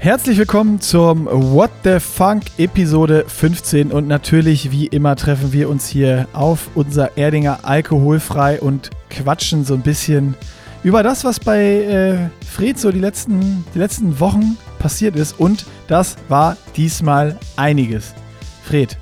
Herzlich 0.00 0.38
willkommen 0.38 0.80
zum 0.80 1.26
What 1.26 1.72
the 1.82 1.98
Funk 1.98 2.44
Episode 2.56 3.24
15 3.26 3.90
und 3.90 4.06
natürlich 4.06 4.70
wie 4.70 4.86
immer 4.86 5.16
treffen 5.16 5.52
wir 5.52 5.68
uns 5.68 5.88
hier 5.88 6.28
auf 6.32 6.70
unser 6.76 7.16
Erdinger 7.18 7.64
alkoholfrei 7.64 8.60
und 8.60 8.90
quatschen 9.10 9.64
so 9.64 9.74
ein 9.74 9.82
bisschen 9.82 10.36
über 10.84 11.02
das, 11.02 11.24
was 11.24 11.40
bei 11.40 11.60
äh, 11.60 12.46
Fred 12.46 12.78
so 12.78 12.92
die 12.92 13.00
letzten, 13.00 13.64
die 13.74 13.80
letzten 13.80 14.20
Wochen 14.20 14.56
passiert 14.78 15.16
ist 15.16 15.40
und 15.40 15.66
das 15.88 16.14
war 16.28 16.56
diesmal 16.76 17.36
einiges. 17.56 18.14
Fred, 18.62 18.96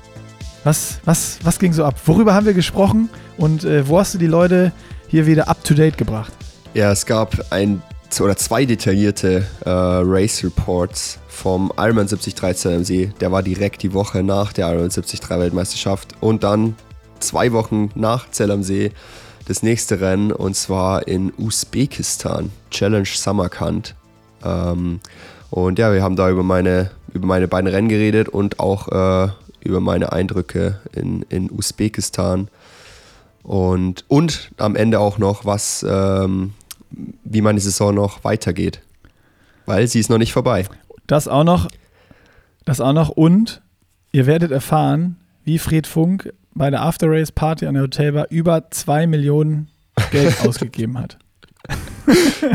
was, 0.63 0.99
was, 1.05 1.37
was 1.43 1.59
ging 1.59 1.73
so 1.73 1.85
ab? 1.85 1.93
Worüber 2.07 2.33
haben 2.33 2.47
wir 2.47 2.55
gesprochen 2.55 3.07
und 3.37 3.63
äh, 3.65 3.87
wo 3.87 3.99
hast 3.99 4.15
du 4.15 4.17
die 4.17 4.25
Leute 4.25 4.71
hier 5.07 5.27
wieder 5.27 5.47
up 5.47 5.63
to 5.63 5.75
date 5.75 5.95
gebracht? 5.99 6.33
Ja, 6.73 6.91
es 6.91 7.05
gab 7.05 7.37
ein 7.51 7.83
oder 8.21 8.37
zwei 8.37 8.65
detaillierte 8.65 9.45
äh, 9.65 9.69
Race 9.69 10.43
Reports 10.43 11.19
vom 11.27 11.71
Ironman 11.77 12.07
73 12.07 12.73
am 12.73 12.83
See. 12.83 13.11
Der 13.19 13.31
war 13.31 13.43
direkt 13.43 13.83
die 13.83 13.93
Woche 13.93 14.23
nach 14.23 14.53
der 14.53 14.67
Ironman 14.67 14.89
73 14.89 15.29
Weltmeisterschaft 15.29 16.15
und 16.19 16.43
dann 16.43 16.75
zwei 17.19 17.51
Wochen 17.51 17.91
nach 17.95 18.29
Zell 18.31 18.51
am 18.51 18.63
See 18.63 18.91
das 19.45 19.63
nächste 19.63 20.01
Rennen 20.01 20.31
und 20.31 20.55
zwar 20.55 21.07
in 21.07 21.31
Usbekistan, 21.37 22.51
Challenge 22.69 23.07
Samarkand. 23.07 23.95
Ähm, 24.43 24.99
und 25.49 25.79
ja, 25.79 25.93
wir 25.93 26.03
haben 26.03 26.15
da 26.15 26.29
über 26.29 26.43
meine, 26.43 26.91
über 27.13 27.27
meine 27.27 27.47
beiden 27.47 27.69
Rennen 27.69 27.87
geredet 27.87 28.27
und 28.29 28.59
auch 28.59 28.87
äh, 28.89 29.29
über 29.61 29.79
meine 29.79 30.11
Eindrücke 30.11 30.81
in, 30.93 31.23
in 31.29 31.49
Usbekistan. 31.49 32.49
Und, 33.43 34.03
und 34.09 34.51
am 34.57 34.75
Ende 34.75 34.99
auch 34.99 35.17
noch, 35.17 35.45
was 35.45 35.85
ähm, 35.87 36.53
wie 36.89 37.41
meine 37.41 37.59
Saison 37.59 37.93
noch 37.93 38.23
weitergeht. 38.23 38.81
Weil 39.65 39.87
sie 39.87 39.99
ist 39.99 40.09
noch 40.09 40.17
nicht 40.17 40.33
vorbei. 40.33 40.65
Das 41.07 41.27
auch 41.27 41.43
noch. 41.43 41.67
Das 42.65 42.81
auch 42.81 42.93
noch. 42.93 43.09
Und 43.09 43.61
ihr 44.11 44.25
werdet 44.25 44.51
erfahren, 44.51 45.17
wie 45.43 45.59
Fred 45.59 45.87
Funk 45.87 46.33
bei 46.53 46.69
der 46.69 46.81
After 46.81 47.07
Race 47.09 47.31
Party 47.31 47.65
an 47.65 47.75
der 47.75 47.83
Hotelbar 47.83 48.27
über 48.29 48.69
zwei 48.71 49.07
Millionen 49.07 49.69
Geld 50.11 50.35
ausgegeben 50.45 50.97
hat. 50.97 51.17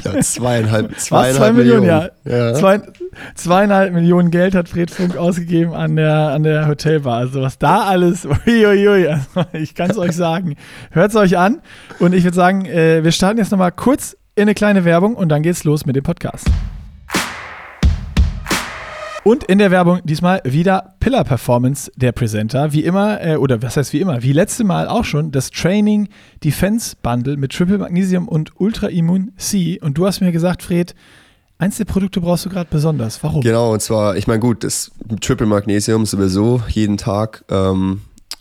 ja, 0.05 0.21
zweieinhalb, 0.21 0.99
zweieinhalb 0.99 1.37
zwei 1.37 1.53
Millionen, 1.53 1.83
Millionen, 1.83 2.11
ja. 2.25 2.49
ja. 2.49 2.55
Zwei, 2.55 2.81
zweieinhalb 3.35 3.93
Millionen 3.93 4.31
Geld 4.31 4.55
hat 4.55 4.69
Fred 4.69 4.91
Funk 4.91 5.17
ausgegeben 5.17 5.75
an 5.75 5.97
der, 5.97 6.31
an 6.31 6.43
der 6.43 6.67
Hotelbar. 6.67 7.19
Also 7.19 7.43
was 7.43 7.59
da 7.59 7.85
alles, 7.85 8.27
uiuiui, 8.47 9.09
also 9.09 9.45
ich 9.53 9.75
kann 9.75 9.91
es 9.91 9.99
euch 9.99 10.17
sagen. 10.17 10.57
Hört 10.91 11.11
es 11.11 11.17
euch 11.17 11.37
an. 11.37 11.61
Und 11.99 12.15
ich 12.15 12.25
würde 12.25 12.35
sagen, 12.35 12.65
äh, 12.65 13.05
wir 13.05 13.13
starten 13.13 13.39
jetzt 13.39 13.51
nochmal 13.51 13.73
kurz 13.73 14.17
in 14.35 14.43
eine 14.43 14.55
kleine 14.55 14.85
Werbung 14.85 15.15
und 15.15 15.29
dann 15.29 15.43
geht's 15.43 15.65
los 15.65 15.85
mit 15.85 15.97
dem 15.97 16.05
Podcast. 16.05 16.47
Und 19.25 19.45
in 19.45 19.59
der 19.59 19.71
Werbung 19.71 20.01
diesmal 20.03 20.41
wieder 20.45 20.95
Pillar 20.99 21.23
Performance, 21.23 21.93
der 21.95 22.11
Presenter. 22.11 22.73
Wie 22.73 22.83
immer, 22.83 23.25
äh, 23.25 23.37
oder 23.37 23.63
was 23.63 23.77
heißt 23.77 23.93
wie 23.93 24.01
immer, 24.01 24.23
wie 24.23 24.33
letzte 24.33 24.65
Mal 24.65 24.89
auch 24.89 25.05
schon, 25.05 25.31
das 25.31 25.51
Training 25.51 26.09
Defense 26.43 26.97
Bundle 27.03 27.37
mit 27.37 27.53
Triple 27.53 27.79
Magnesium 27.79 28.27
und 28.27 28.59
Ultra 28.61 28.89
Immun 28.89 29.31
C. 29.37 29.79
Und 29.81 29.97
du 29.97 30.07
hast 30.07 30.21
mir 30.21 30.33
gesagt, 30.33 30.65
Fred, 30.65 30.97
eins 31.59 31.77
der 31.77 31.85
Produkte 31.85 32.21
brauchst 32.21 32.47
du 32.47 32.51
gerade 32.51 32.69
besonders. 32.69 33.23
Warum? 33.23 33.43
Genau, 33.43 33.73
und 33.73 33.81
zwar, 33.81 34.17
ich 34.17 34.27
meine, 34.27 34.41
gut, 34.41 34.65
das 34.65 34.91
Triple 35.21 35.47
Magnesium 35.47 36.05
sowieso 36.05 36.61
jeden 36.67 36.97
Tag, 36.97 37.45
ähm, 37.49 38.01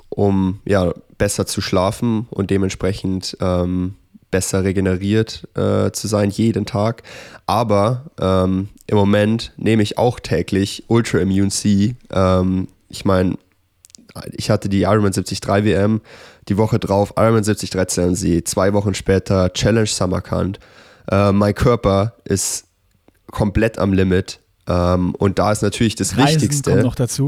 um 0.09 0.61
ja, 0.65 0.93
besser 1.19 1.45
zu 1.45 1.61
schlafen 1.61 2.25
und 2.31 2.49
dementsprechend 2.49 3.37
ähm, 3.39 3.93
besser 4.31 4.63
regeneriert 4.63 5.47
äh, 5.55 5.91
zu 5.91 6.07
sein 6.07 6.29
jeden 6.29 6.65
Tag. 6.65 7.03
Aber 7.45 8.05
ähm, 8.19 8.69
im 8.87 8.97
Moment 8.97 9.53
nehme 9.57 9.83
ich 9.83 9.97
auch 9.97 10.19
täglich 10.19 10.85
Ultra 10.87 11.19
Immune 11.19 11.49
C. 11.49 11.95
Ähm, 12.11 12.67
ich 12.89 13.05
meine, 13.05 13.37
ich 14.31 14.49
hatte 14.49 14.69
die 14.69 14.81
Ironman 14.81 15.11
73 15.11 15.41
WM, 15.47 16.01
die 16.47 16.57
Woche 16.57 16.79
drauf 16.79 17.13
Ironman 17.17 17.43
73 17.43 17.71
CMC, 17.87 18.47
zwei 18.47 18.73
Wochen 18.73 18.93
später 18.93 19.53
Challenge 19.53 19.87
Samarkand. 19.87 20.59
Äh, 21.09 21.31
mein 21.31 21.53
Körper 21.53 22.15
ist 22.25 22.65
komplett 23.31 23.77
am 23.77 23.93
Limit. 23.93 24.39
Ähm, 24.67 25.15
und 25.15 25.39
da 25.39 25.51
ist 25.51 25.61
natürlich 25.61 25.95
das 25.95 26.17
Reisen 26.17 26.41
Wichtigste. 26.41 26.71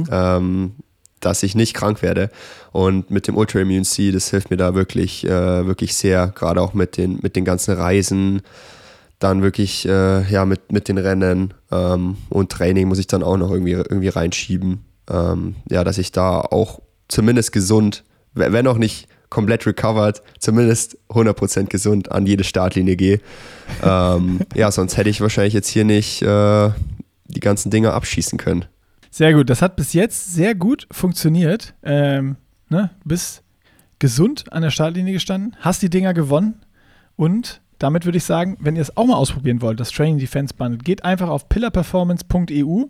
Ähm, 0.09 0.75
dass 1.19 1.43
ich 1.43 1.55
nicht 1.55 1.73
krank 1.73 2.01
werde. 2.01 2.29
Und 2.73 3.11
mit 3.11 3.27
dem 3.27 3.37
Ultra 3.37 3.59
Immune 3.59 3.83
C, 3.83 4.11
das 4.11 4.31
hilft 4.31 4.49
mir 4.49 4.57
da 4.57 4.73
wirklich, 4.73 5.25
äh, 5.25 5.65
wirklich 5.65 5.93
sehr, 5.93 6.27
gerade 6.27 6.59
auch 6.59 6.73
mit 6.73 6.97
den, 6.97 7.19
mit 7.21 7.35
den 7.35 7.45
ganzen 7.45 7.75
Reisen, 7.75 8.41
dann 9.19 9.43
wirklich, 9.43 9.87
äh, 9.87 10.29
ja, 10.29 10.43
mit, 10.45 10.71
mit 10.71 10.87
den 10.87 10.97
Rennen 10.97 11.53
ähm, 11.71 12.17
und 12.29 12.51
Training 12.51 12.87
muss 12.87 12.97
ich 12.97 13.05
dann 13.05 13.21
auch 13.21 13.37
noch 13.37 13.51
irgendwie, 13.51 13.73
irgendwie 13.73 14.09
reinschieben. 14.09 14.83
Ähm, 15.07 15.55
ja, 15.69 15.83
dass 15.83 15.99
ich 15.99 16.11
da 16.11 16.41
auch 16.41 16.81
zumindest 17.07 17.51
gesund, 17.51 18.03
wenn 18.33 18.65
auch 18.65 18.79
nicht 18.79 19.07
komplett 19.29 19.67
recovered, 19.67 20.23
zumindest 20.39 20.97
100% 21.09 21.67
gesund 21.67 22.11
an 22.11 22.25
jede 22.25 22.43
Startlinie 22.43 22.95
gehe. 22.95 23.19
ähm, 23.83 24.39
ja, 24.55 24.71
sonst 24.71 24.97
hätte 24.97 25.11
ich 25.11 25.21
wahrscheinlich 25.21 25.53
jetzt 25.53 25.69
hier 25.69 25.85
nicht 25.85 26.23
äh, 26.23 26.71
die 27.27 27.39
ganzen 27.39 27.69
Dinge 27.69 27.93
abschießen 27.93 28.39
können. 28.39 28.65
Sehr 29.11 29.33
gut. 29.33 29.51
Das 29.51 29.61
hat 29.61 29.75
bis 29.75 29.93
jetzt 29.93 30.33
sehr 30.33 30.55
gut 30.55 30.87
funktioniert. 30.91 31.75
Ähm, 31.83 32.37
ne? 32.73 32.89
Bist 33.05 33.43
gesund 33.99 34.51
an 34.51 34.63
der 34.63 34.71
Startlinie 34.71 35.13
gestanden, 35.13 35.55
hast 35.61 35.81
die 35.81 35.89
Dinger 35.89 36.13
gewonnen 36.13 36.61
und 37.15 37.61
damit 37.79 38.05
würde 38.05 38.17
ich 38.17 38.23
sagen, 38.23 38.55
wenn 38.61 38.77
ihr 38.77 38.81
es 38.81 38.95
auch 38.95 39.05
mal 39.05 39.15
ausprobieren 39.15 39.61
wollt, 39.61 39.77
das 39.79 39.91
Training 39.91 40.17
Defense 40.17 40.53
Bundle, 40.53 40.77
geht 40.77 41.03
einfach 41.03 41.27
auf 41.27 41.49
pillarperformance.eu 41.49 42.85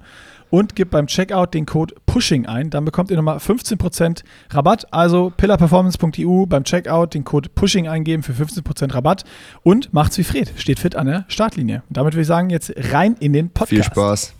und 0.51 0.75
gebt 0.75 0.91
beim 0.91 1.07
Checkout 1.07 1.55
den 1.55 1.65
Code 1.65 1.95
PUSHING 2.05 2.45
ein. 2.45 2.69
Dann 2.69 2.85
bekommt 2.85 3.09
ihr 3.09 3.17
nochmal 3.17 3.37
15% 3.37 4.23
Rabatt. 4.51 4.93
Also 4.93 5.33
pillarperformance.eu 5.35 6.45
beim 6.45 6.63
Checkout 6.63 7.15
den 7.15 7.23
Code 7.23 7.49
PUSHING 7.49 7.87
eingeben 7.87 8.21
für 8.21 8.33
15% 8.33 8.93
Rabatt 8.93 9.23
und 9.63 9.91
macht's 9.93 10.19
wie 10.19 10.23
Fred. 10.23 10.53
Steht 10.57 10.79
fit 10.79 10.95
an 10.95 11.07
der 11.07 11.25
Startlinie. 11.27 11.81
Und 11.89 11.97
damit 11.97 12.13
würde 12.13 12.21
ich 12.21 12.27
sagen, 12.27 12.51
jetzt 12.51 12.71
rein 12.91 13.15
in 13.19 13.33
den 13.33 13.49
Podcast. 13.49 13.69
Viel 13.69 13.83
Spaß. 13.83 14.35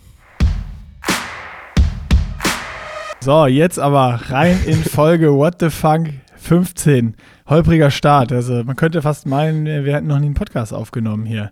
So, 3.24 3.46
jetzt 3.46 3.78
aber 3.78 4.20
rein 4.28 4.62
in 4.66 4.84
Folge 4.84 5.32
What 5.32 5.54
the 5.58 5.70
Funk 5.70 6.12
15. 6.36 7.16
Holpriger 7.46 7.90
Start. 7.90 8.32
Also 8.32 8.62
man 8.64 8.76
könnte 8.76 9.00
fast 9.00 9.24
meinen, 9.24 9.64
wir 9.64 9.94
hätten 9.94 10.08
noch 10.08 10.18
nie 10.18 10.26
einen 10.26 10.34
Podcast 10.34 10.74
aufgenommen 10.74 11.24
hier. 11.24 11.50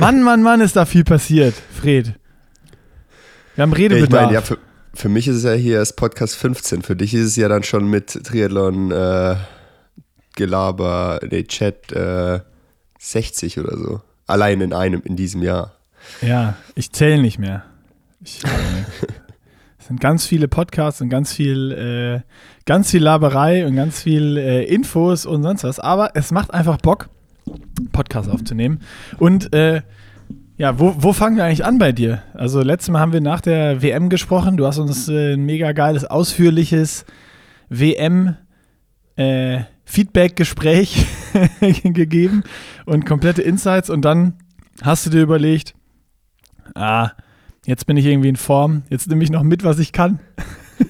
Mann, 0.00 0.24
Mann, 0.24 0.42
Mann, 0.42 0.60
ist 0.60 0.74
da 0.74 0.84
viel 0.84 1.04
passiert, 1.04 1.54
Fred. 1.54 2.14
Wir 3.54 3.62
haben 3.62 3.72
Redebedarf. 3.72 4.10
Ich 4.10 4.20
meine, 4.20 4.32
ja, 4.32 4.40
für, 4.40 4.58
für, 4.94 5.08
mich 5.08 5.28
ist 5.28 5.36
es 5.36 5.44
ja 5.44 5.52
hier 5.52 5.76
erst 5.76 5.94
Podcast 5.94 6.34
15. 6.34 6.82
Für 6.82 6.96
dich 6.96 7.14
ist 7.14 7.26
es 7.26 7.36
ja 7.36 7.46
dann 7.46 7.62
schon 7.62 7.86
mit 7.88 8.24
Triathlon 8.24 8.90
äh, 8.90 9.36
Gelaber, 10.34 11.20
nee, 11.30 11.44
Chat 11.44 11.92
äh, 11.92 12.40
60 12.98 13.60
oder 13.60 13.78
so. 13.78 14.00
Allein 14.26 14.60
in 14.60 14.72
einem, 14.72 15.02
in 15.04 15.14
diesem 15.14 15.44
Jahr. 15.44 15.76
Ja, 16.20 16.56
ich 16.74 16.90
zähle 16.90 17.22
nicht 17.22 17.38
mehr. 17.38 17.62
Ich, 18.24 18.42
sind 19.92 20.00
ganz 20.00 20.26
viele 20.26 20.48
Podcasts 20.48 21.00
und 21.00 21.10
ganz 21.10 21.32
viel, 21.32 21.72
äh, 21.72 22.20
ganz 22.64 22.90
viel 22.90 23.02
Laberei 23.02 23.66
und 23.66 23.76
ganz 23.76 24.02
viel 24.02 24.38
äh, 24.38 24.64
Infos 24.64 25.26
und 25.26 25.42
sonst 25.42 25.64
was. 25.64 25.78
Aber 25.78 26.12
es 26.14 26.30
macht 26.30 26.52
einfach 26.52 26.78
Bock, 26.78 27.10
Podcasts 27.92 28.30
aufzunehmen. 28.30 28.80
Und 29.18 29.52
äh, 29.54 29.82
ja, 30.56 30.78
wo, 30.78 30.94
wo 30.98 31.12
fangen 31.12 31.36
wir 31.36 31.44
eigentlich 31.44 31.64
an 31.64 31.78
bei 31.78 31.92
dir? 31.92 32.22
Also 32.32 32.62
letztes 32.62 32.90
Mal 32.90 33.00
haben 33.00 33.12
wir 33.12 33.20
nach 33.20 33.40
der 33.40 33.82
WM 33.82 34.08
gesprochen. 34.08 34.56
Du 34.56 34.66
hast 34.66 34.78
uns 34.78 35.08
äh, 35.08 35.34
ein 35.34 35.44
mega 35.44 35.72
geiles, 35.72 36.04
ausführliches 36.04 37.04
WM 37.68 38.36
äh, 39.16 39.60
Feedback-Gespräch 39.84 41.06
gegeben 41.82 42.44
und 42.86 43.04
komplette 43.04 43.42
Insights. 43.42 43.90
Und 43.90 44.04
dann 44.06 44.38
hast 44.80 45.04
du 45.04 45.10
dir 45.10 45.20
überlegt, 45.20 45.74
ah, 46.74 47.10
jetzt 47.66 47.86
bin 47.86 47.96
ich 47.96 48.06
irgendwie 48.06 48.28
in 48.28 48.36
Form, 48.36 48.82
jetzt 48.90 49.08
nehme 49.08 49.22
ich 49.22 49.30
noch 49.30 49.42
mit, 49.42 49.64
was 49.64 49.78
ich 49.78 49.92
kann. 49.92 50.20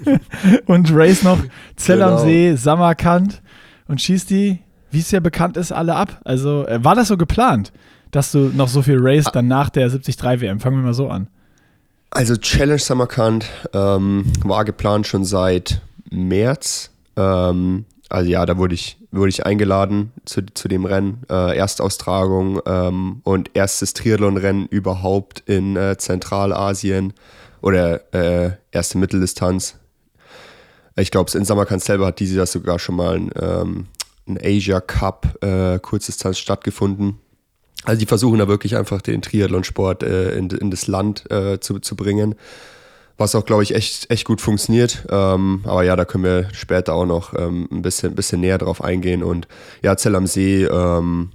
und 0.66 0.90
race 0.94 1.22
noch 1.22 1.38
Zell 1.76 1.98
genau. 1.98 2.18
am 2.18 2.24
See, 2.24 2.54
Samarkand 2.54 3.42
und 3.88 4.00
schießt 4.00 4.30
die, 4.30 4.60
wie 4.90 5.00
es 5.00 5.10
ja 5.10 5.20
bekannt 5.20 5.56
ist, 5.56 5.72
alle 5.72 5.94
ab. 5.94 6.20
Also 6.24 6.66
äh, 6.66 6.82
war 6.84 6.94
das 6.94 7.08
so 7.08 7.16
geplant, 7.16 7.72
dass 8.10 8.32
du 8.32 8.50
noch 8.54 8.68
so 8.68 8.82
viel 8.82 8.98
race 8.98 9.26
dann 9.32 9.48
nach 9.48 9.70
der 9.70 9.88
73 9.88 10.40
WM? 10.40 10.60
Fangen 10.60 10.76
wir 10.76 10.82
mal 10.82 10.94
so 10.94 11.08
an. 11.08 11.28
Also 12.10 12.36
Challenge 12.36 12.78
Samarkand 12.78 13.46
ähm, 13.72 14.24
war 14.44 14.64
geplant 14.64 15.06
schon 15.06 15.24
seit 15.24 15.80
März. 16.10 16.90
Ähm, 17.16 17.86
also 18.10 18.30
ja, 18.30 18.44
da 18.44 18.58
wurde 18.58 18.74
ich, 18.74 18.98
wurde 19.12 19.28
ich 19.28 19.46
eingeladen 19.46 20.12
zu, 20.24 20.42
zu 20.54 20.68
dem 20.68 20.84
Rennen. 20.84 21.22
Äh, 21.30 21.56
Erstaustragung 21.56 22.60
ähm, 22.66 23.20
und 23.24 23.50
erstes 23.54 23.94
Triathlon-Rennen 23.94 24.66
überhaupt 24.66 25.40
in 25.46 25.76
äh, 25.76 25.96
Zentralasien 25.98 27.12
oder 27.60 28.14
äh, 28.14 28.52
erste 28.72 28.98
Mitteldistanz. 28.98 29.76
Ich 30.96 31.10
glaube, 31.10 31.30
in 31.36 31.44
Samarkand 31.44 31.82
selber 31.82 32.06
hat 32.06 32.20
dieses 32.20 32.36
Jahr 32.36 32.46
sogar 32.46 32.78
schon 32.78 32.96
mal 32.96 33.16
ein, 33.16 33.30
ähm, 33.40 33.86
ein 34.26 34.38
Asia 34.42 34.80
Cup 34.80 35.42
äh, 35.42 35.78
Kurzdistanz 35.78 36.38
stattgefunden. 36.38 37.18
Also 37.84 37.98
die 37.98 38.06
versuchen 38.06 38.38
da 38.38 38.48
wirklich 38.48 38.76
einfach 38.76 39.02
den 39.02 39.22
Triathlonsport 39.22 40.02
äh, 40.02 40.36
in, 40.36 40.50
in, 40.50 40.70
das 40.70 40.86
Land 40.86 41.30
äh, 41.30 41.60
zu, 41.60 41.80
zu 41.80 41.96
bringen. 41.96 42.34
Was 43.18 43.34
auch, 43.34 43.44
glaube 43.44 43.62
ich, 43.62 43.74
echt, 43.74 44.10
echt 44.10 44.24
gut 44.24 44.40
funktioniert. 44.40 45.06
Ähm, 45.10 45.60
aber 45.64 45.82
ja, 45.82 45.96
da 45.96 46.04
können 46.04 46.24
wir 46.24 46.48
später 46.52 46.94
auch 46.94 47.06
noch 47.06 47.34
ähm, 47.38 47.68
ein 47.70 47.82
bisschen, 47.82 48.14
bisschen 48.14 48.40
näher 48.40 48.58
drauf 48.58 48.82
eingehen. 48.82 49.22
Und 49.22 49.48
ja, 49.82 49.96
Zell 49.96 50.16
am 50.16 50.26
See, 50.26 50.64
ähm, 50.64 51.30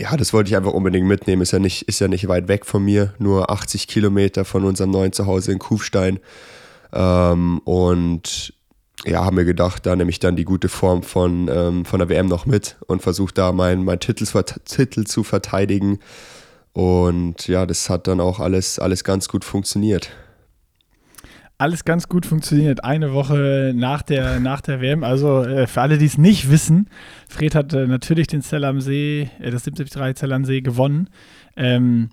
ja, 0.00 0.16
das 0.16 0.32
wollte 0.32 0.48
ich 0.48 0.56
einfach 0.56 0.72
unbedingt 0.72 1.06
mitnehmen. 1.06 1.42
Ist 1.42 1.52
ja, 1.52 1.58
nicht, 1.58 1.82
ist 1.82 2.00
ja 2.00 2.08
nicht 2.08 2.28
weit 2.28 2.48
weg 2.48 2.66
von 2.66 2.84
mir, 2.84 3.14
nur 3.18 3.50
80 3.50 3.86
Kilometer 3.86 4.44
von 4.44 4.64
unserem 4.64 4.90
neuen 4.90 5.12
Zuhause 5.12 5.52
in 5.52 5.58
Kufstein. 5.58 6.18
Ähm, 6.92 7.58
und 7.64 8.54
ja, 9.04 9.24
haben 9.24 9.36
wir 9.36 9.44
gedacht, 9.44 9.86
da 9.86 9.94
nehme 9.96 10.10
ich 10.10 10.18
dann 10.18 10.36
die 10.36 10.44
gute 10.44 10.68
Form 10.68 11.02
von, 11.02 11.48
ähm, 11.52 11.84
von 11.84 11.98
der 11.98 12.08
WM 12.08 12.26
noch 12.26 12.46
mit 12.46 12.76
und 12.86 13.02
versuche 13.02 13.34
da 13.34 13.52
meinen 13.52 13.84
mein 13.84 14.00
Titel, 14.00 14.26
Titel 14.64 15.04
zu 15.04 15.24
verteidigen. 15.24 15.98
Und 16.72 17.48
ja, 17.48 17.66
das 17.66 17.90
hat 17.90 18.06
dann 18.06 18.20
auch 18.20 18.40
alles, 18.40 18.78
alles 18.78 19.04
ganz 19.04 19.28
gut 19.28 19.44
funktioniert 19.44 20.10
alles 21.62 21.84
ganz 21.84 22.08
gut 22.08 22.26
funktioniert. 22.26 22.84
Eine 22.84 23.12
Woche 23.12 23.72
nach 23.74 24.02
der, 24.02 24.40
nach 24.40 24.60
der 24.60 24.80
WM. 24.80 25.04
Also 25.04 25.44
äh, 25.44 25.68
für 25.68 25.80
alle, 25.80 25.96
die 25.96 26.06
es 26.06 26.18
nicht 26.18 26.50
wissen, 26.50 26.88
Fred 27.28 27.54
hat 27.54 27.72
äh, 27.72 27.86
natürlich 27.86 28.26
den 28.26 28.42
Zell 28.42 28.64
am 28.64 28.80
See, 28.80 29.30
äh, 29.40 29.50
das 29.52 29.62
73 29.62 30.16
Zell 30.16 30.32
am 30.32 30.44
See 30.44 30.60
gewonnen. 30.60 31.08
Ähm, 31.56 32.10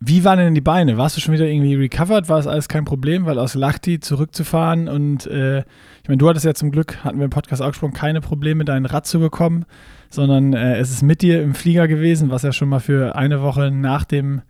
wie 0.00 0.24
waren 0.24 0.38
denn 0.38 0.54
die 0.54 0.60
Beine? 0.60 0.98
Warst 0.98 1.16
du 1.16 1.20
schon 1.20 1.32
wieder 1.32 1.46
irgendwie 1.46 1.76
recovered? 1.76 2.28
War 2.28 2.38
es 2.38 2.46
alles 2.46 2.68
kein 2.68 2.84
Problem, 2.84 3.24
weil 3.24 3.38
aus 3.38 3.54
Lachti 3.54 4.00
zurückzufahren 4.00 4.88
und 4.88 5.26
äh, 5.28 5.60
ich 5.60 6.08
meine, 6.08 6.18
du 6.18 6.28
hattest 6.28 6.44
ja 6.44 6.54
zum 6.54 6.72
Glück, 6.72 7.04
hatten 7.04 7.18
wir 7.18 7.24
im 7.24 7.30
Podcast 7.30 7.62
auch 7.62 7.68
gesprochen, 7.68 7.92
keine 7.92 8.20
Probleme, 8.20 8.64
dein 8.64 8.84
Rad 8.84 9.06
zu 9.06 9.20
bekommen, 9.20 9.64
sondern 10.10 10.52
äh, 10.54 10.76
es 10.78 10.90
ist 10.90 11.02
mit 11.02 11.22
dir 11.22 11.40
im 11.40 11.54
Flieger 11.54 11.86
gewesen, 11.86 12.30
was 12.30 12.42
ja 12.42 12.52
schon 12.52 12.68
mal 12.68 12.80
für 12.80 13.14
eine 13.14 13.42
Woche 13.42 13.70
nach 13.70 14.04
dem 14.04 14.42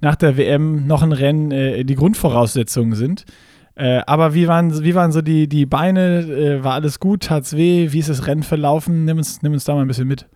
nach 0.00 0.16
der 0.16 0.36
WM 0.36 0.86
noch 0.86 1.02
ein 1.02 1.12
Rennen 1.12 1.50
äh, 1.50 1.84
die 1.84 1.94
Grundvoraussetzungen 1.94 2.94
sind. 2.94 3.24
Äh, 3.74 4.00
aber 4.06 4.34
wie 4.34 4.48
waren, 4.48 4.82
wie 4.82 4.94
waren 4.94 5.12
so 5.12 5.20
die, 5.20 5.48
die 5.48 5.66
Beine? 5.66 6.20
Äh, 6.20 6.64
war 6.64 6.74
alles 6.74 6.98
gut? 6.98 7.24
Tat's 7.24 7.56
weh? 7.56 7.92
Wie 7.92 7.98
ist 7.98 8.08
das 8.08 8.26
Rennen 8.26 8.42
verlaufen? 8.42 9.04
Nimm 9.04 9.18
uns, 9.18 9.42
nimm 9.42 9.52
uns 9.52 9.64
da 9.64 9.74
mal 9.74 9.82
ein 9.82 9.88
bisschen 9.88 10.08
mit. 10.08 10.26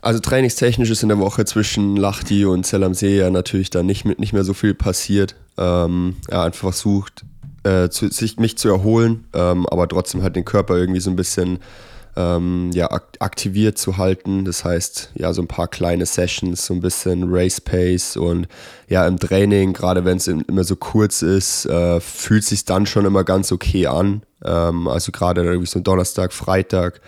Also 0.00 0.18
trainingstechnisch 0.18 0.90
ist 0.90 1.02
in 1.02 1.08
der 1.08 1.18
Woche 1.18 1.44
zwischen 1.44 1.96
Lachti 1.96 2.44
und 2.44 2.64
Zell 2.64 2.82
am 2.82 2.94
See 2.94 3.18
ja 3.18 3.30
natürlich 3.30 3.70
da 3.70 3.84
nicht, 3.84 4.04
nicht 4.18 4.32
mehr 4.32 4.44
so 4.44 4.52
viel 4.52 4.74
passiert. 4.74 5.36
Ähm, 5.58 6.16
er 6.28 6.42
einfach 6.42 6.60
versucht, 6.60 7.24
äh, 7.62 7.88
zu, 7.88 8.08
sich, 8.08 8.38
mich 8.38 8.58
zu 8.58 8.68
erholen, 8.68 9.24
ähm, 9.32 9.66
aber 9.66 9.86
trotzdem 9.86 10.22
halt 10.22 10.34
den 10.34 10.44
Körper 10.44 10.76
irgendwie 10.76 11.00
so 11.00 11.10
ein 11.10 11.16
bisschen 11.16 11.60
ähm, 12.16 12.70
ja, 12.74 12.90
aktiviert 13.20 13.78
zu 13.78 13.96
halten. 13.96 14.44
Das 14.44 14.64
heißt, 14.64 15.12
ja, 15.14 15.32
so 15.32 15.42
ein 15.42 15.48
paar 15.48 15.68
kleine 15.68 16.06
Sessions, 16.06 16.66
so 16.66 16.74
ein 16.74 16.80
bisschen 16.80 17.24
Race 17.28 17.60
Pace 17.60 18.16
und 18.16 18.48
ja, 18.88 19.06
im 19.06 19.18
Training, 19.18 19.72
gerade 19.72 20.04
wenn 20.04 20.18
es 20.18 20.28
immer 20.28 20.64
so 20.64 20.76
kurz 20.76 21.22
ist, 21.22 21.66
äh, 21.66 22.00
fühlt 22.00 22.44
sich 22.44 22.64
dann 22.64 22.86
schon 22.86 23.06
immer 23.06 23.24
ganz 23.24 23.50
okay 23.52 23.86
an. 23.86 24.22
Ähm, 24.44 24.88
also 24.88 25.12
gerade 25.12 25.42
irgendwie 25.42 25.66
so 25.66 25.80
Donnerstag, 25.80 26.32
Freitag, 26.32 27.00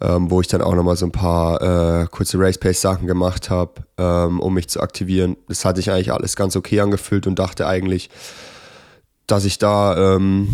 ähm, 0.00 0.30
wo 0.30 0.40
ich 0.40 0.48
dann 0.48 0.62
auch 0.62 0.74
nochmal 0.74 0.96
so 0.96 1.06
ein 1.06 1.12
paar 1.12 2.02
äh, 2.02 2.06
kurze 2.06 2.38
Race 2.38 2.58
Pace 2.58 2.80
Sachen 2.80 3.06
gemacht 3.06 3.50
habe, 3.50 3.84
ähm, 3.98 4.40
um 4.40 4.54
mich 4.54 4.68
zu 4.68 4.80
aktivieren. 4.80 5.36
Das 5.48 5.64
hatte 5.64 5.78
ich 5.78 5.90
eigentlich 5.90 6.12
alles 6.12 6.34
ganz 6.34 6.56
okay 6.56 6.80
angefühlt 6.80 7.28
und 7.28 7.38
dachte 7.38 7.68
eigentlich, 7.68 8.10
dass 9.28 9.44
ich 9.44 9.58
da 9.58 10.16
ähm, 10.16 10.48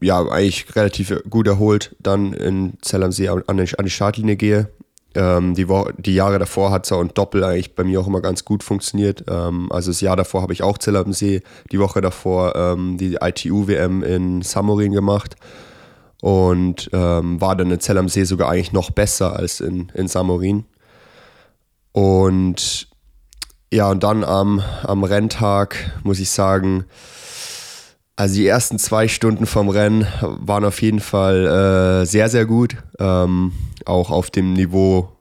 ja 0.00 0.20
eigentlich 0.28 0.74
relativ 0.76 1.14
gut 1.28 1.46
erholt 1.46 1.96
dann 2.00 2.32
in 2.32 2.74
Zell 2.82 3.02
am 3.02 3.12
See 3.12 3.28
an, 3.28 3.42
an 3.46 3.56
die 3.58 3.90
Startlinie 3.90 4.36
gehe. 4.36 4.68
Ähm, 5.16 5.54
die, 5.54 5.68
Woche, 5.68 5.94
die 5.96 6.14
Jahre 6.14 6.40
davor 6.40 6.72
hat 6.72 6.86
so 6.86 6.96
und 6.98 7.16
Doppel 7.16 7.44
eigentlich 7.44 7.76
bei 7.76 7.84
mir 7.84 8.00
auch 8.00 8.06
immer 8.08 8.20
ganz 8.20 8.44
gut 8.44 8.64
funktioniert. 8.64 9.24
Ähm, 9.28 9.70
also 9.70 9.90
das 9.90 10.00
Jahr 10.00 10.16
davor 10.16 10.42
habe 10.42 10.52
ich 10.52 10.62
auch 10.62 10.76
Zell 10.78 10.96
am 10.96 11.12
See, 11.12 11.42
die 11.70 11.78
Woche 11.78 12.00
davor 12.00 12.56
ähm, 12.56 12.96
die 12.98 13.18
ITU-WM 13.20 14.02
in 14.02 14.42
Samorin 14.42 14.92
gemacht 14.92 15.36
und 16.20 16.90
ähm, 16.92 17.40
war 17.40 17.54
dann 17.54 17.70
in 17.70 17.80
Zell 17.80 17.98
am 17.98 18.08
See 18.08 18.24
sogar 18.24 18.50
eigentlich 18.50 18.72
noch 18.72 18.90
besser 18.90 19.36
als 19.36 19.60
in, 19.60 19.92
in 19.94 20.08
Samorin. 20.08 20.64
Und 21.92 22.88
ja, 23.72 23.90
und 23.90 24.02
dann 24.02 24.24
am, 24.24 24.62
am 24.82 25.04
Renntag 25.04 25.76
muss 26.02 26.18
ich 26.18 26.30
sagen, 26.30 26.86
also 28.16 28.36
die 28.36 28.46
ersten 28.46 28.78
zwei 28.78 29.08
Stunden 29.08 29.46
vom 29.46 29.68
Rennen 29.68 30.06
waren 30.20 30.64
auf 30.64 30.80
jeden 30.82 31.00
Fall 31.00 32.02
äh, 32.02 32.06
sehr, 32.06 32.28
sehr 32.28 32.46
gut. 32.46 32.76
Ähm, 32.98 33.52
auch 33.84 34.10
auf 34.10 34.30
dem 34.30 34.52
Niveau 34.52 35.16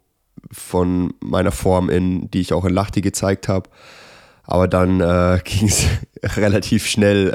von 0.51 1.13
meiner 1.19 1.51
Form, 1.51 1.90
in, 1.90 2.30
die 2.30 2.42
ich 2.42 2.54
auch 2.54 2.66
in 2.66 2.74
Lachti 2.74 3.01
gezeigt 3.01 3.48
habe. 3.48 3.69
Aber 4.44 4.68
dann 4.68 5.01
äh, 5.01 5.40
ging 5.44 5.68
es 5.68 5.86
relativ 6.38 6.86
schnell 6.86 7.30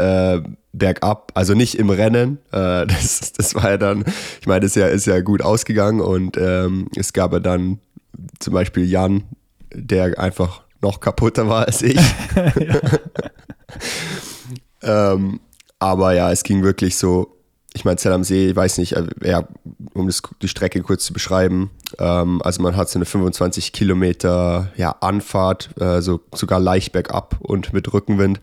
äh, 0.45 0.49
bergab. 0.73 1.33
Also 1.35 1.55
nicht 1.55 1.75
im 1.77 1.91
Rennen. 1.91 2.39
Äh, 2.53 2.87
das, 2.87 3.33
das 3.33 3.55
war 3.55 3.71
ja 3.71 3.79
dann, 3.79 4.05
ich 4.41 4.47
meine, 4.47 4.61
das 4.61 4.71
ist 4.71 4.77
ja, 4.77 4.87
ist 4.87 5.07
ja 5.07 5.21
gut 5.21 5.43
ausgegangen. 5.43 6.01
Und 6.01 6.37
ähm, 6.37 6.89
es 6.95 7.13
gab 7.13 7.33
ja 7.33 7.41
dann 7.41 7.81
zum 8.39 8.55
Beispiel 8.55 8.85
Jan, 8.85 9.25
der 9.75 10.19
einfach 10.19 10.63
noch 10.81 11.01
kaputter 11.01 11.49
war 11.49 11.67
als 11.67 11.83
ich. 11.83 11.99
ähm, 14.83 15.41
aber 15.79 16.15
ja, 16.15 16.31
es 16.33 16.43
ging 16.43 16.63
wirklich 16.63 16.97
so, 16.97 17.37
ich 17.75 17.85
meine, 17.85 17.97
Zell 17.97 18.13
am 18.13 18.25
See, 18.25 18.49
ich 18.49 18.57
weiß 18.57 18.79
nicht, 18.79 18.93
äh, 18.95 19.07
ja, 19.23 19.47
um 19.95 20.07
das, 20.07 20.23
die 20.43 20.49
Strecke 20.49 20.83
kurz 20.83 21.05
zu 21.05 21.13
beschreiben. 21.13 21.71
Ähm, 21.99 22.43
also 22.43 22.63
man 22.63 22.77
hat 22.77 22.89
so 22.89 22.99
eine 22.99 23.05
25 23.05 23.73
Kilometer 23.73 24.73
ja, 24.77 24.91
Anfahrt, 25.01 25.71
äh, 25.81 26.01
so 26.01 26.21
sogar 26.35 26.61
leicht 26.61 26.93
bergab 26.93 27.37
und 27.41 27.73
mit 27.73 27.93
Rückenwind. 27.93 28.41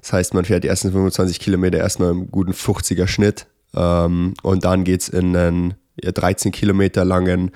Das 0.00 0.12
heißt, 0.12 0.34
man 0.34 0.44
fährt 0.44 0.64
die 0.64 0.68
ersten 0.68 0.92
25 0.92 1.40
Kilometer 1.40 1.78
erstmal 1.78 2.10
im 2.10 2.30
guten 2.30 2.52
50er 2.52 3.06
Schnitt 3.08 3.46
ähm, 3.74 4.34
und 4.42 4.64
dann 4.64 4.84
geht 4.84 5.02
es 5.02 5.08
in 5.08 5.36
einen 5.36 5.74
ja, 6.02 6.12
13 6.12 6.52
Kilometer 6.52 7.04
langen, 7.04 7.50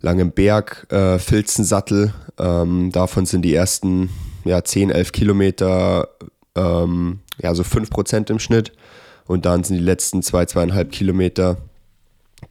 langen 0.00 0.32
Berg, 0.32 0.86
äh, 0.90 1.18
Filzensattel. 1.18 2.12
Ähm, 2.38 2.90
davon 2.92 3.26
sind 3.26 3.42
die 3.42 3.54
ersten 3.54 4.10
ja, 4.44 4.62
10, 4.64 4.90
11 4.90 5.12
Kilometer 5.12 6.08
ähm, 6.58 7.20
ja, 7.40 7.54
so 7.54 7.62
5% 7.62 8.30
im 8.30 8.38
Schnitt. 8.38 8.72
Und 9.26 9.44
dann 9.44 9.62
sind 9.62 9.76
die 9.76 9.84
letzten 9.84 10.22
zwei, 10.22 10.46
zweieinhalb 10.46 10.90
Kilometer 10.90 11.58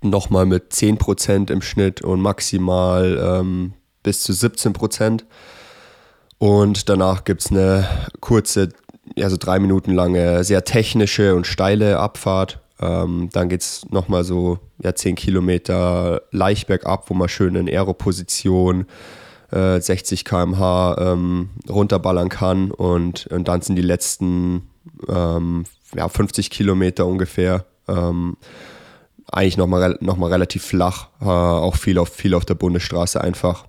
nochmal 0.01 0.45
mit 0.45 0.71
10% 0.71 1.51
im 1.51 1.61
Schnitt 1.61 2.01
und 2.01 2.21
maximal 2.21 3.17
ähm, 3.39 3.73
bis 4.03 4.21
zu 4.21 4.31
17%. 4.31 5.23
Und 6.37 6.89
danach 6.89 7.23
gibt 7.23 7.41
es 7.41 7.51
eine 7.51 7.87
kurze, 8.19 8.69
ja, 9.15 9.29
so 9.29 9.37
drei 9.37 9.59
Minuten 9.59 9.91
lange, 9.93 10.43
sehr 10.43 10.63
technische 10.63 11.35
und 11.35 11.47
steile 11.47 11.99
Abfahrt. 11.99 12.59
Ähm, 12.79 13.29
dann 13.33 13.49
geht 13.49 13.61
es 13.61 13.85
nochmal 13.89 14.23
so 14.23 14.59
ja, 14.83 14.93
10 14.93 15.15
Kilometer 15.15 16.21
leicht 16.31 16.67
bergab, 16.67 17.09
wo 17.09 17.15
man 17.15 17.27
schön 17.27 17.55
in 17.55 17.67
Aeroposition 17.67 18.85
60 18.85 18.87
äh, 19.51 19.79
km/h 19.79 20.95
ähm, 20.99 21.49
runterballern 21.69 22.29
kann. 22.29 22.71
Und, 22.71 23.27
und 23.27 23.47
dann 23.47 23.61
sind 23.61 23.75
die 23.75 23.81
letzten 23.81 24.69
ähm, 25.07 25.65
ja, 25.95 26.07
50 26.07 26.49
Kilometer 26.49 27.05
ungefähr. 27.05 27.65
Ähm, 27.87 28.37
eigentlich 29.29 29.57
nochmal 29.57 29.97
noch 29.99 30.17
mal 30.17 30.31
relativ 30.31 30.63
flach, 30.63 31.09
äh, 31.21 31.25
auch 31.25 31.75
viel 31.75 31.97
auf, 31.97 32.09
viel 32.09 32.33
auf 32.33 32.45
der 32.45 32.55
Bundesstraße 32.55 33.19
einfach. 33.21 33.65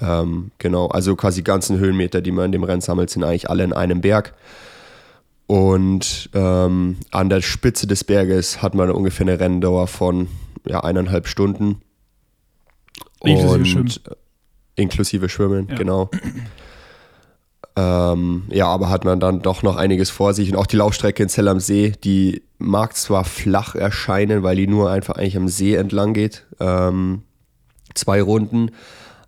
Ähm, 0.00 0.50
genau, 0.58 0.88
also 0.88 1.16
quasi 1.16 1.40
die 1.40 1.44
ganzen 1.44 1.78
Höhenmeter, 1.78 2.20
die 2.20 2.30
man 2.30 2.46
in 2.46 2.52
dem 2.52 2.64
Rennen 2.64 2.80
sammelt, 2.80 3.10
sind 3.10 3.24
eigentlich 3.24 3.50
alle 3.50 3.64
in 3.64 3.72
einem 3.72 4.00
Berg. 4.00 4.34
Und 5.46 6.28
ähm, 6.34 6.98
an 7.10 7.30
der 7.30 7.40
Spitze 7.40 7.86
des 7.86 8.04
Berges 8.04 8.60
hat 8.60 8.74
man 8.74 8.90
ungefähr 8.90 9.26
eine 9.26 9.40
Renndauer 9.40 9.86
von 9.86 10.28
ja, 10.66 10.80
eineinhalb 10.80 11.26
Stunden. 11.26 11.80
Inklusive 13.24 13.54
Und, 13.54 13.66
Schwimmen. 13.66 13.92
Inklusive 14.78 15.28
Schwimmen, 15.28 15.68
ja. 15.68 15.76
genau. 15.76 16.10
Ähm, 17.76 18.42
ja, 18.50 18.66
aber 18.66 18.88
hat 18.88 19.04
man 19.04 19.20
dann 19.20 19.40
doch 19.40 19.62
noch 19.62 19.76
einiges 19.76 20.10
vor 20.10 20.34
sich. 20.34 20.50
Und 20.50 20.56
auch 20.56 20.66
die 20.66 20.76
Laufstrecke 20.76 21.22
in 21.22 21.28
Zell 21.28 21.46
am 21.48 21.60
See, 21.60 21.92
die 22.02 22.42
mag 22.58 22.96
zwar 22.96 23.24
flach 23.24 23.74
erscheinen, 23.74 24.42
weil 24.42 24.56
die 24.56 24.66
nur 24.66 24.90
einfach 24.90 25.14
eigentlich 25.14 25.36
am 25.36 25.48
See 25.48 25.74
entlang 25.74 26.12
geht. 26.12 26.44
Ähm, 26.58 27.22
zwei 27.94 28.20
Runden, 28.20 28.72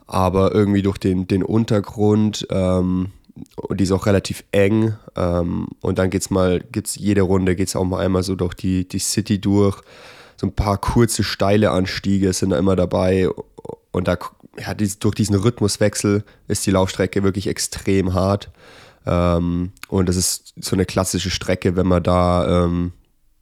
aber 0.07 0.52
irgendwie 0.52 0.83
durch 0.83 0.99
den, 0.99 1.28
den 1.28 1.45
Untergrund, 1.45 2.47
ähm, 2.50 3.12
die 3.73 3.85
ist 3.85 3.92
auch 3.92 4.07
relativ 4.07 4.42
eng. 4.50 4.97
Ähm, 5.16 5.69
und 5.80 6.00
dann 6.00 6.11
geht's 6.11 6.30
mal, 6.30 6.61
geht's 6.73 6.97
jede 6.97 7.23
Runde 7.23 7.54
geht's 7.54 7.76
auch 7.76 7.85
mal 7.85 8.04
einmal 8.04 8.25
so 8.25 8.35
durch 8.35 8.54
die, 8.54 8.88
die 8.88 8.99
City 8.99 9.40
durch. 9.40 9.80
So 10.37 10.49
ein 10.49 10.54
paar 10.54 10.78
kurze, 10.78 11.23
steile 11.23 11.71
Anstiege 11.71 12.33
sind 12.33 12.50
da 12.50 12.59
immer 12.59 12.75
dabei. 12.75 13.28
Und 13.92 14.09
da 14.09 14.16
ja, 14.61 14.75
dies, 14.75 14.99
durch 14.99 15.14
diesen 15.14 15.37
Rhythmuswechsel 15.37 16.25
ist 16.49 16.67
die 16.67 16.71
Laufstrecke 16.71 17.23
wirklich 17.23 17.47
extrem 17.47 18.14
hart. 18.14 18.50
Ähm, 19.07 19.73
und 19.88 20.09
das 20.09 20.17
ist 20.17 20.55
so 20.61 20.76
eine 20.76 20.85
klassische 20.85 21.31
Strecke, 21.31 21.76
wenn 21.76 21.87
man 21.87 22.02
da 22.02 22.64
ähm, 22.64 22.93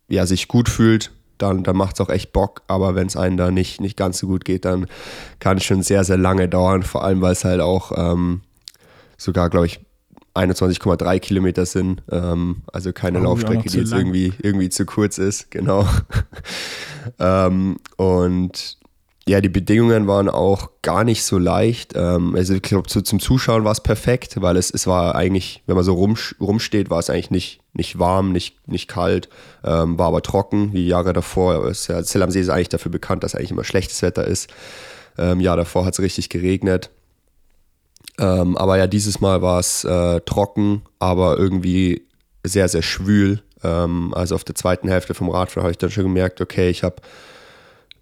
ja, 0.09 0.27
sich 0.27 0.49
gut 0.49 0.69
fühlt, 0.69 1.11
dann, 1.39 1.63
dann 1.63 1.77
macht 1.77 1.95
es 1.95 2.01
auch 2.01 2.09
echt 2.09 2.33
Bock. 2.33 2.63
Aber 2.69 2.95
wenn 2.95 3.07
es 3.07 3.17
einem 3.17 3.37
da 3.37 3.51
nicht, 3.51 3.81
nicht 3.81 3.97
ganz 3.97 4.19
so 4.19 4.27
gut 4.27 4.45
geht, 4.45 4.65
dann 4.65 4.87
kann 5.41 5.59
es 5.59 5.65
schon 5.65 5.83
sehr, 5.83 6.05
sehr 6.05 6.19
lange 6.19 6.49
dauern. 6.49 6.83
Vor 6.83 7.05
allem, 7.05 7.21
weil 7.21 7.33
es 7.33 7.45
halt 7.45 7.61
auch 7.61 7.93
ähm, 7.97 8.43
sogar, 9.17 9.51
glaube 9.51 9.67
ich, 9.67 9.81
21,3 10.35 11.19
Kilometer 11.19 11.67
sind. 11.67 12.03
Ähm, 12.11 12.63
also 12.73 12.93
keine 12.93 13.21
oh, 13.21 13.25
Laufstrecke, 13.25 13.69
die 13.69 13.79
jetzt 13.79 13.93
irgendwie, 13.93 14.33
irgendwie 14.41 14.69
zu 14.69 14.87
kurz 14.87 15.19
ist. 15.19 15.51
Genau. 15.51 15.87
ähm, 17.19 17.79
und 17.97 18.79
ja, 19.29 19.41
die 19.43 19.51
Bedingungen 19.51 20.07
waren 20.07 20.29
auch 20.29 20.71
gar 20.81 21.05
nicht 21.05 21.23
so 21.23 21.39
leicht. 21.39 21.93
Ähm, 21.95 22.35
also 22.35 22.55
ich 22.55 22.63
glaube, 22.63 22.89
so 22.89 23.01
zum 23.03 23.21
Zuschauen 23.21 23.65
war 23.65 23.73
es 23.73 23.83
perfekt, 23.83 24.41
weil 24.41 24.57
es, 24.57 24.71
es 24.71 24.87
war 24.87 25.15
eigentlich, 25.15 25.63
wenn 25.67 25.77
man 25.77 25.85
so 25.85 25.95
rum, 25.95 26.17
rumsteht, 26.41 26.89
war 26.89 26.99
es 26.99 27.11
eigentlich 27.11 27.31
nicht, 27.31 27.61
nicht 27.75 27.99
warm, 27.99 28.33
nicht, 28.33 28.67
nicht 28.67 28.89
kalt, 28.89 29.29
ähm, 29.65 29.99
war 29.99 30.09
aber 30.09 30.23
trocken, 30.23 30.73
wie 30.73 30.87
Jahre 30.87 31.13
davor. 31.13 31.67
Es, 31.67 31.89
ja, 31.89 32.03
Zell 32.03 32.23
am 32.23 32.31
See 32.31 32.41
ist 32.41 32.49
eigentlich 32.49 32.71
dafür 32.71 32.91
bekannt, 32.91 33.23
dass 33.23 33.35
eigentlich 33.35 33.51
immer 33.51 33.65
schlechtes 33.65 34.01
Wetter 34.01 34.27
ist. 34.27 34.49
Ähm, 35.19 35.41
Jahr 35.41 35.57
davor 35.57 35.85
hat 35.85 35.95
es 35.95 36.01
richtig 36.01 36.31
geregnet. 36.31 36.91
Ähm, 38.19 38.57
aber 38.57 38.79
ja, 38.79 38.87
dieses 38.87 39.21
Mal 39.21 39.43
war 39.43 39.61
es 39.61 39.85
äh, 39.85 40.21
trocken, 40.23 40.83
aber 40.99 41.39
irgendwie 41.39 42.07
sehr, 42.45 42.69
sehr 42.69 42.83
schwül. 42.83 43.43
Ähm, 43.63 44.15
also 44.15 44.35
auf 44.35 44.45
der 44.45 44.55
zweiten 44.55 44.89
Hälfte 44.89 45.13
vom 45.13 45.29
Radfahren 45.29 45.65
habe 45.65 45.73
ich 45.73 45.79
dann 45.79 45.91
schon 45.91 46.05
gemerkt, 46.05 46.41
okay, 46.41 46.71
ich 46.71 46.83
habe 46.83 46.97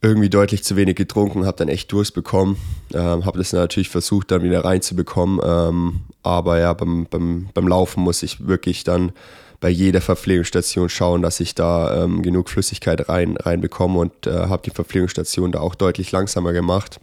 irgendwie 0.02 0.28
deutlich 0.28 0.62
zu 0.62 0.76
wenig 0.76 0.96
getrunken, 0.96 1.46
habe 1.46 1.56
dann 1.56 1.68
echt 1.68 1.90
Durst 1.90 2.14
bekommen. 2.14 2.56
Ähm, 2.92 3.24
habe 3.24 3.38
das 3.38 3.52
natürlich 3.52 3.88
versucht, 3.88 4.30
dann 4.30 4.42
wieder 4.42 4.64
reinzubekommen. 4.64 5.40
Ähm, 5.44 6.00
aber 6.22 6.58
ja, 6.58 6.72
beim, 6.74 7.06
beim, 7.06 7.48
beim 7.54 7.68
Laufen 7.68 8.02
muss 8.02 8.22
ich 8.22 8.46
wirklich 8.46 8.84
dann 8.84 9.12
bei 9.60 9.70
jeder 9.70 10.00
Verpflegungsstation 10.00 10.88
schauen, 10.88 11.22
dass 11.22 11.40
ich 11.40 11.54
da 11.54 12.04
ähm, 12.04 12.22
genug 12.22 12.50
Flüssigkeit 12.50 13.08
rein, 13.08 13.36
reinbekomme 13.36 13.98
und 13.98 14.26
äh, 14.26 14.30
habe 14.32 14.62
die 14.64 14.70
Verpflegungsstation 14.70 15.52
da 15.52 15.60
auch 15.60 15.74
deutlich 15.74 16.12
langsamer 16.12 16.52
gemacht. 16.52 17.00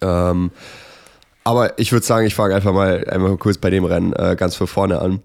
Ähm, 0.00 0.50
aber 1.44 1.78
ich 1.78 1.92
würde 1.92 2.06
sagen, 2.06 2.26
ich 2.26 2.34
fange 2.34 2.54
einfach 2.54 2.72
mal 2.72 3.04
einfach 3.08 3.38
kurz 3.38 3.58
bei 3.58 3.68
dem 3.68 3.84
Rennen 3.84 4.14
äh, 4.14 4.34
ganz 4.38 4.56
von 4.56 4.66
vorne 4.66 5.00
an, 5.00 5.20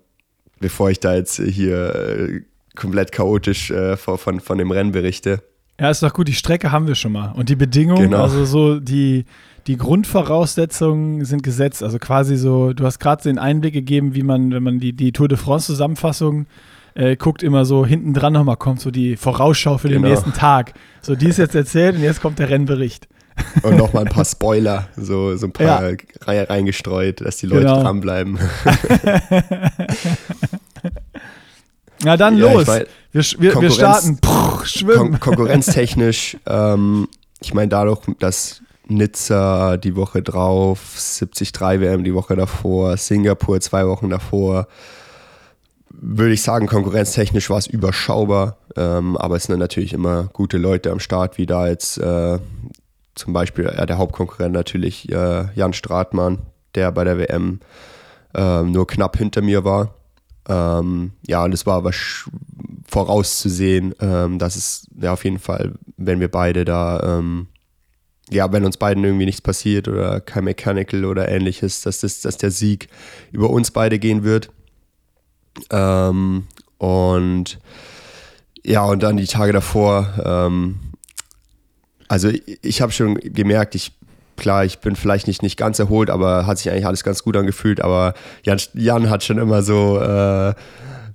bevor 0.60 0.90
ich 0.90 1.00
da 1.00 1.16
jetzt 1.16 1.38
hier 1.38 1.96
äh, 1.96 2.42
komplett 2.76 3.14
chaotisch 3.14 3.72
äh, 3.72 3.96
von, 3.96 4.42
von 4.42 4.58
dem 4.58 4.72
Rennen 4.72 4.92
berichte. 4.92 5.42
Ja, 5.80 5.90
ist 5.90 6.04
doch 6.04 6.14
gut, 6.14 6.28
die 6.28 6.34
Strecke 6.34 6.72
haben 6.72 6.88
wir 6.88 6.96
schon 6.96 7.14
mal. 7.14 7.32
Und 7.32 7.50
die 7.50 7.56
Bedingungen, 7.56 8.12
genau. 8.12 8.24
also 8.24 8.44
so 8.46 8.80
die, 8.80 9.26
die 9.68 9.78
Grundvoraussetzungen 9.78 11.24
sind 11.24 11.42
gesetzt. 11.42 11.84
Also 11.84 12.00
quasi 12.00 12.36
so, 12.36 12.74
du 12.74 12.86
hast 12.86 13.00
gerade 13.00 13.24
den 13.24 13.38
Einblick 13.38 13.74
gegeben, 13.74 14.14
wie 14.14 14.24
man, 14.24 14.52
wenn 14.52 14.64
man 14.64 14.80
die, 14.80 14.94
die 14.94 15.12
Tour 15.12 15.28
de 15.28 15.38
France-Zusammenfassung 15.38 16.48
äh, 16.96 17.16
guckt, 17.16 17.44
immer 17.44 17.64
so 17.64 17.86
hinten 17.86 18.14
dran 18.14 18.34
nochmal 18.34 18.58
kommt, 18.58 18.82
so 18.82 18.92
die 18.92 19.16
Vorausschau 19.16 19.78
für 19.78 19.88
den 19.88 20.02
genau. 20.02 20.14
nächsten 20.14 20.34
Tag. 20.34 20.74
So, 21.02 21.16
die 21.16 21.28
ist 21.28 21.38
jetzt 21.38 21.56
erzählt 21.56 21.96
und 21.96 22.04
jetzt 22.04 22.22
kommt 22.22 22.40
der 22.40 22.50
Rennbericht. 22.50 23.08
Und 23.64 23.78
nochmal 23.78 24.04
ein 24.04 24.12
paar 24.12 24.26
Spoiler, 24.26 24.90
so, 24.98 25.38
so 25.38 25.46
ein 25.46 25.54
paar 25.54 25.92
ja. 25.92 25.96
reingestreut, 26.26 27.22
dass 27.22 27.38
die 27.38 27.46
Leute 27.46 27.68
genau. 27.68 27.84
dranbleiben. 27.84 28.38
Na 32.04 32.18
dann 32.18 32.38
ja, 32.38 32.52
los. 32.52 32.68
Mein, 32.68 32.86
wir, 33.12 33.24
wir, 33.40 33.62
wir, 33.62 33.72
starten. 33.72 34.18
Puh, 34.22 34.64
schwimmen. 34.66 35.12
Kon 35.12 35.20
konkurrenztechnisch, 35.20 36.38
ähm, 36.46 37.08
ich 37.42 37.54
meine, 37.54 37.70
dadurch, 37.70 38.02
dass 38.20 38.62
Nizza 38.88 39.78
die 39.78 39.96
Woche 39.96 40.22
drauf, 40.22 40.80
73 40.96 41.52
WM 41.82 42.04
die 42.04 42.14
Woche 42.14 42.36
davor, 42.36 42.98
Singapur 42.98 43.62
zwei 43.62 43.88
Wochen 43.88 44.10
davor, 44.10 44.68
würde 45.90 46.34
ich 46.34 46.42
sagen, 46.42 46.68
konkurrenztechnisch 46.68 47.50
war 47.50 47.58
es 47.58 47.68
überschaubar. 47.68 48.58
Ähm, 48.76 49.18
aber 49.18 49.36
es 49.36 49.44
sind 49.44 49.60
natürlich 49.60 49.94
immer 49.94 50.30
gute 50.34 50.58
Leute 50.58 50.92
am 50.92 51.00
Start, 51.00 51.38
wie 51.38 51.46
da 51.46 51.68
jetzt 51.68 51.98
äh, 51.98 52.40
zum 53.16 53.34
Beispiel 53.34 53.66
äh, 53.66 53.86
der 53.86 53.98
Hauptkonkurrent 53.98 54.54
natürlich 54.54 55.12
äh, 55.12 55.48
Jan 55.56 55.74
Stratmann, 55.74 56.40
der 56.76 56.92
bei 56.92 57.04
der 57.04 57.18
WM 57.18 57.60
äh, 58.34 58.64
nur 58.64 58.88
knapp 58.88 59.18
hinter 59.18 59.42
mir 59.42 59.64
war. 59.64 59.94
Ähm, 60.50 61.12
ja, 61.28 61.44
und 61.44 61.54
es 61.54 61.66
war 61.66 61.78
aber 61.78 61.92
vorauszusehen, 62.88 63.94
ähm, 64.00 64.40
dass 64.40 64.56
es 64.56 64.88
ja 65.00 65.14
auf 65.14 65.24
jeden 65.24 65.40
Fall, 65.40 65.76
wenn 65.96 66.20
wir 66.20 66.30
beide 66.30 66.66
da, 66.66 67.20
ähm, 67.20 67.48
ja, 68.32 68.52
wenn 68.52 68.66
uns 68.66 68.78
beiden 68.78 69.04
irgendwie 69.04 69.26
nichts 69.26 69.42
passiert 69.42 69.88
oder 69.88 70.20
kein 70.22 70.44
Mechanical 70.44 71.06
oder 71.06 71.30
ähnliches, 71.30 71.82
dass, 71.82 72.00
das, 72.00 72.22
dass 72.22 72.38
der 72.38 72.52
Sieg 72.52 72.90
über 73.32 73.50
uns 73.50 73.72
beide 73.72 74.00
gehen 74.00 74.24
wird. 74.24 74.50
Ähm, 75.70 76.48
und 76.78 77.60
ja, 78.64 78.84
und 78.84 79.04
dann 79.04 79.18
die 79.18 79.28
Tage 79.28 79.54
davor, 79.54 80.14
ähm, 80.24 80.80
also 82.08 82.30
ich, 82.30 82.60
ich 82.64 82.82
habe 82.82 82.92
schon 82.92 83.16
gemerkt, 83.16 83.76
ich 83.76 83.99
klar, 84.40 84.66
ich 84.66 84.80
bin 84.80 84.96
vielleicht 84.96 85.28
nicht, 85.28 85.44
nicht 85.44 85.58
ganz 85.58 85.80
erholt, 85.80 86.10
aber 86.10 86.48
hat 86.48 86.58
sich 86.58 86.72
eigentlich 86.72 86.88
alles 86.88 87.04
ganz 87.04 87.24
gut 87.24 87.38
angefühlt. 87.38 87.82
Aber 87.82 88.14
Jan, 88.44 88.60
Jan 88.74 89.10
hat 89.10 89.24
schon 89.24 89.38
immer 89.38 89.62
so, 89.62 90.00
äh, 90.00 90.54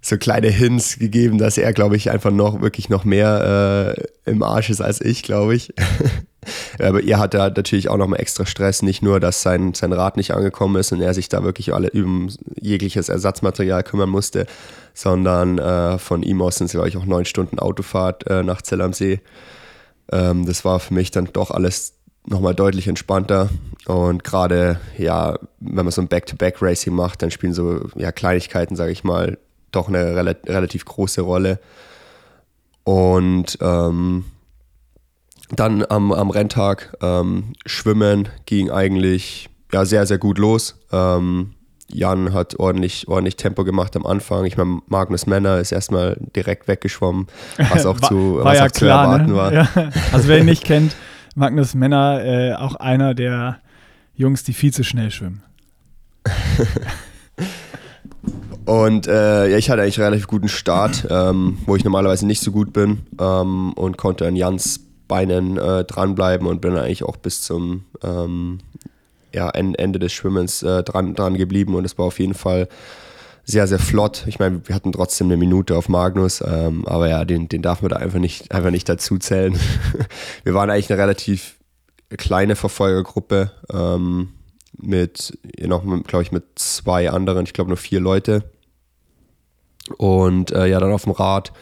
so 0.01 0.19
kleine 0.19 0.49
Hints 0.49 0.99
gegeben, 0.99 1.39
dass 1.39 1.57
er, 1.57 1.73
glaube 1.73 1.97
ich, 1.97 2.11
einfach 2.11 2.31
noch 2.31 2.61
wirklich 2.61 2.91
noch 2.91 3.05
mehr 3.05 3.97
äh, 4.27 4.31
im 4.31 4.43
Arsch 4.43 4.69
ist 4.69 4.83
als 4.83 5.01
ich, 5.01 5.23
glaube 5.23 5.55
ich. 5.55 5.73
aber 6.79 7.03
er 7.03 7.19
hatte 7.19 7.39
natürlich 7.39 7.89
auch 7.89 7.97
nochmal 7.97 8.21
extra 8.21 8.45
Stress, 8.45 8.83
nicht 8.83 9.03
nur, 9.03 9.19
dass 9.19 9.41
sein, 9.41 9.73
sein 9.73 9.95
Rad 9.95 10.19
nicht 10.19 10.33
angekommen 10.33 10.77
ist 10.77 10.93
und 10.93 11.01
er 11.01 11.15
sich 11.15 11.31
da 11.31 11.43
wirklich 11.43 11.73
alle 11.73 11.91
um 11.91 12.29
jegliches 12.61 13.09
Ersatzmaterial 13.09 13.83
kümmern 13.83 14.11
musste, 14.11 14.47
sondern 14.93 15.59
äh, 15.59 15.99
von 15.99 16.23
ihm 16.23 16.43
aus 16.43 16.57
sind 16.57 16.67
es, 16.67 16.73
glaube 16.73 16.89
ich, 16.89 16.99
auch 16.99 17.07
neun 17.07 17.25
Stunden 17.25 17.59
Autofahrt 17.59 18.29
äh, 18.29 18.43
nach 18.43 18.61
Zell 18.61 18.83
am 18.83 18.93
See. 18.93 19.21
Ähm, 20.13 20.45
das 20.45 20.67
war 20.67 20.81
für 20.81 20.93
mich 20.93 21.13
dann 21.13 21.31
doch 21.33 21.51
alles 21.51 21.95
nochmal 22.27 22.55
deutlich 22.55 22.89
entspannter. 22.89 23.49
Und 23.87 24.25
gerade, 24.25 24.81
ja, 24.97 25.39
wenn 25.61 25.85
man 25.85 25.91
so 25.91 26.01
ein 26.01 26.09
Back-to-Back-Racing 26.09 26.95
macht, 26.95 27.23
dann 27.23 27.31
spielen 27.31 27.53
so 27.53 27.89
ja, 27.97 28.13
Kleinigkeiten, 28.13 28.77
sage 28.77 28.93
ich 28.93 29.05
mal, 29.05 29.39
doch 29.73 29.89
eine 29.89 30.17
rel 30.17 30.37
relativ 30.47 30.85
große 30.85 31.21
Rolle. 31.21 31.61
Und 32.85 33.59
ähm, 33.61 34.25
dann 35.51 35.85
am, 35.89 36.13
am 36.13 36.31
Renntag 36.31 36.97
ähm, 37.03 37.53
Schwimmen 37.67 38.29
ging 38.47 38.71
eigentlich 38.71 39.49
ja, 39.73 39.85
sehr, 39.85 40.07
sehr 40.07 40.19
gut 40.19 40.39
los. 40.39 40.77
Ähm, 40.93 41.55
Jan 41.89 42.33
hat 42.33 42.59
ordentlich, 42.59 43.09
ordentlich 43.09 43.37
Tempo 43.37 43.65
gemacht 43.65 43.95
am 43.97 44.07
Anfang. 44.07 44.47
Ich 44.47 44.57
meine, 44.57 44.81
Magnus 44.87 45.27
Männer 45.27 45.59
ist 45.59 45.71
erstmal 45.71 46.17
direkt 46.35 46.67
weggeschwommen, 46.67 47.27
was 47.57 47.85
auch, 47.87 48.01
zu, 48.01 48.37
war 48.37 48.47
was 48.47 48.59
ja 48.59 48.67
auch 48.67 48.71
klar, 48.71 48.73
zu 48.73 48.87
erwarten 48.87 49.27
ne? 49.27 49.37
war. 49.37 49.53
Ja. 49.53 49.91
Also 50.13 50.29
wer 50.29 50.39
ihn 50.39 50.47
nicht 50.47 50.65
kennt, 50.65 50.97
Magnus 51.35 51.75
Männer, 51.75 52.25
äh, 52.25 52.55
auch 52.55 52.77
einer 52.77 53.15
der 53.15 53.59
Jungs, 54.15 54.45
die 54.45 54.53
viel 54.53 54.73
zu 54.73 54.85
schnell 54.85 55.11
schwimmen. 55.11 55.43
und 58.65 59.07
äh, 59.07 59.51
ja, 59.51 59.59
ich 59.59 59.69
hatte 59.69 59.83
eigentlich 59.83 59.99
einen 59.99 60.07
relativ 60.07 60.29
guten 60.29 60.49
Start, 60.49 61.07
ähm, 61.11 61.59
wo 61.67 61.77
ich 61.77 61.85
normalerweise 61.85 62.27
nicht 62.27 62.41
so 62.41 62.53
gut 62.53 62.73
bin 62.73 63.01
ähm, 63.21 63.73
und 63.75 63.99
konnte 63.99 64.27
an 64.27 64.37
Jans 64.37 64.81
Beinen 65.07 65.59
äh, 65.59 65.85
dranbleiben 65.85 66.47
und 66.47 66.61
bin 66.61 66.77
eigentlich 66.77 67.05
auch 67.05 67.17
bis 67.17 67.43
zum 67.43 67.85
ähm, 68.03 68.61
ja, 69.35 69.51
Ende 69.51 69.99
des 69.99 70.13
Schwimmens 70.13 70.63
äh, 70.63 70.83
dran, 70.83 71.15
dran 71.15 71.35
geblieben 71.35 71.75
und 71.75 71.85
es 71.85 71.99
war 71.99 72.07
auf 72.07 72.21
jeden 72.21 72.35
Fall 72.35 72.69
sehr, 73.45 73.67
sehr 73.67 73.79
flott. 73.79 74.25
Ich 74.27 74.39
meine, 74.39 74.67
wir 74.67 74.75
hatten 74.75 74.93
trotzdem 74.93 75.27
eine 75.27 75.37
Minute 75.37 75.77
auf 75.77 75.89
Magnus, 75.89 76.43
ähm, 76.47 76.87
aber 76.87 77.09
ja, 77.09 77.25
den, 77.25 77.49
den 77.49 77.63
darf 77.63 77.83
man 77.83 77.91
da 77.91 77.97
einfach 77.97 78.19
nicht, 78.19 78.53
einfach 78.53 78.71
nicht 78.71 78.89
dazu 78.89 79.19
zählen. 79.19 79.59
wir 80.45 80.55
waren 80.55 80.71
eigentlich 80.71 80.91
eine 80.91 81.01
relativ 81.01 81.57
kleine 82.17 82.57
Verfolgergruppe 82.57 83.51
ähm, 83.73 84.31
mit, 84.81 85.39
noch, 85.61 85.83
glaube 86.05 86.23
ich, 86.23 86.33
mit 86.33 86.45
zwei 86.57 87.11
anderen, 87.11 87.45
ich 87.45 87.53
glaube 87.53 87.69
nur 87.69 87.77
vier 87.77 88.01
Leute. 88.01 88.51
Und 89.99 90.51
äh, 90.53 90.67
ja, 90.67 90.81
dann 90.81 90.93
auf 90.93 91.05
dem 91.05 91.13
Rad 91.13 91.53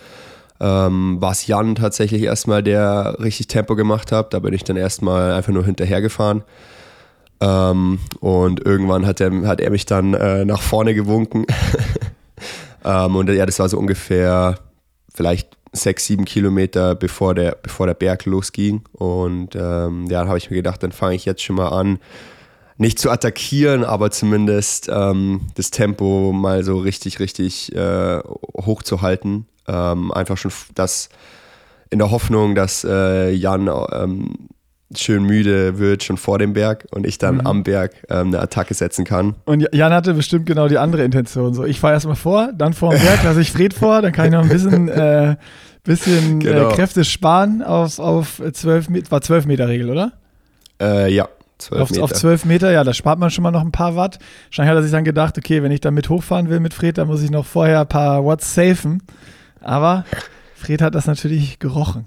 ähm, 0.61 1.21
war 1.21 1.33
es 1.33 1.47
Jan 1.47 1.75
tatsächlich 1.75 2.23
erstmal, 2.23 2.63
der 2.63 3.17
richtig 3.19 3.49
Tempo 3.49 3.75
gemacht 3.75 4.13
hat. 4.13 4.33
Da 4.33 4.39
bin 4.39 4.55
ich 4.55 4.63
dann 4.63 4.77
erstmal 4.77 5.33
einfach 5.33 5.53
nur 5.53 5.65
hinterhergefahren. 5.65 6.45
Ähm, 7.43 7.99
und 8.21 8.65
irgendwann 8.65 9.05
hat 9.05 9.21
er, 9.21 9.33
hat 9.49 9.61
er 9.61 9.71
mich 9.71 9.85
dann 9.85 10.15
äh, 10.15 10.45
nach 10.45 10.63
vorne 10.63 10.95
gewunken. 10.95 11.45
ähm, 12.85 13.17
und 13.17 13.29
ja, 13.31 13.45
das 13.45 13.59
war 13.59 13.69
so 13.69 13.79
ungefähr 13.79 14.61
vielleicht 15.13 15.59
sechs, 15.73 16.07
sieben 16.07 16.25
Kilometer 16.25 16.95
bevor 16.95 17.35
der, 17.35 17.57
bevor 17.61 17.87
der 17.89 17.95
Berg 17.95 18.27
losging. 18.27 18.83
Und 18.93 19.57
ähm, 19.57 20.07
ja, 20.09 20.21
dann 20.21 20.29
habe 20.29 20.39
ich 20.39 20.51
mir 20.51 20.57
gedacht, 20.57 20.85
dann 20.85 20.93
fange 20.93 21.17
ich 21.17 21.25
jetzt 21.25 21.43
schon 21.43 21.57
mal 21.57 21.71
an, 21.71 21.99
nicht 22.79 23.01
zu 23.01 23.11
attackieren, 23.11 23.85
aber 23.85 24.13
zumindest 24.13 24.89
ähm, 24.93 25.49
das 25.57 25.73
Tempo 25.73 26.33
mal 26.33 26.63
so 26.63 26.79
richtig, 26.79 27.19
richtig 27.19 27.75
äh, 27.75 28.21
hochzuhalten. 28.57 29.47
Ähm, 29.67 30.13
einfach 30.13 30.37
schon 30.37 30.53
das 30.77 31.09
in 31.91 31.99
der 31.99 32.13
Hoffnung, 32.13 32.55
dass 32.55 32.85
äh, 32.85 33.31
Jan 33.33 33.69
ähm, 33.93 34.49
schön 34.99 35.25
müde 35.25 35.79
wird 35.79 36.03
schon 36.03 36.17
vor 36.17 36.39
dem 36.39 36.53
Berg 36.53 36.87
und 36.91 37.07
ich 37.07 37.19
dann 37.19 37.37
mhm. 37.37 37.47
am 37.47 37.63
Berg 37.63 37.93
ähm, 38.09 38.29
eine 38.29 38.41
Attacke 38.41 38.75
setzen 38.75 39.05
kann. 39.05 39.35
Und 39.45 39.69
Jan 39.73 39.93
hatte 39.93 40.15
bestimmt 40.15 40.47
genau 40.47 40.69
die 40.69 40.79
andere 40.79 41.05
Intention. 41.05 41.55
So, 41.55 41.65
ich 41.65 41.81
fahre 41.81 41.95
erstmal 41.95 42.17
vor, 42.17 42.51
dann 42.55 42.73
vor 42.73 42.91
dem 42.91 43.03
Berg 43.03 43.23
lasse 43.25 43.41
ich 43.41 43.53
Fred 43.53 43.75
vor, 43.75 44.03
dann 44.03 44.13
kann 44.13 44.27
ich 44.27 44.33
noch 44.33 44.43
ein 44.43 44.49
bisschen, 44.49 44.89
äh, 44.89 45.37
bisschen 45.85 46.41
äh, 46.41 46.45
genau. 46.45 46.71
äh, 46.71 46.75
Kräfte 46.75 47.05
sparen 47.05 47.63
auf, 47.63 47.99
auf 47.99 48.43
12 48.53 48.89
Meter, 48.89 49.11
war 49.11 49.21
12 49.21 49.47
Meter 49.47 49.69
Regel, 49.69 49.91
oder? 49.91 50.13
Äh, 50.81 51.13
ja. 51.13 51.29
12 51.59 51.81
auf, 51.81 51.91
Meter. 51.91 52.05
auf 52.05 52.13
12 52.13 52.45
Meter, 52.45 52.73
ja, 52.73 52.83
da 52.83 52.93
spart 52.93 53.19
man 53.19 53.31
schon 53.31 53.43
mal 53.43 53.53
noch 53.53 53.63
ein 53.63 53.73
paar 53.73 53.95
Watt. 53.95 54.19
Wahrscheinlich 54.47 54.71
hat 54.71 54.79
er 54.79 54.83
sich 54.83 54.93
dann 54.93 55.05
gedacht, 55.05 55.39
okay, 55.39 55.63
wenn 55.63 55.71
ich 55.71 55.81
damit 55.81 56.09
hochfahren 56.09 56.51
will 56.51 56.61
mit 56.61 56.75
Fred, 56.75 56.99
dann 56.99 57.07
muss 57.07 57.23
ich 57.23 57.31
noch 57.31 57.47
vorher 57.47 57.81
ein 57.83 57.89
paar 57.89 58.25
Watts 58.25 58.55
safen. 58.55 59.03
Aber 59.61 60.05
Fred 60.57 60.83
hat 60.83 60.95
das 60.95 61.07
natürlich 61.07 61.61
gerochen. 61.61 62.07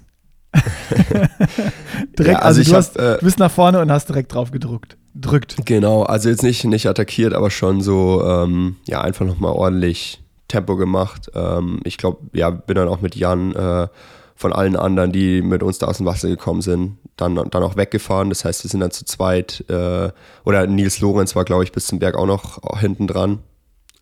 direkt, 2.19 2.39
ja, 2.39 2.45
also, 2.45 2.60
also 2.60 2.72
du, 2.72 2.75
hab, 2.75 2.84
hast, 2.84 2.98
äh, 2.98 3.17
du 3.19 3.25
bist 3.25 3.39
nach 3.39 3.51
vorne 3.51 3.79
und 3.79 3.91
hast 3.91 4.10
direkt 4.10 4.34
drauf 4.34 4.51
gedrückt. 4.51 4.98
Drückt. 5.13 5.65
Genau, 5.65 6.03
also 6.03 6.29
jetzt 6.29 6.43
nicht, 6.43 6.63
nicht 6.65 6.88
attackiert, 6.88 7.34
aber 7.34 7.50
schon 7.50 7.81
so, 7.81 8.24
ähm, 8.25 8.75
ja, 8.86 9.01
einfach 9.01 9.25
nochmal 9.25 9.53
ordentlich 9.53 10.22
Tempo 10.48 10.75
gemacht. 10.75 11.31
Ähm, 11.34 11.79
ich 11.84 11.98
glaube, 11.98 12.19
ja, 12.34 12.50
bin 12.50 12.75
dann 12.75 12.88
auch 12.88 13.01
mit 13.01 13.15
Jan 13.15 13.55
äh, 13.55 13.88
von 14.36 14.51
allen 14.51 14.75
anderen, 14.75 15.12
die 15.12 15.41
mit 15.41 15.63
uns 15.63 15.77
da 15.77 15.88
aus 15.88 15.98
dem 15.98 16.05
Wasser 16.05 16.27
gekommen 16.27 16.62
sind, 16.62 16.98
dann, 17.15 17.36
dann 17.36 17.63
auch 17.63 17.77
weggefahren. 17.77 18.29
Das 18.29 18.43
heißt, 18.43 18.63
wir 18.63 18.69
sind 18.69 18.81
dann 18.81 18.91
zu 18.91 19.05
zweit, 19.05 19.63
äh, 19.69 20.10
oder 20.43 20.67
Nils 20.67 21.00
Lorenz 21.00 21.36
war, 21.36 21.45
glaube 21.45 21.63
ich, 21.63 21.72
bis 21.72 21.88
zum 21.88 22.00
Berg 22.00 22.15
auch 22.15 22.27
noch 22.27 22.79
hinten 22.79 23.07
dran. 23.07 23.39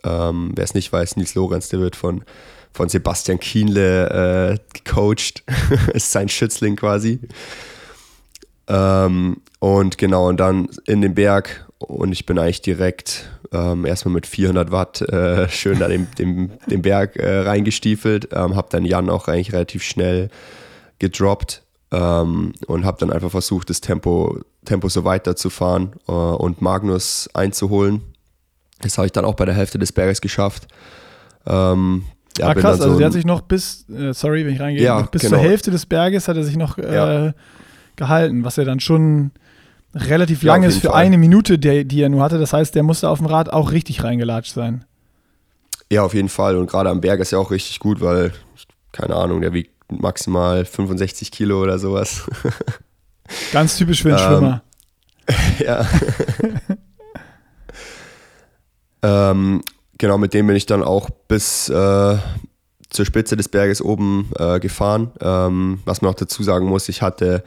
Ähm, 0.04 0.52
Wer 0.56 0.64
es 0.64 0.74
nicht 0.74 0.92
weiß, 0.92 1.16
Nils 1.18 1.36
Lorenz, 1.36 1.70
der 1.70 1.80
wird 1.80 1.96
von 1.96 2.24
von 2.74 2.90
Sebastian 2.90 3.40
Kienle 3.40 4.54
äh, 4.54 4.58
gecoacht. 4.74 5.44
ist 5.94 6.12
sein 6.12 6.28
Schützling 6.28 6.76
quasi. 6.76 7.20
Ähm, 8.68 9.38
und 9.60 9.98
genau, 9.98 10.30
und 10.30 10.40
dann 10.40 10.70
in 10.86 11.02
den 11.02 11.16
Berg 11.16 11.66
und 11.80 12.12
ich 12.12 12.26
bin 12.26 12.40
eigentlich 12.40 12.62
direkt 12.62 13.30
ähm, 13.52 13.86
erstmal 13.86 14.14
mit 14.14 14.26
400 14.26 14.72
Watt 14.72 15.02
äh, 15.02 15.48
schön 15.50 15.80
da 15.80 15.88
den, 15.88 16.08
den, 16.18 16.52
den 16.68 16.82
Berg 16.82 17.16
äh, 17.18 17.40
reingestiefelt. 17.40 18.30
Ähm, 18.32 18.56
hab 18.56 18.70
dann 18.70 18.86
Jan 18.86 19.10
auch 19.10 19.28
eigentlich 19.28 19.54
relativ 19.54 19.84
schnell 19.84 20.30
gedroppt 21.00 21.64
ähm, 21.92 22.54
und 22.68 22.86
habe 22.86 22.98
dann 23.00 23.12
einfach 23.12 23.32
versucht, 23.32 23.70
das 23.70 23.82
Tempo, 23.82 24.40
Tempo 24.66 24.90
so 24.90 25.04
weiterzufahren 25.04 25.94
äh, 26.08 26.12
und 26.12 26.62
Magnus 26.62 27.30
einzuholen. 27.34 28.02
Das 28.82 28.98
habe 28.98 29.06
ich 29.06 29.12
dann 29.12 29.26
auch 29.26 29.36
bei 29.36 29.46
der 29.46 29.54
Hälfte 29.54 29.78
des 29.78 29.92
Berges 29.92 30.22
geschafft. 30.22 30.68
Ähm, 31.46 32.06
ja, 32.38 32.48
ah, 32.48 32.56
krass, 32.56 32.78
so 32.78 32.86
also 32.86 32.98
der 32.98 33.08
hat 33.08 33.14
sich 33.14 33.26
noch 33.26 33.42
bis, 33.42 33.88
äh, 33.90 34.14
sorry, 34.14 34.46
wenn 34.46 34.56
ich 34.56 34.60
reingehe, 34.60 34.84
ja, 34.84 35.02
bis 35.02 35.22
genau. 35.22 35.36
zur 35.36 35.44
Hälfte 35.44 35.70
des 35.70 35.86
Berges 35.86 36.28
hat 36.28 36.36
er 36.36 36.44
sich 36.44 36.58
noch 36.58 36.78
äh, 36.80 36.96
ja. 36.96 37.34
Gehalten, 37.96 38.44
was 38.44 38.56
ja 38.56 38.64
dann 38.64 38.80
schon 38.80 39.32
relativ 39.96 40.44
ja, 40.44 40.54
lang 40.54 40.64
ist 40.64 40.80
für 40.80 40.90
Fall. 40.90 41.06
eine 41.06 41.18
Minute, 41.18 41.60
der, 41.60 41.84
die 41.84 42.02
er 42.02 42.10
nur 42.10 42.24
hatte. 42.24 42.40
Das 42.40 42.54
heißt, 42.54 42.74
der 42.76 42.84
musste 42.84 43.10
auf 43.10 43.20
dem 43.20 43.28
Rad 43.28 43.52
auch 43.52 43.72
richtig 43.72 44.04
reingelatscht 44.04 44.54
sein. 44.54 44.86
Ja, 45.92 46.04
auf 46.04 46.14
jeden 46.14 46.30
Fall. 46.30 46.58
Und 46.58 46.68
gerade 46.68 46.90
am 46.90 47.02
Berg 47.02 47.20
ist 47.20 47.32
ja 47.32 47.38
auch 47.38 47.52
richtig 47.52 47.80
gut, 47.80 48.02
weil, 48.02 48.34
keine 48.92 49.16
Ahnung, 49.16 49.42
der 49.42 49.54
wiegt 49.54 49.72
maximal 49.92 50.66
65 50.66 51.32
Kilo 51.32 51.62
oder 51.62 51.78
sowas. 51.78 52.24
Ganz 53.52 53.78
typisch 53.78 54.02
für 54.02 54.16
einen 54.16 54.18
ähm, 54.18 54.26
Schwimmer. 54.26 54.64
ja. 55.60 55.88
ähm, 59.32 59.62
genau, 59.98 60.18
mit 60.18 60.34
dem 60.34 60.48
bin 60.48 60.56
ich 60.56 60.66
dann 60.66 60.84
auch 60.84 61.10
bis 61.28 61.70
äh, 61.70 62.18
zur 62.90 63.06
Spitze 63.06 63.38
des 63.38 63.50
Berges 63.50 63.82
oben 63.82 64.30
äh, 64.38 64.60
gefahren. 64.60 65.12
Ähm, 65.22 65.80
was 65.86 66.02
man 66.02 66.12
auch 66.12 66.16
dazu 66.16 66.44
sagen 66.44 66.68
muss, 66.68 66.90
ich 66.90 67.02
hatte 67.02 67.44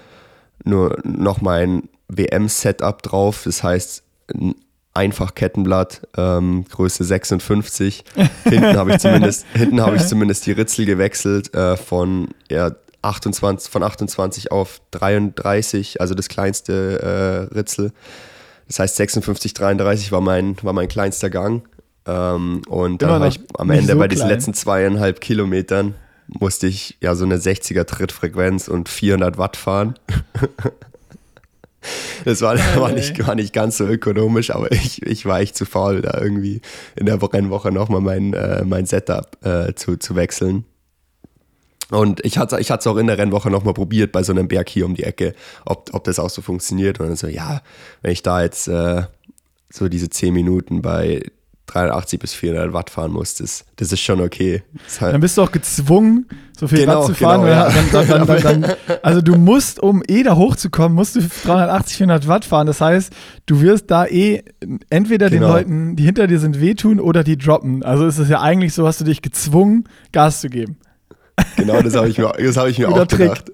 nur 0.66 0.98
noch 1.04 1.40
mein 1.40 1.88
WM-Setup 2.08 3.02
drauf, 3.02 3.42
das 3.44 3.62
heißt 3.62 4.02
ein 4.34 4.54
Einfachkettenblatt, 4.94 6.08
ähm, 6.16 6.64
Größe 6.70 7.04
56. 7.04 8.04
Hinten 8.44 8.76
habe 8.76 8.92
ich, 8.92 8.98
zumindest, 8.98 9.46
ich 9.54 10.06
zumindest 10.06 10.46
die 10.46 10.52
Ritzel 10.52 10.86
gewechselt 10.86 11.54
äh, 11.54 11.76
von, 11.76 12.28
ja, 12.50 12.72
28, 13.02 13.70
von 13.70 13.82
28 13.82 14.50
auf 14.50 14.80
33, 14.92 16.00
also 16.00 16.14
das 16.14 16.28
kleinste 16.28 17.48
äh, 17.52 17.54
Ritzel. 17.54 17.92
Das 18.66 18.78
heißt 18.78 18.96
56, 18.96 19.54
33 19.54 20.12
war 20.12 20.20
mein, 20.20 20.56
war 20.62 20.72
mein 20.72 20.88
kleinster 20.88 21.30
Gang. 21.30 21.62
Ähm, 22.06 22.62
und 22.68 23.02
dann 23.02 23.20
war 23.20 23.28
ich 23.28 23.40
am 23.58 23.70
Ende 23.70 23.92
so 23.92 23.98
bei 23.98 24.08
diesen 24.08 24.28
letzten 24.28 24.54
zweieinhalb 24.54 25.20
Kilometern 25.20 25.94
musste 26.28 26.66
ich 26.66 26.96
ja 27.00 27.14
so 27.14 27.24
eine 27.24 27.38
60er 27.38 27.84
Trittfrequenz 27.84 28.68
und 28.68 28.88
400 28.88 29.38
Watt 29.38 29.56
fahren. 29.56 29.94
Das 32.24 32.40
war, 32.40 32.56
war, 32.76 32.90
nicht, 32.90 33.24
war 33.26 33.36
nicht 33.36 33.52
ganz 33.52 33.76
so 33.76 33.84
ökonomisch, 33.84 34.50
aber 34.50 34.72
ich, 34.72 35.02
ich 35.02 35.24
war 35.24 35.40
echt 35.40 35.56
zu 35.56 35.64
faul, 35.64 36.02
da 36.02 36.20
irgendwie 36.20 36.60
in 36.96 37.06
der 37.06 37.22
Rennwoche 37.22 37.70
nochmal 37.70 38.00
mein, 38.00 38.34
äh, 38.34 38.64
mein 38.64 38.86
Setup 38.86 39.36
äh, 39.44 39.74
zu, 39.74 39.96
zu 39.96 40.16
wechseln. 40.16 40.64
Und 41.90 42.24
ich 42.24 42.38
hatte 42.38 42.58
ich 42.58 42.70
es 42.70 42.86
auch 42.86 42.96
in 42.96 43.06
der 43.06 43.18
Rennwoche 43.18 43.50
nochmal 43.50 43.74
probiert 43.74 44.10
bei 44.10 44.22
so 44.22 44.32
einem 44.32 44.48
Berg 44.48 44.68
hier 44.68 44.86
um 44.86 44.94
die 44.94 45.04
Ecke, 45.04 45.34
ob, 45.64 45.90
ob 45.92 46.02
das 46.04 46.18
auch 46.18 46.30
so 46.30 46.42
funktioniert. 46.42 46.98
Und 46.98 47.06
dann 47.06 47.16
so, 47.16 47.28
ja, 47.28 47.62
wenn 48.02 48.10
ich 48.10 48.22
da 48.22 48.42
jetzt 48.42 48.66
äh, 48.66 49.02
so 49.70 49.88
diese 49.88 50.10
10 50.10 50.34
Minuten 50.34 50.82
bei 50.82 51.22
380 51.66 52.20
bis 52.20 52.34
400 52.34 52.72
Watt 52.72 52.90
fahren 52.90 53.12
musstest. 53.12 53.64
Das 53.76 53.90
ist 53.90 54.00
schon 54.00 54.20
okay. 54.20 54.62
Ist 54.86 55.00
halt 55.00 55.14
dann 55.14 55.20
bist 55.20 55.36
du 55.36 55.42
auch 55.42 55.50
gezwungen, 55.50 56.26
so 56.56 56.68
viel 56.68 56.78
genau, 56.78 57.00
Watt 57.00 57.06
zu 57.06 57.14
fahren. 57.14 57.42
Genau, 57.42 57.52
ja. 57.52 57.70
dann, 57.92 58.26
dann, 58.26 58.42
dann, 58.42 58.76
also 59.02 59.20
du 59.20 59.36
musst, 59.36 59.80
um 59.80 60.02
eh 60.06 60.22
da 60.22 60.36
hochzukommen, 60.36 60.94
musst 60.94 61.16
du 61.16 61.20
380, 61.20 61.96
400 61.98 62.28
Watt 62.28 62.44
fahren. 62.44 62.66
Das 62.66 62.80
heißt, 62.80 63.12
du 63.46 63.60
wirst 63.60 63.90
da 63.90 64.06
eh 64.06 64.44
entweder 64.90 65.28
genau. 65.28 65.46
den 65.46 65.52
Leuten, 65.52 65.96
die 65.96 66.04
hinter 66.04 66.26
dir 66.26 66.38
sind, 66.38 66.60
wehtun 66.60 67.00
oder 67.00 67.24
die 67.24 67.36
droppen. 67.36 67.82
Also 67.82 68.06
ist 68.06 68.18
es 68.18 68.28
ja 68.28 68.40
eigentlich 68.40 68.72
so, 68.72 68.86
hast 68.86 69.00
du 69.00 69.04
dich 69.04 69.22
gezwungen, 69.22 69.84
Gas 70.12 70.40
zu 70.40 70.48
geben. 70.48 70.78
Genau, 71.56 71.82
das 71.82 71.94
habe 71.96 72.08
ich 72.08 72.18
mir, 72.18 72.32
das 72.38 72.56
hab 72.56 72.68
ich 72.68 72.78
mir 72.78 72.88
auch 72.88 73.06
Trick. 73.06 73.18
gedacht. 73.18 73.52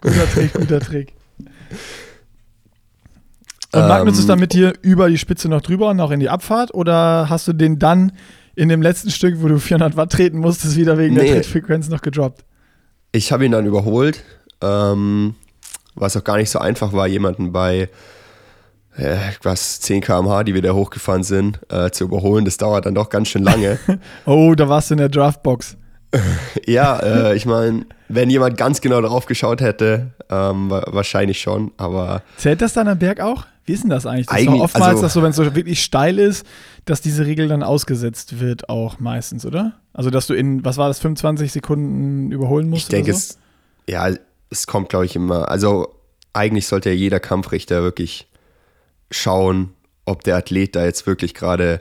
Guter 0.00 0.30
Trick, 0.32 0.52
guter 0.54 0.80
Trick. 0.80 1.12
Und 3.74 3.88
Magnus 3.88 4.16
ähm, 4.16 4.20
ist 4.20 4.28
dann 4.28 4.38
mit 4.38 4.52
dir 4.52 4.74
über 4.82 5.08
die 5.08 5.18
Spitze 5.18 5.48
noch 5.48 5.62
drüber 5.62 5.88
und 5.88 6.00
auch 6.00 6.10
in 6.10 6.20
die 6.20 6.28
Abfahrt? 6.28 6.74
Oder 6.74 7.28
hast 7.28 7.48
du 7.48 7.52
den 7.52 7.78
dann 7.78 8.12
in 8.54 8.68
dem 8.68 8.82
letzten 8.82 9.10
Stück, 9.10 9.42
wo 9.42 9.48
du 9.48 9.58
400 9.58 9.96
Watt 9.96 10.12
treten 10.12 10.38
musstest, 10.38 10.76
wieder 10.76 10.98
wegen 10.98 11.14
nee. 11.14 11.24
der 11.24 11.34
Trittfrequenz 11.34 11.88
noch 11.88 12.02
gedroppt? 12.02 12.44
Ich 13.12 13.32
habe 13.32 13.46
ihn 13.46 13.52
dann 13.52 13.66
überholt, 13.66 14.22
ähm, 14.60 15.34
was 15.94 16.16
auch 16.16 16.24
gar 16.24 16.36
nicht 16.36 16.50
so 16.50 16.58
einfach 16.58 16.92
war, 16.92 17.06
jemanden 17.06 17.52
bei 17.52 17.88
äh, 18.96 19.16
was 19.42 19.80
10 19.80 20.02
km/h, 20.02 20.44
die 20.44 20.54
wir 20.54 20.62
da 20.62 20.72
hochgefahren 20.72 21.22
sind, 21.22 21.60
äh, 21.70 21.90
zu 21.90 22.04
überholen. 22.04 22.44
Das 22.44 22.58
dauert 22.58 22.84
dann 22.84 22.94
doch 22.94 23.08
ganz 23.08 23.28
schön 23.28 23.42
lange. 23.42 23.78
oh, 24.26 24.54
da 24.54 24.68
warst 24.68 24.90
du 24.90 24.94
in 24.94 24.98
der 24.98 25.08
Draftbox. 25.08 25.76
ja, 26.66 26.98
äh, 26.98 27.36
ich 27.36 27.46
meine, 27.46 27.86
wenn 28.08 28.28
jemand 28.28 28.58
ganz 28.58 28.82
genau 28.82 29.00
drauf 29.00 29.24
geschaut 29.24 29.62
hätte, 29.62 30.10
ähm, 30.28 30.70
wahrscheinlich 30.70 31.40
schon, 31.40 31.72
aber. 31.78 32.22
Zählt 32.36 32.60
das 32.60 32.74
dann 32.74 32.86
am 32.86 32.98
Berg 32.98 33.20
auch? 33.20 33.46
Wie 33.64 33.72
ist 33.72 33.82
denn 33.84 33.90
das 33.90 34.06
eigentlich? 34.06 34.26
Das 34.26 34.36
eigentlich, 34.36 34.56
ist 34.56 34.62
oftmals 34.62 34.88
also, 34.88 35.02
das 35.02 35.12
so, 35.12 35.22
wenn 35.22 35.30
es 35.30 35.36
so 35.36 35.54
wirklich 35.54 35.82
steil 35.82 36.18
ist, 36.18 36.46
dass 36.84 37.00
diese 37.00 37.26
Regel 37.26 37.48
dann 37.48 37.62
ausgesetzt 37.62 38.40
wird, 38.40 38.68
auch 38.68 38.98
meistens, 38.98 39.46
oder? 39.46 39.80
Also, 39.92 40.10
dass 40.10 40.26
du 40.26 40.34
in, 40.34 40.64
was 40.64 40.78
war 40.78 40.88
das, 40.88 40.98
25 40.98 41.52
Sekunden 41.52 42.32
überholen 42.32 42.68
musst? 42.68 42.84
Ich 42.84 42.88
denke, 42.88 43.12
so? 43.12 43.18
es, 43.18 43.38
ja, 43.88 44.10
es 44.50 44.66
kommt, 44.66 44.88
glaube 44.88 45.04
ich, 45.04 45.14
immer. 45.14 45.48
Also, 45.48 45.94
eigentlich 46.32 46.66
sollte 46.66 46.90
ja 46.90 46.96
jeder 46.96 47.20
Kampfrichter 47.20 47.82
wirklich 47.82 48.28
schauen, 49.10 49.70
ob 50.04 50.24
der 50.24 50.36
Athlet 50.36 50.74
da 50.74 50.84
jetzt 50.84 51.06
wirklich 51.06 51.34
gerade 51.34 51.80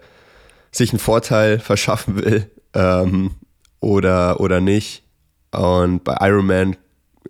sich 0.72 0.92
einen 0.92 1.00
Vorteil 1.00 1.60
verschaffen 1.60 2.24
will 2.24 2.50
ähm, 2.74 3.32
oder, 3.80 4.40
oder 4.40 4.62
nicht. 4.62 5.04
Und 5.52 6.04
bei 6.04 6.18
Ironman 6.22 6.78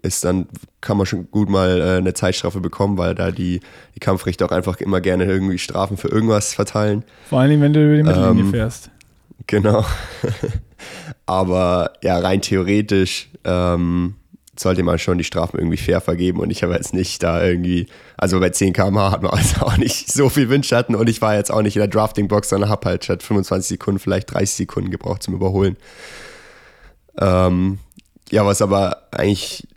ist 0.02 0.24
dann, 0.24 0.48
kann 0.82 0.98
man 0.98 1.06
schon 1.06 1.30
gut 1.30 1.50
mal 1.50 1.80
äh, 1.80 1.98
eine 1.98 2.14
Zeitstrafe 2.14 2.60
bekommen, 2.60 2.98
weil 2.98 3.16
da 3.16 3.32
die, 3.32 3.62
die 3.96 4.00
Kampfrichter 4.00 4.46
auch 4.46 4.52
einfach 4.52 4.78
immer 4.78 5.02
gerne 5.02 5.26
irgendwie 5.26 5.58
Strafen 5.58 5.98
für 5.98 6.08
irgendwas 6.08 6.54
verteilen. 6.54 7.04
Vor 7.30 7.40
allem, 7.40 7.62
wenn 7.62 7.74
du 7.74 7.86
über 7.86 7.98
die 7.98 8.04
Mittellinie 8.04 8.44
ähm, 8.44 8.52
fährst. 8.52 8.90
Genau. 9.48 9.86
Aber 11.26 11.94
ja, 12.02 12.18
rein 12.18 12.42
theoretisch 12.42 13.30
ähm, 13.44 14.16
sollte 14.58 14.84
man 14.84 15.00
schon 15.00 15.18
die 15.18 15.24
Strafen 15.24 15.58
irgendwie 15.58 15.78
fair 15.78 16.02
vergeben 16.02 16.40
und 16.40 16.50
ich 16.52 16.64
habe 16.64 16.74
jetzt 16.74 16.94
nicht 16.94 17.22
da 17.24 17.44
irgendwie, 17.44 17.88
also 18.18 18.40
bei 18.40 18.50
10 18.50 18.74
km/h 18.74 19.12
hat 19.12 19.22
man 19.22 19.32
also 19.32 19.62
auch 19.62 19.78
nicht 19.78 20.12
so 20.12 20.30
viel 20.30 20.50
Windschatten 20.50 20.96
und 20.96 21.10
ich 21.10 21.22
war 21.22 21.36
jetzt 21.36 21.52
auch 21.52 21.62
nicht 21.62 21.76
in 21.76 21.82
der 21.82 21.88
Drafting-Box, 21.88 22.50
sondern 22.50 22.70
habe 22.70 22.90
halt 22.90 23.04
statt 23.04 23.24
25 23.24 23.70
Sekunden 23.70 24.00
vielleicht 24.00 24.34
30 24.34 24.52
Sekunden 24.52 24.92
gebraucht 24.92 25.24
zum 25.24 25.34
Überholen. 25.34 25.78
Ähm, 27.20 27.80
ja, 28.30 28.46
was 28.46 28.62
aber 28.62 29.08
eigentlich 29.12 29.68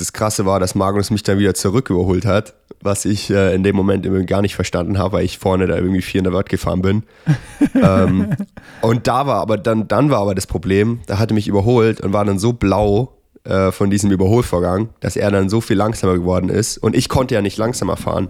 das 0.00 0.12
Krasse 0.12 0.46
war, 0.46 0.60
dass 0.60 0.74
Magnus 0.74 1.10
mich 1.10 1.22
dann 1.22 1.38
wieder 1.38 1.54
zurück 1.54 1.90
überholt 1.90 2.24
hat, 2.24 2.54
was 2.80 3.04
ich 3.04 3.30
äh, 3.30 3.54
in 3.54 3.62
dem 3.62 3.76
Moment 3.76 4.06
irgendwie 4.06 4.26
gar 4.26 4.42
nicht 4.42 4.54
verstanden 4.54 4.98
habe, 4.98 5.18
weil 5.18 5.24
ich 5.24 5.38
vorne 5.38 5.66
da 5.66 5.76
irgendwie 5.76 6.02
400 6.02 6.32
Watt 6.32 6.48
gefahren 6.48 6.82
bin. 6.82 7.02
ähm, 7.74 8.34
und 8.80 9.06
da 9.06 9.26
war 9.26 9.40
aber 9.40 9.58
dann, 9.58 9.88
dann 9.88 10.10
war 10.10 10.20
aber 10.20 10.34
das 10.34 10.46
Problem, 10.46 11.00
da 11.06 11.18
hatte 11.18 11.34
mich 11.34 11.48
überholt 11.48 12.00
und 12.00 12.12
war 12.12 12.24
dann 12.24 12.38
so 12.38 12.52
blau, 12.52 13.14
äh, 13.14 13.20
äh, 13.44 13.72
von 13.72 13.88
diesem 13.88 14.10
Überholvorgang, 14.10 14.90
dass 15.00 15.16
er 15.16 15.30
dann 15.30 15.48
so 15.48 15.62
viel 15.62 15.76
langsamer 15.76 16.14
geworden 16.14 16.50
ist. 16.50 16.76
Und 16.76 16.94
ich 16.94 17.08
konnte 17.08 17.34
ja 17.34 17.40
nicht 17.40 17.56
langsamer 17.56 17.96
fahren. 17.96 18.28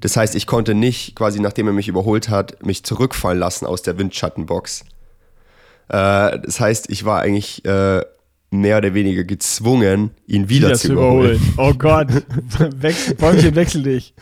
Das 0.00 0.18
heißt, 0.18 0.34
ich 0.34 0.46
konnte 0.46 0.74
nicht, 0.74 1.16
quasi 1.16 1.40
nachdem 1.40 1.66
er 1.66 1.72
mich 1.72 1.88
überholt 1.88 2.28
hat, 2.28 2.62
mich 2.64 2.84
zurückfallen 2.84 3.38
lassen 3.38 3.64
aus 3.64 3.80
der 3.80 3.96
Windschattenbox. 3.96 4.84
Äh, 5.88 6.38
das 6.40 6.60
heißt, 6.60 6.90
ich 6.90 7.06
war 7.06 7.20
eigentlich 7.20 7.64
äh, 7.64 8.02
mehr 8.50 8.78
oder 8.78 8.94
weniger 8.94 9.24
gezwungen, 9.24 10.10
ihn 10.26 10.48
wieder, 10.48 10.68
wieder 10.68 10.78
zu 10.78 10.92
überholen. 10.92 11.36
überholen. 11.36 11.54
Oh 11.56 11.74
Gott, 11.74 12.08
wechsel, 12.82 13.14
Bäumchen, 13.14 13.54
wechsel 13.54 13.82
dich. 13.82 14.14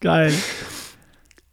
Geil. 0.00 0.32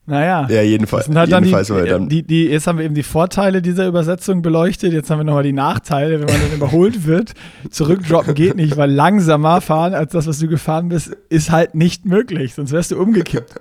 Naja. 0.07 0.47
Ja, 0.49 0.61
jedenfalls. 0.61 1.09
Halt 1.09 1.29
jedenfalls 1.31 1.67
die, 1.67 1.89
dann 1.89 2.09
die, 2.09 2.21
die, 2.21 2.45
jetzt 2.45 2.67
haben 2.67 2.77
wir 2.77 2.85
eben 2.85 2.93
die 2.93 3.01
Vorteile 3.01 3.63
dieser 3.63 3.87
Übersetzung 3.87 4.43
beleuchtet. 4.43 4.93
Jetzt 4.93 5.09
haben 5.09 5.19
wir 5.19 5.23
nochmal 5.23 5.43
die 5.43 5.53
Nachteile, 5.53 6.19
wenn 6.19 6.27
man 6.27 6.41
dann 6.41 6.53
überholt 6.53 7.07
wird. 7.07 7.33
Zurückdroppen 7.71 8.35
geht 8.35 8.55
nicht, 8.55 8.77
weil 8.77 8.91
langsamer 8.91 9.61
fahren 9.61 9.95
als 9.95 10.11
das, 10.11 10.27
was 10.27 10.37
du 10.37 10.47
gefahren 10.47 10.89
bist, 10.89 11.17
ist 11.29 11.49
halt 11.49 11.73
nicht 11.73 12.05
möglich. 12.05 12.53
Sonst 12.53 12.71
wärst 12.71 12.91
du 12.91 13.01
umgekippt. 13.01 13.55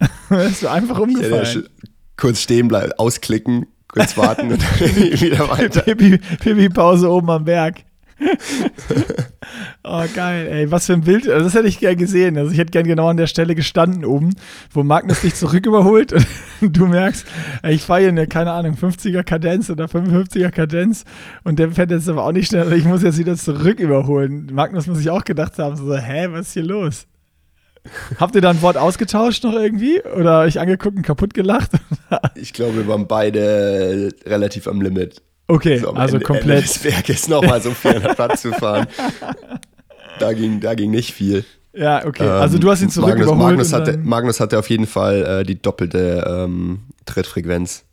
wärst 0.28 0.62
du 0.62 0.68
einfach 0.68 0.98
umgefallen. 0.98 1.62
Ja, 1.62 1.86
kurz 2.18 2.42
stehen 2.42 2.68
bleiben, 2.68 2.92
ausklicken, 2.98 3.66
kurz 3.88 4.16
warten 4.16 4.52
und 4.52 4.62
dann 4.62 4.80
wieder 4.96 5.48
weiter. 5.48 5.82
Pipi-Pause 5.82 7.10
oben 7.10 7.30
am 7.30 7.44
Berg. 7.44 7.84
oh, 9.84 10.04
geil, 10.14 10.48
ey. 10.48 10.70
Was 10.70 10.86
für 10.86 10.94
ein 10.94 11.02
Bild. 11.02 11.28
Also 11.28 11.44
das 11.44 11.54
hätte 11.54 11.68
ich 11.68 11.78
gern 11.78 11.96
gesehen. 11.96 12.36
Also, 12.36 12.50
ich 12.50 12.58
hätte 12.58 12.72
gern 12.72 12.86
genau 12.86 13.08
an 13.08 13.16
der 13.16 13.28
Stelle 13.28 13.54
gestanden 13.54 14.04
oben, 14.04 14.34
wo 14.72 14.82
Magnus 14.82 15.20
dich 15.20 15.34
zurück 15.34 15.66
überholt 15.66 16.12
und 16.60 16.76
du 16.76 16.86
merkst, 16.86 17.26
ey, 17.62 17.74
ich 17.74 17.82
fahre 17.82 18.00
hier 18.00 18.08
eine, 18.08 18.26
keine 18.26 18.52
Ahnung, 18.52 18.74
50er 18.74 19.22
Kadenz 19.22 19.70
oder 19.70 19.86
55er 19.86 20.50
Kadenz 20.50 21.04
und 21.44 21.58
der 21.58 21.70
fährt 21.70 21.90
jetzt 21.90 22.08
aber 22.08 22.24
auch 22.24 22.32
nicht 22.32 22.48
schnell. 22.48 22.72
Ich 22.72 22.84
muss 22.84 23.02
jetzt 23.02 23.18
wieder 23.18 23.36
zurück 23.36 23.78
überholen. 23.78 24.48
Magnus 24.52 24.86
muss 24.86 24.98
sich 24.98 25.10
auch 25.10 25.24
gedacht 25.24 25.58
haben, 25.58 25.76
so, 25.76 25.96
hä, 25.96 26.28
was 26.30 26.48
ist 26.48 26.52
hier 26.54 26.64
los? 26.64 27.06
Habt 28.18 28.34
ihr 28.34 28.40
da 28.40 28.50
ein 28.50 28.62
Wort 28.62 28.76
ausgetauscht 28.76 29.44
noch 29.44 29.54
irgendwie? 29.54 30.02
Oder 30.02 30.40
euch 30.40 30.60
angeguckt 30.60 30.96
und 30.96 31.02
kaputt 31.02 31.34
gelacht? 31.34 31.70
ich 32.34 32.52
glaube, 32.52 32.76
wir 32.76 32.88
waren 32.88 33.06
beide 33.06 34.10
relativ 34.26 34.68
am 34.68 34.80
Limit. 34.80 35.22
Okay, 35.46 35.78
so 35.78 35.92
also 35.92 36.16
Ende, 36.16 36.26
komplett. 36.26 36.48
Ende 36.48 36.62
des 36.62 36.84
Werkes 36.84 37.28
nochmal 37.28 37.60
so 37.62 37.70
400 37.70 38.18
Watt 38.18 38.38
zu 38.38 38.52
fahren. 38.52 38.86
Da 40.18 40.32
ging, 40.32 40.58
da 40.58 40.74
ging 40.74 40.90
nicht 40.90 41.12
viel. 41.12 41.44
Ja, 41.72 42.04
okay. 42.04 42.24
Ähm, 42.24 42.30
also 42.30 42.58
du 42.58 42.68
hast 42.70 42.82
ihn 42.82 42.90
zurück 42.90 43.16
Magnus, 43.18 43.36
Magnus, 43.36 43.72
hatte, 43.72 43.98
Magnus 43.98 44.40
hatte 44.40 44.58
auf 44.58 44.68
jeden 44.68 44.88
Fall 44.88 45.24
äh, 45.24 45.44
die 45.44 45.62
doppelte 45.62 46.24
ähm, 46.26 46.80
Trittfrequenz. 47.06 47.84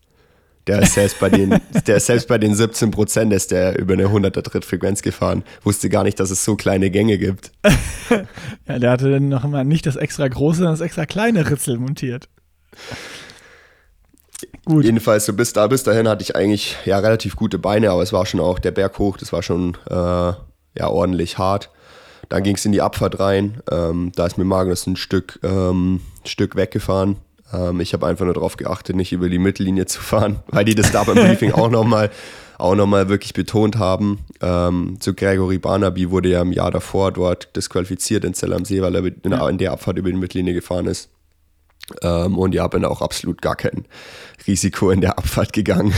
Der 0.68 0.82
ist 0.82 0.94
selbst 0.96 1.20
bei 1.20 1.30
den, 1.30 1.60
der 1.88 1.98
ist 1.98 2.08
selbst 2.08 2.28
bei 2.28 2.38
den 2.38 2.56
17 2.56 2.92
Prozent 2.92 3.32
ist 3.34 3.52
der 3.52 3.78
über 3.78 3.94
eine 3.94 4.08
100er 4.08 4.42
Trittfrequenz 4.42 5.02
gefahren. 5.02 5.44
Wusste 5.64 5.90
gar 5.90 6.04
nicht, 6.04 6.20
dass 6.20 6.32
es 6.32 6.44
so 6.44 6.56
kleine 6.56 6.90
Gänge 6.90 7.18
gibt. 7.18 7.52
ja, 8.68 8.80
der 8.80 8.92
hatte 8.92 9.12
dann 9.12 9.30
noch 9.30 9.44
immer 9.44 9.64
nicht 9.64 9.86
das 9.86 9.96
extra 9.96 10.28
große, 10.28 10.58
sondern 10.58 10.74
das 10.74 10.82
extra 10.82 11.06
kleine 11.06 11.50
Ritzel 11.50 11.78
montiert. 11.78 12.30
Gut. 14.66 14.84
Jedenfalls, 14.84 15.26
so 15.26 15.34
bis, 15.34 15.54
da, 15.54 15.68
bis 15.68 15.84
dahin 15.84 16.08
hatte 16.08 16.24
ich 16.24 16.36
eigentlich 16.36 16.76
ja 16.86 16.98
relativ 16.98 17.36
gute 17.36 17.60
Beine, 17.60 17.92
aber 17.92 18.02
es 18.02 18.12
war 18.12 18.26
schon 18.26 18.40
auch 18.40 18.58
der 18.58 18.72
Berg 18.72 18.98
hoch, 18.98 19.18
das 19.18 19.32
war 19.32 19.44
schon 19.44 19.78
äh, 19.90 19.94
ja, 19.94 20.88
ordentlich 20.88 21.38
hart. 21.38 21.70
Dann 22.30 22.42
ging 22.42 22.56
es 22.56 22.66
in 22.66 22.72
die 22.72 22.82
Abfahrt 22.82 23.20
rein. 23.20 23.62
Ähm, 23.72 24.12
da 24.16 24.26
ist 24.26 24.40
mir 24.40 24.46
Magnus 24.46 24.88
ein 24.88 24.96
Stück, 24.96 25.40
ähm, 25.44 26.02
Stück 26.26 26.56
weggefahren. 26.56 27.18
Ähm, 27.56 27.80
ich 27.80 27.94
habe 27.94 28.08
einfach 28.08 28.26
nur 28.26 28.34
darauf 28.34 28.58
geachtet, 28.58 28.96
nicht 28.96 29.12
über 29.12 29.30
die 29.30 29.40
Mittellinie 29.40 29.86
zu 29.86 30.02
fahren, 30.02 30.40
weil 30.48 30.66
die 30.66 30.76
das 30.76 30.92
da 30.92 31.04
beim 31.04 31.16
Briefing 31.16 31.52
auch 31.54 31.70
nochmal 31.70 32.12
auch 32.58 32.76
noch 32.76 32.88
mal 32.88 33.10
wirklich 33.10 33.34
betont 33.34 33.78
haben. 33.78 34.20
Ähm, 34.42 34.98
zu 35.00 35.14
Gregory 35.14 35.58
Barnaby 35.58 36.10
wurde 36.10 36.30
ja 36.30 36.42
im 36.42 36.54
Jahr 36.54 36.72
davor 36.72 37.12
dort 37.12 37.54
disqualifiziert 37.56 38.24
in 38.24 38.34
Zell 38.34 38.54
am 38.54 38.64
See, 38.64 38.82
weil 38.82 38.96
er 38.96 39.04
in, 39.04 39.32
ja. 39.32 39.50
in 39.50 39.58
der 39.58 39.74
Abfahrt 39.74 39.98
über 39.98 40.10
die 40.10 40.18
Mittellinie 40.18 40.54
gefahren 40.54 40.86
ist. 40.86 41.10
Ähm, 42.02 42.38
und 42.38 42.56
ja, 42.56 42.68
bin 42.68 42.86
auch 42.86 43.02
absolut 43.02 43.42
gar 43.42 43.56
kein 43.56 43.86
Risiko 44.48 44.90
in 44.90 45.02
der 45.02 45.18
Abfahrt 45.18 45.54
gegangen. 45.54 45.94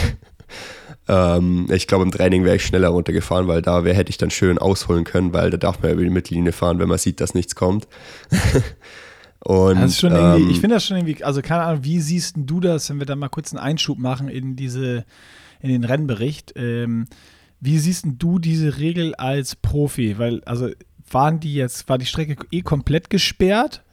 ähm, 1.07 1.67
ich 1.69 1.87
glaube, 1.87 2.03
im 2.03 2.11
Training 2.11 2.43
wäre 2.43 2.55
ich 2.55 2.65
schneller 2.65 2.89
runtergefahren, 2.89 3.47
weil 3.47 3.61
da 3.61 3.83
wär, 3.83 3.93
hätte 3.93 4.09
ich 4.09 4.17
dann 4.17 4.31
schön 4.31 4.57
ausholen 4.57 5.03
können, 5.03 5.33
weil 5.33 5.49
da 5.51 5.57
darf 5.57 5.79
man 5.79 5.89
ja 5.89 5.93
über 5.93 6.03
die 6.03 6.09
Mittellinie 6.09 6.51
fahren, 6.51 6.79
wenn 6.79 6.89
man 6.89 6.97
sieht, 6.97 7.21
dass 7.21 7.35
nichts 7.35 7.55
kommt. 7.55 7.87
Und, 9.47 9.79
das 9.79 10.03
ähm, 10.03 10.49
ich 10.49 10.59
finde 10.59 10.75
das 10.75 10.85
schon 10.85 10.97
irgendwie, 10.97 11.23
also 11.23 11.41
keine 11.41 11.61
Ahnung, 11.61 11.85
wie 11.85 12.01
siehst 12.01 12.35
du 12.35 12.59
das, 12.59 12.89
wenn 12.89 12.99
wir 12.99 13.05
da 13.05 13.15
mal 13.15 13.29
kurz 13.29 13.53
einen 13.53 13.63
Einschub 13.63 13.97
machen 13.97 14.27
in 14.27 14.57
diese, 14.57 15.05
in 15.61 15.69
den 15.69 15.85
Rennbericht? 15.85 16.51
Ähm, 16.57 17.05
wie 17.61 17.77
siehst 17.77 18.05
du 18.05 18.39
diese 18.39 18.77
Regel 18.77 19.15
als 19.15 19.55
Profi? 19.55 20.17
Weil, 20.17 20.43
also 20.43 20.67
waren 21.09 21.39
die 21.39 21.53
jetzt, 21.53 21.87
war 21.87 21.97
die 21.97 22.05
Strecke 22.05 22.35
eh 22.51 22.61
komplett 22.61 23.09
gesperrt? 23.09 23.83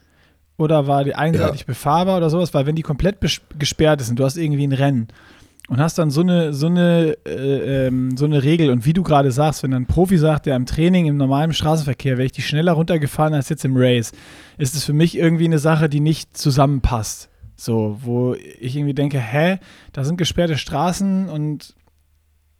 Oder 0.56 0.88
war 0.88 1.04
die 1.04 1.14
einseitig 1.14 1.60
ja. 1.60 1.66
befahrbar 1.66 2.16
oder 2.16 2.30
sowas? 2.30 2.52
Weil 2.52 2.66
wenn 2.66 2.74
die 2.74 2.82
komplett 2.82 3.18
gesperrt 3.56 4.00
ist 4.00 4.10
und 4.10 4.18
du 4.18 4.24
hast 4.24 4.36
irgendwie 4.36 4.66
ein 4.66 4.72
Rennen 4.72 5.06
und 5.68 5.80
hast 5.80 5.98
dann 5.98 6.10
so 6.10 6.20
eine, 6.20 6.52
so 6.52 6.66
eine, 6.66 7.16
äh, 7.26 7.86
ähm, 7.86 8.16
so 8.16 8.26
eine 8.26 8.42
Regel 8.42 8.70
und 8.70 8.84
wie 8.84 8.92
du 8.92 9.02
gerade 9.02 9.32
sagst, 9.32 9.62
wenn 9.62 9.72
ein 9.72 9.86
Profi 9.86 10.18
sagt, 10.18 10.46
der 10.46 10.56
im 10.56 10.66
Training, 10.66 11.06
im 11.06 11.16
normalen 11.16 11.54
Straßenverkehr, 11.54 12.18
wäre 12.18 12.26
ich 12.26 12.32
die 12.32 12.42
schneller 12.42 12.72
runtergefahren 12.72 13.34
als 13.34 13.48
jetzt 13.48 13.64
im 13.64 13.76
Race, 13.76 14.12
ist 14.58 14.74
es 14.74 14.84
für 14.84 14.92
mich 14.92 15.16
irgendwie 15.16 15.46
eine 15.46 15.58
Sache, 15.58 15.88
die 15.88 16.00
nicht 16.00 16.36
zusammenpasst. 16.36 17.30
So, 17.56 17.98
wo 18.02 18.34
ich 18.34 18.76
irgendwie 18.76 18.94
denke, 18.94 19.18
hä, 19.18 19.58
da 19.92 20.04
sind 20.04 20.16
gesperrte 20.16 20.58
Straßen 20.58 21.28
und 21.28 21.74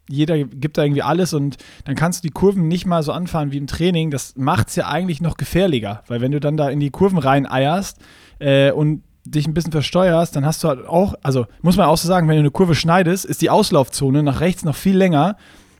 jeder 0.09 0.45
gibt 0.45 0.79
da 0.79 0.85
irgendwie 0.85 1.03
alles 1.03 1.33
und 1.33 1.57
dann 1.85 1.97
kannst 1.97 2.23
du 2.23 2.29
die 2.29 2.33
Kurven 2.33 2.69
nicht 2.69 2.87
mal 2.87 3.03
so 3.03 3.13
anfahren 3.13 3.53
wie 3.53 3.59
im 3.59 3.67
Training. 3.67 4.11
Das 4.11 4.37
macht 4.37 4.69
es 4.69 4.77
ja 4.77 4.89
eigentlich 4.89 5.21
noch 5.21 5.37
gefährlicher, 5.37 6.03
weil 6.07 6.21
wenn 6.21 6.33
du 6.33 6.41
dann 6.41 6.57
da 6.57 6.69
in 6.69 6.81
die 6.81 6.91
Kurven 6.91 7.19
rein 7.19 7.51
eierst 7.51 7.99
äh, 8.39 8.71
und 8.71 9.03
dich 9.25 9.47
ein 9.47 9.55
bisschen 9.55 9.73
versteuerst, 9.73 10.37
dann 10.37 10.45
hast 10.45 10.63
du 10.63 10.69
halt 10.69 10.87
auch, 10.87 11.15
also 11.23 11.47
muss 11.63 11.77
man 11.77 11.87
auch 11.87 11.97
so 11.97 12.09
sagen, 12.09 12.29
wenn 12.29 12.37
du 12.37 12.41
eine 12.41 12.51
Kurve 12.51 12.75
schneidest, 12.75 13.25
ist 13.25 13.43
die 13.43 13.51
Auslaufzone 13.51 14.23
nach 14.23 14.41
rechts 14.41 14.65
noch 14.65 14.77
viel 14.77 14.97
länger, 14.97 15.37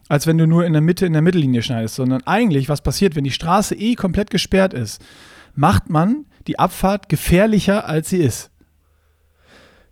als 0.09 0.27
wenn 0.27 0.39
du 0.39 0.47
nur 0.47 0.65
in 0.65 0.73
der 0.73 0.83
Mitte 0.83 1.07
in 1.07 1.13
der 1.13 1.23
Mittellinie 1.23 1.63
schneidest. 1.63 1.95
Sondern 1.95 2.23
eigentlich, 2.25 2.69
was 2.69 2.81
passiert, 2.81 3.17
wenn 3.17 3.25
die 3.25 3.31
Straße 3.31 3.75
eh 3.75 3.95
komplett 3.95 4.31
gesperrt 4.31 4.75
ist, 4.75 5.03
macht 5.55 5.91
man 5.91 6.27
die 6.47 6.59
Abfahrt 6.59 7.09
gefährlicher, 7.09 7.89
als 7.89 8.11
sie 8.11 8.19
ist. 8.19 8.51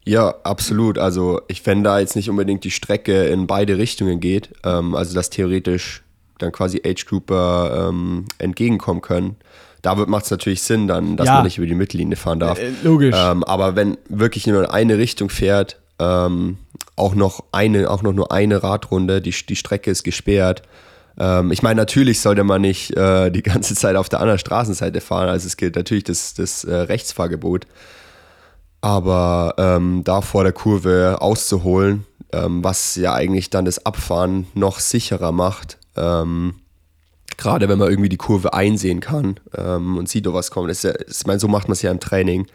Ja, 0.05 0.35
absolut. 0.43 0.99
Also 0.99 1.41
ich 1.49 1.63
fände 1.63 1.85
da 1.85 2.01
jetzt 2.01 2.17
nicht 2.17 2.29
unbedingt 2.29 2.65
die 2.65 2.71
Strecke 2.71 3.27
in 3.27 3.47
beide 3.47 3.79
Richtungen 3.79 4.19
geht, 4.21 4.53
ähm, 4.65 4.95
also 4.95 5.15
dass 5.15 5.31
theoretisch 5.31 6.03
dann 6.39 6.53
quasi 6.53 6.83
Age 6.85 7.07
Grouper 7.07 7.89
ähm, 7.89 8.25
entgegenkommen 8.39 9.01
können. 9.01 9.37
Da 9.83 9.95
macht 9.95 10.25
es 10.25 10.31
natürlich 10.31 10.63
Sinn, 10.63 10.87
dann, 10.87 11.17
dass 11.17 11.27
ja. 11.27 11.35
man 11.35 11.45
nicht 11.45 11.59
über 11.59 11.67
die 11.67 11.75
Mittellinie 11.75 12.17
fahren 12.17 12.39
darf. 12.39 12.59
Äh, 12.59 12.71
logisch. 12.85 13.17
Ähm, 13.19 13.43
aber 13.45 13.75
wenn 13.75 13.99
wirklich 14.09 14.47
nur 14.47 14.63
in 14.63 14.71
eine 14.71 14.97
Richtung 14.97 15.29
fährt, 15.29 15.81
ähm, 15.99 16.59
auch 16.97 17.15
noch 17.15 17.45
eine, 17.53 17.91
auch 17.91 18.03
noch 18.03 18.13
nur 18.13 18.33
eine 18.33 18.63
Radrunde, 18.63 19.21
die, 19.21 19.31
die 19.31 19.57
Strecke 19.57 19.91
ist 19.91 20.05
gesperrt. 20.05 20.63
Ähm, 21.19 21.51
ich 21.53 21.63
meine, 21.63 21.81
natürlich 21.81 22.21
sollte 22.21 22.45
man 22.45 22.61
nicht 22.61 22.97
äh, 22.97 23.31
die 23.31 23.43
ganze 23.43 23.75
Zeit 23.75 23.97
auf 23.97 24.09
der 24.09 24.21
anderen 24.21 24.39
Straßenseite 24.39 25.01
fahren. 25.01 25.29
Also 25.29 25.47
es 25.47 25.57
gilt 25.57 25.77
natürlich 25.77 26.05
das, 26.05 26.35
das 26.35 26.65
äh, 26.65 26.75
Rechtsfahrgebot. 26.75 27.67
Aber 28.81 29.55
ähm, 29.59 30.03
da 30.05 30.21
vor 30.21 30.43
der 30.45 30.53
Kurve 30.53 31.19
auszuholen, 31.21 32.05
ähm, 32.33 32.65
was 32.65 32.97
ja 32.97 33.15
eigentlich 33.15 33.51
dann 33.51 33.65
das 33.65 33.85
Abfahren 33.87 34.47
noch 34.55 34.81
sicherer 34.81 35.33
macht, 35.33 35.79
ähm, 35.97 36.55
gerade 37.43 37.69
wenn 37.69 37.79
man 37.79 37.91
irgendwie 37.91 38.09
die 38.09 38.17
Kurve 38.17 38.55
einsehen 38.55 39.01
kann 39.01 39.41
ähm, 39.57 39.97
und 39.97 40.09
sieht, 40.09 40.27
oh, 40.29 40.33
was 40.33 40.53
kommt. 40.53 40.71
Ist 40.71 40.85
ja, 40.85 40.93
ich 41.09 41.27
meine, 41.27 41.41
so 41.41 41.49
macht 41.49 41.67
man 41.67 41.73
es 41.73 41.83
ja 41.83 41.91
im 41.91 41.99
Training. 41.99 42.47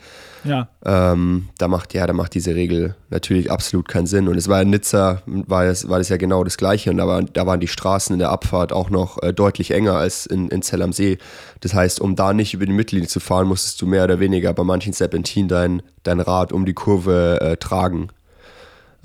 Ja. 0.46 0.70
Ähm, 0.86 1.50
da 1.58 1.68
macht 1.68 1.94
ja, 1.94 2.08
da 2.08 2.14
macht 2.14 2.34
diese 2.34 2.56
Regel 2.56 2.96
natürlich 3.10 3.52
absolut 3.52 3.90
keinen 3.90 4.08
Sinn. 4.08 4.30
Und 4.30 4.38
es 4.38 4.48
war 4.48 4.62
in 4.62 4.70
Nizza, 4.70 5.22
war 5.26 5.66
das, 5.66 5.90
war 5.90 5.98
das 5.98 6.08
ja 6.08 6.16
genau 6.16 6.46
das 6.46 6.58
Gleiche. 6.58 6.90
Und 6.90 6.98
da, 6.98 7.08
war, 7.08 7.22
da 7.22 7.46
waren 7.46 7.60
die 7.60 7.68
Straßen 7.68 8.14
in 8.14 8.20
der 8.20 8.30
Abfahrt 8.30 8.72
auch 8.72 8.90
noch 8.90 9.22
äh, 9.22 9.34
deutlich 9.34 9.72
enger 9.72 9.96
als 9.96 10.26
in, 10.26 10.48
in 10.48 10.62
Zell 10.62 10.82
am 10.82 10.94
See. 10.94 11.18
Das 11.60 11.74
heißt, 11.74 12.00
um 12.00 12.16
da 12.16 12.32
nicht 12.32 12.54
über 12.54 12.66
die 12.66 12.72
Mittellinie 12.72 13.10
zu 13.10 13.20
fahren, 13.20 13.48
musstest 13.48 13.82
du 13.82 13.88
mehr 13.88 14.06
oder 14.06 14.22
weniger 14.22 14.54
bei 14.54 14.64
manchen 14.64 14.94
Serpentinen 14.94 15.50
dein, 15.50 15.82
dein 16.04 16.22
Rad 16.22 16.54
um 16.54 16.66
die 16.66 16.74
Kurve 16.74 17.42
äh, 17.42 17.58
tragen. 17.58 18.08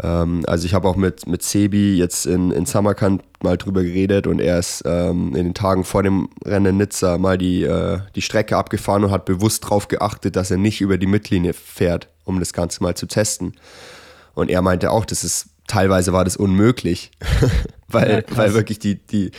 Ähm, 0.02 0.44
also 0.46 0.66
ich 0.66 0.74
habe 0.74 0.88
auch 0.88 0.96
mit, 0.96 1.26
mit 1.26 1.42
Sebi 1.42 1.96
jetzt 1.96 2.26
in, 2.26 2.50
in 2.50 2.66
Samarkand 2.66 3.22
mal 3.42 3.56
drüber 3.56 3.82
geredet 3.82 4.26
und 4.26 4.40
er 4.40 4.58
ist 4.58 4.82
ähm, 4.86 5.34
in 5.34 5.44
den 5.44 5.54
Tagen 5.54 5.84
vor 5.84 6.02
dem 6.02 6.28
Rennen 6.44 6.66
in 6.66 6.76
Nizza 6.78 7.18
mal 7.18 7.38
die, 7.38 7.64
äh, 7.64 7.98
die 8.14 8.22
Strecke 8.22 8.56
abgefahren 8.56 9.04
und 9.04 9.10
hat 9.10 9.24
bewusst 9.24 9.64
darauf 9.64 9.88
geachtet, 9.88 10.36
dass 10.36 10.50
er 10.50 10.56
nicht 10.56 10.80
über 10.80 10.98
die 10.98 11.06
Mittellinie 11.06 11.52
fährt, 11.52 12.08
um 12.24 12.38
das 12.38 12.52
Ganze 12.52 12.82
mal 12.82 12.94
zu 12.94 13.06
testen. 13.06 13.54
Und 14.34 14.50
er 14.50 14.62
meinte 14.62 14.90
auch, 14.90 15.04
dass 15.04 15.24
es 15.24 15.50
teilweise 15.66 16.12
war 16.12 16.24
das 16.24 16.36
unmöglich, 16.36 17.10
weil, 17.88 18.24
ja, 18.28 18.36
weil 18.36 18.54
wirklich 18.54 18.78
die, 18.78 18.96
die, 19.06 19.30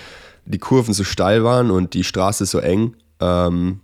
die 0.45 0.59
Kurven 0.59 0.93
so 0.93 1.03
steil 1.03 1.43
waren 1.43 1.71
und 1.71 1.93
die 1.93 2.03
Straße 2.03 2.45
so 2.45 2.59
eng. 2.59 2.95
Ähm, 3.19 3.79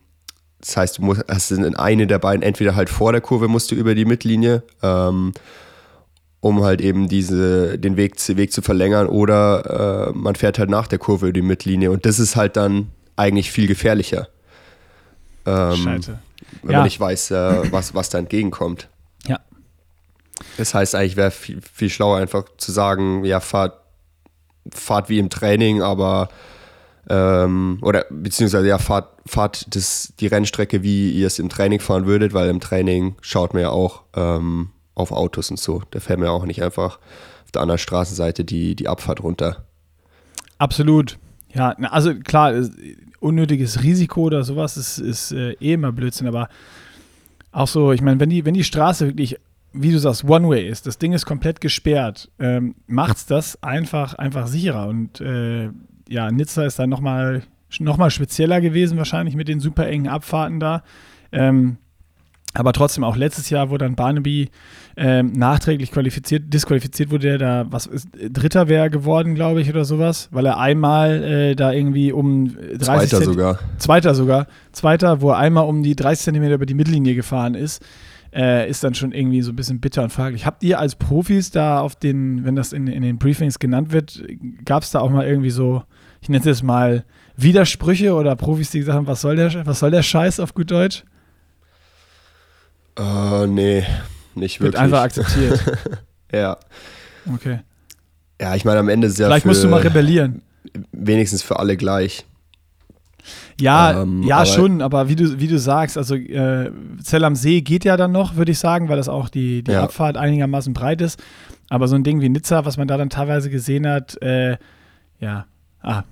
das 0.60 0.76
heißt, 0.76 0.98
du 0.98 1.04
musst, 1.04 1.24
hast 1.30 1.52
in 1.52 1.76
eine 1.76 2.06
der 2.06 2.20
beiden, 2.20 2.44
entweder 2.44 2.76
halt 2.76 2.90
vor 2.90 3.14
der 3.14 3.22
Kurve 3.22 3.48
musst 3.48 3.72
du 3.72 3.76
über 3.76 3.96
die 3.96 4.06
Mittellinie 4.06 4.64
ähm, 4.84 5.34
um 6.42 6.64
halt 6.64 6.82
eben 6.82 7.08
diese, 7.10 7.78
den 7.78 7.98
Weg, 7.98 8.16
Weg 8.38 8.54
zu 8.54 8.62
verlängern 8.62 9.08
oder 9.08 10.10
äh, 10.10 10.18
man 10.18 10.36
fährt 10.36 10.60
halt 10.60 10.70
nach 10.70 10.88
der 10.88 11.00
Kurve 11.00 11.28
über 11.28 11.34
die 11.34 11.42
Mittellinie 11.42 11.92
und 11.92 12.06
das 12.06 12.20
ist 12.20 12.36
halt 12.36 12.56
dann 12.56 12.92
eigentlich 13.16 13.52
viel 13.52 13.68
gefährlicher. 13.68 14.30
Ähm, 15.46 15.76
Scheiße. 15.76 16.20
Wenn 16.64 16.72
Ja. 16.72 16.78
man 16.80 16.84
nicht 16.86 17.00
weiß, 17.00 17.32
äh, 17.32 17.72
was, 17.72 17.94
was 17.94 18.10
da 18.10 18.18
entgegenkommt. 18.18 18.88
Ja. 19.28 19.40
Das 20.58 20.74
heißt, 20.74 20.96
eigentlich 20.96 21.16
wäre 21.18 21.32
viel, 21.32 21.60
viel 21.74 21.90
schlauer 21.90 22.18
einfach 22.18 22.46
zu 22.58 22.72
sagen, 22.72 23.24
ja, 23.26 23.40
fahrt, 23.40 23.74
fahrt 24.74 25.10
wie 25.10 25.20
im 25.20 25.30
Training, 25.30 25.82
aber 25.82 26.30
ähm, 27.10 27.80
oder 27.82 28.06
beziehungsweise 28.10 28.68
ja, 28.68 28.78
fahrt, 28.78 29.10
fahrt 29.26 29.76
das, 29.76 30.14
die 30.20 30.28
Rennstrecke, 30.28 30.84
wie 30.84 31.12
ihr 31.12 31.28
es 31.28 31.40
im 31.40 31.50
Training 31.50 31.80
fahren 31.80 32.06
würdet, 32.06 32.34
weil 32.34 32.50
im 32.50 32.60
Training 32.60 33.16
schaut 33.22 33.54
man 33.54 33.64
ja 33.64 33.70
auch 33.70 34.04
ähm, 34.16 34.70
auf 35.00 35.12
Autos 35.12 35.50
und 35.50 35.60
so. 35.60 35.82
Da 35.92 36.00
fährt 36.00 36.20
man 36.20 36.28
auch 36.30 36.46
nicht 36.46 36.62
einfach 36.64 37.00
auf 37.46 37.52
der 37.54 37.62
anderen 37.62 37.80
Straßenseite 37.80 38.44
die, 38.46 38.76
die 38.76 38.88
Abfahrt 38.88 39.24
runter. 39.24 39.66
Absolut. 40.58 41.18
Ja, 41.54 41.70
also 41.90 42.14
klar, 42.16 42.52
es- 42.54 42.72
unnötiges 43.20 43.84
Risiko 43.84 44.22
oder 44.24 44.44
sowas 44.44 44.78
ist, 44.78 44.98
ist 45.00 45.32
äh, 45.34 45.52
eh 45.60 45.74
immer 45.74 45.92
Blödsinn, 45.92 46.28
aber 46.28 46.48
auch 47.52 47.68
so, 47.68 47.92
ich 47.92 48.02
meine, 48.02 48.20
wenn 48.20 48.30
die, 48.30 48.46
wenn 48.46 48.54
die 48.54 48.64
Straße 48.64 49.08
wirklich, 49.08 49.38
wie 49.74 49.92
du 49.92 50.00
sagst, 50.00 50.24
One-Way 50.24 50.68
ist, 50.70 50.86
das 50.88 51.00
Ding 51.00 51.14
ist 51.14 51.26
komplett 51.26 51.60
gesperrt, 51.60 52.30
ähm, 52.40 52.76
macht's 52.88 53.26
das 53.26 53.62
einfach, 53.64 54.14
einfach 54.14 54.48
sicherer. 54.48 54.88
Und 54.88 55.20
äh, 55.22 55.70
ja, 56.08 56.32
Nizza 56.32 56.64
ist 56.66 56.80
dann 56.80 56.90
nochmal 56.90 57.44
noch 57.80 57.98
mal 57.98 58.10
spezieller 58.10 58.62
gewesen, 58.62 58.98
wahrscheinlich 58.98 59.36
mit 59.36 59.48
den 59.48 59.60
super 59.60 59.86
engen 59.88 60.08
Abfahrten 60.08 60.60
da. 60.60 60.84
Ähm, 61.32 61.78
aber 62.56 62.74
trotzdem 62.74 63.04
auch 63.04 63.16
letztes 63.16 63.50
Jahr, 63.50 63.70
wo 63.70 63.78
dann 63.78 63.96
Barnaby 63.96 64.50
ähm, 64.98 65.32
nachträglich 65.34 65.92
qualifiziert, 65.92 66.52
disqualifiziert 66.54 67.12
wurde, 67.12 67.28
der 67.28 67.38
da, 67.38 67.66
was 67.70 67.86
ist, 67.86 68.10
Dritter 68.32 68.68
wäre 68.68 68.90
geworden, 68.90 69.36
glaube 69.36 69.62
ich, 69.62 69.70
oder 69.70 69.86
sowas, 69.86 70.30
weil 70.32 70.46
er 70.48 70.58
einmal 70.60 71.24
äh, 71.24 71.56
da 71.56 71.72
irgendwie 71.72 72.12
um 72.12 72.48
30 72.56 72.80
Zweiter 72.82 73.18
Zenti- 73.20 73.24
sogar. 73.26 73.60
Zweiter 73.78 74.16
sogar. 74.16 74.48
Zweiter, 74.72 75.22
wo 75.22 75.30
er 75.30 75.38
einmal 75.38 75.66
um 75.68 75.84
die 75.84 75.96
30 75.96 76.26
Zentimeter 76.26 76.56
über 76.56 76.66
die 76.66 76.74
Mittellinie 76.74 77.14
gefahren 77.16 77.54
ist, 77.54 77.84
äh, 78.34 78.70
ist 78.70 78.84
dann 78.84 78.94
schon 78.96 79.12
irgendwie 79.12 79.42
so 79.42 79.52
ein 79.52 79.56
bisschen 79.56 79.80
bitter 79.80 80.04
und 80.04 80.12
fraglich. 80.12 80.46
Habt 80.46 80.64
ihr 80.64 80.80
als 80.80 80.96
Profis 80.96 81.52
da 81.52 81.80
auf 81.80 81.96
den, 81.96 82.46
wenn 82.46 82.56
das 82.56 82.74
in, 82.74 82.88
in 82.88 83.04
den 83.04 83.18
Briefings 83.20 83.60
genannt 83.60 83.92
wird, 83.92 84.24
gab 84.66 84.84
es 84.84 84.92
da 84.92 85.00
auch 85.00 85.10
mal 85.12 85.26
irgendwie 85.26 85.50
so, 85.50 85.84
ich 86.22 86.30
nenne 86.30 86.40
es 86.40 86.46
jetzt 86.46 86.64
mal 86.64 87.06
Widersprüche 87.38 88.14
oder 88.14 88.36
Profis, 88.36 88.72
die 88.72 88.80
gesagt 88.80 88.98
haben, 88.98 89.08
was 89.08 89.22
soll 89.22 89.36
der, 89.36 89.66
was 89.66 89.80
soll 89.80 89.92
der 89.92 90.04
Scheiß 90.04 90.40
auf 90.40 90.54
gut 90.54 90.72
Deutsch? 90.72 91.04
Äh, 93.00 93.48
nee, 93.48 93.84
nicht 94.36 94.60
Wird 94.60 94.74
wirklich. 94.74 94.82
einfach 94.82 95.02
akzeptiert. 95.04 95.60
ja. 96.34 96.58
Okay. 97.34 97.60
ja, 98.42 98.56
ich 98.56 98.66
meine, 98.66 98.80
am 98.80 98.90
Ende 98.90 99.08
ist 99.08 99.18
ja 99.20 99.28
Vielleicht 99.28 99.46
musst 99.46 99.64
du 99.64 99.68
mal 99.68 99.82
rebellieren. 99.82 100.42
wenigstens 100.92 101.42
für 101.44 101.60
alle 101.60 101.78
gleich. 101.78 102.26
Ja, 103.60 104.02
Ähm, 104.02 104.24
ja 104.24 104.38
aber- 104.38 104.46
schon, 104.46 104.82
aber 104.82 105.10
wie 105.10 105.16
du, 105.16 105.40
wie 105.40 105.48
du 105.48 105.60
sagst, 105.60 105.98
also 105.98 106.16
äh, 106.16 106.72
Zell 107.04 107.24
am 107.24 107.36
See 107.36 107.62
geht 107.62 107.84
ja 107.86 107.98
dann 107.98 108.12
noch, 108.12 108.36
würde 108.36 108.52
ich 108.52 108.60
sagen, 108.60 108.90
weil 108.90 108.98
das 108.98 109.10
auch 109.10 109.30
die, 109.30 109.64
die 109.64 109.72
Ja. 109.72 109.84
Abfahrt 109.84 110.18
einigermaßen 110.18 110.74
breit 110.74 111.02
ist. 111.02 111.22
Aber 111.70 111.88
so 111.88 111.96
ein 111.96 112.04
Ding 112.04 112.22
wie 112.22 112.30
Nizza, 112.30 112.66
was 112.66 112.78
man 112.78 112.88
da 112.88 112.98
dann 112.98 113.10
teilweise 113.10 113.50
gesehen 113.50 113.88
hat, 113.88 114.20
äh, 114.24 114.58
ja, 115.20 115.46
ah. 115.82 116.04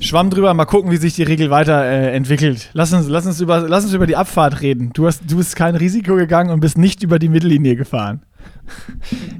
Schwamm 0.00 0.30
drüber, 0.30 0.52
mal 0.54 0.64
gucken, 0.64 0.90
wie 0.90 0.96
sich 0.96 1.14
die 1.14 1.22
Regel 1.22 1.50
weiterentwickelt. 1.50 2.58
Äh, 2.58 2.70
lass, 2.72 2.92
uns, 2.92 3.08
lass, 3.08 3.26
uns 3.26 3.40
über, 3.40 3.60
lass 3.60 3.84
uns 3.84 3.94
über 3.94 4.06
die 4.06 4.16
Abfahrt 4.16 4.60
reden. 4.60 4.90
Du, 4.92 5.06
hast, 5.06 5.22
du 5.28 5.36
bist 5.36 5.56
kein 5.56 5.74
Risiko 5.76 6.16
gegangen 6.16 6.50
und 6.50 6.60
bist 6.60 6.76
nicht 6.76 7.02
über 7.02 7.18
die 7.18 7.28
Mittellinie 7.28 7.76
gefahren. 7.76 8.22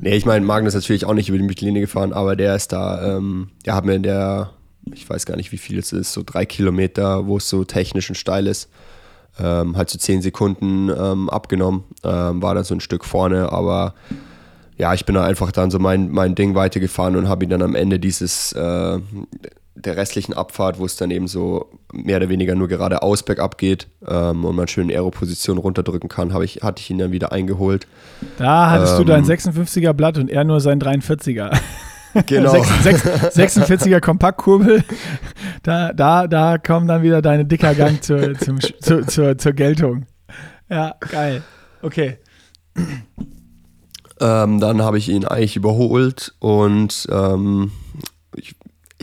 Nee, 0.01 0.15
ich 0.17 0.27
meine, 0.27 0.45
Magnus 0.45 0.75
ist 0.75 0.85
natürlich 0.85 1.05
auch 1.05 1.15
nicht 1.15 1.29
über 1.29 1.39
die 1.39 1.45
Mittellinie 1.45 1.81
gefahren, 1.81 2.13
aber 2.13 2.37
der 2.37 2.55
ist 2.55 2.73
da, 2.73 3.17
ähm, 3.17 3.51
der 3.65 3.75
hat 3.75 3.85
mir 3.85 3.95
in 3.95 4.03
der, 4.03 4.51
ich 4.93 5.09
weiß 5.09 5.27
gar 5.27 5.37
nicht, 5.37 5.51
wie 5.51 5.59
viel 5.59 5.79
es 5.79 5.93
ist, 5.93 6.13
so 6.13 6.23
drei 6.25 6.47
Kilometer, 6.47 7.27
wo 7.27 7.39
es 7.39 7.49
so 7.49 7.65
technisch 7.65 8.09
und 8.09 8.15
steil 8.15 8.47
ist, 8.47 8.69
ähm, 9.41 9.77
halt 9.77 9.91
so 9.91 9.99
zehn 9.99 10.23
Sekunden 10.23 10.91
ähm, 10.91 11.29
abgenommen, 11.29 11.85
ähm, 12.05 12.41
war 12.41 12.55
dann 12.55 12.63
so 12.63 12.75
ein 12.75 12.81
Stück 12.81 13.05
vorne, 13.05 13.51
aber 13.51 13.95
ja, 14.77 14.95
ich 14.95 15.07
bin 15.07 15.15
da 15.15 15.25
einfach 15.25 15.51
dann 15.51 15.71
so 15.71 15.79
mein, 15.79 16.11
mein 16.11 16.35
Ding 16.35 16.55
weitergefahren 16.55 17.17
und 17.17 17.29
habe 17.29 17.45
ihn 17.45 17.51
dann 17.51 17.63
am 17.63 17.75
Ende 17.75 17.99
dieses, 17.99 18.53
äh, 18.53 19.01
der 19.77 19.97
restlichen 19.97 20.33
Abfahrt, 20.35 20.79
wo 20.79 20.85
es 20.85 20.97
dann 20.97 21.11
eben 21.11 21.29
so 21.29 21.67
mehr 21.93 22.17
oder 22.17 22.29
weniger 22.29 22.55
nur 22.55 22.67
geradeaus 22.67 23.23
bergab 23.23 23.59
geht 23.59 23.87
ähm, 24.07 24.45
und 24.45 24.57
man 24.57 24.69
schön 24.69 24.89
in 24.89 24.97
Aero-Position 24.97 25.59
runterdrücken 25.59 26.09
kann, 26.09 26.33
habe 26.33 26.45
ich, 26.45 26.63
hatte 26.63 26.81
ich 26.81 26.91
ihn 26.91 26.99
dann 26.99 27.13
wieder 27.13 27.33
eingeholt. 27.33 27.87
Da 28.39 28.71
hattest 28.71 28.99
du 28.99 29.03
Ähm. 29.03 29.09
dein 29.09 29.25
56er 29.25 29.93
Blatt 29.93 30.19
und 30.19 30.31
er 30.31 30.45
nur 30.45 30.61
sein 30.61 30.81
43er. 30.81 31.57
Genau. 32.25 32.55
46er 32.55 34.01
Kompaktkurbel, 34.01 34.83
da, 35.63 35.93
da, 35.93 36.27
da 36.27 36.57
kommt 36.57 36.89
dann 36.89 37.03
wieder 37.03 37.21
deine 37.21 37.45
dicker 37.45 37.75
Gang 37.75 38.03
zur, 38.03 38.33
zum, 38.39 38.59
zur, 38.81 39.07
zur, 39.07 39.37
zur 39.37 39.53
Geltung. 39.53 40.07
Ja, 40.71 40.95
geil. 41.11 41.43
Okay. 41.83 42.17
Ähm, 44.19 44.61
dann 44.61 44.81
habe 44.81 44.97
ich 44.97 45.11
ihn 45.11 45.27
eigentlich 45.27 45.57
überholt 45.57 46.35
und 46.39 47.07
ähm, 47.11 47.71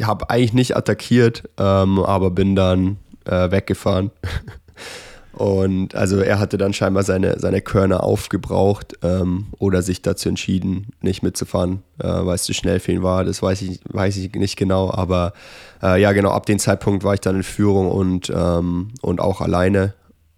habe 0.01 0.29
eigentlich 0.29 0.53
nicht 0.53 0.75
attackiert, 0.75 1.43
ähm, 1.57 1.99
aber 1.99 2.31
bin 2.31 2.55
dann 2.55 2.97
äh, 3.25 3.51
weggefahren. 3.51 4.11
und 5.33 5.95
also 5.95 6.19
er 6.19 6.39
hatte 6.39 6.57
dann 6.57 6.73
scheinbar 6.73 7.03
seine, 7.03 7.39
seine 7.39 7.61
Körner 7.61 8.03
aufgebraucht 8.03 8.93
ähm, 9.03 9.47
oder 9.59 9.81
sich 9.81 10.01
dazu 10.01 10.29
entschieden, 10.29 10.87
nicht 11.01 11.23
mitzufahren, 11.23 11.83
äh, 11.99 12.07
weil 12.07 12.35
es 12.35 12.43
zu 12.43 12.53
schnell 12.53 12.79
für 12.79 12.91
ihn 12.91 13.03
war. 13.03 13.23
Das 13.23 13.41
weiß 13.41 13.61
ich, 13.61 13.79
weiß 13.89 14.17
ich 14.17 14.33
nicht 14.33 14.57
genau, 14.57 14.91
aber 14.91 15.33
äh, 15.81 16.01
ja 16.01 16.11
genau, 16.11 16.31
ab 16.31 16.45
dem 16.45 16.59
Zeitpunkt 16.59 17.03
war 17.03 17.13
ich 17.13 17.21
dann 17.21 17.37
in 17.37 17.43
Führung 17.43 17.91
und, 17.91 18.31
ähm, 18.35 18.89
und 19.01 19.21
auch 19.21 19.41
alleine 19.41 19.93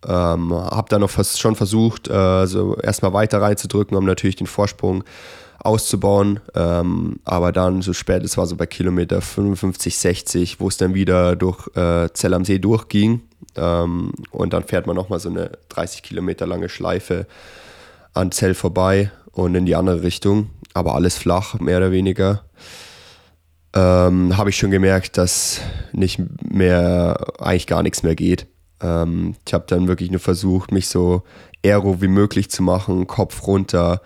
ähm, 0.07 0.53
habe 0.53 0.89
dann 0.89 1.01
noch 1.01 1.09
fast 1.09 1.39
schon 1.39 1.55
versucht, 1.55 2.09
äh, 2.09 2.45
so 2.45 2.75
erstmal 2.75 3.13
weiter 3.13 3.41
reinzudrücken, 3.41 3.97
um 3.97 4.05
natürlich 4.05 4.35
den 4.35 4.47
Vorsprung 4.47 5.03
auszubauen. 5.65 6.39
Ähm, 6.53 7.19
aber 7.25 7.51
dann 7.51 7.81
so 7.81 7.93
spät, 7.93 8.23
es 8.23 8.37
war 8.37 8.45
so 8.47 8.55
bei 8.55 8.65
Kilometer 8.65 9.21
55, 9.21 9.97
60, 9.97 10.59
wo 10.59 10.67
es 10.67 10.77
dann 10.77 10.93
wieder 10.93 11.35
durch 11.35 11.67
äh, 11.75 12.09
Zell 12.13 12.33
am 12.33 12.45
See 12.45 12.59
durchging. 12.59 13.21
Ähm, 13.55 14.11
und 14.31 14.53
dann 14.53 14.63
fährt 14.63 14.87
man 14.87 14.95
nochmal 14.95 15.19
so 15.19 15.29
eine 15.29 15.51
30 15.69 16.03
Kilometer 16.03 16.45
lange 16.45 16.69
Schleife 16.69 17.27
an 18.13 18.31
Zell 18.31 18.53
vorbei 18.53 19.11
und 19.31 19.55
in 19.55 19.65
die 19.65 19.75
andere 19.75 20.03
Richtung. 20.03 20.49
Aber 20.73 20.95
alles 20.95 21.17
flach, 21.17 21.59
mehr 21.59 21.77
oder 21.77 21.91
weniger. 21.91 22.43
Ähm, 23.73 24.37
habe 24.37 24.49
ich 24.49 24.57
schon 24.57 24.71
gemerkt, 24.71 25.17
dass 25.17 25.59
nicht 25.91 26.19
mehr, 26.41 27.17
eigentlich 27.39 27.67
gar 27.67 27.83
nichts 27.83 28.03
mehr 28.03 28.15
geht. 28.15 28.47
Ähm, 28.81 29.35
ich 29.45 29.53
habe 29.53 29.65
dann 29.67 29.87
wirklich 29.87 30.11
nur 30.11 30.19
versucht, 30.19 30.71
mich 30.71 30.87
so 30.87 31.23
aero 31.65 32.01
wie 32.01 32.07
möglich 32.07 32.49
zu 32.49 32.63
machen, 32.63 33.07
Kopf 33.07 33.47
runter 33.47 34.01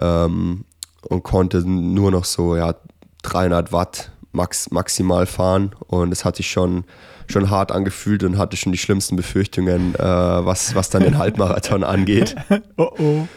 ähm, 0.00 0.64
und 1.02 1.22
konnte 1.22 1.58
nur 1.68 2.10
noch 2.10 2.24
so 2.24 2.56
ja, 2.56 2.74
300 3.22 3.72
Watt 3.72 4.10
max, 4.32 4.70
maximal 4.70 5.26
fahren 5.26 5.72
und 5.86 6.12
es 6.12 6.24
hat 6.24 6.36
sich 6.36 6.50
schon, 6.50 6.84
schon 7.26 7.50
hart 7.50 7.72
angefühlt 7.72 8.22
und 8.24 8.38
hatte 8.38 8.56
schon 8.56 8.72
die 8.72 8.78
schlimmsten 8.78 9.16
Befürchtungen, 9.16 9.94
äh, 9.94 9.98
was, 9.98 10.74
was 10.74 10.90
dann 10.90 11.02
den 11.02 11.18
Halbmarathon 11.18 11.84
angeht. 11.84 12.36
Oh 12.76 12.90
oh. 12.98 13.28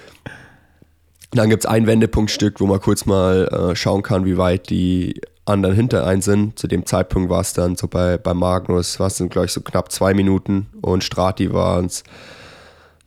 Dann 1.32 1.50
gibt 1.50 1.64
es 1.64 1.70
ein 1.70 1.88
Wendepunktstück, 1.88 2.60
wo 2.60 2.68
man 2.68 2.82
kurz 2.82 3.06
mal 3.06 3.48
äh, 3.48 3.76
schauen 3.76 4.04
kann, 4.04 4.26
wie 4.26 4.38
weit 4.38 4.70
die 4.70 5.22
anderen 5.46 5.76
hinter 5.76 6.06
einen 6.06 6.22
sind. 6.22 6.60
Zu 6.60 6.68
dem 6.68 6.86
Zeitpunkt 6.86 7.30
war 7.30 7.42
es 7.42 7.54
dann 7.54 7.76
so 7.76 7.88
bei, 7.88 8.18
bei 8.18 8.34
Magnus, 8.34 9.00
war 9.00 9.08
es 9.08 9.18
dann, 9.18 9.30
glaube 9.30 9.46
ich, 9.46 9.54
so 9.54 9.62
knapp 9.62 9.92
zwei 9.92 10.14
Minuten 10.14 10.68
und 10.82 11.04
Strati 11.04 11.54
waren 11.54 11.86
es 11.86 12.04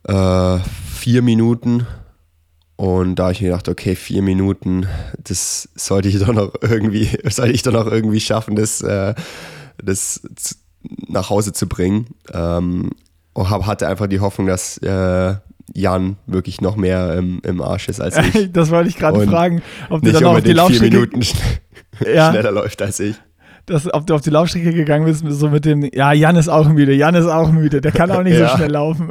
äh, 0.07 0.59
vier 0.59 1.21
Minuten. 1.21 1.85
Und 2.77 3.15
da 3.15 3.23
habe 3.23 3.33
ich 3.33 3.41
mir 3.41 3.47
gedacht, 3.49 3.69
okay, 3.69 3.95
vier 3.95 4.21
Minuten, 4.21 4.85
das 5.23 5.69
sollte 5.75 6.09
ich 6.09 6.19
doch 6.19 6.33
noch 6.33 6.53
irgendwie, 6.61 7.09
sollte 7.29 7.53
ich 7.53 7.61
doch 7.63 7.71
noch 7.71 7.87
irgendwie 7.87 8.19
schaffen, 8.19 8.55
das, 8.55 8.81
äh, 8.81 9.13
das 9.83 10.21
z- 10.35 10.57
nach 11.07 11.29
Hause 11.29 11.53
zu 11.53 11.67
bringen. 11.67 12.07
Ähm, 12.33 12.91
und 13.33 13.49
hab, 13.49 13.65
hatte 13.65 13.87
einfach 13.87 14.07
die 14.07 14.19
Hoffnung, 14.19 14.47
dass 14.47 14.77
äh, 14.79 15.35
Jan 15.73 16.17
wirklich 16.27 16.61
noch 16.61 16.75
mehr 16.75 17.15
im, 17.15 17.41
im 17.43 17.61
Arsch 17.61 17.87
ist 17.89 17.99
als 18.01 18.17
ich. 18.17 18.51
Das 18.53 18.69
wollte 18.71 18.89
ich 18.89 18.97
gerade 18.97 19.25
fragen, 19.27 19.61
ob 19.89 20.01
du 20.01 20.11
dann 20.11 20.23
auch 20.25 20.35
auf 20.35 20.41
die 20.43 20.49
unbedingt 20.51 20.53
vier 20.53 20.55
Laufstrecke, 20.55 20.95
Minuten 20.95 21.19
schn- 21.21 21.35
Ja. 22.13 22.29
schneller 22.31 22.51
läuft 22.51 22.81
als 22.81 22.99
ich. 22.99 23.15
dass, 23.67 23.91
ob 23.93 24.05
du 24.05 24.13
auf 24.15 24.21
die 24.21 24.29
Laufstrecke 24.29 24.73
gegangen 24.73 25.05
bist, 25.05 25.23
so 25.27 25.49
mit 25.49 25.63
dem, 25.65 25.89
ja, 25.93 26.11
Jan 26.13 26.35
ist 26.35 26.49
auch 26.49 26.67
müde, 26.69 26.93
Jan 26.93 27.15
ist 27.15 27.25
auch 27.27 27.51
müde, 27.51 27.79
der 27.81 27.91
kann 27.93 28.11
auch 28.11 28.21
nicht 28.23 28.37
Ja. 28.37 28.49
so 28.49 28.57
schnell 28.57 28.71
laufen. 28.71 29.09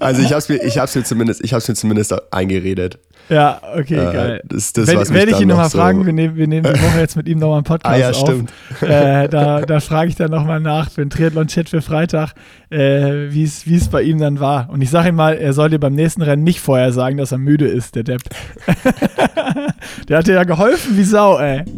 Also 0.00 0.22
ich 0.22 0.28
habe 0.28 0.38
es 0.38 0.48
mir, 0.48 0.62
ich 0.62 0.78
hab's 0.78 0.94
mir, 0.94 1.04
zumindest, 1.04 1.42
ich 1.44 1.52
hab's 1.54 1.68
mir 1.68 1.74
zumindest 1.74 2.14
eingeredet. 2.32 2.98
Ja, 3.28 3.60
okay, 3.76 3.96
Äh, 3.96 4.12
geil. 4.12 4.42
das- 4.46 4.72
das, 4.72 4.86
Werde 4.86 5.00
was 5.00 5.08
mich 5.10 5.18
werd 5.18 5.28
ich 5.30 5.40
ihn 5.40 5.48
noch 5.48 5.56
nochmal 5.56 5.70
so- 5.70 5.78
fragen, 5.78 6.06
wir 6.06 6.12
nehmen, 6.14 6.36
wir 6.36 6.46
nehmen 6.46 6.72
die 6.72 6.80
Woche 6.80 6.98
jetzt 7.00 7.16
mit 7.16 7.28
ihm 7.28 7.38
nochmal 7.38 7.58
einen 7.58 7.64
Podcast 7.82 7.94
Ah 7.94 7.98
ja, 7.98 8.10
auf. 8.10 8.16
stimmt. 8.16 8.50
Äh, 8.80 9.28
da 9.28 9.60
da 9.62 9.80
frage 9.80 10.08
ich 10.08 10.16
dann 10.16 10.30
nochmal 10.30 10.60
nach 10.60 10.90
für 10.90 11.02
den 11.02 11.10
Triathlon-Chat 11.10 11.68
für 11.68 11.82
Freitag, 11.82 12.32
äh, 12.70 13.26
wie 13.30 13.42
es 13.44 13.66
wie 13.66 13.76
es 13.76 13.88
bei 13.88 14.00
ihm 14.02 14.18
dann 14.18 14.40
war. 14.40 14.70
Und 14.70 14.80
ich 14.80 14.88
sage 14.88 15.10
ihm 15.10 15.16
mal, 15.16 15.36
er 15.36 15.52
soll 15.52 15.68
dir 15.68 15.78
beim 15.78 15.94
nächsten 15.94 16.22
Rennen 16.22 16.42
nicht 16.42 16.60
vorher 16.60 16.90
sagen, 16.92 17.18
dass 17.18 17.32
er 17.32 17.38
müde 17.38 17.66
ist, 17.66 17.96
der 17.96 18.04
Depp. 18.04 18.22
der 20.08 20.18
hat 20.18 20.26
dir 20.26 20.34
ja 20.34 20.44
geholfen 20.44 20.96
wie 20.96 21.04
Sau, 21.04 21.36
ey. 21.38 21.64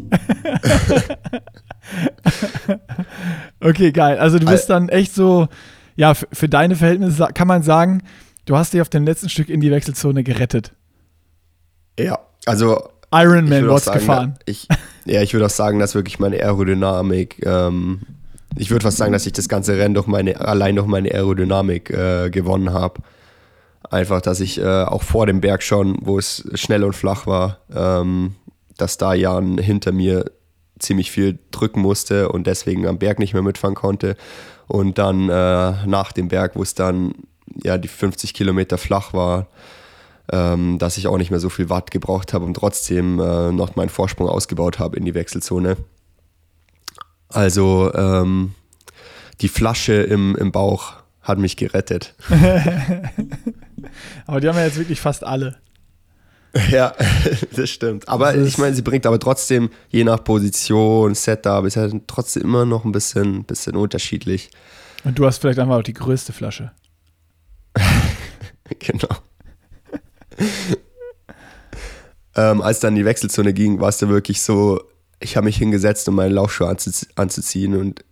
okay, 3.60 3.92
geil. 3.92 4.18
Also 4.18 4.38
du 4.38 4.46
bist 4.46 4.70
dann 4.70 4.88
echt 4.88 5.14
so, 5.14 5.48
ja, 6.00 6.14
für, 6.14 6.26
für 6.32 6.48
deine 6.48 6.76
Verhältnisse 6.76 7.28
kann 7.34 7.46
man 7.46 7.62
sagen, 7.62 8.02
du 8.46 8.56
hast 8.56 8.72
dich 8.72 8.80
auf 8.80 8.88
dem 8.88 9.04
letzten 9.04 9.28
Stück 9.28 9.50
in 9.50 9.60
die 9.60 9.70
Wechselzone 9.70 10.24
gerettet. 10.24 10.72
Ja, 11.98 12.18
also 12.46 12.88
Ironman 13.12 13.68
auch 13.68 13.74
Watts 13.74 13.84
sagen, 13.84 13.98
gefahren. 13.98 14.38
Ich, 14.46 14.66
ja, 15.04 15.20
ich 15.20 15.34
würde 15.34 15.44
auch 15.44 15.50
sagen, 15.50 15.78
dass 15.78 15.94
wirklich 15.94 16.18
meine 16.18 16.36
Aerodynamik, 16.36 17.44
ähm, 17.44 18.00
ich 18.56 18.70
würde 18.70 18.82
fast 18.82 18.96
sagen, 18.96 19.12
dass 19.12 19.26
ich 19.26 19.34
das 19.34 19.50
ganze 19.50 19.76
Rennen 19.76 19.92
durch 19.92 20.06
meine, 20.06 20.40
allein 20.40 20.76
durch 20.76 20.86
meine 20.86 21.10
Aerodynamik 21.12 21.90
äh, 21.90 22.30
gewonnen 22.30 22.72
habe. 22.72 23.02
Einfach, 23.90 24.22
dass 24.22 24.40
ich 24.40 24.58
äh, 24.58 24.84
auch 24.84 25.02
vor 25.02 25.26
dem 25.26 25.42
Berg 25.42 25.62
schon, 25.62 25.98
wo 26.00 26.18
es 26.18 26.48
schnell 26.54 26.82
und 26.82 26.96
flach 26.96 27.26
war, 27.26 27.58
ähm, 27.74 28.36
dass 28.78 28.96
da 28.96 29.12
Jan 29.12 29.58
hinter 29.58 29.92
mir 29.92 30.24
ziemlich 30.78 31.10
viel 31.10 31.38
drücken 31.50 31.82
musste 31.82 32.30
und 32.30 32.46
deswegen 32.46 32.86
am 32.86 32.96
Berg 32.96 33.18
nicht 33.18 33.34
mehr 33.34 33.42
mitfahren 33.42 33.74
konnte. 33.74 34.16
Und 34.70 34.98
dann 34.98 35.28
äh, 35.28 35.84
nach 35.84 36.12
dem 36.12 36.28
Berg, 36.28 36.54
wo 36.54 36.62
es 36.62 36.74
dann 36.74 37.14
ja 37.64 37.76
die 37.76 37.88
50 37.88 38.34
Kilometer 38.34 38.78
flach 38.78 39.12
war, 39.12 39.48
ähm, 40.30 40.78
dass 40.78 40.96
ich 40.96 41.08
auch 41.08 41.18
nicht 41.18 41.32
mehr 41.32 41.40
so 41.40 41.48
viel 41.48 41.68
Watt 41.68 41.90
gebraucht 41.90 42.32
habe 42.32 42.44
und 42.44 42.54
trotzdem 42.54 43.18
äh, 43.18 43.50
noch 43.50 43.74
meinen 43.74 43.88
Vorsprung 43.88 44.28
ausgebaut 44.28 44.78
habe 44.78 44.96
in 44.96 45.04
die 45.04 45.14
Wechselzone. 45.14 45.76
Also 47.28 47.92
ähm, 47.94 48.54
die 49.40 49.48
Flasche 49.48 49.94
im, 49.94 50.36
im 50.36 50.52
Bauch 50.52 50.92
hat 51.20 51.38
mich 51.38 51.56
gerettet. 51.56 52.14
Aber 54.26 54.40
die 54.40 54.46
haben 54.48 54.56
ja 54.56 54.66
jetzt 54.66 54.78
wirklich 54.78 55.00
fast 55.00 55.24
alle. 55.24 55.58
ja, 56.70 56.94
das 57.56 57.70
stimmt. 57.70 58.08
Aber 58.08 58.32
Das 58.32 58.46
ich 58.46 58.58
meine, 58.58 58.74
sie 58.74 58.82
bringt 58.82 59.06
aber 59.06 59.18
trotzdem, 59.18 59.70
je 59.88 60.04
nach 60.04 60.22
Position, 60.24 61.14
Setup, 61.14 61.64
ist 61.64 61.76
halt 61.76 61.94
trotzdem 62.06 62.42
immer 62.42 62.64
noch 62.64 62.84
ein 62.84 62.92
bisschen, 62.92 63.44
bisschen 63.44 63.76
unterschiedlich. 63.76 64.50
Und 65.04 65.18
du 65.18 65.26
hast 65.26 65.38
vielleicht 65.38 65.58
einfach 65.58 65.76
auch 65.76 65.82
die 65.82 65.94
größte 65.94 66.32
Flasche. 66.32 66.72
genau. 68.78 69.08
ähm, 72.34 72.60
als 72.60 72.80
dann 72.80 72.94
die 72.96 73.04
Wechselzone 73.04 73.52
ging, 73.52 73.80
war 73.80 73.88
es 73.88 73.98
dann 73.98 74.10
wirklich 74.10 74.42
so, 74.42 74.80
ich 75.20 75.36
habe 75.36 75.44
mich 75.44 75.56
hingesetzt, 75.56 76.08
um 76.08 76.16
meine 76.16 76.34
Laufschuhe 76.34 76.68
anzu 76.68 76.90
anzuziehen 77.14 77.76
und 77.76 78.04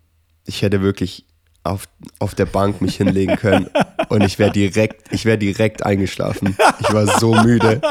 ich 0.45 0.61
hätte 0.61 0.81
wirklich 0.81 1.25
auf, 1.69 1.85
auf 2.19 2.35
der 2.35 2.45
Bank 2.45 2.81
mich 2.81 2.97
hinlegen 2.97 3.35
können 3.35 3.69
und 4.09 4.23
ich 4.23 4.39
wäre 4.39 4.51
direkt, 4.51 5.13
ich 5.13 5.25
wäre 5.25 5.37
direkt 5.37 5.85
eingeschlafen. 5.85 6.55
Ich 6.79 6.93
war 6.93 7.19
so 7.19 7.33
müde. 7.33 7.81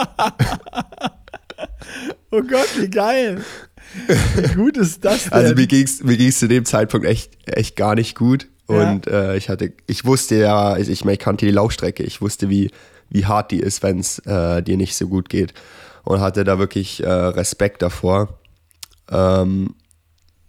Oh 2.31 2.43
Gott, 2.43 2.69
wie 2.79 2.91
geil. 2.91 3.43
Wie 4.37 4.55
gut 4.55 4.77
ist 4.77 5.05
das 5.05 5.25
denn? 5.25 5.33
Also 5.33 5.55
mir 5.55 5.67
ging 5.67 5.85
es 5.85 6.03
mir 6.03 6.17
ging's 6.17 6.39
zu 6.39 6.49
dem 6.49 6.65
Zeitpunkt 6.65 7.07
echt, 7.07 7.31
echt 7.47 7.77
gar 7.77 7.95
nicht 7.95 8.15
gut. 8.15 8.49
Ja. 8.69 8.91
Und 8.91 9.07
äh, 9.07 9.37
ich 9.37 9.49
hatte, 9.49 9.73
ich 9.87 10.05
wusste 10.05 10.37
ja, 10.37 10.77
ich, 10.77 10.91
ich, 10.91 11.05
ich 11.05 11.19
kannte 11.19 11.47
die 11.47 11.53
Laufstrecke, 11.53 12.03
ich 12.03 12.21
wusste, 12.21 12.51
wie, 12.51 12.71
wie 13.09 13.25
hart 13.25 13.51
die 13.51 13.61
ist, 13.61 13.83
wenn 13.83 13.99
es 14.01 14.19
äh, 14.21 14.63
dir 14.63 14.77
nicht 14.77 14.95
so 14.95 15.09
gut 15.09 15.29
geht. 15.31 15.55
Und 16.05 16.21
hatte 16.21 16.45
da 16.45 16.59
wirklich 16.59 17.03
äh, 17.03 17.09
Respekt 17.09 17.83
davor. 17.83 18.39
Ähm, 19.11 19.75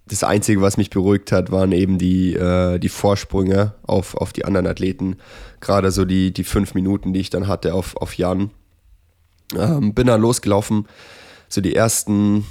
das 0.10 0.24
Einzige, 0.24 0.62
was 0.62 0.78
mich 0.78 0.90
beruhigt 0.90 1.32
hat, 1.32 1.52
waren 1.52 1.72
eben 1.72 1.98
die, 1.98 2.34
äh, 2.34 2.80
die 2.80 2.90
Vorsprünge 2.90 3.76
auf, 3.84 4.16
auf 4.16 4.34
die 4.34 4.44
anderen 4.44 4.68
Athleten. 4.68 5.18
Gerade 5.62 5.92
so 5.92 6.04
die, 6.04 6.34
die 6.34 6.44
fünf 6.44 6.74
Minuten, 6.74 7.14
die 7.14 7.20
ich 7.20 7.30
dann 7.30 7.48
hatte 7.48 7.74
auf, 7.74 7.96
auf 7.96 8.16
Jan. 8.16 8.50
Ähm, 9.56 9.94
bin 9.94 10.08
dann 10.08 10.22
losgelaufen. 10.22 10.88
So 11.48 11.62
die 11.62 11.76
ersten 11.76 12.46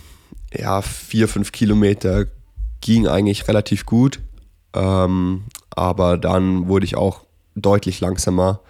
ja, 0.54 0.82
vier, 0.82 1.28
fünf 1.28 1.52
Kilometer 1.52 2.26
ging 2.80 3.06
eigentlich 3.06 3.48
relativ 3.48 3.86
gut. 3.86 4.20
Ähm, 4.74 5.44
aber 5.70 6.16
dann 6.16 6.68
wurde 6.68 6.86
ich 6.86 6.96
auch 6.96 7.24
deutlich 7.54 8.00
langsamer. 8.00 8.60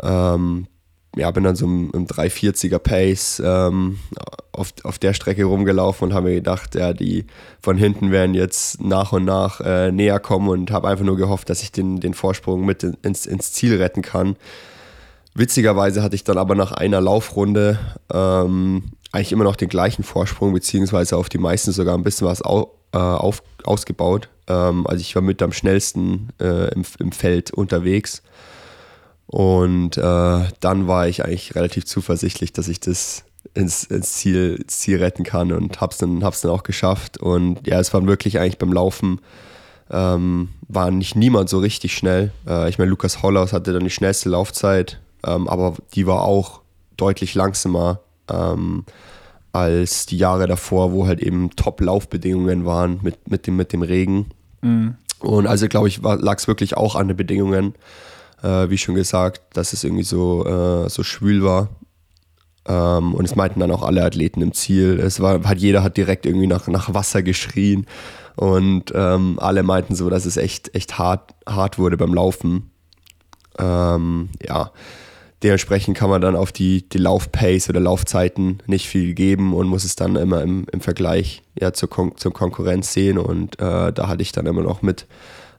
Ähm, 0.00 0.68
ja, 1.16 1.30
bin 1.30 1.44
dann 1.44 1.56
so 1.56 1.64
im, 1.64 1.90
im 1.92 2.06
340er 2.06 2.78
Pace 2.78 3.42
ähm, 3.44 3.98
auf, 4.52 4.72
auf 4.84 4.98
der 4.98 5.14
Strecke 5.14 5.44
rumgelaufen 5.44 6.08
und 6.08 6.14
habe 6.14 6.28
mir 6.28 6.34
gedacht, 6.36 6.74
ja, 6.74 6.92
die 6.92 7.24
von 7.60 7.78
hinten 7.78 8.10
werden 8.10 8.34
jetzt 8.34 8.82
nach 8.82 9.12
und 9.12 9.24
nach 9.24 9.60
äh, 9.60 9.90
näher 9.90 10.20
kommen 10.20 10.48
und 10.48 10.70
habe 10.70 10.88
einfach 10.88 11.04
nur 11.04 11.16
gehofft, 11.16 11.48
dass 11.48 11.62
ich 11.62 11.72
den, 11.72 12.00
den 12.00 12.14
Vorsprung 12.14 12.64
mit 12.66 12.82
in, 12.82 12.96
ins, 13.02 13.26
ins 13.26 13.52
Ziel 13.52 13.76
retten 13.76 14.02
kann. 14.02 14.36
Witzigerweise 15.34 16.02
hatte 16.02 16.14
ich 16.14 16.24
dann 16.24 16.38
aber 16.38 16.54
nach 16.54 16.72
einer 16.72 17.00
Laufrunde 17.00 17.78
ähm, 18.12 18.84
eigentlich 19.12 19.32
immer 19.32 19.44
noch 19.44 19.56
den 19.56 19.68
gleichen 19.68 20.02
Vorsprung, 20.02 20.52
beziehungsweise 20.52 21.16
auf 21.16 21.28
die 21.28 21.38
meisten 21.38 21.72
sogar 21.72 21.96
ein 21.96 22.02
bisschen 22.02 22.26
was 22.26 22.42
au, 22.42 22.72
äh, 22.92 22.98
auf, 22.98 23.42
ausgebaut. 23.64 24.28
Ähm, 24.48 24.86
also 24.86 25.00
ich 25.00 25.14
war 25.14 25.22
mit 25.22 25.42
am 25.42 25.52
schnellsten 25.52 26.28
äh, 26.40 26.72
im, 26.74 26.84
im 26.98 27.12
Feld 27.12 27.52
unterwegs. 27.52 28.22
Und 29.26 29.96
äh, 29.96 30.44
dann 30.60 30.86
war 30.86 31.08
ich 31.08 31.24
eigentlich 31.24 31.54
relativ 31.54 31.84
zuversichtlich, 31.84 32.52
dass 32.52 32.68
ich 32.68 32.80
das 32.80 33.24
ins, 33.54 33.84
ins, 33.84 34.12
Ziel, 34.12 34.58
ins 34.62 34.78
Ziel 34.78 34.98
retten 34.98 35.24
kann 35.24 35.52
und 35.52 35.80
hab's 35.80 35.98
dann, 35.98 36.22
hab's 36.22 36.42
dann 36.42 36.50
auch 36.50 36.62
geschafft. 36.62 37.18
Und 37.18 37.66
ja, 37.66 37.80
es 37.80 37.92
war 37.92 38.06
wirklich 38.06 38.38
eigentlich 38.38 38.58
beim 38.58 38.72
Laufen 38.72 39.20
ähm, 39.90 40.48
war 40.68 40.90
nicht 40.90 41.16
niemand 41.16 41.48
so 41.48 41.58
richtig 41.58 41.96
schnell. 41.96 42.32
Äh, 42.46 42.68
ich 42.68 42.78
meine, 42.78 42.90
Lukas 42.90 43.22
Hollaus 43.22 43.52
hatte 43.52 43.72
dann 43.72 43.84
die 43.84 43.90
schnellste 43.90 44.28
Laufzeit, 44.28 45.00
ähm, 45.24 45.48
aber 45.48 45.74
die 45.94 46.06
war 46.06 46.22
auch 46.22 46.60
deutlich 46.96 47.34
langsamer 47.34 48.00
ähm, 48.30 48.84
als 49.52 50.06
die 50.06 50.18
Jahre 50.18 50.46
davor, 50.46 50.92
wo 50.92 51.06
halt 51.06 51.20
eben 51.20 51.50
Top-Laufbedingungen 51.56 52.66
waren 52.66 53.00
mit, 53.02 53.30
mit, 53.30 53.46
dem, 53.46 53.56
mit 53.56 53.72
dem 53.72 53.82
Regen. 53.82 54.26
Mhm. 54.60 54.96
Und 55.20 55.46
also 55.46 55.68
glaube 55.68 55.88
ich, 55.88 56.02
lag 56.02 56.38
es 56.38 56.48
wirklich 56.48 56.76
auch 56.76 56.94
an 56.94 57.08
den 57.08 57.16
Bedingungen, 57.16 57.74
äh, 58.46 58.70
wie 58.70 58.78
schon 58.78 58.94
gesagt, 58.94 59.42
dass 59.54 59.72
es 59.72 59.82
irgendwie 59.84 60.04
so, 60.04 60.46
äh, 60.46 60.88
so 60.88 61.02
schwül 61.02 61.42
war. 61.42 61.68
Ähm, 62.66 63.14
und 63.14 63.24
es 63.24 63.34
meinten 63.34 63.60
dann 63.60 63.70
auch 63.70 63.82
alle 63.82 64.04
Athleten 64.04 64.40
im 64.40 64.52
Ziel. 64.52 65.00
Es 65.00 65.20
war, 65.20 65.42
hat 65.44 65.58
jeder 65.58 65.82
hat 65.82 65.96
direkt 65.96 66.26
irgendwie 66.26 66.46
nach, 66.46 66.68
nach 66.68 66.94
Wasser 66.94 67.22
geschrien. 67.22 67.86
Und 68.36 68.92
ähm, 68.94 69.38
alle 69.40 69.62
meinten 69.62 69.94
so, 69.94 70.10
dass 70.10 70.26
es 70.26 70.36
echt, 70.36 70.74
echt 70.74 70.98
hart, 70.98 71.34
hart 71.48 71.78
wurde 71.78 71.96
beim 71.96 72.14
Laufen. 72.14 72.70
Ähm, 73.58 74.28
ja, 74.46 74.72
dementsprechend 75.42 75.96
kann 75.96 76.10
man 76.10 76.20
dann 76.20 76.36
auf 76.36 76.52
die, 76.52 76.86
die 76.88 76.98
Laufpace 76.98 77.70
oder 77.70 77.80
Laufzeiten 77.80 78.62
nicht 78.66 78.88
viel 78.88 79.14
geben 79.14 79.54
und 79.54 79.68
muss 79.68 79.84
es 79.84 79.96
dann 79.96 80.16
immer 80.16 80.42
im, 80.42 80.66
im 80.70 80.80
Vergleich 80.80 81.42
ja, 81.58 81.72
zur, 81.72 81.88
Kon 81.88 82.16
zur 82.16 82.32
Konkurrenz 82.32 82.92
sehen. 82.92 83.16
Und 83.18 83.58
äh, 83.58 83.92
da 83.92 84.08
hatte 84.08 84.22
ich 84.22 84.32
dann 84.32 84.46
immer 84.46 84.62
noch 84.62 84.82
mit 84.82 85.06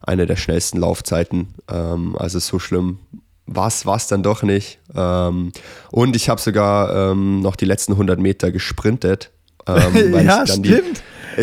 einer 0.02 0.26
der 0.26 0.36
schnellsten 0.36 0.78
Laufzeiten. 0.78 1.54
Ähm, 1.70 2.16
also 2.16 2.38
so 2.38 2.58
schlimm 2.58 2.98
war 3.48 3.68
es 3.68 4.06
dann 4.06 4.22
doch 4.22 4.42
nicht. 4.42 4.78
Ähm, 4.94 5.52
und 5.90 6.14
ich 6.16 6.28
habe 6.28 6.38
sogar 6.40 7.12
ähm, 7.12 7.40
noch 7.40 7.56
die 7.56 7.64
letzten 7.64 7.92
100 7.92 8.20
Meter 8.20 8.52
gesprintet. 8.52 9.30
Ähm, 9.66 10.14
ja, 10.24 10.44
ich 10.44 10.52
stimmt. 10.52 10.66
Die, 10.66 10.82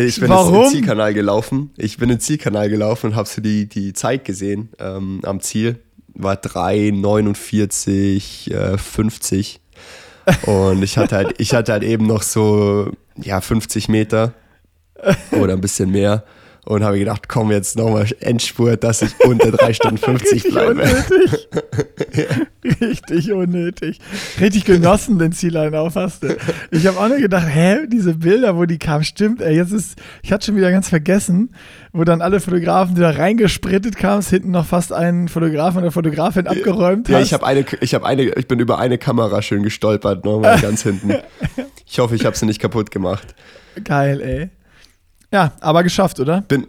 ich 0.00 0.20
bin 0.20 0.28
Warum? 0.28 0.66
im 0.66 0.70
Zielkanal 0.70 1.12
gelaufen. 1.14 1.70
Ich 1.76 1.98
bin 1.98 2.10
im 2.10 2.20
Zielkanal 2.20 2.68
gelaufen 2.68 3.08
und 3.08 3.16
habe 3.16 3.28
so 3.28 3.40
die, 3.40 3.68
die 3.68 3.92
Zeit 3.92 4.24
gesehen 4.24 4.68
ähm, 4.78 5.20
am 5.24 5.40
Ziel. 5.40 5.80
War 6.14 6.36
3,49, 6.36 8.52
äh, 8.52 8.78
50. 8.78 9.60
Und 10.42 10.82
ich 10.82 10.98
hatte 10.98 11.14
halt, 11.16 11.34
ich 11.38 11.54
hatte 11.54 11.72
halt 11.72 11.84
eben 11.84 12.06
noch 12.06 12.22
so, 12.22 12.90
ja, 13.16 13.40
50 13.40 13.88
Meter 13.88 14.32
oder 15.32 15.52
ein 15.52 15.60
bisschen 15.60 15.90
mehr. 15.90 16.24
Und 16.68 16.82
habe 16.82 16.98
gedacht, 16.98 17.28
komm 17.28 17.52
jetzt 17.52 17.76
nochmal 17.78 18.06
Endspurt, 18.18 18.82
dass 18.82 19.00
ich 19.00 19.12
unter 19.20 19.52
3 19.52 19.72
Stunden 19.72 19.98
50 19.98 20.32
Richtig 20.32 20.52
bleibe. 20.52 20.70
unnötig. 20.72 21.48
Richtig 22.80 23.32
unnötig. 23.32 24.00
Richtig 24.40 24.64
genossen, 24.64 25.20
den 25.20 25.30
Zieleinlauf 25.30 25.94
hast 25.94 26.24
du. 26.24 26.36
Ich 26.72 26.84
habe 26.88 26.98
auch 26.98 27.06
nur 27.08 27.18
gedacht, 27.18 27.46
hä, 27.48 27.86
diese 27.86 28.14
Bilder, 28.14 28.56
wo 28.56 28.64
die 28.64 28.78
kamen, 28.78 29.04
stimmt, 29.04 29.40
ey, 29.42 29.54
jetzt 29.54 29.70
ist, 29.70 29.96
ich 30.22 30.32
hatte 30.32 30.46
schon 30.46 30.56
wieder 30.56 30.72
ganz 30.72 30.88
vergessen, 30.88 31.50
wo 31.92 32.02
dann 32.02 32.20
alle 32.20 32.40
Fotografen, 32.40 32.96
die 32.96 33.00
da 33.00 33.10
reingesprintet 33.10 33.96
kamen, 33.96 34.22
hinten 34.22 34.50
noch 34.50 34.66
fast 34.66 34.92
einen 34.92 35.28
Fotografen 35.28 35.82
oder 35.82 35.92
Fotografin 35.92 36.48
abgeräumt 36.48 37.08
Ja, 37.08 37.18
hast. 37.18 37.26
ich 37.26 37.32
habe 37.32 37.46
eine, 37.46 37.64
ich 37.80 37.94
habe 37.94 38.04
eine, 38.04 38.22
ich 38.24 38.48
bin 38.48 38.58
über 38.58 38.80
eine 38.80 38.98
Kamera 38.98 39.40
schön 39.40 39.62
gestolpert, 39.62 40.24
nochmal 40.24 40.60
ganz 40.60 40.82
hinten. 40.82 41.14
Ich 41.88 42.00
hoffe, 42.00 42.16
ich 42.16 42.26
habe 42.26 42.36
sie 42.36 42.46
nicht 42.46 42.60
kaputt 42.60 42.90
gemacht. 42.90 43.36
Geil, 43.84 44.20
ey. 44.20 44.50
Ja, 45.36 45.52
aber 45.60 45.82
geschafft, 45.82 46.18
oder? 46.18 46.40
Bin, 46.40 46.66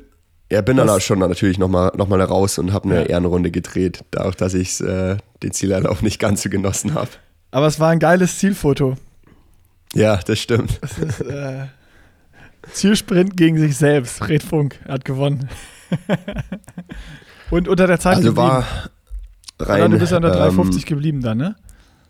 Ja, 0.52 0.60
bin 0.62 0.76
Was- 0.78 0.86
dann 0.88 0.96
auch 0.98 1.00
schon 1.02 1.20
natürlich 1.20 1.58
nochmal 1.58 1.92
noch 1.96 2.10
mal 2.10 2.22
raus 2.22 2.58
und 2.58 2.74
habe 2.74 2.90
eine 2.90 2.96
Ja. 3.04 3.06
Ehrenrunde 3.06 3.50
gedreht, 3.50 4.04
da 4.12 4.26
auch, 4.26 4.36
dass 4.36 4.54
ich 4.54 4.82
äh, 4.82 5.16
den 5.42 5.52
Zielanlauf 5.54 6.02
nicht 6.02 6.20
ganz 6.20 6.42
so 6.44 6.50
genossen 6.50 6.94
habe. 6.94 7.10
Aber 7.52 7.68
es 7.68 7.80
war 7.80 7.90
ein 7.92 8.00
geiles 8.00 8.40
Zielfoto. 8.40 8.98
Ja, 9.94 10.18
das 10.18 10.40
stimmt. 10.40 10.80
Das 10.82 10.98
ist 10.98 11.22
äh, 11.22 11.68
Zielsprint 12.74 13.38
gegen 13.38 13.58
sich 13.58 13.78
selbst. 13.78 14.18
Fred 14.18 14.44
Funk 14.44 14.78
hat 14.86 15.06
gewonnen. 15.06 15.48
Und 17.50 17.70
unter 17.70 17.88
der 17.88 18.00
Zeit 18.02 18.18
Also 18.18 18.30
geblieben. 18.34 18.48
war 18.50 18.66
Oder 19.60 19.70
rein. 19.70 19.92
du 19.92 19.98
bist 20.00 20.12
an 20.12 20.24
der 20.24 20.32
ähm, 20.32 20.38
350 20.40 20.86
geblieben 20.86 21.22
dann, 21.22 21.38
ne? 21.38 21.56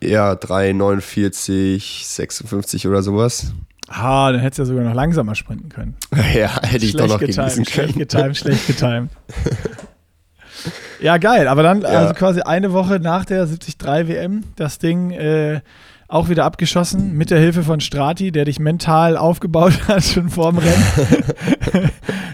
Ja, 0.01 0.34
3,49, 0.34 2.03
56 2.08 2.88
oder 2.88 3.03
sowas. 3.03 3.53
Ah, 3.90 4.32
dann 4.32 4.42
hättest 4.42 4.60
du 4.60 4.64
ja 4.64 4.66
sogar 4.68 4.84
noch 4.84 4.94
langsamer 4.94 5.36
sprinten 5.36 5.70
können. 5.70 5.96
ja, 6.36 6.62
hätte 6.64 6.86
ich 6.86 6.94
doch 6.94 7.08
noch 7.08 7.20
getimed, 7.20 7.52
schlecht 7.54 7.72
können. 7.74 7.94
getimed, 7.98 8.38
schlecht 8.38 8.68
getimed. 8.68 9.10
ja, 11.02 11.18
geil. 11.18 11.48
Aber 11.48 11.64
dann, 11.64 11.82
Ja. 11.82 11.88
also 11.88 12.14
quasi 12.14 12.42
eine 12.42 12.74
Woche 12.74 13.00
nach 13.00 13.26
der 13.26 13.46
73 13.46 13.76
WM, 14.08 14.44
das 14.56 14.80
Ding 14.80 15.12
äh, 15.12 15.62
auch 16.10 16.30
wieder 16.30 16.46
abgeschossen 16.46 17.14
mit 17.18 17.32
der 17.32 17.40
Hilfe 17.40 17.64
von 17.64 17.80
Strati, 17.82 18.32
der 18.32 18.46
dich 18.46 18.60
mental 18.60 19.18
aufgebaut 19.18 19.74
hat, 19.88 20.04
schon 20.04 20.30
vorm 20.30 20.58
Rennen. 20.58 21.92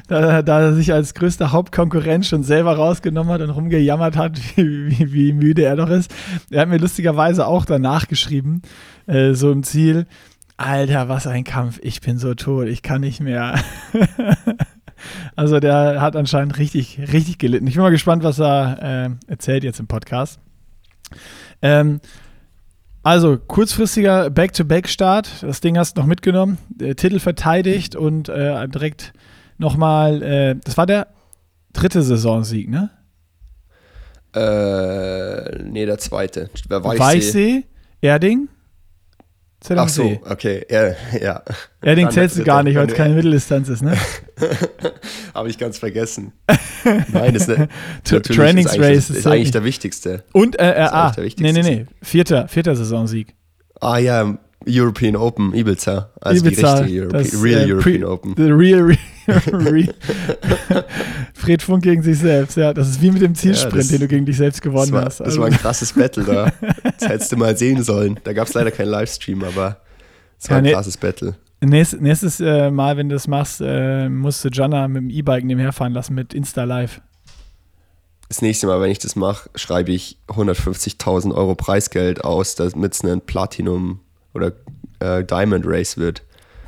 da, 0.07 0.41
da 0.41 0.61
er 0.61 0.73
sich 0.73 0.93
als 0.93 1.13
größter 1.13 1.51
Hauptkonkurrent 1.51 2.25
schon 2.25 2.43
selber 2.43 2.75
rausgenommen 2.75 3.33
hat 3.33 3.41
und 3.41 3.49
rumgejammert 3.49 4.15
hat, 4.15 4.39
wie, 4.55 4.89
wie, 4.99 5.13
wie 5.13 5.33
müde 5.33 5.63
er 5.63 5.75
doch 5.75 5.89
ist. 5.89 6.13
Er 6.51 6.61
hat 6.61 6.69
mir 6.69 6.77
lustigerweise 6.77 7.47
auch 7.47 7.65
danach 7.65 8.07
geschrieben, 8.07 8.61
äh, 9.07 9.33
so 9.33 9.51
im 9.51 9.63
Ziel. 9.63 10.05
Alter, 10.57 11.09
was 11.09 11.27
ein 11.27 11.43
Kampf. 11.43 11.79
Ich 11.81 12.01
bin 12.01 12.17
so 12.17 12.33
tot. 12.35 12.67
Ich 12.67 12.81
kann 12.81 13.01
nicht 13.01 13.19
mehr. 13.19 13.59
also 15.35 15.59
der 15.59 16.01
hat 16.01 16.15
anscheinend 16.15 16.57
richtig, 16.57 16.99
richtig 17.11 17.37
gelitten. 17.37 17.67
Ich 17.67 17.73
bin 17.73 17.83
mal 17.83 17.89
gespannt, 17.89 18.23
was 18.23 18.39
er 18.39 19.17
äh, 19.27 19.31
erzählt 19.31 19.63
jetzt 19.63 19.79
im 19.79 19.87
Podcast. 19.87 20.39
Ähm, 21.61 22.01
also 23.01 23.37
kurzfristiger 23.37 24.29
Back-to-Back-Start. 24.29 25.43
Das 25.43 25.59
Ding 25.59 25.77
hast 25.77 25.97
du 25.97 26.01
noch 26.01 26.07
mitgenommen. 26.07 26.57
Der 26.69 26.95
Titel 26.95 27.19
verteidigt 27.19 27.95
und 27.95 28.29
äh, 28.29 28.67
direkt 28.69 29.13
nochmal, 29.57 30.21
äh, 30.21 30.55
das 30.63 30.77
war 30.77 30.85
der 30.85 31.07
dritte 31.73 32.01
Saisonsieg, 32.01 32.69
ne? 32.69 32.91
Äh, 34.33 35.63
nee, 35.63 35.85
der 35.85 35.97
zweite. 35.97 36.49
Weichsee. 36.69 36.99
Weichsee, 36.99 37.63
Erding, 38.01 38.47
Ach 39.75 39.89
so, 39.89 40.19
okay. 40.29 40.65
Ja, 40.69 40.93
ja. 41.19 41.41
Dann 41.81 41.95
der 41.95 42.09
zählst 42.09 42.37
du 42.37 42.43
gar 42.43 42.63
nicht, 42.63 42.75
weil 42.75 42.85
es 42.85 42.91
Nee. 42.91 42.97
keine 42.97 43.15
Mitteldistanz 43.15 43.69
ist, 43.69 43.81
ne? 43.81 43.97
Habe 45.33 45.49
ich 45.49 45.57
ganz 45.57 45.77
vergessen. 45.77 46.33
Nein, 47.11 47.33
das 47.33 47.47
ist, 47.47 47.57
ne, 47.57 47.67
Tra- 48.05 48.13
natürlich 48.13 48.37
Trainingsrace 48.37 48.75
ist 48.75 48.81
eigentlich, 48.81 48.97
ist 48.97 49.09
das, 49.09 49.17
ist 49.17 49.27
eigentlich 49.27 49.51
der 49.51 49.63
wichtigste. 49.63 50.23
Und, 50.33 50.59
äh, 50.59 50.71
äh 50.71 50.83
ist 50.85 50.91
ah, 50.91 51.11
der 51.11 51.23
nee, 51.23 51.27
wichtigste 51.27 51.61
nee, 51.61 51.75
nee, 51.75 51.85
vierter, 52.01 52.47
vierter 52.47 52.75
Saisonsieg. 52.75 53.35
Ah 53.79 53.97
ja, 53.97 54.37
European 54.67 55.15
Open, 55.15 55.53
Ibiza. 55.53 56.09
Also 56.21 56.45
Ibiza, 56.45 56.81
die 56.83 56.99
richtige 56.99 57.01
Europe 57.01 57.17
das, 57.17 57.43
Real 57.43 57.61
äh, 57.69 57.73
European 57.73 58.03
Open. 58.05 58.33
The 58.37 58.43
real, 58.51 58.81
real. 58.83 59.93
Fred 61.33 61.61
Funk 61.61 61.83
gegen 61.83 62.03
sich 62.03 62.19
selbst, 62.19 62.57
ja. 62.57 62.73
Das 62.73 62.89
ist 62.89 63.01
wie 63.01 63.11
mit 63.11 63.21
dem 63.21 63.35
Zielsprint, 63.35 63.77
das- 63.77 63.87
den 63.89 63.99
du 64.01 64.07
gegen 64.07 64.25
dich 64.25 64.37
selbst 64.37 64.61
gewonnen 64.61 64.91
Das 64.91 64.93
war, 64.93 65.05
hast. 65.05 65.19
das 65.19 65.27
Also, 65.27 65.39
war 65.41 65.47
ein 65.47 65.53
krasses 65.53 65.93
Battle 65.93 66.23
da. 66.23 66.51
Das 66.99 67.09
hättest 67.09 67.31
du 67.31 67.37
mal 67.37 67.57
sehen 67.57 67.83
sollen. 67.83 68.19
Da 68.23 68.33
gab 68.33 68.47
es 68.47 68.53
leider 68.53 68.71
keinen 68.71 68.89
Livestream, 68.89 69.43
aber 69.43 69.77
es 70.39 70.49
war 70.49 70.55
Ja, 70.55 70.57
ein 70.59 70.63
nee. 70.63 70.71
krasses 70.73 70.97
Battle. 70.97 71.35
nächstes 71.61 71.99
nächstes 72.01 72.39
äh, 72.39 72.71
Mal, 72.71 72.97
wenn 72.97 73.09
du 73.09 73.15
das 73.15 73.27
machst, 73.27 73.61
äh, 73.61 74.07
musst 74.09 74.43
du 74.45 74.49
Jana 74.49 74.87
mit 74.87 75.03
dem 75.03 75.09
E-Bike 75.09 75.43
nebenher 75.43 75.71
fahren 75.73 75.93
lassen 75.93 76.13
mit 76.15 76.33
Insta 76.33 76.63
Live. 76.63 77.01
Das 78.29 78.41
nächste 78.41 78.67
Mal, 78.67 78.81
wenn 78.81 78.89
ich 78.89 78.99
das 78.99 79.15
mache, 79.15 79.49
schreibe 79.55 79.91
ich 79.91 80.17
150.000 80.27 81.33
Euro 81.35 81.55
Preisgeld 81.55 82.23
aus, 82.23 82.55
damit 82.55 82.93
es 82.93 83.03
ein 83.03 83.21
Platinum 83.21 83.99
oder 84.33 84.53
äh, 84.99 85.23
Diamond 85.23 85.65
Race 85.67 85.97
wird. 85.97 86.23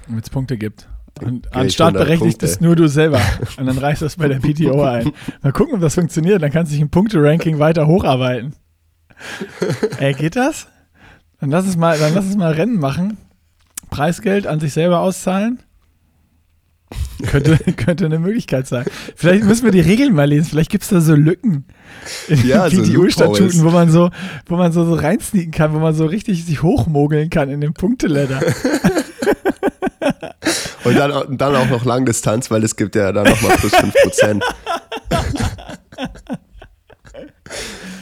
damit 0.07 0.25
es 0.25 0.29
Punkte 0.29 0.57
gibt. 0.57 0.87
An 1.23 1.41
100 1.51 1.93
berechtigt 1.93 2.43
es 2.43 2.59
nur 2.59 2.75
du 2.75 2.87
selber. 2.87 3.21
Und 3.57 3.67
dann 3.67 3.77
reichst 3.77 4.01
du 4.01 4.05
das 4.05 4.17
bei 4.17 4.27
der 4.27 4.39
PTO 4.39 4.83
ein. 4.83 5.11
Mal 5.41 5.53
gucken, 5.53 5.75
ob 5.75 5.81
das 5.81 5.95
funktioniert. 5.95 6.41
Dann 6.41 6.51
kannst 6.51 6.71
du 6.71 6.73
dich 6.73 6.81
im 6.81 6.89
Punkte-Ranking 6.89 7.57
weiter 7.57 7.87
hocharbeiten. 7.87 8.53
Ey, 9.99 10.13
geht 10.13 10.35
das? 10.35 10.67
Dann 11.39 11.51
lass 11.51 11.65
es 11.65 11.77
mal, 11.77 11.97
dann 11.97 12.13
lass 12.13 12.25
es 12.25 12.35
mal 12.35 12.51
Rennen 12.51 12.79
machen. 12.79 13.17
Preisgeld 13.89 14.45
an 14.45 14.59
sich 14.59 14.73
selber 14.73 14.99
auszahlen. 14.99 15.59
Könnte, 17.25 17.57
könnte 17.77 18.05
eine 18.05 18.19
Möglichkeit 18.19 18.67
sein. 18.67 18.85
Vielleicht 19.15 19.43
müssen 19.45 19.65
wir 19.65 19.71
die 19.71 19.79
Regeln 19.79 20.13
mal 20.13 20.25
lesen. 20.25 20.45
Vielleicht 20.45 20.69
gibt 20.69 20.83
es 20.83 20.89
da 20.89 21.01
so 21.01 21.15
Lücken 21.15 21.65
in 22.27 22.47
Ja, 22.47 22.69
den 22.69 22.83
PTO-Statuten, 22.83 23.45
Loopholes. 23.45 23.63
wo 23.63 23.69
man 23.71 23.89
so, 23.89 24.09
wo 24.47 24.57
man 24.57 24.71
so, 24.71 24.85
so 24.85 24.93
reinsneaken 24.93 25.51
kann, 25.51 25.73
wo 25.73 25.79
man 25.79 25.95
so 25.95 26.05
richtig 26.05 26.45
sich 26.45 26.61
hochmogeln 26.61 27.29
kann 27.29 27.49
in 27.49 27.61
dem 27.61 27.73
Punkteladder. 27.73 28.41
Und 30.83 30.95
dann, 30.95 31.37
dann 31.37 31.55
auch 31.55 31.69
noch 31.69 31.83
Langdistanz, 31.83 32.51
weil 32.51 32.63
es 32.63 32.75
gibt 32.75 32.95
ja 32.95 33.11
dann 33.11 33.27
nochmal 33.27 33.57
plus 33.57 33.73
5%. 33.73 34.41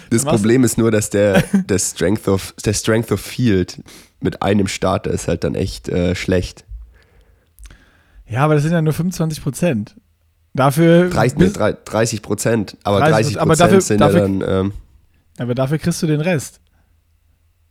Das 0.09 0.25
Problem 0.25 0.65
ist 0.65 0.77
nur, 0.77 0.91
dass 0.91 1.09
der, 1.09 1.43
der, 1.53 1.79
Strength 1.79 2.27
of, 2.27 2.53
der 2.65 2.73
Strength 2.73 3.11
of 3.13 3.21
Field 3.21 3.81
mit 4.19 4.41
einem 4.41 4.67
Starter 4.67 5.11
ist 5.11 5.27
halt 5.29 5.45
dann 5.45 5.55
echt 5.55 5.87
äh, 5.87 6.13
schlecht. 6.13 6.65
Ja, 8.27 8.45
aber 8.45 8.53
das 8.55 8.63
sind 8.63 8.71
ja 8.71 8.81
nur 8.81 8.93
25 8.93 9.41
Prozent. 9.43 9.95
Dafür, 10.53 11.09
30, 11.09 11.37
nee, 11.37 11.45
bis- 11.45 11.53
30 11.53 12.21
Prozent, 12.21 12.77
aber 12.83 12.99
30%, 12.99 13.09
30 13.09 13.41
aber 13.41 13.47
Prozent 13.49 13.67
dafür- 13.71 13.81
sind 13.81 14.01
dafür- 14.01 14.19
ja 14.19 14.27
dann, 14.27 14.65
ähm, 14.67 14.73
aber 15.39 15.55
dafür 15.55 15.77
kriegst 15.79 16.01
du 16.03 16.07
den 16.07 16.21
Rest. 16.21 16.61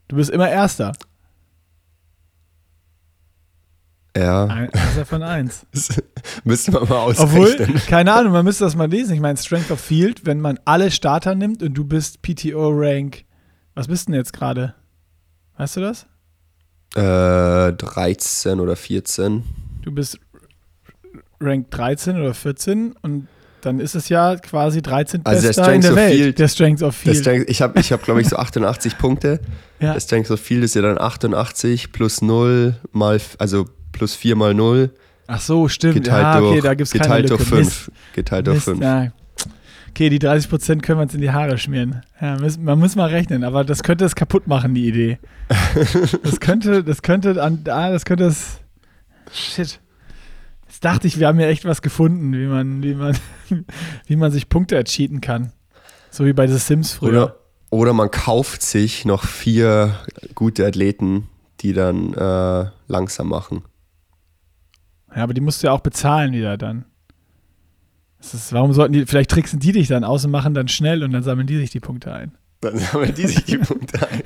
Du 0.09 0.17
bist 0.17 0.31
immer 0.31 0.51
Erster. 0.51 0.93
ja, 4.17 4.45
Ein, 4.47 4.69
Erster 4.71 5.07
von 5.07 5.23
eins. 5.23 5.65
das 5.73 6.03
müsste 6.45 6.73
man 6.73 6.89
mal 6.89 7.07
Obwohl, 7.17 7.53
ausrechnen. 7.55 7.81
keine 7.87 8.13
Ahnung, 8.13 8.33
man 8.33 8.45
müsste 8.45 8.65
das 8.65 8.77
mal 8.77 8.91
lesen. 8.91 9.15
Ich 9.15 9.21
meine, 9.21 9.39
Strength 9.39 9.71
of 9.71 9.81
Field, 9.81 10.27
wenn 10.27 10.41
man 10.41 10.59
alle 10.65 10.91
Starter 10.91 11.35
nimmt 11.35 11.63
und 11.63 11.75
du 11.75 11.85
bist 11.85 12.21
PTO-Rank, 12.23 13.25
was 13.75 13.87
bist 13.89 14.09
denn 14.09 14.15
jetzt 14.15 14.33
gerade? 14.33 14.75
Weißt 15.57 15.77
du 15.77 15.81
das? 15.81 16.07
Äh, 16.95 17.73
13 17.73 18.61
oder 18.61 18.77
14. 18.77 19.45
Du 19.83 19.93
bist 19.93 20.19
Rank 21.43 21.71
13 21.71 22.17
oder 22.21 22.35
14 22.35 22.95
und 23.03 23.29
dann 23.63 23.79
ist 23.79 23.95
es 23.95 24.09
ja 24.09 24.37
quasi 24.37 24.83
13 24.83 25.21
Also 25.25 25.41
der 25.43 25.49
Bester 25.49 25.63
in 25.63 25.83
Strength 25.83 25.85
der 25.85 25.95
Welt. 25.97 26.13
Field- 26.15 26.39
der 26.39 26.49
Strength 26.49 26.83
of 26.83 27.03
Der 27.03 27.13
Field. 27.13 27.17
Strength, 27.25 27.51
ich 27.51 27.63
habe, 27.63 27.79
ich 27.81 27.93
hab, 27.93 28.03
glaube 28.03 28.21
ich, 28.21 28.29
so 28.29 28.37
88 28.37 28.99
Punkte. 28.99 29.41
ja. 29.81 29.93
Der 29.93 30.01
Strength 30.01 30.31
of 30.33 30.41
Field 30.41 30.65
ist 30.65 30.75
ja 30.75 30.83
dann 30.83 30.99
88 31.01 31.93
plus 31.93 32.23
0 32.23 32.75
mal, 32.93 33.21
also 33.39 33.67
plus 33.93 34.15
4 34.17 34.35
mal 34.37 34.55
0 34.55 34.91
Ach 35.29 35.41
so, 35.41 35.69
stimmt. 35.69 35.95
geteilt 35.95 36.23
ja, 36.23 36.39
okay, 36.41 36.51
durch, 36.51 36.63
da 36.65 36.75
gibt 36.75 36.87
es 36.89 36.93
keine 36.93 37.05
geteilt 37.05 37.31
Lücke. 37.31 37.45
durch 37.45 37.51
Mist. 37.65 37.73
5. 37.85 37.91
Geteilt 38.15 38.47
durch 38.49 38.55
Mist, 38.57 38.65
5. 38.67 38.81
ja. 38.83 39.13
Okay, 39.91 40.09
die 40.09 40.19
30% 40.19 40.81
können 40.81 40.99
wir 40.99 41.03
uns 41.03 41.15
in 41.15 41.21
die 41.21 41.31
Haare 41.31 41.59
schmieren. 41.59 42.01
Ja, 42.21 42.37
müssen, 42.39 42.65
man 42.65 42.79
muss 42.79 42.97
mal 42.97 43.11
rechnen, 43.11 43.45
aber 43.45 43.63
das 43.63 43.83
könnte 43.83 44.05
es 44.07 44.15
kaputt 44.17 44.47
machen, 44.49 44.75
die 44.75 44.89
Idee. 44.89 45.19
Das 46.25 46.41
könnte, 46.41 46.83
das 46.83 47.03
könnte 47.03 47.41
an, 47.43 47.63
ah, 47.69 47.91
das 47.91 48.05
könnte 48.05 48.25
es. 48.25 48.59
Shit. 49.33 49.79
Jetzt 50.83 50.95
dachte 50.97 51.07
ich, 51.07 51.21
wir 51.21 51.29
haben 51.29 51.39
ja 51.39 51.47
echt 51.47 51.65
was 51.65 51.81
gefunden, 51.81 52.33
wie 52.33 52.47
man, 52.47 52.83
wie 52.83 52.97
man, 52.97 53.17
wie 54.09 54.17
man 54.17 54.33
sich 54.33 54.49
Punkte 54.49 54.75
ercheaten 54.75 55.21
kann. 55.21 55.53
So 56.11 56.27
wie 56.27 56.33
bei 56.33 56.49
The 56.49 56.59
Sims 56.59 56.95
früher. 56.95 57.09
Oder, 57.11 57.37
oder 57.71 57.93
man 57.93 58.11
kauft 58.11 58.63
sich 58.63 59.05
noch 59.05 59.25
vier 59.25 59.95
gute 60.35 60.67
Athleten, 60.67 61.29
die 61.61 61.73
dann 61.73 62.15
äh, 62.15 62.69
langsam 62.89 63.29
machen. 63.29 63.63
Ja, 65.15 65.23
aber 65.23 65.35
die 65.35 65.41
musst 65.41 65.63
du 65.63 65.69
ja 65.69 65.73
auch 65.73 65.83
bezahlen 65.83 66.33
wieder 66.33 66.59
dann. 66.59 66.85
Ist, 68.19 68.53
warum 68.53 68.73
sollten 68.73 68.93
die, 68.93 69.07
vielleicht 69.07 69.31
tricksen 69.31 69.61
die 69.61 69.71
dich 69.71 69.87
dann 69.87 70.03
aus 70.03 70.25
und 70.25 70.33
machen 70.33 70.53
dann 70.53 70.67
schnell 70.67 71.05
und 71.05 71.13
dann 71.13 71.23
sammeln 71.23 71.47
die 71.47 71.59
sich 71.59 71.71
die 71.71 71.79
Punkte 71.79 72.13
ein. 72.13 72.33
Dann 72.63 72.79
sammeln 72.93 73.15
die 73.15 73.27
sich 73.27 73.45
die 73.45 73.59
Punkte 73.59 74.09
ein. 74.09 74.23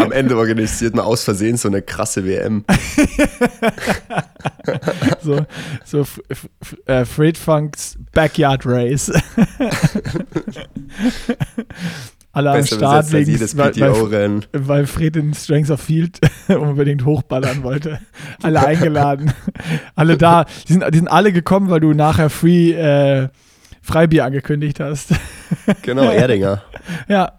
Am 0.00 0.10
Ende 0.10 0.36
organisiert 0.36 0.96
man 0.96 1.04
aus 1.04 1.22
Versehen 1.22 1.58
so 1.58 1.68
eine 1.68 1.82
krasse 1.82 2.24
WM. 2.24 2.64
So, 5.22 5.44
so 5.84 6.06
äh, 6.86 7.04
Fred 7.04 7.36
Funks 7.36 7.98
Backyard 8.12 8.64
Race. 8.64 9.10
Alle 12.32 12.50
am 12.52 12.64
Start 12.64 13.12
wegen, 13.12 13.32
jedes 13.32 13.56
weil, 13.56 13.74
weil, 13.76 13.92
PTO-Rennen. 13.92 14.46
weil 14.52 14.86
Fred 14.86 15.16
in 15.16 15.34
Strengths 15.34 15.70
of 15.70 15.80
Field 15.80 16.20
unbedingt 16.48 17.04
hochballern 17.04 17.62
wollte. 17.64 18.00
Alle 18.42 18.64
eingeladen. 18.64 19.32
alle 19.94 20.16
da. 20.16 20.46
Die 20.68 20.72
sind, 20.74 20.84
die 20.92 20.98
sind 20.98 21.08
alle 21.08 21.32
gekommen, 21.32 21.68
weil 21.68 21.80
du 21.80 21.92
nachher 21.92 22.30
Free 22.30 22.70
äh, 22.72 23.28
Freibier 23.80 24.24
angekündigt 24.24 24.80
hast. 24.80 25.14
Genau, 25.82 26.10
Erdinger. 26.10 26.62
Ja, 27.08 27.32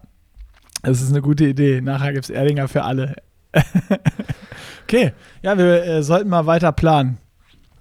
das 0.82 1.00
ist 1.00 1.10
eine 1.10 1.22
gute 1.22 1.46
Idee. 1.46 1.80
Nachher 1.80 2.12
gibt 2.12 2.24
es 2.24 2.30
Erdinger 2.30 2.68
für 2.68 2.84
alle. 2.84 3.16
okay, 4.82 5.12
ja, 5.42 5.56
wir 5.56 5.84
äh, 5.84 6.02
sollten 6.02 6.28
mal 6.28 6.46
weiter 6.46 6.72
planen. 6.72 7.18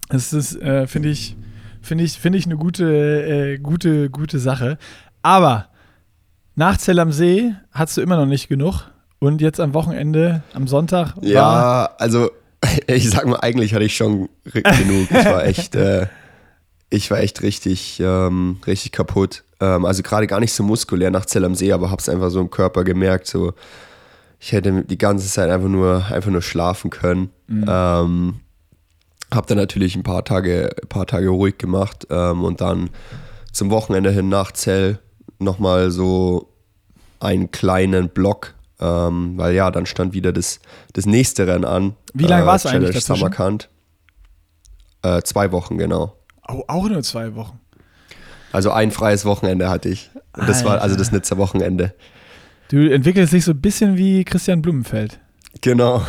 Das 0.09 0.33
ist, 0.33 0.55
äh, 0.61 0.87
finde 0.87 1.09
ich, 1.09 1.35
Finde 1.81 2.03
ich, 2.03 2.13
find 2.13 2.35
ich 2.35 2.45
eine 2.45 2.57
gute, 2.57 2.85
äh, 2.85 3.57
gute, 3.57 4.09
gute 4.09 4.39
Sache. 4.39 4.77
Aber 5.23 5.67
nach 6.55 6.77
Zell 6.77 6.99
am 6.99 7.11
See 7.11 7.53
hast 7.71 7.97
du 7.97 8.01
immer 8.01 8.17
noch 8.17 8.27
nicht 8.27 8.47
genug. 8.47 8.83
Und 9.19 9.41
jetzt 9.41 9.59
am 9.59 9.73
Wochenende, 9.73 10.43
am 10.53 10.67
Sonntag. 10.67 11.15
War 11.17 11.23
Ja, 11.23 11.89
also 11.97 12.31
ich 12.87 13.09
sag 13.09 13.25
mal, 13.25 13.39
eigentlich 13.39 13.73
hatte 13.73 13.83
ich 13.83 13.95
schon 13.95 14.29
genug. 14.43 15.11
Ich 15.11 15.25
war 15.25 15.45
echt, 15.45 15.75
äh, 15.75 16.07
ich 16.91 17.09
war 17.09 17.19
echt 17.19 17.41
richtig, 17.41 17.99
ähm, 17.99 18.57
richtig 18.67 18.91
kaputt. 18.91 19.43
Ähm, 19.59 19.85
also 19.85 20.03
gerade 20.03 20.27
gar 20.27 20.39
nicht 20.39 20.53
so 20.53 20.61
muskulär 20.61 21.09
nach 21.09 21.25
Zell 21.25 21.45
am 21.45 21.55
See, 21.55 21.71
aber 21.71 21.89
hab's 21.89 22.09
einfach 22.09 22.29
so 22.29 22.39
im 22.41 22.51
Körper 22.51 22.83
gemerkt. 22.83 23.25
So, 23.27 23.53
ich 24.39 24.51
hätte 24.51 24.83
die 24.83 24.97
ganze 24.97 25.27
Zeit 25.27 25.49
einfach 25.49 25.69
nur, 25.69 26.05
einfach 26.11 26.29
nur 26.31 26.41
schlafen 26.41 26.89
können. 26.91 27.29
Ähm, 27.49 28.41
hab 29.33 29.47
dann 29.47 29.57
natürlich 29.57 29.95
ein 29.95 30.03
paar 30.03 30.25
Tage, 30.25 30.69
ein 30.81 30.89
paar 30.89 31.07
Tage 31.07 31.29
ruhig 31.29 31.57
gemacht 31.57 32.07
ähm, 32.09 32.43
und 32.43 32.59
dann 32.59 32.89
zum 33.53 33.69
Wochenende 33.71 34.11
hin 34.11 34.29
nach 34.29 34.51
Zell 34.51 34.99
nochmal 35.39 35.91
so 35.91 36.49
einen 37.21 37.51
kleinen 37.51 38.09
Block, 38.09 38.53
ähm, 38.79 39.37
weil 39.37 39.53
ja, 39.53 39.71
dann 39.71 39.85
stand 39.85 40.13
wieder 40.13 40.33
das, 40.33 40.59
das 40.93 41.05
nächste 41.05 41.47
Rennen 41.47 41.65
an. 41.65 41.95
Wie 42.13 42.25
lange 42.25 42.43
Äh, 42.43 42.47
war's 42.47 42.65
eigentlich 42.65 42.73
Challenge 42.73 42.93
dazwischen? 42.93 43.15
Samarkand. 43.15 43.69
Äh, 45.03 45.21
zwei 45.23 45.51
Wochen, 45.51 45.77
genau. 45.77 46.17
Oh, 46.47 46.63
auch 46.67 46.89
nur 46.89 47.03
zwei 47.03 47.35
Wochen. 47.35 47.59
Also 48.51 48.71
ein 48.71 48.91
freies 48.91 49.25
Wochenende 49.25 49.69
hatte 49.69 49.89
ich. 49.89 50.09
Und 50.37 50.47
das 50.47 50.63
war 50.65 50.73
also 50.73 50.93
Alter. 50.93 50.97
das 50.97 51.11
Nizza 51.11 51.37
Wochenende. 51.37 51.93
Du 52.69 52.91
entwickelst 52.91 53.33
dich 53.33 53.45
so 53.45 53.51
ein 53.51 53.61
bisschen 53.61 53.97
wie 53.97 54.23
Christian 54.23 54.61
Blumenfeld. 54.61 55.19
Genau. 55.61 56.05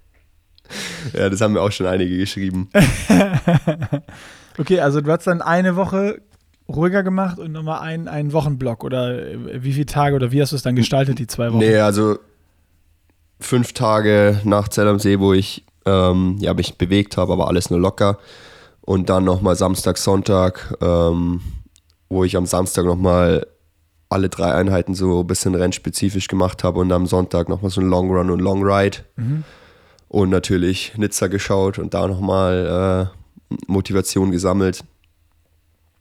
ja, 1.12 1.28
das 1.28 1.40
haben 1.40 1.52
mir 1.52 1.60
auch 1.60 1.72
schon 1.72 1.86
einige 1.86 2.16
geschrieben. 2.16 2.70
Okay, 4.58 4.80
also 4.80 5.00
du 5.00 5.10
hast 5.10 5.26
dann 5.26 5.42
eine 5.42 5.76
Woche 5.76 6.20
ruhiger 6.68 7.02
gemacht 7.02 7.38
und 7.38 7.52
nochmal 7.52 7.80
einen, 7.80 8.08
einen 8.08 8.32
Wochenblock 8.32 8.84
oder 8.84 9.32
äh, 9.32 9.62
wie 9.62 9.72
viele 9.72 9.86
Tage 9.86 10.16
oder 10.16 10.32
wie 10.32 10.40
hast 10.40 10.52
du 10.52 10.56
es 10.56 10.62
dann 10.62 10.76
gestaltet, 10.76 11.18
die 11.18 11.26
zwei 11.26 11.50
Wochen? 11.50 11.58
Nee, 11.58 11.78
also 11.78 12.18
fünf 13.40 13.72
Tage 13.72 14.40
nach 14.44 14.68
Zell 14.68 14.88
am 14.88 14.98
See, 14.98 15.18
wo 15.18 15.32
ich 15.32 15.64
ähm, 15.84 16.36
ja, 16.38 16.54
mich 16.54 16.78
bewegt 16.78 17.16
habe, 17.16 17.32
aber 17.32 17.48
alles 17.48 17.68
nur 17.68 17.80
locker. 17.80 18.18
Und 18.84 19.08
dann 19.08 19.24
nochmal 19.24 19.56
Samstag, 19.56 19.96
Sonntag, 19.96 20.76
ähm, 20.82 21.40
wo 22.10 22.22
ich 22.22 22.36
am 22.36 22.44
Samstag 22.44 22.84
nochmal 22.84 23.46
alle 24.10 24.28
drei 24.28 24.52
Einheiten 24.52 24.94
so 24.94 25.20
ein 25.20 25.26
bisschen 25.26 25.54
rennspezifisch 25.54 26.28
gemacht 26.28 26.62
habe 26.62 26.80
und 26.80 26.92
am 26.92 27.06
Sonntag 27.06 27.48
nochmal 27.48 27.70
so 27.70 27.80
ein 27.80 27.88
Long 27.88 28.10
Run 28.10 28.30
und 28.30 28.40
Long 28.40 28.62
Ride. 28.62 28.98
Und 30.08 30.30
natürlich 30.30 30.92
Nizza 30.96 31.28
geschaut 31.28 31.78
und 31.78 31.94
da 31.94 32.06
nochmal 32.06 33.10
äh, 33.50 33.56
Motivation 33.66 34.30
gesammelt. 34.30 34.84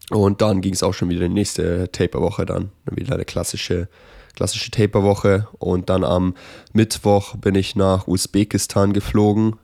Und 0.09 0.41
dann 0.41 0.59
ging 0.59 0.73
es 0.73 0.83
auch 0.83 0.93
schon 0.93 1.09
wieder 1.09 1.21
die 1.21 1.33
nächste 1.33 1.89
Taperwoche 1.91 2.45
dann. 2.45 2.71
Dann 2.85 2.97
Wieder 2.97 3.15
eine 3.15 3.25
klassische, 3.25 3.87
klassische 4.35 4.71
Taperwoche. 4.71 5.47
Und 5.57 5.89
dann 5.89 6.03
am 6.03 6.35
Mittwoch 6.73 7.35
bin 7.37 7.55
ich 7.55 7.77
nach 7.77 8.07
Usbekistan 8.07 8.91
geflogen. 8.91 9.55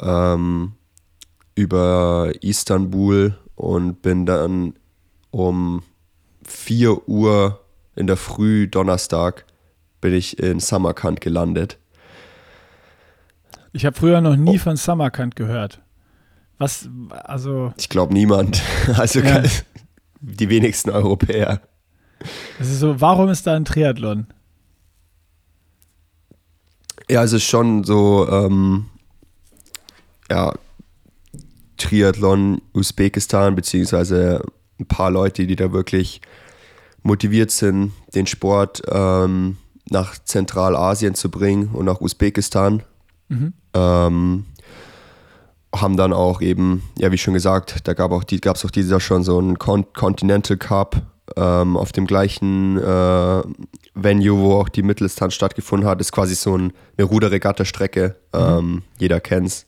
Ähm, 0.00 0.72
über 1.54 2.32
Istanbul 2.40 3.36
und 3.54 4.02
bin 4.02 4.26
dann 4.26 4.74
um 5.30 5.82
4 6.46 7.08
Uhr 7.08 7.60
in 7.96 8.06
der 8.06 8.16
Früh 8.16 8.66
Donnerstag 8.68 9.44
bin 10.00 10.12
ich 10.12 10.38
in 10.38 10.60
Samarkand 10.60 11.20
gelandet. 11.20 11.78
Ich 13.72 13.86
habe 13.86 13.96
früher 13.96 14.20
noch 14.20 14.32
Oh. 14.32 14.36
nie 14.36 14.58
von 14.58 14.76
Samarkand 14.76 15.34
gehört. 15.36 15.80
Was, 16.58 16.88
also, 17.10 17.72
Ich 17.76 17.88
glaube 17.88 18.12
niemand. 18.12 18.62
Also 18.96 19.20
Ja. 19.20 19.42
die 20.20 20.48
wenigsten 20.48 20.90
Europäer. 20.90 21.60
es 22.60 22.68
ist 22.70 22.80
so, 22.80 23.00
warum 23.00 23.28
ist 23.30 23.46
da 23.46 23.54
ein 23.54 23.64
Triathlon? 23.64 24.26
Ja, 27.10 27.22
es 27.24 27.32
ist 27.32 27.44
schon 27.44 27.84
so, 27.84 28.26
ähm, 28.30 28.86
ja, 30.30 30.52
Triathlon 31.76 32.60
Usbekistan, 32.72 33.54
beziehungsweise 33.54 34.42
ein 34.78 34.86
paar 34.86 35.10
Leute, 35.10 35.46
die 35.46 35.56
da 35.56 35.72
wirklich 35.72 36.20
motiviert 37.02 37.50
sind, 37.50 37.92
den 38.14 38.26
Sport 38.26 38.82
ähm, 38.90 39.58
nach 39.90 40.16
Zentralasien 40.18 41.14
zu 41.14 41.30
bringen 41.30 41.68
und 41.68 41.84
nach 41.84 42.00
Usbekistan. 42.00 42.82
Ähm, 43.74 44.46
haben 45.74 45.96
dann 45.96 46.12
auch 46.12 46.40
eben, 46.40 46.82
ja, 46.98 47.10
wie 47.10 47.18
schon 47.18 47.34
gesagt, 47.34 47.86
da 47.88 47.94
gab 47.94 48.12
auch 48.12 48.24
die, 48.24 48.40
gab 48.40 48.56
es 48.56 48.64
auch 48.64 48.70
dieses 48.70 48.90
Jahr 48.90 49.00
schon 49.00 49.24
so 49.24 49.38
einen 49.38 49.58
Con 49.58 49.92
Continental 49.92 50.56
Cup 50.56 51.02
ähm, 51.36 51.76
auf 51.76 51.92
dem 51.92 52.06
gleichen 52.06 52.78
äh, 52.78 53.42
Venue, 53.94 54.38
wo 54.38 54.54
auch 54.54 54.68
die 54.68 54.82
Mitteldistanz 54.82 55.34
stattgefunden 55.34 55.88
hat. 55.88 56.00
Ist 56.00 56.12
quasi 56.12 56.34
so 56.34 56.56
ein, 56.56 56.72
eine 56.96 57.06
Ruderregatta-Strecke. 57.06 58.16
Ähm, 58.32 58.82
jeder 58.98 59.20
kennt's. 59.20 59.66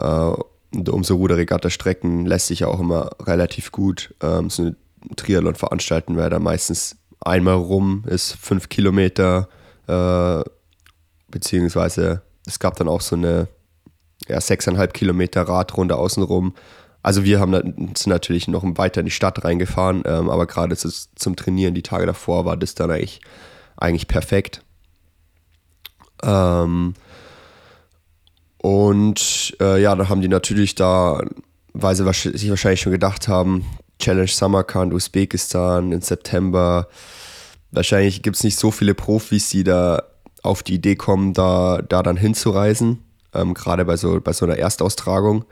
Äh, 0.00 0.32
und 0.76 0.88
um 0.90 1.04
so 1.04 1.16
Ruderregatta-Strecken 1.16 2.26
lässt 2.26 2.48
sich 2.48 2.60
ja 2.60 2.68
auch 2.68 2.80
immer 2.80 3.10
relativ 3.22 3.72
gut 3.72 4.14
ähm, 4.22 4.50
so 4.50 4.62
eine 4.62 4.76
Triathlon 5.16 5.54
veranstalten, 5.54 6.16
weil 6.16 6.30
da 6.30 6.38
meistens 6.38 6.96
einmal 7.20 7.54
rum 7.54 8.04
ist 8.06 8.32
fünf 8.32 8.68
Kilometer, 8.68 9.48
äh, 9.86 10.42
beziehungsweise 11.28 12.22
es 12.46 12.58
gab 12.58 12.76
dann 12.76 12.88
auch 12.88 13.00
so 13.00 13.16
eine 13.16 13.48
ja, 14.28 14.40
sechseinhalb 14.40 14.94
Kilometer 14.94 15.42
Radrunde 15.42 15.96
außenrum. 15.96 16.54
Also 17.02 17.24
wir 17.24 17.40
haben 17.40 17.52
sind 17.96 18.08
natürlich 18.08 18.48
noch 18.48 18.64
weiter 18.76 19.00
in 19.00 19.06
die 19.06 19.12
Stadt 19.12 19.44
reingefahren, 19.44 20.02
ähm, 20.04 20.28
aber 20.28 20.46
gerade 20.46 20.76
zu, 20.76 20.90
zum 21.14 21.36
Trainieren 21.36 21.74
die 21.74 21.82
Tage 21.82 22.06
davor 22.06 22.44
war 22.44 22.56
das 22.56 22.74
dann 22.74 22.90
eigentlich, 22.90 23.20
eigentlich 23.76 24.08
perfekt. 24.08 24.62
Ähm, 26.22 26.94
und 28.66 29.56
äh, 29.60 29.80
ja, 29.80 29.94
dann 29.94 30.08
haben 30.08 30.22
die 30.22 30.26
natürlich 30.26 30.74
da, 30.74 31.22
weil 31.72 31.94
sie 31.94 32.02
sich 32.12 32.50
wahrscheinlich 32.50 32.80
schon 32.80 32.90
gedacht 32.90 33.28
haben, 33.28 33.64
Challenge 34.00 34.26
Samarkand, 34.26 34.92
Usbekistan 34.92 35.92
im 35.92 36.00
September. 36.00 36.88
Wahrscheinlich 37.70 38.22
gibt 38.22 38.34
es 38.34 38.42
nicht 38.42 38.58
so 38.58 38.72
viele 38.72 38.94
Profis, 38.94 39.50
die 39.50 39.62
da 39.62 40.02
auf 40.42 40.64
die 40.64 40.74
Idee 40.74 40.96
kommen, 40.96 41.32
da, 41.32 41.80
da 41.80 42.02
dann 42.02 42.16
hinzureisen. 42.16 43.04
Ähm, 43.32 43.54
Gerade 43.54 43.84
bei 43.84 43.96
so, 43.96 44.20
bei 44.20 44.32
so 44.32 44.44
einer 44.46 44.58
Erstaustragung. 44.58 45.44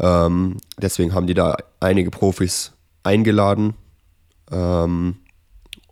Ähm, 0.00 0.56
deswegen 0.78 1.12
haben 1.12 1.26
die 1.26 1.34
da 1.34 1.58
einige 1.80 2.10
Profis 2.10 2.72
eingeladen. 3.02 3.74
Ähm, 4.50 5.16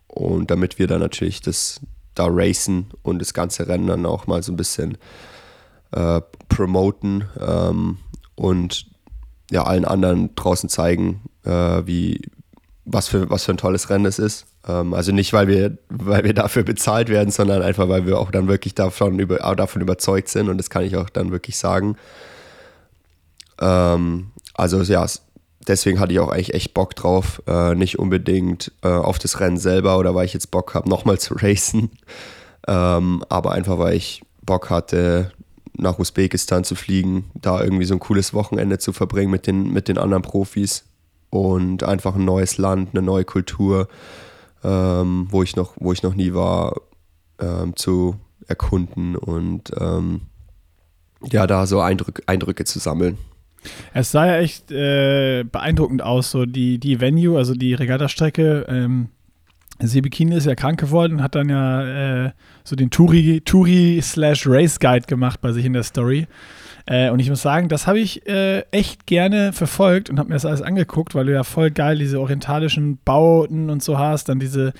und 0.07 0.49
damit 0.49 0.79
wir 0.79 0.87
dann 0.87 1.01
natürlich 1.01 1.39
das 1.39 1.81
da 2.15 2.25
racen 2.27 2.87
und 3.03 3.19
das 3.19 3.35
ganze 3.35 3.67
Rennen 3.67 3.85
dann 3.85 4.07
auch 4.07 4.25
mal 4.25 4.41
so 4.41 4.51
ein 4.51 4.57
bisschen 4.57 4.97
äh, 5.93 6.21
promoten 6.49 7.25
ähm, 7.39 7.97
und 8.35 8.87
ja, 9.51 9.63
allen 9.63 9.85
anderen 9.85 10.33
draußen 10.35 10.69
zeigen, 10.69 11.21
äh, 11.45 11.49
wie, 11.85 12.21
was, 12.85 13.07
für, 13.07 13.29
was 13.29 13.45
für 13.45 13.51
ein 13.51 13.57
tolles 13.57 13.89
Rennen 13.89 14.05
es 14.05 14.19
ist. 14.19 14.45
Ähm, 14.67 14.93
also 14.93 15.11
nicht, 15.11 15.33
weil 15.33 15.47
wir, 15.47 15.77
weil 15.89 16.23
wir 16.23 16.33
dafür 16.33 16.63
bezahlt 16.63 17.09
werden, 17.09 17.29
sondern 17.29 17.61
einfach, 17.61 17.89
weil 17.89 18.05
wir 18.05 18.19
auch 18.19 18.31
dann 18.31 18.47
wirklich 18.47 18.75
davon, 18.75 19.19
über, 19.19 19.37
davon 19.55 19.81
überzeugt 19.81 20.29
sind 20.29 20.49
und 20.49 20.57
das 20.57 20.69
kann 20.69 20.83
ich 20.83 20.97
auch 20.97 21.09
dann 21.09 21.31
wirklich 21.31 21.57
sagen. 21.57 21.97
Ähm, 23.59 24.31
also 24.53 24.81
ja, 24.81 25.05
deswegen 25.67 25.99
hatte 25.99 26.13
ich 26.13 26.19
auch 26.19 26.29
eigentlich 26.29 26.53
echt 26.53 26.73
Bock 26.73 26.95
drauf. 26.95 27.41
Äh, 27.47 27.75
nicht 27.75 27.99
unbedingt 27.99 28.71
äh, 28.81 28.87
auf 28.87 29.19
das 29.19 29.39
Rennen 29.39 29.57
selber 29.57 29.97
oder 29.97 30.15
weil 30.15 30.25
ich 30.25 30.33
jetzt 30.33 30.51
Bock 30.51 30.73
habe, 30.73 30.89
nochmal 30.93 31.19
zu 31.19 31.35
racen. 31.35 31.91
Ähm, 32.67 33.23
aber 33.29 33.51
einfach, 33.51 33.77
weil 33.77 33.95
ich 33.95 34.23
Bock 34.41 34.69
hatte, 34.69 35.31
nach 35.77 35.99
Usbekistan 35.99 36.63
zu 36.63 36.75
fliegen, 36.75 37.25
da 37.33 37.61
irgendwie 37.61 37.85
so 37.85 37.95
ein 37.95 37.99
cooles 37.99 38.33
Wochenende 38.33 38.77
zu 38.77 38.93
verbringen 38.93 39.31
mit 39.31 39.47
den, 39.47 39.71
mit 39.71 39.87
den 39.87 39.97
anderen 39.97 40.23
Profis 40.23 40.85
und 41.29 41.83
einfach 41.83 42.15
ein 42.15 42.25
neues 42.25 42.57
Land, 42.57 42.89
eine 42.93 43.01
neue 43.01 43.25
Kultur, 43.25 43.87
ähm, 44.63 45.27
wo, 45.29 45.43
ich 45.43 45.55
noch, 45.55 45.73
wo 45.79 45.91
ich 45.91 46.03
noch 46.03 46.13
nie 46.13 46.33
war, 46.33 46.75
ähm, 47.39 47.75
zu 47.75 48.15
erkunden 48.47 49.15
und 49.15 49.71
ähm, 49.79 50.21
ja, 51.31 51.47
da 51.47 51.65
so 51.65 51.79
Eindrück, 51.79 52.21
Eindrücke 52.27 52.65
zu 52.65 52.79
sammeln. 52.79 53.17
Es 53.93 54.11
sah 54.11 54.27
ja 54.27 54.37
echt 54.37 54.71
äh, 54.71 55.43
beeindruckend 55.43 56.01
aus, 56.01 56.31
so 56.31 56.45
die, 56.45 56.79
die 56.79 56.99
Venue, 56.99 57.37
also 57.37 57.53
die 57.55 57.73
Regattastrecke. 57.73 58.65
Ähm, 58.67 59.09
Sebekine 59.79 60.35
ist 60.37 60.45
ja 60.45 60.55
krank 60.55 60.79
geworden, 60.79 61.21
hat 61.21 61.35
dann 61.35 61.49
ja 61.49 62.25
äh, 62.25 62.31
so 62.63 62.75
den 62.75 62.89
Touri, 62.89 63.41
Touri 63.43 63.99
slash 64.01 64.47
Race 64.47 64.79
Guide 64.79 65.07
gemacht 65.07 65.41
bei 65.41 65.51
sich 65.51 65.65
in 65.65 65.73
der 65.73 65.83
Story. 65.83 66.27
Äh, 66.85 67.09
und 67.09 67.19
ich 67.19 67.29
muss 67.29 67.41
sagen, 67.41 67.69
das 67.69 67.87
habe 67.87 67.99
ich 67.99 68.27
äh, 68.27 68.61
echt 68.71 69.05
gerne 69.07 69.53
verfolgt 69.53 70.09
und 70.09 70.19
habe 70.19 70.29
mir 70.29 70.35
das 70.35 70.45
alles 70.45 70.61
angeguckt, 70.61 71.15
weil 71.15 71.25
du 71.25 71.33
ja 71.33 71.43
voll 71.43 71.71
geil 71.71 71.97
diese 71.97 72.19
orientalischen 72.19 72.99
Bauten 73.03 73.69
und 73.69 73.81
so 73.83 73.97
hast, 73.97 74.29
dann 74.29 74.39
diese 74.39 74.73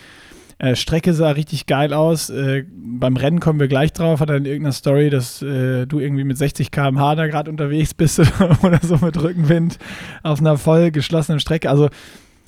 Äh, 0.59 0.75
Strecke 0.75 1.13
sah 1.13 1.31
richtig 1.31 1.65
geil 1.65 1.93
aus. 1.93 2.29
Äh, 2.29 2.63
beim 2.69 3.17
Rennen 3.17 3.39
kommen 3.39 3.59
wir 3.59 3.67
gleich 3.67 3.91
drauf. 3.91 4.19
Hat 4.21 4.29
er 4.29 4.37
in 4.37 4.45
irgendeiner 4.45 4.71
Story, 4.71 5.09
dass 5.09 5.41
äh, 5.41 5.85
du 5.87 5.99
irgendwie 5.99 6.23
mit 6.23 6.37
60 6.37 6.69
km/h 6.71 7.15
da 7.15 7.27
gerade 7.27 7.49
unterwegs 7.49 7.93
bist 7.93 8.19
oder 8.61 8.79
so 8.81 8.97
mit 8.97 9.21
Rückenwind 9.21 9.77
auf 10.21 10.39
einer 10.39 10.57
voll 10.57 10.91
geschlossenen 10.91 11.39
Strecke. 11.39 11.69
Also, 11.69 11.89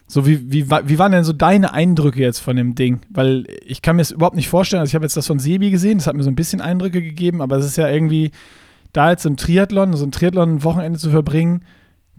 so 0.08 0.28
wie, 0.28 0.52
wie, 0.52 0.70
wie 0.70 1.00
waren 1.00 1.12
denn 1.12 1.24
so 1.24 1.34
deine 1.34 1.74
Eindrücke 1.74 2.22
jetzt 2.22 2.40
von 2.40 2.56
dem 2.56 2.76
Ding? 2.76 3.02
Weil 3.10 3.46
ich 3.66 3.82
kann 3.82 3.96
mir 3.96 4.04
es 4.04 4.12
überhaupt 4.12 4.36
nicht 4.36 4.50
vorstellen. 4.50 4.82
Also, 4.82 4.92
ich 4.92 4.96
habe 4.96 5.06
jetzt 5.06 5.18
das 5.18 5.28
von 5.28 5.40
Sebi 5.40 5.72
gesehen. 5.72 5.98
Das 5.98 6.08
hat 6.08 6.16
mir 6.16 6.24
so 6.24 6.30
ein 6.30 6.36
bisschen 6.36 6.62
Eindrücke 6.62 7.02
gegeben, 7.02 7.42
aber 7.42 7.58
es 7.58 7.66
ist 7.66 7.78
ja 7.78 7.90
irgendwie 7.90 8.32
da 8.94 9.12
jetzt 9.12 9.26
im 9.26 9.36
Triathlon, 9.36 9.94
so 9.94 10.06
ein 10.06 10.12
Triathlon-Wochenende 10.12 11.00
zu 11.00 11.10
verbringen, 11.10 11.66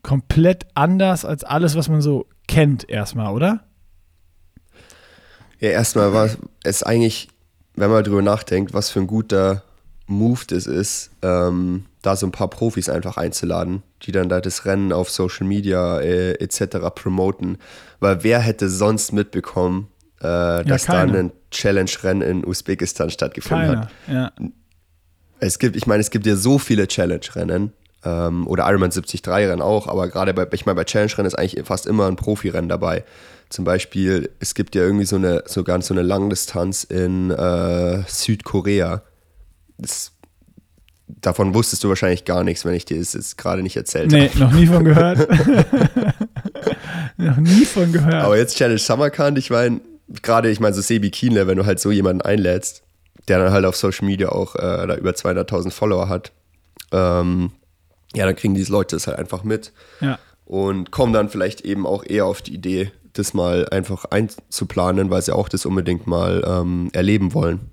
komplett 0.03 0.67
anders 0.75 1.25
als 1.25 1.43
alles, 1.43 1.75
was 1.75 1.89
man 1.89 2.03
so 2.03 2.27
kennt, 2.47 2.89
erstmal, 2.89 3.33
oder? 3.33 3.65
Ja, 5.59 5.71
erstmal 5.71 6.13
war 6.13 6.29
es 6.65 6.83
eigentlich, 6.83 7.29
wenn 7.75 7.91
man 7.91 8.05
drüber 8.05 8.21
nachdenkt, 8.21 8.75
was 8.75 8.91
für 8.91 9.01
ein 9.01 9.07
guter 9.07 9.63
Move 10.07 10.41
das 10.47 10.67
ist, 10.67 11.11
ähm, 11.23 11.87
da 12.03 12.15
so 12.15 12.27
ein 12.27 12.33
paar 12.33 12.49
Profis 12.49 12.89
einfach 12.89 13.17
einzuladen, 13.17 13.83
die 14.03 14.13
dann 14.13 14.29
da 14.29 14.41
das 14.41 14.65
Rennen 14.65 14.93
auf 14.93 15.11
Social 15.11 15.47
Media 15.47 16.01
äh, 16.01 16.33
etc. 16.35 16.79
promoten. 16.95 17.59
Weil 17.99 18.23
wer 18.23 18.39
hätte 18.39 18.69
sonst 18.69 19.13
mitbekommen, 19.13 19.89
äh, 20.21 20.65
dass 20.65 20.87
ja, 20.87 21.05
da 21.07 21.13
ein 21.13 21.33
Challenge-Rennen 21.51 22.23
in 22.23 22.47
Usbekistan 22.47 23.11
stattgefunden 23.11 23.67
keiner. 23.67 23.81
hat? 23.81 23.91
Ja. 24.09 24.33
Es 25.41 25.59
gibt, 25.59 25.77
ich 25.77 25.87
meine, 25.87 26.01
es 26.01 26.11
gibt 26.11 26.27
ja 26.27 26.37
so 26.37 26.59
viele 26.59 26.87
Challenge-Rennen 26.87 27.73
ähm, 28.05 28.47
oder 28.47 28.69
Ironman 28.69 28.91
73-Rennen 28.91 29.61
auch, 29.61 29.89
aber 29.89 30.09
gerade 30.09 30.33
bei, 30.33 30.47
ich 30.53 30.67
meine, 30.67 30.77
bei 30.77 30.85
Challenge-Rennen 30.85 31.27
ist 31.27 31.35
eigentlich 31.35 31.67
fast 31.67 31.87
immer 31.87 32.07
ein 32.07 32.17
Profirennen 32.17 32.69
dabei. 32.69 33.05
Zum 33.49 33.65
Beispiel, 33.65 34.31
es 34.41 34.55
gibt 34.55 34.75
ja 34.75 34.83
irgendwie 34.83 35.05
so 35.05 35.17
eine, 35.17 35.43
so 35.47 35.65
ganz 35.65 35.89
so 35.89 35.95
eine 35.95 36.03
Langdistanz 36.03 36.85
in 36.85 37.31
äh, 37.31 38.03
Südkorea. 38.07 39.03
Das, 39.79 40.13
davon 41.07 41.55
wusstest 41.55 41.85
du 41.85 41.89
wahrscheinlich 41.89 42.25
gar 42.25 42.45
nichts, 42.45 42.65
wenn 42.65 42.75
ich 42.75 42.85
dir 42.85 42.99
das 42.99 43.13
jetzt 43.13 43.39
gerade 43.39 43.63
nicht 43.63 43.77
erzählt 43.77 44.13
habe. 44.13 44.25
Nee, 44.25 44.31
noch 44.39 44.53
nie 44.53 44.67
von 44.67 44.85
gehört. 44.85 45.29
noch 47.17 47.37
nie 47.37 47.65
von 47.65 47.93
gehört. 47.93 48.15
Aber 48.15 48.37
jetzt 48.37 48.57
Challenge 48.57 48.79
Samarkand, 48.79 49.39
ich 49.39 49.51
meine, 49.51 49.81
gerade, 50.23 50.51
ich 50.51 50.61
meine, 50.61 50.75
so 50.75 50.83
Sebi 50.83 51.11
Kienle, 51.11 51.47
wenn 51.47 51.57
du 51.57 51.67
halt 51.67 51.81
so 51.81 51.91
jemanden 51.91 52.23
einlädst, 52.23 52.83
der 53.29 53.39
dann 53.39 53.53
halt 53.53 53.65
auf 53.65 53.77
Social 53.77 54.07
Media 54.07 54.29
auch 54.29 54.55
äh, 54.57 54.87
da 54.87 54.95
über 54.97 55.11
200.000 55.11 55.71
Follower 55.71 56.09
hat, 56.09 56.33
ähm, 56.93 57.53
ja, 58.15 58.25
dann 58.25 58.37
kriegen 58.37 58.55
diese 58.55 58.73
Leute 58.73 58.97
das 58.97 59.07
halt 59.07 59.19
einfach 59.19 59.43
mit 59.43 59.73
ja. 60.01 60.19
und 60.45 60.91
kommen 60.91 61.13
dann 61.13 61.29
vielleicht 61.29 61.63
eben 61.63 61.87
auch 61.87 62.05
eher 62.05 62.27
auf 62.27 62.41
die 62.41 62.55
Idee, 62.55 62.93
das 63.13 63.35
mal 63.35 63.69
einfach 63.71 64.05
einzuplanen, 64.07 65.11
weil 65.11 65.23
sie 65.23 65.35
auch 65.35 65.49
das 65.49 65.67
unbedingt 65.67 66.07
mal 66.07 66.45
ähm, 66.47 66.91
erleben 66.93 67.35
wollen. 67.35 67.71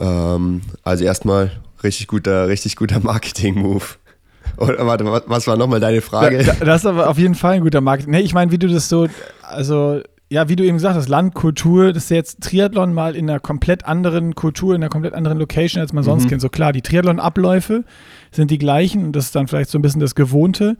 Ähm, 0.00 0.62
also 0.82 1.04
erstmal 1.04 1.52
richtig 1.82 2.08
guter, 2.08 2.48
richtig 2.48 2.76
guter 2.76 3.00
Marketing-Move. 3.00 3.84
Oder 4.56 4.86
warte, 4.86 5.04
was 5.04 5.46
war 5.46 5.56
nochmal 5.56 5.80
deine 5.80 6.00
Frage? 6.00 6.44
Das 6.64 6.80
ist 6.82 6.86
aber 6.86 7.08
auf 7.08 7.18
jeden 7.18 7.34
Fall 7.34 7.54
ein 7.54 7.62
guter 7.62 7.80
Marketing. 7.80 8.10
Nee, 8.10 8.20
ich 8.20 8.34
meine, 8.34 8.50
wie 8.50 8.58
du 8.58 8.68
das 8.68 8.88
so, 8.88 9.06
also 9.42 10.00
ja, 10.28 10.48
wie 10.48 10.56
du 10.56 10.64
eben 10.64 10.76
gesagt 10.76 10.96
hast, 10.96 11.08
Land, 11.08 11.34
Kultur, 11.34 11.92
das 11.92 12.04
ist 12.04 12.10
jetzt 12.10 12.40
Triathlon 12.40 12.94
mal 12.94 13.16
in 13.16 13.28
einer 13.28 13.40
komplett 13.40 13.84
anderen 13.86 14.34
Kultur, 14.34 14.74
in 14.74 14.82
einer 14.82 14.90
komplett 14.90 15.14
anderen 15.14 15.38
Location, 15.38 15.80
als 15.80 15.92
man 15.92 16.04
sonst 16.04 16.24
mhm. 16.24 16.28
kennt. 16.28 16.40
So 16.40 16.48
klar, 16.48 16.72
die 16.72 16.82
Triathlon-Abläufe 16.82 17.84
sind 18.30 18.50
die 18.50 18.58
gleichen 18.58 19.04
und 19.04 19.12
das 19.12 19.26
ist 19.26 19.34
dann 19.34 19.48
vielleicht 19.48 19.70
so 19.70 19.78
ein 19.78 19.82
bisschen 19.82 20.00
das 20.00 20.14
Gewohnte. 20.14 20.76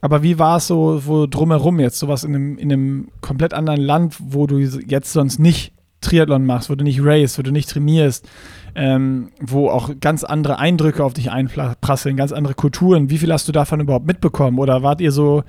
Aber 0.00 0.22
wie 0.22 0.38
war 0.38 0.58
es 0.58 0.68
so 0.68 1.02
wo 1.04 1.26
drumherum 1.26 1.80
jetzt, 1.80 1.98
sowas 1.98 2.22
in 2.22 2.34
einem, 2.34 2.58
in 2.58 2.72
einem 2.72 3.08
komplett 3.20 3.54
anderen 3.54 3.80
Land, 3.80 4.16
wo 4.20 4.46
du 4.46 4.58
jetzt 4.58 5.12
sonst 5.12 5.40
nicht 5.40 5.72
Triathlon 6.06 6.46
machst, 6.46 6.70
wo 6.70 6.74
du 6.74 6.84
nicht 6.84 7.00
race, 7.02 7.38
wo 7.38 7.42
du 7.42 7.50
nicht 7.50 7.70
trainierst, 7.70 8.28
ähm, 8.74 9.30
wo 9.40 9.68
auch 9.68 9.90
ganz 10.00 10.24
andere 10.24 10.58
Eindrücke 10.58 11.04
auf 11.04 11.14
dich 11.14 11.30
einprasseln, 11.30 12.16
ganz 12.16 12.32
andere 12.32 12.54
Kulturen. 12.54 13.10
Wie 13.10 13.18
viel 13.18 13.32
hast 13.32 13.48
du 13.48 13.52
davon 13.52 13.80
überhaupt 13.80 14.06
mitbekommen? 14.06 14.58
Oder 14.58 14.82
wart 14.82 15.00
ihr 15.00 15.12
so 15.12 15.42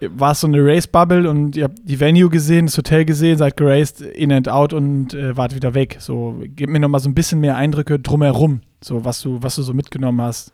war 0.00 0.32
es 0.32 0.40
so 0.40 0.46
eine 0.46 0.64
Race-Bubble 0.64 1.28
und 1.28 1.56
ihr 1.56 1.64
habt 1.64 1.78
die 1.82 1.98
Venue 2.00 2.28
gesehen, 2.28 2.66
das 2.66 2.76
Hotel 2.76 3.04
gesehen, 3.04 3.38
seid 3.38 3.56
geraced, 3.56 4.00
in 4.00 4.32
and 4.32 4.48
out 4.48 4.72
und 4.72 5.14
äh, 5.14 5.36
wart 5.36 5.54
wieder 5.54 5.74
weg. 5.74 5.98
So, 6.00 6.36
gib 6.44 6.70
mir 6.70 6.80
nochmal 6.80 7.00
so 7.00 7.08
ein 7.08 7.14
bisschen 7.14 7.40
mehr 7.40 7.56
Eindrücke 7.56 7.98
drumherum, 7.98 8.60
so 8.82 9.04
was 9.04 9.20
du, 9.22 9.42
was 9.42 9.56
du 9.56 9.62
so 9.62 9.72
mitgenommen 9.72 10.20
hast. 10.20 10.52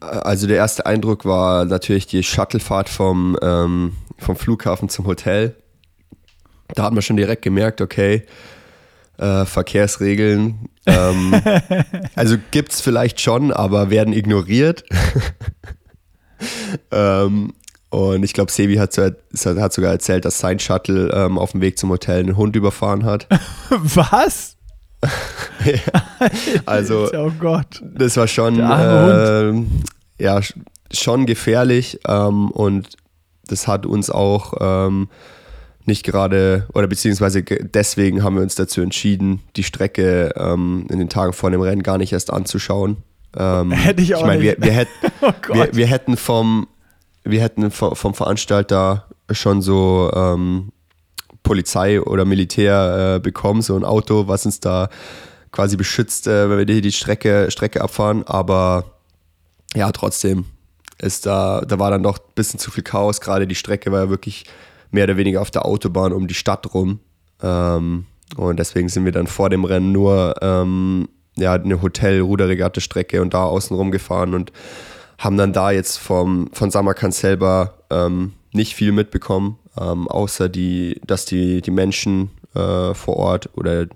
Also 0.00 0.46
der 0.46 0.56
erste 0.56 0.86
Eindruck 0.86 1.24
war 1.24 1.64
natürlich 1.64 2.06
die 2.06 2.22
Shuttlefahrt 2.22 2.88
vom, 2.88 3.38
ähm, 3.42 3.92
vom 4.18 4.36
Flughafen 4.36 4.88
zum 4.88 5.06
Hotel. 5.06 5.56
Da 6.74 6.84
hat 6.84 6.92
man 6.92 7.02
schon 7.02 7.16
direkt 7.16 7.42
gemerkt, 7.42 7.80
okay, 7.80 8.24
äh, 9.18 9.44
Verkehrsregeln. 9.44 10.68
Ähm, 10.86 11.34
also 12.14 12.36
gibt 12.50 12.72
es 12.72 12.80
vielleicht 12.80 13.20
schon, 13.20 13.52
aber 13.52 13.90
werden 13.90 14.12
ignoriert. 14.12 14.84
ähm, 16.90 17.52
und 17.90 18.24
ich 18.24 18.32
glaube, 18.32 18.50
Sebi 18.50 18.74
hat, 18.76 18.96
hat, 18.98 19.72
sogar 19.72 19.92
erzählt, 19.92 20.24
dass 20.24 20.40
sein 20.40 20.58
Shuttle 20.58 21.10
ähm, 21.14 21.38
auf 21.38 21.52
dem 21.52 21.60
Weg 21.60 21.78
zum 21.78 21.90
Hotel 21.90 22.20
einen 22.20 22.36
Hund 22.36 22.56
überfahren 22.56 23.04
hat. 23.04 23.28
Was? 23.70 24.56
ja. 25.64 26.02
Also, 26.66 27.08
oh 27.14 27.30
Gott. 27.38 27.82
das 27.84 28.16
war 28.16 28.26
schon, 28.26 28.58
äh, 28.58 30.22
ja, 30.22 30.40
schon 30.92 31.26
gefährlich 31.26 32.00
ähm, 32.08 32.50
und 32.50 32.96
das 33.46 33.68
hat 33.68 33.86
uns 33.86 34.10
auch 34.10 34.54
ähm, 34.60 35.08
nicht 35.86 36.04
gerade, 36.04 36.66
oder 36.72 36.86
beziehungsweise 36.86 37.42
deswegen 37.42 38.22
haben 38.22 38.36
wir 38.36 38.42
uns 38.42 38.54
dazu 38.54 38.80
entschieden, 38.80 39.40
die 39.56 39.64
Strecke 39.64 40.32
ähm, 40.36 40.86
in 40.90 40.98
den 40.98 41.08
Tagen 41.08 41.32
vor 41.32 41.50
dem 41.50 41.60
Rennen 41.60 41.82
gar 41.82 41.98
nicht 41.98 42.12
erst 42.12 42.32
anzuschauen. 42.32 42.98
Ähm, 43.36 43.70
Hätte 43.72 44.02
ich 44.02 44.14
auch 44.14 44.20
ich 44.20 44.26
mein, 44.26 44.38
nicht. 44.40 44.60
Wir, 44.60 44.66
wir, 44.66 44.72
hätt, 44.72 44.88
oh 45.20 45.32
wir, 45.52 45.74
wir, 45.74 45.86
hätten 45.86 46.16
vom, 46.16 46.66
wir 47.24 47.42
hätten 47.42 47.70
vom 47.70 48.14
Veranstalter 48.14 49.06
schon 49.30 49.62
so 49.62 50.10
ähm, 50.14 50.72
Polizei 51.42 52.00
oder 52.00 52.24
Militär 52.24 53.16
äh, 53.16 53.20
bekommen, 53.20 53.62
so 53.62 53.76
ein 53.76 53.84
Auto, 53.84 54.28
was 54.28 54.46
uns 54.46 54.60
da 54.60 54.88
quasi 55.52 55.76
beschützt, 55.76 56.26
äh, 56.26 56.50
wenn 56.50 56.58
wir 56.58 56.66
die, 56.66 56.80
die 56.80 56.92
Strecke, 56.92 57.50
Strecke 57.50 57.80
abfahren. 57.80 58.24
Aber 58.26 58.84
ja, 59.74 59.92
trotzdem 59.92 60.46
ist 60.98 61.26
da, 61.26 61.60
da 61.60 61.78
war 61.78 61.90
dann 61.90 62.02
doch 62.02 62.18
ein 62.18 62.34
bisschen 62.34 62.58
zu 62.58 62.70
viel 62.70 62.82
Chaos. 62.82 63.20
Gerade 63.20 63.46
die 63.46 63.54
Strecke 63.54 63.92
war 63.92 64.04
ja 64.04 64.08
wirklich 64.10 64.44
mehr 64.94 65.04
oder 65.04 65.16
weniger 65.16 65.40
auf 65.40 65.50
der 65.50 65.66
Autobahn 65.66 66.12
um 66.12 66.26
die 66.26 66.34
Stadt 66.34 66.72
rum. 66.72 67.00
Ähm, 67.42 68.06
und 68.36 68.58
deswegen 68.58 68.88
sind 68.88 69.04
wir 69.04 69.12
dann 69.12 69.26
vor 69.26 69.50
dem 69.50 69.64
Rennen 69.64 69.92
nur 69.92 70.36
ähm, 70.40 71.08
ja, 71.36 71.52
eine 71.52 71.82
Hotel-Ruderregatte-Strecke 71.82 73.20
und 73.20 73.34
da 73.34 73.44
außen 73.44 73.76
rum 73.76 73.90
gefahren 73.90 74.34
und 74.34 74.52
haben 75.18 75.36
dann 75.36 75.52
da 75.52 75.70
jetzt 75.70 75.98
vom, 75.98 76.48
von 76.52 76.70
Samarkand 76.70 77.14
selber 77.14 77.74
ähm, 77.90 78.32
nicht 78.52 78.74
viel 78.74 78.92
mitbekommen, 78.92 79.58
ähm, 79.78 80.08
außer 80.08 80.48
die, 80.48 81.00
dass 81.06 81.24
die, 81.24 81.60
die 81.60 81.70
Menschen 81.70 82.30
äh, 82.54 82.94
vor 82.94 83.16
Ort 83.16 83.50
oder 83.54 83.86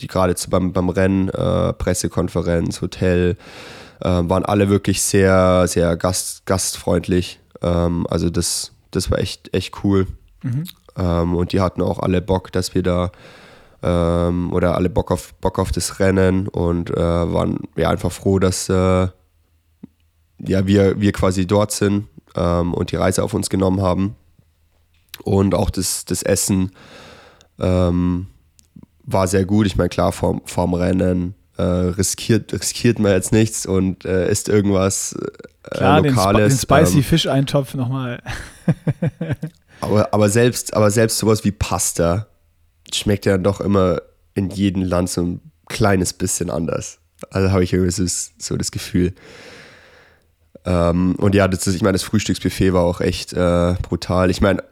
die 0.00 0.06
gerade 0.06 0.34
beim, 0.50 0.72
beim 0.72 0.88
Rennen, 0.90 1.28
äh, 1.28 1.72
Pressekonferenz, 1.72 2.82
Hotel, 2.82 3.36
äh, 4.00 4.08
waren 4.08 4.44
alle 4.44 4.68
wirklich 4.68 5.00
sehr, 5.02 5.66
sehr 5.66 5.96
gast, 5.96 6.44
gastfreundlich. 6.44 7.40
Ähm, 7.62 8.06
also 8.10 8.28
das, 8.28 8.71
das 8.92 9.10
war 9.10 9.18
echt, 9.18 9.52
echt 9.54 9.84
cool. 9.84 10.06
Mhm. 10.42 10.64
Ähm, 10.96 11.34
und 11.34 11.52
die 11.52 11.60
hatten 11.60 11.82
auch 11.82 11.98
alle 11.98 12.22
Bock, 12.22 12.52
dass 12.52 12.74
wir 12.74 12.82
da 12.82 13.10
ähm, 13.82 14.52
oder 14.52 14.76
alle 14.76 14.90
Bock 14.90 15.10
auf, 15.10 15.34
Bock 15.34 15.58
auf 15.58 15.72
das 15.72 15.98
Rennen 15.98 16.48
und 16.48 16.90
äh, 16.90 16.96
waren 16.96 17.58
ja 17.76 17.90
einfach 17.90 18.12
froh, 18.12 18.38
dass 18.38 18.68
äh, 18.68 19.08
ja, 20.38 20.66
wir, 20.66 21.00
wir 21.00 21.12
quasi 21.12 21.46
dort 21.46 21.72
sind 21.72 22.08
ähm, 22.36 22.74
und 22.74 22.92
die 22.92 22.96
Reise 22.96 23.22
auf 23.22 23.34
uns 23.34 23.50
genommen 23.50 23.80
haben. 23.80 24.16
Und 25.24 25.54
auch 25.54 25.70
das, 25.70 26.04
das 26.04 26.22
Essen 26.22 26.72
ähm, 27.60 28.26
war 29.04 29.28
sehr 29.28 29.44
gut. 29.44 29.66
Ich 29.66 29.76
meine, 29.76 29.88
klar, 29.88 30.12
vorm, 30.12 30.42
vorm 30.44 30.74
Rennen 30.74 31.34
äh, 31.58 31.62
riskiert, 31.62 32.52
riskiert 32.52 32.98
man 32.98 33.12
jetzt 33.12 33.32
nichts 33.32 33.66
und 33.66 34.04
äh, 34.04 34.30
isst 34.30 34.48
irgendwas 34.48 35.14
äh, 35.70 35.76
klar, 35.76 36.00
Lokales. 36.00 36.40
Den, 36.40 36.48
den 36.48 36.58
Spicy 36.58 36.98
ähm, 36.98 37.04
Fisch-Eintopf 37.04 37.74
nochmal. 37.74 38.22
aber, 39.80 40.12
aber, 40.12 40.28
selbst, 40.28 40.74
aber 40.74 40.90
selbst 40.90 41.18
sowas 41.18 41.44
wie 41.44 41.52
Pasta 41.52 42.26
schmeckt 42.92 43.26
ja 43.26 43.38
doch 43.38 43.60
immer 43.60 44.02
in 44.34 44.50
jedem 44.50 44.82
Land 44.82 45.10
so 45.10 45.22
ein 45.22 45.40
kleines 45.68 46.12
bisschen 46.12 46.50
anders. 46.50 46.98
Also 47.30 47.50
habe 47.50 47.64
ich 47.64 47.72
irgendwie 47.72 47.90
so, 47.90 48.04
so 48.38 48.56
das 48.56 48.70
Gefühl. 48.70 49.14
Ähm, 50.64 51.14
und 51.16 51.34
ja, 51.34 51.48
das 51.48 51.66
ist, 51.66 51.74
ich 51.74 51.82
meine, 51.82 51.92
das 51.92 52.02
Frühstücksbuffet 52.02 52.72
war 52.72 52.82
auch 52.82 53.00
echt 53.00 53.32
äh, 53.32 53.74
brutal. 53.82 54.30
Ich 54.30 54.40
meine, 54.40 54.62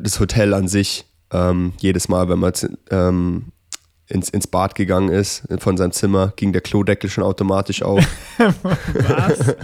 das 0.00 0.20
Hotel 0.20 0.54
an 0.54 0.68
sich, 0.68 1.06
ähm, 1.32 1.72
jedes 1.78 2.08
Mal, 2.08 2.28
wenn 2.28 2.38
man 2.38 2.52
ähm, 2.90 3.52
ins, 4.08 4.28
ins 4.28 4.46
Bad 4.46 4.74
gegangen 4.74 5.08
ist, 5.08 5.44
von 5.58 5.76
seinem 5.76 5.92
Zimmer, 5.92 6.32
ging 6.36 6.52
der 6.52 6.62
Klodeckel 6.62 7.10
schon 7.10 7.24
automatisch 7.24 7.82
auf. 7.82 8.04
was? 8.38 9.56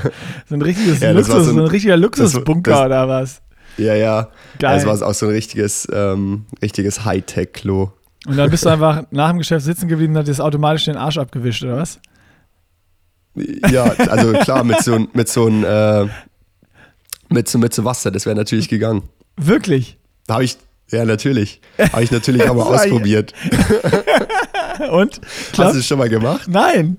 So 0.48 0.54
ein, 0.54 0.62
richtiges 0.62 1.00
ja, 1.00 1.12
Luxus, 1.12 1.44
so 1.44 1.50
ein, 1.50 1.56
so 1.56 1.60
ein, 1.62 1.66
richtiger 1.68 1.96
Luxusbunker 1.96 2.70
das, 2.70 2.86
oder 2.86 3.08
was? 3.08 3.42
Ja, 3.78 3.94
ja. 3.94 4.28
Geil. 4.58 4.76
Das 4.84 4.86
war 5.00 5.08
auch 5.08 5.14
so 5.14 5.26
ein 5.26 5.32
richtiges, 5.32 5.88
ähm, 5.92 6.46
richtiges 6.60 7.04
Hightech-Klo. 7.04 7.90
Und 8.26 8.36
dann 8.36 8.50
bist 8.50 8.64
du 8.64 8.68
einfach 8.68 9.04
nach 9.10 9.30
dem 9.30 9.38
Geschäft 9.38 9.64
sitzen 9.64 9.88
geblieben 9.88 10.12
und 10.12 10.18
hat 10.20 10.26
dir 10.26 10.30
das 10.30 10.40
automatisch 10.40 10.84
den 10.84 10.96
Arsch 10.96 11.18
abgewischt, 11.18 11.64
oder 11.64 11.78
was? 11.78 11.98
Ja, 13.70 13.84
also 13.84 14.32
klar, 14.34 14.62
mit 14.62 14.80
so, 14.82 15.06
mit 15.12 15.28
so 15.28 15.46
ein, 15.48 15.64
äh, 15.64 16.06
mit 17.30 17.48
so, 17.48 17.58
mit 17.58 17.72
so 17.74 17.84
Wasser, 17.84 18.10
das 18.10 18.26
wäre 18.26 18.36
natürlich 18.36 18.68
gegangen. 18.68 19.08
Wirklich? 19.36 19.96
Da 20.26 20.34
habe 20.34 20.44
ich, 20.44 20.58
ja, 20.90 21.04
natürlich. 21.04 21.60
Habe 21.92 22.04
ich 22.04 22.10
natürlich 22.10 22.42
war 22.48 22.56
ja- 22.56 22.62
ausprobiert. 22.62 23.32
Und? 24.90 25.20
Hast 25.22 25.52
Klappt? 25.52 25.74
du 25.74 25.78
es 25.78 25.86
schon 25.86 25.98
mal 25.98 26.08
gemacht? 26.08 26.42
Nein. 26.46 26.98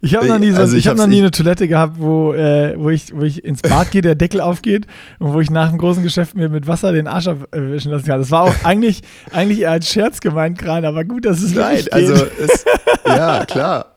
Ich 0.00 0.14
habe 0.14 0.26
noch 0.26 0.38
nie, 0.38 0.50
so, 0.50 0.58
Also 0.58 0.76
ich 0.76 0.84
ich 0.84 0.88
hab 0.88 0.96
noch 0.96 1.06
nie 1.06 1.18
eine 1.18 1.30
Toilette 1.30 1.68
gehabt, 1.68 1.96
wo, 1.98 2.32
äh, 2.32 2.74
wo, 2.78 2.90
ich, 2.90 3.14
wo 3.14 3.22
ich 3.22 3.44
ins 3.44 3.62
Bad 3.62 3.90
gehe, 3.90 4.02
der 4.02 4.14
Deckel 4.14 4.40
aufgeht 4.40 4.86
und 5.18 5.32
wo 5.32 5.40
ich 5.40 5.50
nach 5.50 5.68
dem 5.68 5.78
großen 5.78 6.02
Geschäft 6.02 6.34
mir 6.36 6.48
mit 6.48 6.66
Wasser 6.66 6.92
den 6.92 7.06
Arsch 7.06 7.28
abwischen 7.28 7.92
lassen 7.92 8.06
kann. 8.06 8.18
Das 8.18 8.30
war 8.30 8.42
auch 8.44 8.54
eigentlich, 8.64 9.02
eigentlich 9.30 9.60
eher 9.60 9.72
als 9.72 9.88
Scherz 9.88 10.20
gemeint 10.20 10.58
gerade, 10.58 10.88
aber 10.88 11.04
gut, 11.04 11.24
dass 11.24 11.42
es 11.42 11.54
Nein, 11.54 11.84
also, 11.90 12.14
es, 12.14 12.64
ja, 13.06 13.44
klar. 13.44 13.96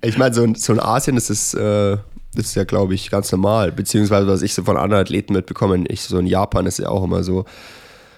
Ich 0.00 0.18
meine, 0.18 0.34
so, 0.34 0.46
so 0.54 0.72
in 0.72 0.80
Asien 0.80 1.16
ist 1.16 1.30
es, 1.30 1.54
äh, 1.54 1.96
das 2.34 2.46
ist 2.46 2.54
ja, 2.54 2.64
glaube 2.64 2.94
ich, 2.94 3.10
ganz 3.10 3.30
normal. 3.30 3.72
Beziehungsweise, 3.72 4.26
was 4.26 4.42
ich 4.42 4.54
so 4.54 4.64
von 4.64 4.76
anderen 4.76 5.02
Athleten 5.02 5.32
mitbekomme, 5.34 5.84
ich, 5.88 6.02
so 6.02 6.18
in 6.18 6.26
Japan 6.26 6.66
ist 6.66 6.78
ja 6.78 6.88
auch 6.88 7.04
immer 7.04 7.22
so, 7.22 7.44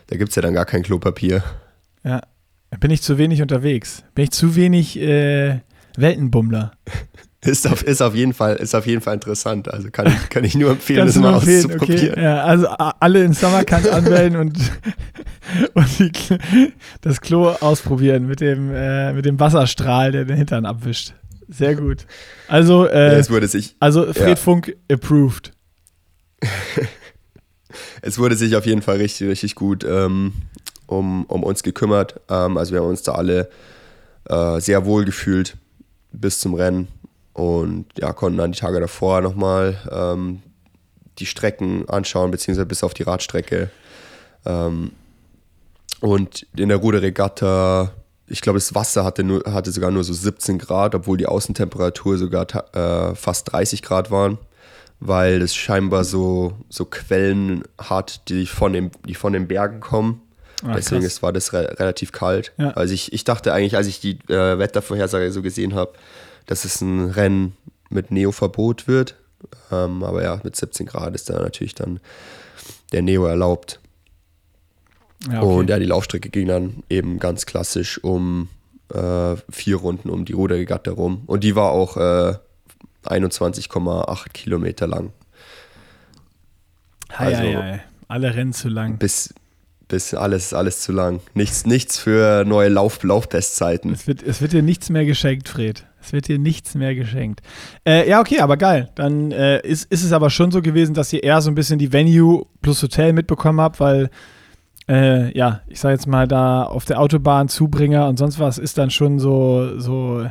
da 0.06 0.16
gibt 0.16 0.30
es 0.30 0.36
ja 0.36 0.42
dann 0.42 0.54
gar 0.54 0.66
kein 0.66 0.82
Klopapier. 0.82 1.42
Ja. 2.04 2.22
Bin 2.80 2.90
ich 2.90 3.02
zu 3.02 3.18
wenig 3.18 3.40
unterwegs? 3.40 4.02
Bin 4.14 4.24
ich 4.24 4.30
zu 4.32 4.56
wenig 4.56 4.98
äh, 4.98 5.60
Weltenbummler? 5.96 6.72
Ist 7.44 7.66
auf, 7.66 7.82
ist, 7.82 8.00
auf 8.00 8.14
jeden 8.14 8.32
Fall, 8.32 8.56
ist 8.56 8.74
auf 8.74 8.86
jeden 8.86 9.02
Fall 9.02 9.14
interessant. 9.14 9.68
Also 9.68 9.90
kann 9.90 10.06
ich, 10.06 10.28
kann 10.30 10.44
ich 10.44 10.54
nur 10.54 10.70
empfehlen, 10.70 11.06
das 11.06 11.16
mal 11.16 11.34
empfehlen, 11.34 11.66
okay. 11.66 11.74
auszuprobieren. 11.74 12.22
Ja, 12.22 12.44
also 12.44 12.68
alle 12.68 13.22
in 13.22 13.34
Summercamp 13.34 13.84
anmelden 13.92 14.38
und, 14.38 14.58
und 15.74 15.98
die, 15.98 16.72
das 17.02 17.20
Klo 17.20 17.48
ausprobieren 17.48 18.26
mit 18.26 18.40
dem, 18.40 18.74
äh, 18.74 19.12
mit 19.12 19.26
dem 19.26 19.38
Wasserstrahl, 19.38 20.12
der 20.12 20.24
den 20.24 20.38
Hintern 20.38 20.64
abwischt. 20.64 21.12
Sehr 21.48 21.74
gut. 21.74 22.06
Also, 22.48 22.86
Ja, 22.86 22.92
äh, 22.92 23.18
es, 23.18 23.28
wurde 23.28 23.46
sich, 23.46 23.76
also 23.78 24.10
Fred 24.14 24.28
ja. 24.28 24.36
Funk 24.36 24.74
approved. 24.90 25.52
es 28.00 28.18
wurde 28.18 28.36
sich 28.36 28.56
auf 28.56 28.64
jeden 28.64 28.80
Fall 28.80 28.96
richtig, 28.96 29.28
richtig 29.28 29.54
gut 29.54 29.84
ähm, 29.84 30.32
um, 30.86 31.24
um 31.26 31.42
uns 31.42 31.62
gekümmert. 31.62 32.20
Ähm, 32.30 32.56
also 32.56 32.72
wir 32.72 32.80
haben 32.80 32.88
uns 32.88 33.02
da 33.02 33.12
alle 33.12 33.50
äh, 34.30 34.60
sehr 34.60 34.86
wohl 34.86 35.04
gefühlt 35.04 35.58
bis 36.20 36.40
zum 36.40 36.54
Rennen 36.54 36.88
und 37.32 37.86
ja, 37.98 38.12
konnten 38.12 38.38
dann 38.38 38.52
die 38.52 38.58
Tage 38.58 38.80
davor 38.80 39.20
nochmal 39.20 39.76
ähm, 39.90 40.42
die 41.18 41.26
Strecken 41.26 41.88
anschauen, 41.88 42.30
beziehungsweise 42.30 42.66
bis 42.66 42.84
auf 42.84 42.94
die 42.94 43.02
Radstrecke. 43.02 43.70
Ähm, 44.46 44.92
und 46.00 46.46
in 46.56 46.68
der 46.68 46.78
Ruderregatta, 46.78 47.92
ich 48.26 48.40
glaube, 48.40 48.58
das 48.58 48.74
Wasser 48.74 49.04
hatte, 49.04 49.24
nur, 49.24 49.42
hatte 49.46 49.70
sogar 49.72 49.90
nur 49.90 50.04
so 50.04 50.12
17 50.12 50.58
Grad, 50.58 50.94
obwohl 50.94 51.16
die 51.16 51.26
Außentemperatur 51.26 52.18
sogar 52.18 52.46
äh, 52.74 53.14
fast 53.14 53.52
30 53.52 53.82
Grad 53.82 54.10
waren, 54.10 54.38
weil 55.00 55.40
das 55.40 55.54
scheinbar 55.54 56.04
so, 56.04 56.52
so 56.68 56.84
Quellen 56.84 57.64
hat, 57.78 58.28
die 58.28 58.46
von, 58.46 58.72
dem, 58.72 58.90
die 59.06 59.14
von 59.14 59.32
den 59.32 59.48
Bergen 59.48 59.80
kommen. 59.80 60.20
Ah, 60.66 60.74
Deswegen 60.76 61.02
krass. 61.02 61.12
ist, 61.14 61.22
war 61.22 61.32
das 61.32 61.52
re 61.52 61.76
relativ 61.78 62.10
kalt. 62.12 62.52
Ja. 62.56 62.70
Also 62.70 62.94
ich, 62.94 63.12
ich 63.12 63.24
dachte 63.24 63.52
eigentlich, 63.52 63.76
als 63.76 63.86
ich 63.86 64.00
die 64.00 64.18
äh, 64.28 64.58
Wettervorhersage 64.58 65.30
so 65.30 65.42
gesehen 65.42 65.74
habe, 65.74 65.92
dass 66.46 66.64
es 66.64 66.80
ein 66.80 67.10
Rennen 67.10 67.54
mit 67.90 68.10
Neo-Verbot 68.10 68.88
wird. 68.88 69.14
Ähm, 69.70 70.02
aber 70.02 70.22
ja, 70.22 70.40
mit 70.42 70.56
17 70.56 70.86
Grad 70.86 71.14
ist 71.14 71.28
da 71.28 71.38
natürlich 71.40 71.74
dann 71.74 72.00
der 72.92 73.02
Neo 73.02 73.26
erlaubt. 73.26 73.78
Ja, 75.30 75.42
okay. 75.42 75.54
Und 75.54 75.70
ja, 75.70 75.78
die 75.78 75.84
Laufstrecke 75.86 76.30
ging 76.30 76.48
dann 76.48 76.82
eben 76.88 77.18
ganz 77.18 77.44
klassisch 77.46 78.02
um 78.02 78.48
äh, 78.92 79.36
vier 79.50 79.76
Runden 79.76 80.08
um 80.10 80.24
die 80.24 80.32
Ruderregatta 80.32 80.92
rum. 80.92 81.22
Und 81.26 81.44
die 81.44 81.56
war 81.56 81.70
auch 81.72 81.96
äh, 81.96 82.34
21,8 83.04 84.28
Kilometer 84.32 84.86
lang. 84.86 85.12
Hei, 87.18 87.26
also- 87.26 87.38
hei, 87.42 87.54
hei. 87.54 87.84
Alle 88.08 88.34
rennen 88.34 88.52
zu 88.52 88.68
lang. 88.68 88.98
Bis, 88.98 89.32
bis 89.88 90.14
alles, 90.14 90.54
alles 90.54 90.80
zu 90.80 90.92
lang. 90.92 91.20
Nichts, 91.34 91.66
nichts 91.66 91.98
für 91.98 92.44
neue 92.44 92.68
Lauf, 92.68 93.02
Laufbestzeiten. 93.02 93.92
Es 93.92 94.06
wird, 94.06 94.22
es 94.22 94.40
wird 94.40 94.52
dir 94.52 94.62
nichts 94.62 94.90
mehr 94.90 95.04
geschenkt, 95.04 95.48
Fred. 95.48 95.86
Es 96.00 96.12
wird 96.12 96.28
dir 96.28 96.38
nichts 96.38 96.74
mehr 96.74 96.94
geschenkt. 96.94 97.40
Äh, 97.86 98.08
ja, 98.08 98.20
okay, 98.20 98.40
aber 98.40 98.56
geil. 98.56 98.90
Dann 98.94 99.32
äh, 99.32 99.60
ist, 99.66 99.90
ist 99.90 100.04
es 100.04 100.12
aber 100.12 100.30
schon 100.30 100.50
so 100.50 100.60
gewesen, 100.60 100.94
dass 100.94 101.12
ihr 101.12 101.22
eher 101.22 101.40
so 101.40 101.50
ein 101.50 101.54
bisschen 101.54 101.78
die 101.78 101.92
Venue 101.92 102.46
plus 102.60 102.82
Hotel 102.82 103.12
mitbekommen 103.12 103.60
habt, 103.60 103.80
weil, 103.80 104.10
äh, 104.88 105.36
ja, 105.36 105.60
ich 105.66 105.80
sag 105.80 105.92
jetzt 105.92 106.06
mal, 106.06 106.28
da 106.28 106.64
auf 106.64 106.84
der 106.84 107.00
Autobahn 107.00 107.48
Zubringer 107.48 108.08
und 108.08 108.18
sonst 108.18 108.38
was 108.38 108.58
ist 108.58 108.76
dann 108.76 108.90
schon 108.90 109.18
so, 109.18 109.78
so 109.78 110.26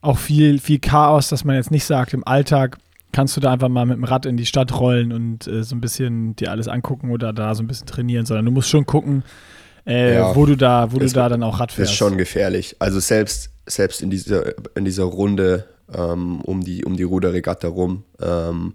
auch 0.00 0.18
viel, 0.18 0.58
viel 0.58 0.78
Chaos, 0.78 1.28
dass 1.28 1.44
man 1.44 1.56
jetzt 1.56 1.70
nicht 1.70 1.84
sagt, 1.84 2.14
im 2.14 2.26
Alltag 2.26 2.78
kannst 3.12 3.36
du 3.36 3.40
da 3.40 3.52
einfach 3.52 3.68
mal 3.68 3.84
mit 3.86 3.96
dem 3.96 4.04
Rad 4.04 4.26
in 4.26 4.36
die 4.36 4.46
Stadt 4.46 4.78
rollen 4.78 5.12
und 5.12 5.46
äh, 5.46 5.62
so 5.64 5.74
ein 5.76 5.80
bisschen 5.80 6.34
dir 6.36 6.50
alles 6.50 6.68
angucken 6.68 7.10
oder 7.10 7.32
da 7.32 7.54
so 7.54 7.62
ein 7.62 7.66
bisschen 7.66 7.86
trainieren, 7.86 8.26
sondern 8.26 8.46
du 8.46 8.50
musst 8.52 8.68
schon 8.70 8.86
gucken, 8.86 9.22
äh, 9.86 10.14
Ja. 10.14 10.34
wo 10.34 10.46
du 10.46 10.56
da, 10.56 10.92
wo 10.92 10.98
du 10.98 11.06
da 11.08 11.28
dann 11.28 11.42
auch 11.42 11.60
Rad 11.60 11.70
Das 11.70 11.76
fährst. 11.76 11.92
ist 11.92 11.98
schon 11.98 12.16
gefährlich. 12.18 12.76
Also 12.78 13.00
selbst, 13.00 13.50
selbst 13.66 14.00
in, 14.02 14.10
dieser, 14.10 14.54
in 14.76 14.84
dieser 14.84 15.04
Runde 15.04 15.66
ähm, 15.94 16.40
um, 16.40 16.62
die, 16.62 16.84
um 16.84 16.96
die 16.96 17.02
Ruderregatta 17.02 17.68
rum, 17.68 18.04
ähm, 18.20 18.74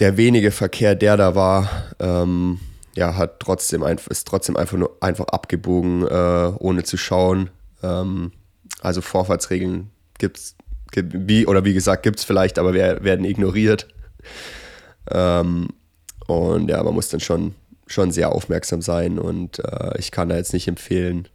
der 0.00 0.16
wenige 0.16 0.50
Verkehr, 0.50 0.94
der 0.94 1.16
da 1.16 1.34
war, 1.34 1.68
ähm, 2.00 2.58
ja, 2.96 3.16
hat 3.16 3.40
trotzdem 3.40 3.82
einfach, 3.82 4.08
ist 4.08 4.26
trotzdem 4.26 4.56
einfach 4.56 4.76
nur 4.76 4.96
einfach 5.00 5.26
abgebogen, 5.26 6.06
äh, 6.06 6.52
ohne 6.58 6.82
zu 6.84 6.96
schauen. 6.96 7.50
Ähm, 7.82 8.32
also 8.82 9.00
Vorfahrtsregeln 9.00 9.90
gibt's, 10.18 10.56
gibt 10.58 10.63
wie, 10.96 11.46
oder 11.46 11.64
wie 11.64 11.74
gesagt, 11.74 12.02
gibt 12.02 12.18
es 12.18 12.24
vielleicht, 12.24 12.58
aber 12.58 12.74
wer, 12.74 13.02
werden 13.04 13.24
ignoriert. 13.24 13.88
Ähm, 15.10 15.68
und 16.26 16.68
ja, 16.68 16.82
man 16.82 16.94
muss 16.94 17.08
dann 17.08 17.20
schon, 17.20 17.54
schon 17.86 18.12
sehr 18.12 18.32
aufmerksam 18.32 18.82
sein 18.82 19.18
und 19.18 19.58
äh, 19.58 19.98
ich 19.98 20.10
kann 20.10 20.28
da 20.28 20.36
jetzt 20.36 20.52
nicht 20.52 20.68
empfehlen, 20.68 21.28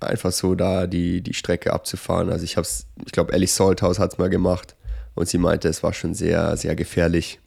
einfach 0.00 0.32
so 0.32 0.54
da 0.54 0.86
die, 0.86 1.20
die 1.20 1.34
Strecke 1.34 1.72
abzufahren. 1.72 2.30
Also 2.30 2.44
ich 2.44 2.56
hab's, 2.56 2.86
ich 3.04 3.12
glaube, 3.12 3.32
Ellie 3.32 3.48
Salthouse 3.48 3.98
hat 3.98 4.12
es 4.12 4.18
mal 4.18 4.30
gemacht 4.30 4.76
und 5.14 5.28
sie 5.28 5.38
meinte, 5.38 5.68
es 5.68 5.82
war 5.82 5.92
schon 5.92 6.14
sehr, 6.14 6.56
sehr 6.56 6.76
gefährlich. 6.76 7.40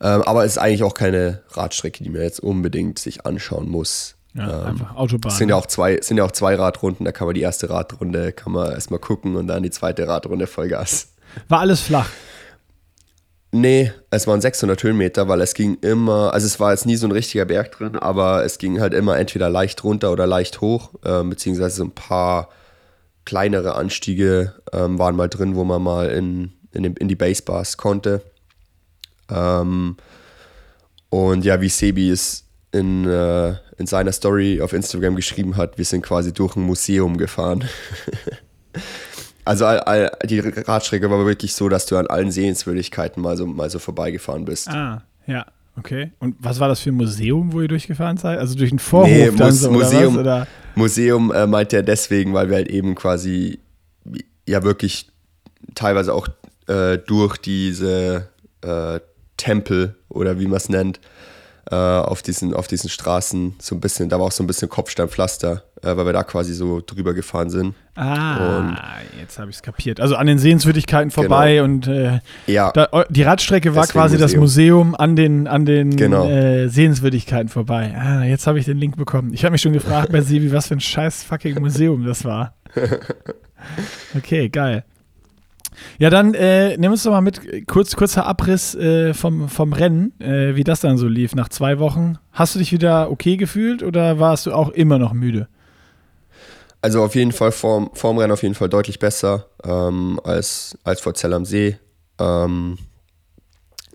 Ähm, 0.00 0.22
aber 0.22 0.44
es 0.44 0.52
ist 0.52 0.58
eigentlich 0.58 0.82
auch 0.82 0.94
keine 0.94 1.42
Radstrecke, 1.50 2.02
die 2.02 2.10
man 2.10 2.22
jetzt 2.22 2.40
unbedingt 2.40 2.98
sich 2.98 3.24
anschauen 3.24 3.68
muss. 3.68 4.16
Ja, 4.34 4.60
Ähm, 4.62 4.66
einfach 4.66 4.96
Autobahn. 4.96 5.30
es 5.30 5.38
sind 5.38 5.48
ja 5.50 5.56
auch 5.56 5.66
zwei, 5.66 6.00
sind 6.00 6.16
ja 6.16 6.24
auch 6.24 6.32
zwei 6.32 6.54
Radrunden, 6.54 7.04
da 7.04 7.12
kann 7.12 7.26
man 7.26 7.34
die 7.34 7.42
erste 7.42 7.68
Radrunde, 7.70 8.32
kann 8.32 8.52
man 8.52 8.72
erstmal 8.72 9.00
gucken 9.00 9.36
und 9.36 9.46
dann 9.46 9.62
die 9.62 9.70
zweite 9.70 10.08
Radrunde 10.08 10.46
Vollgas. 10.46 11.08
War 11.48 11.60
alles 11.60 11.80
flach. 11.80 12.08
Nee, 13.54 13.92
es 14.08 14.26
waren 14.26 14.40
600 14.40 14.82
Höhenmeter, 14.82 15.28
weil 15.28 15.42
es 15.42 15.52
ging 15.52 15.76
immer, 15.82 16.32
also 16.32 16.46
es 16.46 16.58
war 16.58 16.70
jetzt 16.70 16.86
nie 16.86 16.96
so 16.96 17.06
ein 17.06 17.12
richtiger 17.12 17.44
Berg 17.44 17.72
drin, 17.72 17.96
aber 17.96 18.44
es 18.44 18.56
ging 18.56 18.80
halt 18.80 18.94
immer 18.94 19.18
entweder 19.18 19.50
leicht 19.50 19.84
runter 19.84 20.10
oder 20.10 20.26
leicht 20.26 20.62
hoch, 20.62 20.90
ähm, 21.04 21.28
beziehungsweise 21.28 21.76
so 21.76 21.84
ein 21.84 21.90
paar 21.90 22.48
kleinere 23.26 23.74
Anstiege 23.74 24.54
ähm, 24.72 24.98
waren 24.98 25.16
mal 25.16 25.28
drin, 25.28 25.54
wo 25.54 25.64
man 25.64 25.82
mal 25.82 26.08
in, 26.08 26.52
in, 26.72 26.82
den, 26.82 26.96
in 26.96 27.08
die 27.08 27.14
Basebars 27.14 27.76
konnte. 27.76 28.22
Ähm, 29.30 29.98
und 31.10 31.44
ja, 31.44 31.60
wie 31.60 31.68
Sebi 31.68 32.10
es 32.10 32.44
in, 32.72 33.06
äh, 33.06 33.54
in 33.82 33.86
seiner 33.86 34.12
Story 34.12 34.60
auf 34.62 34.72
Instagram 34.72 35.16
geschrieben 35.16 35.56
hat, 35.56 35.76
wir 35.76 35.84
sind 35.84 36.02
quasi 36.02 36.32
durch 36.32 36.56
ein 36.56 36.62
Museum 36.62 37.18
gefahren. 37.18 37.64
Also 39.44 39.66
all, 39.66 39.80
all, 39.80 40.10
die 40.24 40.38
Radstrecke 40.38 41.10
war 41.10 41.26
wirklich 41.26 41.52
so, 41.54 41.68
dass 41.68 41.86
du 41.86 41.96
an 41.96 42.06
allen 42.06 42.30
Sehenswürdigkeiten 42.30 43.20
mal 43.20 43.36
so, 43.36 43.44
mal 43.44 43.68
so 43.70 43.80
vorbeigefahren 43.80 44.44
bist. 44.44 44.68
Ah, 44.68 45.02
ja, 45.26 45.46
okay. 45.76 46.12
Und 46.20 46.36
was 46.38 46.60
war 46.60 46.68
das 46.68 46.78
für 46.78 46.90
ein 46.90 46.94
Museum, 46.94 47.52
wo 47.52 47.60
ihr 47.60 47.66
durchgefahren 47.66 48.18
seid? 48.18 48.38
Also 48.38 48.54
durch 48.54 48.70
einen 48.70 48.78
Vorhof 48.78 49.08
Nee, 49.08 49.26
dann 49.36 49.48
Mus- 49.48 49.60
so, 49.60 49.70
Museum. 49.72 50.16
oder 50.16 50.42
was? 50.42 50.42
Oder? 50.42 50.46
Museum 50.76 51.32
äh, 51.32 51.46
meint 51.48 51.72
er 51.72 51.82
deswegen, 51.82 52.32
weil 52.34 52.50
wir 52.50 52.56
halt 52.56 52.68
eben 52.68 52.94
quasi 52.94 53.58
ja 54.46 54.62
wirklich 54.62 55.08
teilweise 55.74 56.14
auch 56.14 56.28
äh, 56.68 56.98
durch 56.98 57.36
diese 57.36 58.28
äh, 58.60 59.00
Tempel 59.36 59.96
oder 60.08 60.38
wie 60.38 60.46
man 60.46 60.58
es 60.58 60.68
nennt, 60.68 61.00
äh, 61.70 61.74
auf, 61.74 62.22
diesen, 62.22 62.54
auf 62.54 62.66
diesen 62.66 62.90
Straßen 62.90 63.54
so 63.60 63.74
ein 63.74 63.80
bisschen, 63.80 64.08
da 64.08 64.18
war 64.18 64.26
auch 64.26 64.32
so 64.32 64.42
ein 64.42 64.46
bisschen 64.46 64.68
Kopfsteinpflaster, 64.68 65.62
äh, 65.82 65.96
weil 65.96 66.06
wir 66.06 66.12
da 66.12 66.22
quasi 66.24 66.52
so 66.54 66.80
drüber 66.84 67.14
gefahren 67.14 67.50
sind. 67.50 67.74
Ah, 67.94 68.76
jetzt 69.20 69.38
habe 69.38 69.50
ich 69.50 69.56
es 69.56 69.62
kapiert. 69.62 70.00
Also 70.00 70.16
an 70.16 70.26
den 70.26 70.38
Sehenswürdigkeiten 70.38 71.10
vorbei 71.10 71.62
und 71.62 71.86
äh, 71.86 72.20
Ja, 72.46 72.72
da, 72.72 72.88
eu- 72.92 73.04
die 73.10 73.22
Radstrecke 73.22 73.74
war 73.74 73.82
Deswegen 73.82 74.00
quasi 74.00 74.18
das 74.18 74.34
Museum 74.34 74.94
an 74.94 75.14
den, 75.14 75.46
an 75.46 75.64
den 75.66 75.94
Genau. 75.96 76.26
äh, 76.28 76.68
Sehenswürdigkeiten 76.68 77.48
vorbei. 77.48 77.94
Ah, 77.96 78.24
jetzt 78.24 78.46
habe 78.46 78.58
ich 78.58 78.64
den 78.64 78.78
Link 78.78 78.96
bekommen. 78.96 79.32
Ich 79.34 79.44
habe 79.44 79.52
mich 79.52 79.60
schon 79.62 79.72
gefragt 79.74 80.10
bei 80.10 80.20
Sebi, 80.22 80.52
was 80.52 80.66
für 80.68 80.74
ein 80.74 80.80
scheiß 80.80 81.22
fucking 81.22 81.60
Museum 81.60 82.04
das 82.04 82.24
war. 82.24 82.54
Okay, 84.16 84.48
geil. 84.48 84.84
Ja, 85.98 86.10
dann 86.10 86.34
äh, 86.34 86.76
nimm 86.76 86.92
uns 86.92 87.02
doch 87.02 87.10
mal 87.10 87.20
mit, 87.20 87.66
kurz, 87.66 87.96
kurzer 87.96 88.26
Abriss 88.26 88.74
äh, 88.74 89.14
vom, 89.14 89.48
vom 89.48 89.72
Rennen, 89.72 90.18
äh, 90.20 90.56
wie 90.56 90.64
das 90.64 90.80
dann 90.80 90.98
so 90.98 91.06
lief 91.06 91.34
nach 91.34 91.48
zwei 91.48 91.78
Wochen. 91.78 92.18
Hast 92.32 92.54
du 92.54 92.58
dich 92.58 92.72
wieder 92.72 93.10
okay 93.10 93.36
gefühlt 93.36 93.82
oder 93.82 94.18
warst 94.18 94.46
du 94.46 94.52
auch 94.52 94.70
immer 94.70 94.98
noch 94.98 95.12
müde? 95.12 95.48
Also 96.80 97.02
auf 97.02 97.14
jeden 97.14 97.32
Fall 97.32 97.52
vorm, 97.52 97.90
vorm 97.94 98.18
Rennen 98.18 98.32
auf 98.32 98.42
jeden 98.42 98.56
Fall 98.56 98.68
deutlich 98.68 98.98
besser 98.98 99.46
ähm, 99.64 100.20
als, 100.24 100.76
als 100.82 101.00
vor 101.00 101.14
Zell 101.14 101.32
am 101.32 101.44
See. 101.44 101.78
Ähm, 102.18 102.76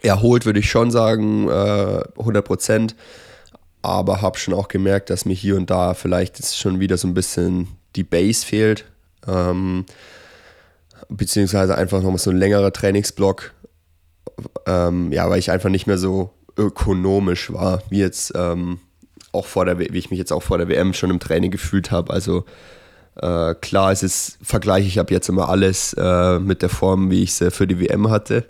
erholt 0.01 0.45
würde 0.45 0.59
ich 0.59 0.69
schon 0.69 0.89
sagen, 0.91 1.49
äh, 1.49 2.01
100 2.17 2.45
Prozent. 2.45 2.95
Aber 3.81 4.21
habe 4.21 4.37
schon 4.37 4.53
auch 4.53 4.69
gemerkt, 4.69 5.09
dass 5.09 5.25
mir 5.25 5.33
hier 5.33 5.55
und 5.55 5.69
da 5.69 5.93
vielleicht 5.93 6.43
schon 6.55 6.79
wieder 6.79 6.97
so 6.97 7.07
ein 7.07 7.13
bisschen 7.13 7.67
die 7.95 8.03
Base 8.03 8.45
fehlt. 8.45 8.85
Ähm, 9.27 9.85
beziehungsweise 11.09 11.77
einfach 11.77 12.01
nochmal 12.01 12.19
so 12.19 12.31
ein 12.31 12.37
längerer 12.37 12.71
Trainingsblock. 12.71 13.53
Ähm, 14.65 15.11
ja, 15.11 15.29
weil 15.29 15.39
ich 15.39 15.51
einfach 15.51 15.69
nicht 15.69 15.87
mehr 15.87 15.97
so 15.97 16.31
ökonomisch 16.57 17.51
war, 17.51 17.81
wie 17.89 17.99
jetzt 17.99 18.33
ähm, 18.35 18.79
auch 19.31 19.45
vor 19.45 19.65
der, 19.65 19.79
wie 19.79 19.97
ich 19.97 20.09
mich 20.09 20.19
jetzt 20.19 20.31
auch 20.31 20.43
vor 20.43 20.57
der 20.57 20.67
WM 20.67 20.93
schon 20.93 21.09
im 21.09 21.19
Training 21.19 21.51
gefühlt 21.51 21.91
habe. 21.91 22.13
Also 22.13 22.45
äh, 23.21 23.55
klar, 23.55 23.91
es 23.91 24.03
ist, 24.03 24.37
vergleiche 24.43 24.87
ich 24.87 24.99
ab 24.99 25.09
jetzt 25.09 25.27
immer 25.27 25.49
alles 25.49 25.93
äh, 25.93 26.39
mit 26.39 26.61
der 26.61 26.69
Form, 26.69 27.09
wie 27.09 27.23
ich 27.23 27.33
sie 27.33 27.49
für 27.49 27.65
die 27.65 27.79
WM 27.79 28.09
hatte. 28.09 28.45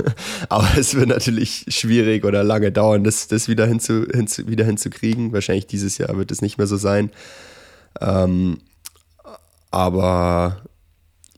Aber 0.48 0.68
es 0.76 0.94
wird 0.94 1.08
natürlich 1.08 1.64
schwierig 1.68 2.24
oder 2.24 2.44
lange 2.44 2.70
dauern, 2.70 3.02
das, 3.04 3.28
das 3.28 3.48
wieder, 3.48 3.66
hinzu, 3.66 4.04
hinzu, 4.12 4.46
wieder 4.46 4.64
hinzukriegen. 4.64 5.32
Wahrscheinlich 5.32 5.66
dieses 5.66 5.96
Jahr 5.96 6.16
wird 6.18 6.30
es 6.30 6.42
nicht 6.42 6.58
mehr 6.58 6.66
so 6.66 6.76
sein. 6.76 7.10
Ähm, 8.00 8.58
aber 9.70 10.62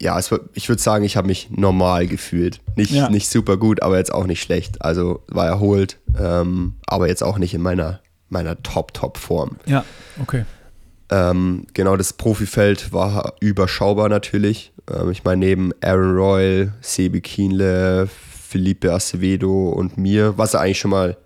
ja, 0.02 0.18
es, 0.18 0.34
ich 0.54 0.68
würde 0.68 0.82
sagen, 0.82 1.04
ich 1.04 1.16
habe 1.16 1.28
mich 1.28 1.48
normal 1.50 2.08
gefühlt. 2.08 2.60
Nicht, 2.74 2.90
ja. 2.90 3.08
nicht 3.08 3.28
super 3.28 3.56
gut, 3.56 3.82
aber 3.82 3.98
jetzt 3.98 4.12
auch 4.12 4.26
nicht 4.26 4.42
schlecht. 4.42 4.82
Also 4.82 5.22
war 5.28 5.46
erholt, 5.46 5.98
ähm, 6.18 6.74
aber 6.86 7.06
jetzt 7.06 7.22
auch 7.22 7.38
nicht 7.38 7.54
in 7.54 7.62
meiner, 7.62 8.00
meiner 8.28 8.60
Top-Top-Form. 8.60 9.58
Ja, 9.66 9.84
okay. 10.20 10.44
Ähm, 11.08 11.66
genau, 11.72 11.96
das 11.96 12.14
Profifeld 12.14 12.92
war 12.92 13.34
überschaubar 13.38 14.08
natürlich. 14.08 14.72
Ähm, 14.92 15.12
ich 15.12 15.22
meine, 15.22 15.46
neben 15.46 15.70
Aaron 15.80 16.16
Royal, 16.16 16.72
Sebi 16.80 17.20
Kienle, 17.20 18.08
Felipe 18.08 18.92
Acevedo 18.92 19.68
und 19.68 19.98
mir, 19.98 20.36
was 20.36 20.56
eigentlich 20.56 20.80
schon 20.80 20.90
mal 20.90 21.16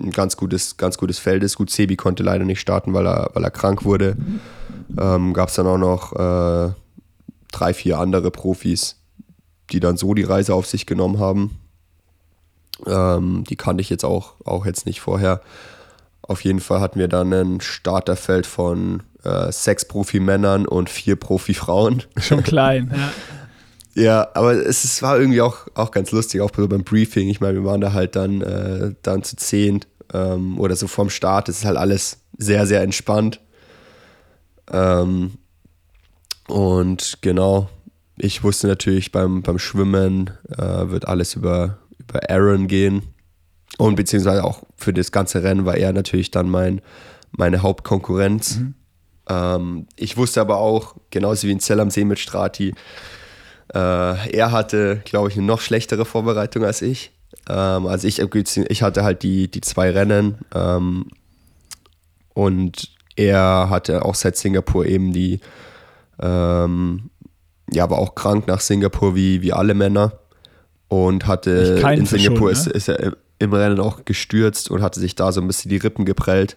ein 0.00 0.12
ganz 0.12 0.36
gutes, 0.36 0.76
ganz 0.76 0.98
gutes 0.98 1.18
Feld 1.18 1.42
ist. 1.42 1.56
Gut, 1.56 1.70
Sebi 1.70 1.96
konnte 1.96 2.22
leider 2.22 2.44
nicht 2.44 2.60
starten, 2.60 2.94
weil 2.94 3.08
er, 3.08 3.30
weil 3.34 3.42
er 3.42 3.50
krank 3.50 3.84
wurde. 3.84 4.16
Ähm, 5.00 5.32
Gab 5.32 5.48
es 5.48 5.56
dann 5.56 5.66
auch 5.66 5.78
noch 5.78 6.12
äh, 6.12 6.74
drei, 7.54 7.74
vier 7.74 7.98
andere 7.98 8.30
Profis, 8.30 9.00
die 9.70 9.80
dann 9.80 9.96
so 9.96 10.14
die 10.14 10.22
Reise 10.22 10.54
auf 10.54 10.66
sich 10.66 10.86
genommen 10.86 11.18
haben. 11.18 11.58
Ähm, 12.86 13.44
die 13.48 13.56
kannte 13.56 13.80
ich 13.80 13.90
jetzt 13.90 14.04
auch, 14.04 14.34
auch 14.44 14.66
jetzt 14.66 14.86
nicht 14.86 15.00
vorher. 15.00 15.40
Auf 16.22 16.42
jeden 16.42 16.60
Fall 16.60 16.80
hatten 16.80 16.98
wir 16.98 17.08
dann 17.08 17.32
ein 17.32 17.60
Starterfeld 17.60 18.46
von 18.46 19.02
äh, 19.22 19.52
sechs 19.52 19.84
Profi-Männern 19.84 20.66
und 20.66 20.90
vier 20.90 21.16
Profi-Frauen. 21.16 22.02
Schon 22.18 22.42
klein, 22.42 22.92
ja. 22.94 23.12
Ja, 23.96 24.28
aber 24.34 24.54
es, 24.54 24.82
es, 24.82 25.02
war 25.02 25.18
irgendwie 25.18 25.40
auch, 25.40 25.68
auch 25.74 25.92
ganz 25.92 26.10
lustig, 26.10 26.40
auch 26.40 26.50
beim 26.50 26.82
Briefing. 26.82 27.28
Ich 27.28 27.40
meine, 27.40 27.54
wir 27.54 27.64
waren 27.64 27.80
da 27.80 27.92
halt 27.92 28.16
dann, 28.16 28.40
äh, 28.40 28.94
dann 29.02 29.22
zu 29.22 29.36
zehn 29.36 29.84
ähm, 30.12 30.58
oder 30.58 30.74
so 30.74 30.88
vorm 30.88 31.10
Start. 31.10 31.48
Es 31.48 31.58
ist 31.58 31.64
halt 31.64 31.76
alles 31.76 32.18
sehr, 32.36 32.66
sehr 32.66 32.82
entspannt. 32.82 33.40
Ähm, 34.72 35.38
und 36.48 37.18
genau, 37.20 37.68
ich 38.16 38.42
wusste 38.42 38.66
natürlich, 38.66 39.12
beim, 39.12 39.42
beim 39.42 39.58
Schwimmen 39.58 40.30
äh, 40.48 40.88
wird 40.90 41.08
alles 41.08 41.34
über, 41.34 41.78
über 41.98 42.30
Aaron 42.30 42.68
gehen. 42.68 43.02
Und 43.76 43.96
beziehungsweise 43.96 44.44
auch 44.44 44.62
für 44.76 44.92
das 44.92 45.10
ganze 45.10 45.42
Rennen 45.42 45.64
war 45.64 45.76
er 45.76 45.92
natürlich 45.92 46.30
dann 46.30 46.48
mein, 46.48 46.80
meine 47.32 47.62
Hauptkonkurrenz. 47.62 48.58
Mhm. 48.58 48.74
Ähm, 49.28 49.86
ich 49.96 50.16
wusste 50.16 50.40
aber 50.40 50.58
auch, 50.58 50.94
genauso 51.10 51.48
wie 51.48 51.52
in 51.52 51.60
Zell 51.60 51.80
am 51.80 51.90
See 51.90 52.04
mit 52.04 52.18
Strati, 52.18 52.74
äh, 53.72 53.78
er 53.78 54.52
hatte, 54.52 55.02
glaube 55.04 55.28
ich, 55.28 55.36
eine 55.36 55.46
noch 55.46 55.60
schlechtere 55.60 56.04
Vorbereitung 56.04 56.64
als 56.64 56.82
ich. 56.82 57.10
Ähm, 57.48 57.86
also 57.86 58.06
ich, 58.06 58.20
ich 58.20 58.82
hatte 58.82 59.02
halt 59.02 59.22
die, 59.22 59.50
die 59.50 59.60
zwei 59.60 59.90
Rennen 59.90 60.38
ähm, 60.54 61.06
und 62.32 62.90
er 63.16 63.68
hatte 63.70 64.04
auch 64.04 64.14
seit 64.14 64.36
Singapur 64.36 64.86
eben 64.86 65.12
die, 65.12 65.40
ähm, 66.20 67.10
ja, 67.72 67.88
war 67.90 67.98
auch 67.98 68.14
krank 68.14 68.46
nach 68.46 68.60
Singapur 68.60 69.14
wie, 69.14 69.42
wie 69.42 69.52
alle 69.52 69.74
Männer 69.74 70.12
und 70.88 71.26
hatte 71.26 71.80
in 71.92 72.06
Singapur 72.06 72.54
schon, 72.54 72.64
ne? 72.64 72.70
ist, 72.72 72.88
ist 72.88 72.88
er 72.88 73.16
im 73.38 73.52
Rennen 73.52 73.80
auch 73.80 74.04
gestürzt 74.04 74.70
und 74.70 74.82
hatte 74.82 75.00
sich 75.00 75.14
da 75.14 75.32
so 75.32 75.40
ein 75.40 75.46
bisschen 75.46 75.68
die 75.68 75.76
Rippen 75.76 76.04
geprellt. 76.04 76.56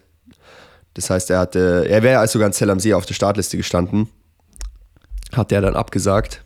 Das 0.94 1.10
heißt, 1.10 1.30
er 1.30 1.38
hatte, 1.38 1.86
er 1.88 2.02
wäre 2.02 2.20
also 2.20 2.32
sogar 2.34 2.46
in 2.46 2.52
Zell 2.52 2.70
am 2.70 2.80
See 2.80 2.94
auf 2.94 3.06
der 3.06 3.14
Startliste 3.14 3.56
gestanden. 3.56 4.08
Hat 5.32 5.50
der 5.50 5.60
dann 5.60 5.76
abgesagt. 5.76 6.44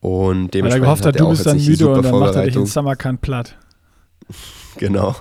Und 0.00 0.54
dementsprechend. 0.54 0.64
Weil 0.64 0.72
er 0.72 0.80
gehofft 0.80 1.06
hat, 1.06 1.20
du 1.20 1.28
bist 1.28 1.46
dann 1.46 1.64
müde 1.64 1.88
und 1.88 2.04
dann 2.04 2.18
macht 2.18 2.34
er 2.34 2.44
dich 2.44 2.56
in 2.56 2.66
Samarkand 2.66 3.20
platt. 3.20 3.56
Genau. 4.78 5.14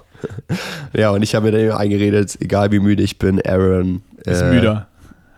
ja, 0.93 1.09
und 1.09 1.24
ich 1.24 1.36
habe 1.36 1.51
mir 1.51 1.69
dann 1.69 1.78
eingeredet, 1.78 2.38
egal 2.39 2.72
wie 2.72 2.80
müde 2.80 3.03
ich 3.03 3.19
bin, 3.19 3.41
Aaron. 3.45 4.01
Ist 4.24 4.41
äh, 4.41 4.49
müder. 4.49 4.88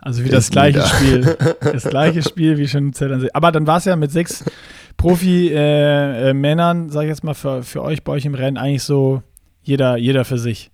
Also 0.04 0.22
wie 0.22 0.28
das 0.28 0.50
gleiche 0.50 0.80
müder. 0.80 0.86
Spiel. 0.86 1.54
Das 1.72 1.84
gleiche 1.84 2.22
Spiel 2.22 2.58
wie 2.58 2.68
schon 2.68 2.92
See. 2.92 3.30
Aber 3.32 3.50
dann 3.52 3.66
war 3.66 3.78
es 3.78 3.86
ja 3.86 3.96
mit 3.96 4.12
sechs 4.12 4.44
Profi-Männern, 4.98 6.82
äh, 6.82 6.86
äh, 6.86 6.90
sag 6.90 7.02
ich 7.04 7.08
jetzt 7.08 7.24
mal, 7.24 7.32
für, 7.32 7.62
für 7.62 7.82
euch 7.82 8.04
bei 8.04 8.12
euch 8.12 8.26
im 8.26 8.34
Rennen 8.34 8.58
eigentlich 8.58 8.82
so 8.82 9.22
jeder, 9.62 9.96
jeder 9.96 10.26
für 10.26 10.38
sich. 10.38 10.70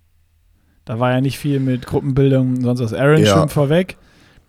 Da 0.83 0.99
war 0.99 1.11
ja 1.11 1.21
nicht 1.21 1.39
viel 1.39 1.61
mit 1.61 1.87
Gruppenbildung 1.87 2.57
und 2.57 2.61
sonst 2.61 2.81
was. 2.81 2.93
Aaron 2.93 3.23
ja. 3.23 3.33
schwimmt 3.33 3.51
vorweg, 3.51 3.95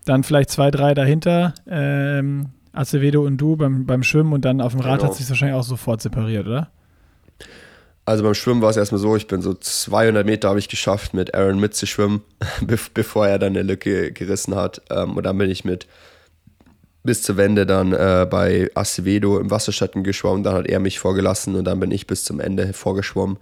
dann 0.03 0.23
vielleicht 0.23 0.49
zwei, 0.49 0.69
drei 0.69 0.93
dahinter, 0.93 1.53
ähm, 1.65 2.49
Acevedo 2.73 3.23
und 3.23 3.37
du 3.37 3.55
beim, 3.55 3.85
beim 3.85 4.03
Schwimmen 4.03 4.33
und 4.33 4.43
dann 4.43 4.59
auf 4.59 4.73
dem 4.73 4.81
Rad 4.81 4.99
genau. 4.99 5.11
hat 5.11 5.17
sich 5.17 5.29
wahrscheinlich 5.29 5.55
auch 5.55 5.63
sofort 5.63 6.01
separiert, 6.01 6.45
oder? 6.45 6.71
Also 8.05 8.23
beim 8.23 8.33
Schwimmen 8.33 8.61
war 8.61 8.69
es 8.69 8.77
erstmal 8.77 8.99
so, 8.99 9.15
ich 9.15 9.27
bin 9.27 9.41
so 9.41 9.53
200 9.53 10.25
Meter 10.25 10.49
habe 10.49 10.59
ich 10.59 10.67
geschafft, 10.67 11.13
mit 11.13 11.33
Aaron 11.33 11.59
mitzuschwimmen, 11.59 12.21
bevor 12.93 13.27
er 13.27 13.39
dann 13.39 13.53
eine 13.53 13.63
Lücke 13.63 14.11
gerissen 14.11 14.55
hat. 14.55 14.81
Ähm, 14.89 15.15
und 15.15 15.23
dann 15.23 15.37
bin 15.37 15.49
ich 15.49 15.63
mit 15.63 15.87
bis 17.03 17.21
zur 17.21 17.37
Wende 17.37 17.65
dann 17.65 17.93
äh, 17.93 18.25
bei 18.29 18.69
Acevedo 18.75 19.37
im 19.37 19.51
Wasserschatten 19.51 20.03
geschwommen, 20.03 20.43
dann 20.43 20.55
hat 20.55 20.67
er 20.67 20.79
mich 20.79 20.99
vorgelassen 20.99 21.55
und 21.55 21.65
dann 21.65 21.79
bin 21.79 21.91
ich 21.91 22.07
bis 22.07 22.23
zum 22.23 22.39
Ende 22.39 22.73
vorgeschwommen. 22.73 23.37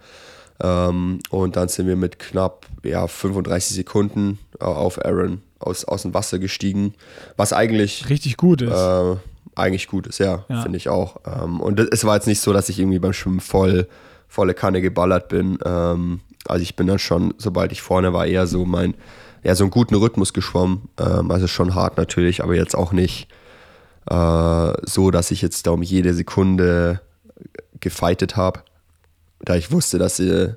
Ähm, 0.60 1.20
und 1.30 1.56
dann 1.56 1.68
sind 1.68 1.86
wir 1.86 1.96
mit 1.96 2.18
knapp 2.18 2.66
ja, 2.82 3.06
35 3.06 3.76
Sekunden 3.76 4.38
äh, 4.60 4.64
auf 4.64 5.04
Aaron 5.04 5.42
aus, 5.58 5.84
aus 5.84 6.02
dem 6.02 6.12
Wasser 6.14 6.38
gestiegen, 6.38 6.94
was 7.36 7.52
eigentlich 7.52 8.08
richtig 8.08 8.36
gut 8.36 8.62
ist. 8.62 8.72
Äh, 8.72 9.16
eigentlich 9.54 9.86
gut 9.86 10.06
ist, 10.06 10.18
ja, 10.18 10.44
ja. 10.48 10.62
finde 10.62 10.78
ich 10.78 10.88
auch. 10.88 11.16
Ähm, 11.26 11.60
und 11.60 11.78
es 11.78 12.04
war 12.04 12.16
jetzt 12.16 12.26
nicht 12.26 12.40
so, 12.40 12.52
dass 12.52 12.68
ich 12.68 12.78
irgendwie 12.78 12.98
beim 12.98 13.12
Schwimmen 13.12 13.40
voll 13.40 13.86
volle 14.32 14.54
Kanne 14.54 14.80
geballert 14.80 15.28
bin. 15.28 15.58
Ähm, 15.64 16.20
also 16.46 16.62
ich 16.62 16.76
bin 16.76 16.86
dann 16.86 16.98
schon, 16.98 17.34
sobald 17.38 17.72
ich 17.72 17.82
vorne 17.82 18.12
war, 18.12 18.26
eher 18.26 18.46
so 18.46 18.64
mein, 18.64 18.94
ja, 19.42 19.54
so 19.54 19.64
einen 19.64 19.70
guten 19.70 19.94
Rhythmus 19.94 20.32
geschwommen. 20.32 20.88
Ähm, 20.98 21.30
also 21.30 21.46
schon 21.46 21.74
hart 21.74 21.96
natürlich, 21.96 22.42
aber 22.42 22.54
jetzt 22.54 22.76
auch 22.76 22.92
nicht 22.92 23.28
äh, 24.10 24.72
so, 24.82 25.10
dass 25.10 25.30
ich 25.30 25.42
jetzt 25.42 25.66
da 25.66 25.72
um 25.72 25.82
jede 25.82 26.14
Sekunde 26.14 27.00
gefeitet 27.80 28.36
habe 28.36 28.62
da 29.44 29.56
ich 29.56 29.70
wusste, 29.70 29.98
dass 29.98 30.16
sie 30.16 30.54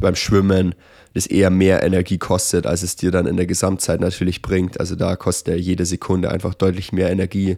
beim 0.00 0.14
Schwimmen 0.14 0.74
das 1.14 1.26
eher 1.26 1.50
mehr 1.50 1.82
Energie 1.82 2.18
kostet, 2.18 2.66
als 2.66 2.82
es 2.82 2.96
dir 2.96 3.10
dann 3.10 3.26
in 3.26 3.36
der 3.36 3.46
Gesamtzeit 3.46 4.00
natürlich 4.00 4.42
bringt. 4.42 4.78
Also 4.78 4.94
da 4.94 5.16
kostet 5.16 5.58
jede 5.60 5.86
Sekunde 5.86 6.30
einfach 6.30 6.54
deutlich 6.54 6.92
mehr 6.92 7.10
Energie, 7.10 7.56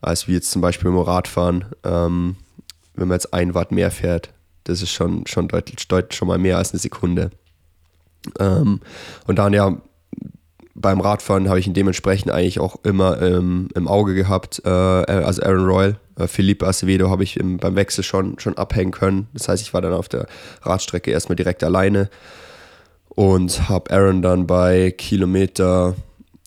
als 0.00 0.28
wie 0.28 0.34
jetzt 0.34 0.52
zum 0.52 0.62
Beispiel 0.62 0.90
beim 0.90 1.00
Radfahren. 1.00 1.64
Ähm, 1.82 2.36
wenn 2.94 3.08
man 3.08 3.16
jetzt 3.16 3.34
ein 3.34 3.54
Watt 3.54 3.72
mehr 3.72 3.90
fährt, 3.90 4.30
das 4.64 4.82
ist 4.82 4.90
schon, 4.90 5.26
schon 5.26 5.48
deutlich, 5.48 5.86
deutlich 5.88 6.16
schon 6.16 6.28
mal 6.28 6.38
mehr 6.38 6.58
als 6.58 6.72
eine 6.72 6.80
Sekunde. 6.80 7.30
Ähm, 8.38 8.80
und 9.26 9.36
dann 9.38 9.52
ja, 9.52 9.76
beim 10.74 11.00
Radfahren 11.00 11.48
habe 11.48 11.60
ich 11.60 11.66
ihn 11.66 11.74
dementsprechend 11.74 12.32
eigentlich 12.32 12.60
auch 12.60 12.76
immer 12.84 13.20
ähm, 13.20 13.68
im 13.74 13.88
Auge 13.88 14.14
gehabt. 14.14 14.62
Äh, 14.64 14.68
also 14.68 15.42
Aaron 15.42 15.66
Royal, 15.66 15.96
äh, 16.18 16.26
Felipe 16.26 16.66
Acevedo 16.66 17.10
habe 17.10 17.24
ich 17.24 17.38
im, 17.38 17.58
beim 17.58 17.76
Wechsel 17.76 18.04
schon, 18.04 18.38
schon 18.38 18.56
abhängen 18.56 18.92
können. 18.92 19.28
Das 19.34 19.48
heißt, 19.48 19.62
ich 19.62 19.74
war 19.74 19.82
dann 19.82 19.92
auf 19.92 20.08
der 20.08 20.26
Radstrecke 20.62 21.10
erstmal 21.10 21.36
direkt 21.36 21.62
alleine 21.62 22.08
und 23.08 23.68
habe 23.68 23.90
Aaron 23.90 24.22
dann 24.22 24.46
bei 24.46 24.90
Kilometer 24.90 25.94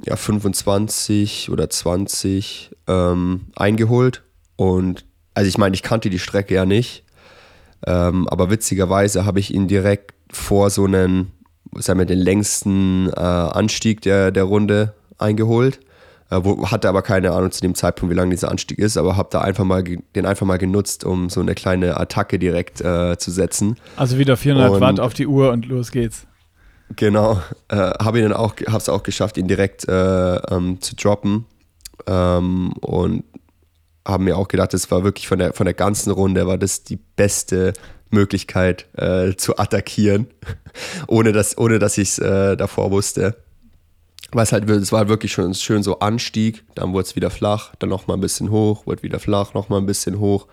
ja, 0.05 0.15
25 0.15 1.49
oder 1.51 1.69
20 1.69 2.71
ähm, 2.87 3.47
eingeholt. 3.55 4.23
Und 4.55 5.05
also 5.33 5.47
ich 5.47 5.57
meine, 5.57 5.75
ich 5.75 5.83
kannte 5.83 6.09
die 6.09 6.19
Strecke 6.19 6.55
ja 6.55 6.65
nicht, 6.65 7.04
ähm, 7.85 8.27
aber 8.27 8.49
witzigerweise 8.49 9.25
habe 9.25 9.39
ich 9.39 9.53
ihn 9.53 9.67
direkt 9.67 10.13
vor 10.31 10.69
so 10.69 10.85
einen 10.85 11.31
sagen 11.77 11.99
wir, 11.99 12.05
den 12.05 12.19
längsten 12.19 13.09
äh, 13.09 13.19
Anstieg 13.19 14.01
der, 14.01 14.31
der 14.31 14.43
Runde 14.43 14.93
eingeholt. 15.17 15.79
Äh, 16.31 16.39
wo, 16.43 16.71
hatte 16.71 16.89
aber 16.89 17.01
keine 17.01 17.31
Ahnung 17.31 17.51
zu 17.51 17.61
dem 17.61 17.75
Zeitpunkt, 17.75 18.11
wie 18.11 18.17
lang 18.17 18.29
dieser 18.29 18.49
Anstieg 18.49 18.79
ist, 18.79 18.97
aber 18.97 19.15
habe 19.15 19.29
da 19.31 19.41
einfach 19.41 19.63
mal 19.63 19.83
den 19.83 20.25
einfach 20.25 20.45
mal 20.45 20.57
genutzt, 20.57 21.03
um 21.03 21.29
so 21.29 21.39
eine 21.39 21.53
kleine 21.53 21.97
Attacke 21.99 22.39
direkt 22.39 22.81
äh, 22.81 23.17
zu 23.17 23.29
setzen. 23.29 23.77
Also 23.95 24.17
wieder 24.17 24.35
400 24.35 24.71
und, 24.71 24.81
Watt 24.81 24.99
auf 24.99 25.13
die 25.13 25.27
Uhr 25.27 25.51
und 25.51 25.67
los 25.67 25.91
geht's. 25.91 26.25
Genau, 26.95 27.41
äh, 27.69 27.75
habe 27.75 28.19
ich 28.19 28.23
dann 28.23 28.33
auch, 28.33 28.55
habe 28.67 28.77
es 28.77 28.89
auch 28.89 29.03
geschafft, 29.03 29.37
ihn 29.37 29.47
direkt 29.47 29.87
äh, 29.87 30.35
ähm, 30.35 30.81
zu 30.81 30.95
droppen 30.95 31.45
ähm, 32.07 32.73
und 32.81 33.23
haben 34.05 34.25
mir 34.25 34.37
auch 34.37 34.47
gedacht, 34.47 34.73
das 34.73 34.89
war 34.91 35.03
wirklich 35.03 35.27
von 35.27 35.39
der 35.39 35.53
von 35.53 35.65
der 35.65 35.73
ganzen 35.73 36.11
Runde 36.11 36.47
war 36.47 36.57
das 36.57 36.83
die 36.83 36.97
beste 36.97 37.73
Möglichkeit 38.11 38.87
äh, 38.97 39.35
zu 39.35 39.57
attackieren, 39.57 40.27
ohne 41.07 41.31
dass 41.31 41.57
ohne 41.57 41.79
dass 41.79 41.97
ich 41.97 42.09
es 42.09 42.19
äh, 42.19 42.55
davor 42.55 42.91
wusste. 42.91 43.35
Weil 44.31 44.43
es 44.43 44.51
halt, 44.51 44.69
es 44.69 44.91
war 44.91 45.07
wirklich 45.07 45.31
schon 45.31 45.53
schön 45.53 45.83
so 45.83 45.99
Anstieg, 45.99 46.65
dann 46.75 46.93
wurde 46.93 47.07
es 47.07 47.15
wieder 47.15 47.29
flach, 47.29 47.73
dann 47.79 47.89
nochmal 47.89 48.17
ein 48.17 48.21
bisschen 48.21 48.49
hoch, 48.49 48.85
wurde 48.85 49.03
wieder 49.03 49.19
flach, 49.19 49.53
nochmal 49.53 49.79
ein 49.79 49.85
bisschen 49.85 50.19
hoch. 50.19 50.47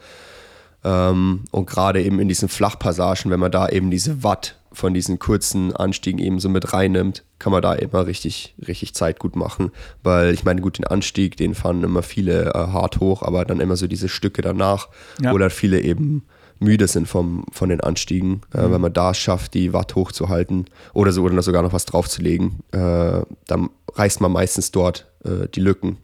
Ähm, 0.84 1.44
und 1.50 1.66
gerade 1.66 2.02
eben 2.02 2.20
in 2.20 2.28
diesen 2.28 2.48
Flachpassagen, 2.48 3.30
wenn 3.30 3.40
man 3.40 3.50
da 3.50 3.68
eben 3.68 3.90
diese 3.90 4.22
Watt 4.22 4.56
von 4.72 4.94
diesen 4.94 5.18
kurzen 5.18 5.74
Anstiegen 5.74 6.18
eben 6.18 6.38
so 6.38 6.48
mit 6.48 6.72
reinnimmt, 6.72 7.24
kann 7.38 7.52
man 7.52 7.62
da 7.62 7.74
immer 7.74 8.06
richtig, 8.06 8.54
richtig 8.66 8.94
Zeit 8.94 9.18
gut 9.18 9.36
machen. 9.36 9.70
Weil 10.02 10.32
ich 10.32 10.44
meine, 10.44 10.60
gut, 10.60 10.78
den 10.78 10.86
Anstieg, 10.86 11.36
den 11.36 11.54
fahren 11.54 11.84
immer 11.84 12.02
viele 12.02 12.50
äh, 12.50 12.52
hart 12.54 13.00
hoch, 13.00 13.22
aber 13.22 13.44
dann 13.44 13.60
immer 13.60 13.76
so 13.76 13.86
diese 13.86 14.08
Stücke 14.08 14.42
danach, 14.42 14.88
ja. 15.20 15.32
wo 15.32 15.38
dann 15.38 15.50
viele 15.50 15.80
eben 15.80 16.24
müde 16.58 16.86
sind 16.86 17.08
vom, 17.08 17.44
von 17.50 17.68
den 17.68 17.80
Anstiegen, 17.80 18.42
äh, 18.54 18.66
mhm. 18.66 18.72
wenn 18.72 18.80
man 18.80 18.92
da 18.92 19.14
schafft, 19.14 19.54
die 19.54 19.72
Watt 19.72 19.94
hochzuhalten 19.94 20.66
oder, 20.94 21.12
so, 21.12 21.22
oder 21.22 21.42
sogar 21.42 21.62
noch 21.62 21.72
was 21.72 21.84
draufzulegen, 21.84 22.60
äh, 22.70 23.22
dann 23.46 23.70
reißt 23.94 24.20
man 24.20 24.32
meistens 24.32 24.70
dort 24.70 25.12
äh, 25.24 25.48
die 25.48 25.60
Lücken. 25.60 25.98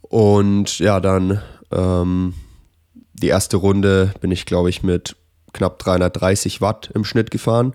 Und 0.00 0.78
ja, 0.78 1.00
dann 1.00 1.42
ähm, 1.70 2.34
die 3.12 3.28
erste 3.28 3.56
Runde 3.56 4.12
bin 4.20 4.30
ich, 4.30 4.46
glaube 4.46 4.70
ich, 4.70 4.82
mit 4.82 5.16
knapp 5.56 5.78
330 5.78 6.60
Watt 6.60 6.90
im 6.94 7.04
Schnitt 7.04 7.30
gefahren. 7.30 7.74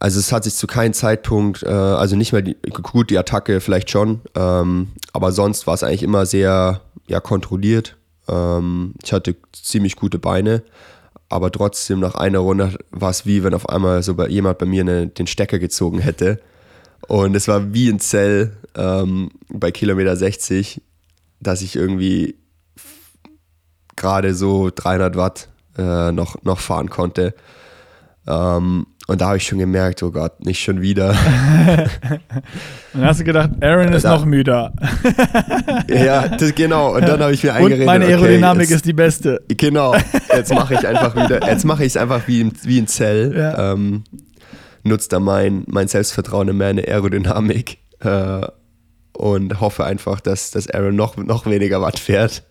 Also 0.00 0.20
es 0.20 0.32
hat 0.32 0.44
sich 0.44 0.54
zu 0.54 0.66
keinem 0.66 0.92
Zeitpunkt, 0.92 1.62
äh, 1.64 1.68
also 1.68 2.16
nicht 2.16 2.32
mehr 2.32 2.42
die, 2.42 2.56
gut, 2.70 3.10
die 3.10 3.18
Attacke 3.18 3.60
vielleicht 3.60 3.90
schon, 3.90 4.20
ähm, 4.36 4.88
aber 5.12 5.32
sonst 5.32 5.66
war 5.66 5.74
es 5.74 5.82
eigentlich 5.82 6.04
immer 6.04 6.24
sehr 6.24 6.80
ja, 7.08 7.20
kontrolliert 7.20 7.96
ähm, 8.28 8.94
ich 9.02 9.12
hatte 9.12 9.36
ziemlich 9.52 9.96
gute 9.96 10.18
Beine, 10.18 10.62
aber 11.28 11.50
trotzdem 11.50 12.00
nach 12.00 12.14
einer 12.14 12.38
Runde 12.40 12.78
war 12.90 13.10
es 13.10 13.26
wie 13.26 13.42
wenn 13.42 13.54
auf 13.54 13.68
einmal 13.68 14.02
so 14.02 14.14
bei, 14.14 14.28
jemand 14.28 14.58
bei 14.58 14.66
mir 14.66 14.82
eine, 14.82 15.08
den 15.08 15.26
Stecker 15.26 15.58
gezogen 15.58 15.98
hätte. 15.98 16.40
Und 17.06 17.34
es 17.34 17.48
war 17.48 17.72
wie 17.72 17.88
ein 17.88 18.00
Zell 18.00 18.56
ähm, 18.74 19.30
bei 19.48 19.70
Kilometer 19.70 20.16
60, 20.16 20.82
dass 21.40 21.62
ich 21.62 21.76
irgendwie 21.76 22.36
gerade 23.96 24.34
so 24.34 24.70
300 24.74 25.16
Watt 25.16 25.48
äh, 25.78 26.12
noch, 26.12 26.42
noch 26.42 26.60
fahren 26.60 26.90
konnte. 26.90 27.34
Ähm, 28.26 28.86
und 29.06 29.22
da 29.22 29.28
habe 29.28 29.38
ich 29.38 29.44
schon 29.44 29.58
gemerkt, 29.58 30.02
oh 30.02 30.10
Gott, 30.10 30.44
nicht 30.44 30.62
schon 30.62 30.82
wieder. 30.82 31.08
und 32.92 33.00
dann 33.00 33.04
hast 33.06 33.20
du 33.20 33.24
gedacht, 33.24 33.50
Aaron 33.62 33.90
ist 33.94 34.04
da, 34.04 34.16
noch 34.16 34.26
müder. 34.26 34.74
ja, 35.88 36.28
das, 36.28 36.54
genau. 36.54 36.94
Und 36.94 37.08
dann 37.08 37.18
habe 37.20 37.32
ich 37.32 37.42
mir 37.42 37.54
eingeredet. 37.54 37.80
Und 37.80 37.86
meine 37.86 38.04
Aerodynamik 38.04 38.64
okay, 38.64 38.70
jetzt, 38.70 38.76
ist 38.76 38.84
die 38.84 38.92
beste. 38.92 39.40
Genau. 39.48 39.94
Jetzt 40.30 40.54
mache 40.54 40.74
ich 40.74 40.86
einfach 40.86 41.16
wieder, 41.24 41.48
jetzt 41.48 41.64
mache 41.64 41.84
ich 41.84 41.94
es 41.94 41.96
einfach 41.96 42.28
wie, 42.28 42.52
wie 42.64 42.78
ein 42.78 42.86
Zell. 42.86 43.34
Ja. 43.34 43.72
Ähm, 43.72 44.04
nutzt 44.82 45.10
da 45.14 45.20
mein, 45.20 45.64
mein 45.66 45.88
Selbstvertrauen 45.88 46.48
in 46.48 46.58
meine 46.58 46.82
Aerodynamik 46.82 47.78
äh, 48.00 48.46
und 49.14 49.58
hoffe 49.58 49.84
einfach, 49.84 50.20
dass, 50.20 50.50
dass 50.50 50.68
Aaron 50.68 50.96
noch, 50.96 51.16
noch 51.16 51.46
weniger 51.46 51.80
Watt 51.80 51.98
fährt. 51.98 52.42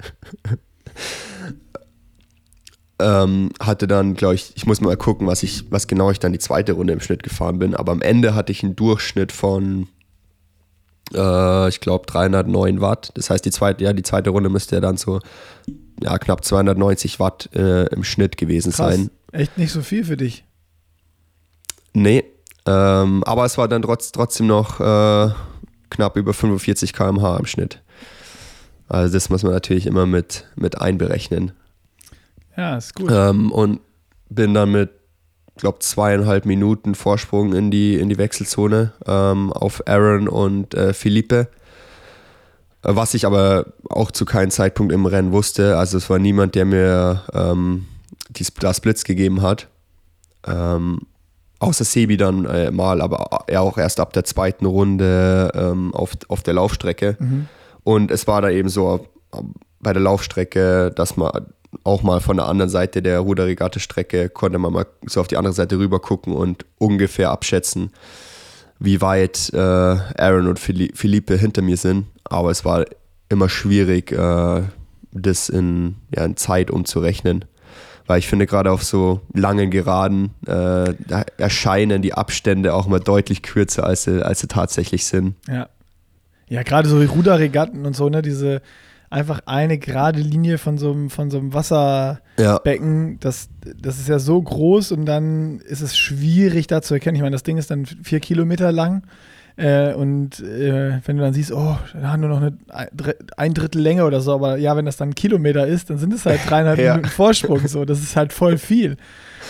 Ähm, 2.99 3.51
hatte 3.59 3.87
dann, 3.87 4.15
glaube 4.15 4.35
ich, 4.35 4.53
ich 4.55 4.65
muss 4.65 4.81
mal 4.81 4.97
gucken, 4.97 5.27
was 5.27 5.43
ich, 5.43 5.71
was 5.71 5.87
genau 5.87 6.09
ich 6.09 6.19
dann 6.19 6.33
die 6.33 6.39
zweite 6.39 6.73
Runde 6.73 6.93
im 6.93 6.99
Schnitt 6.99 7.21
gefahren 7.21 7.59
bin. 7.59 7.75
Aber 7.75 7.91
am 7.91 8.01
Ende 8.01 8.33
hatte 8.33 8.51
ich 8.51 8.63
einen 8.63 8.75
Durchschnitt 8.75 9.31
von, 9.31 9.87
äh, 11.13 11.69
ich 11.69 11.79
glaube, 11.79 12.07
309 12.07 12.81
Watt. 12.81 13.11
Das 13.13 13.29
heißt, 13.29 13.45
die 13.45 13.51
zweite, 13.51 13.83
ja, 13.83 13.93
die 13.93 14.03
zweite 14.03 14.31
Runde 14.31 14.49
müsste 14.49 14.75
ja 14.75 14.81
dann 14.81 14.97
so 14.97 15.19
ja, 16.01 16.17
knapp 16.17 16.43
290 16.43 17.19
Watt 17.19 17.49
äh, 17.53 17.85
im 17.87 18.03
Schnitt 18.03 18.37
gewesen 18.37 18.71
Krass. 18.71 18.95
sein. 18.95 19.09
Echt 19.31 19.57
nicht 19.57 19.71
so 19.71 19.81
viel 19.81 20.03
für 20.03 20.17
dich. 20.17 20.43
Nee, 21.93 22.23
ähm, 22.67 23.23
aber 23.23 23.45
es 23.45 23.57
war 23.57 23.67
dann 23.67 23.81
trotz, 23.81 24.11
trotzdem 24.11 24.47
noch 24.47 24.79
äh, 24.79 25.31
knapp 25.89 26.17
über 26.17 26.33
45 26.33 26.93
km/h 26.93 27.37
im 27.37 27.45
Schnitt. 27.45 27.81
Also 28.89 29.13
das 29.13 29.29
muss 29.29 29.43
man 29.43 29.53
natürlich 29.53 29.87
immer 29.87 30.05
mit, 30.05 30.45
mit 30.55 30.79
einberechnen. 30.79 31.53
Ja, 32.57 32.75
ist 32.75 32.95
gut. 32.95 33.11
Ähm, 33.11 33.51
und 33.51 33.79
bin 34.29 34.53
dann 34.53 34.71
mit, 34.71 34.89
glaube 35.57 35.79
zweieinhalb 35.79 36.45
Minuten 36.45 36.95
Vorsprung 36.95 37.53
in 37.53 37.71
die, 37.71 37.95
in 37.95 38.09
die 38.09 38.17
Wechselzone 38.17 38.93
ähm, 39.05 39.53
auf 39.53 39.87
Aaron 39.87 40.27
und 40.27 40.73
äh, 40.73 40.93
Felipe. 40.93 41.47
Äh, 42.83 42.95
was 42.95 43.13
ich 43.13 43.25
aber 43.25 43.67
auch 43.89 44.11
zu 44.11 44.25
keinem 44.25 44.51
Zeitpunkt 44.51 44.91
im 44.91 45.05
Rennen 45.05 45.31
wusste. 45.31 45.77
Also 45.77 45.97
es 45.97 46.09
war 46.09 46.19
niemand, 46.19 46.55
der 46.55 46.65
mir 46.65 47.23
ähm, 47.33 47.85
die, 48.29 48.45
da 48.59 48.73
Splits 48.73 49.03
gegeben 49.03 49.41
hat. 49.41 49.67
Ähm, 50.45 51.01
außer 51.59 51.83
Sebi 51.83 52.17
dann 52.17 52.45
äh, 52.45 52.71
mal, 52.71 53.01
aber 53.01 53.45
er 53.47 53.61
auch 53.61 53.77
erst 53.77 53.99
ab 53.99 54.13
der 54.13 54.23
zweiten 54.23 54.65
Runde 54.65 55.51
ähm, 55.53 55.93
auf, 55.93 56.11
auf 56.27 56.43
der 56.43 56.55
Laufstrecke. 56.55 57.17
Mhm. 57.19 57.47
Und 57.83 58.11
es 58.11 58.27
war 58.27 58.41
da 58.41 58.49
eben 58.49 58.69
so 58.69 59.07
äh, 59.33 59.37
bei 59.79 59.93
der 59.93 60.01
Laufstrecke, 60.01 60.91
dass 60.95 61.17
man 61.17 61.31
auch 61.87 62.03
mal 62.03 62.19
von 62.19 62.37
der 62.37 62.47
anderen 62.47 62.69
Seite 62.69 63.01
der 63.01 63.19
Ruderregatte-Strecke 63.21 64.29
konnte 64.29 64.59
man 64.59 64.73
mal 64.73 64.85
so 65.05 65.21
auf 65.21 65.27
die 65.27 65.37
andere 65.37 65.53
Seite 65.53 65.79
rüber 65.79 65.99
gucken 65.99 66.33
und 66.33 66.65
ungefähr 66.77 67.31
abschätzen, 67.31 67.91
wie 68.79 69.01
weit 69.01 69.51
äh, 69.53 69.57
Aaron 69.57 70.47
und 70.47 70.59
Philippe 70.59 71.37
hinter 71.37 71.61
mir 71.61 71.77
sind. 71.77 72.07
Aber 72.25 72.51
es 72.51 72.65
war 72.65 72.85
immer 73.29 73.49
schwierig, 73.49 74.11
äh, 74.11 74.63
das 75.11 75.49
in, 75.49 75.95
ja, 76.13 76.25
in 76.25 76.35
Zeit 76.37 76.69
umzurechnen. 76.69 77.45
Weil 78.05 78.19
ich 78.19 78.27
finde, 78.27 78.45
gerade 78.45 78.71
auf 78.71 78.83
so 78.83 79.21
langen 79.33 79.71
Geraden 79.71 80.31
äh, 80.45 80.93
erscheinen 81.37 82.01
die 82.01 82.13
Abstände 82.13 82.73
auch 82.73 82.87
immer 82.87 82.99
deutlich 82.99 83.41
kürzer, 83.41 83.85
als 83.85 84.03
sie, 84.03 84.25
als 84.25 84.39
sie 84.39 84.47
tatsächlich 84.47 85.05
sind. 85.05 85.35
Ja. 85.47 85.67
Ja, 86.49 86.63
gerade 86.63 86.87
so 86.87 87.01
Ruderregatten 87.01 87.85
und 87.85 87.93
so, 87.93 88.07
ne, 88.07 88.21
diese 88.21 88.61
einfach 89.09 89.41
eine 89.45 89.77
gerade 89.77 90.19
Linie 90.19 90.57
von 90.57 90.77
so 90.77 90.91
einem, 90.91 91.09
von 91.09 91.29
so 91.29 91.37
einem 91.37 91.53
Wasserbecken. 91.53 93.11
Ja. 93.11 93.17
Das, 93.19 93.49
das 93.79 93.99
ist 93.99 94.09
ja 94.09 94.19
so 94.19 94.41
groß 94.41 94.91
und 94.91 95.05
dann 95.05 95.59
ist 95.59 95.81
es 95.81 95.97
schwierig 95.97 96.67
da 96.67 96.81
zu 96.81 96.93
erkennen. 96.93 97.15
Ich 97.15 97.21
meine, 97.21 97.35
das 97.35 97.43
Ding 97.43 97.57
ist 97.57 97.71
dann 97.71 97.85
vier 97.85 98.19
Kilometer 98.19 98.71
lang. 98.71 99.03
Äh, 99.55 99.93
und 99.93 100.39
äh, 100.39 100.99
wenn 101.03 101.17
du 101.17 101.23
dann 101.23 101.33
siehst, 101.33 101.51
oh, 101.51 101.77
da 101.99 102.11
haben 102.11 102.19
nur 102.19 102.29
noch 102.29 102.41
eine, 102.41 102.57
ein 103.37 103.53
Drittel 103.55 103.81
Länge 103.81 104.05
oder 104.05 104.21
so, 104.21 104.33
aber 104.33 104.57
ja, 104.57 104.75
wenn 104.77 104.85
das 104.85 104.97
dann 104.97 105.09
ein 105.09 105.15
Kilometer 105.15 105.65
ist, 105.65 105.89
dann 105.89 105.97
sind 105.97 106.13
es 106.13 106.27
halt 106.27 106.41
dreieinhalb 106.47 106.77
ja. 106.79 106.93
Minuten 106.93 107.09
Vorsprung. 107.09 107.67
So, 107.67 107.83
das 107.83 107.99
ist 107.99 108.15
halt 108.15 108.33
voll 108.33 108.59
viel. 108.59 108.97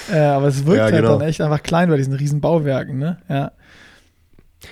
Äh, 0.10 0.20
aber 0.20 0.48
es 0.48 0.66
wirkt 0.66 0.78
ja, 0.78 0.84
halt 0.86 0.96
genau. 0.96 1.18
dann 1.18 1.28
echt 1.28 1.42
einfach 1.42 1.62
klein 1.62 1.90
bei 1.90 1.98
diesen 1.98 2.14
riesen 2.14 2.40
Bauwerken, 2.40 2.98
ne? 2.98 3.18
Ja. 3.28 3.52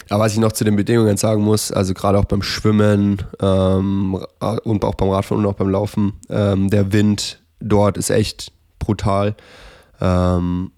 Aber 0.10 0.24
was 0.24 0.34
ich 0.34 0.40
noch 0.40 0.52
zu 0.52 0.64
den 0.64 0.76
Bedingungen 0.76 1.18
sagen 1.18 1.44
muss, 1.44 1.72
also 1.72 1.94
gerade 1.94 2.18
auch 2.18 2.26
beim 2.26 2.42
Schwimmen 2.42 3.22
ähm, 3.40 4.20
und 4.64 4.84
auch 4.84 4.96
beim 4.96 5.10
Radfahren 5.10 5.46
und 5.46 5.52
auch 5.52 5.56
beim 5.56 5.70
Laufen, 5.70 6.14
ähm, 6.30 6.70
der 6.70 6.92
Wind 6.92 7.42
dort 7.60 7.98
ist 7.98 8.10
echt 8.10 8.52
brutal. 8.80 9.36
Ähm, 10.02 10.72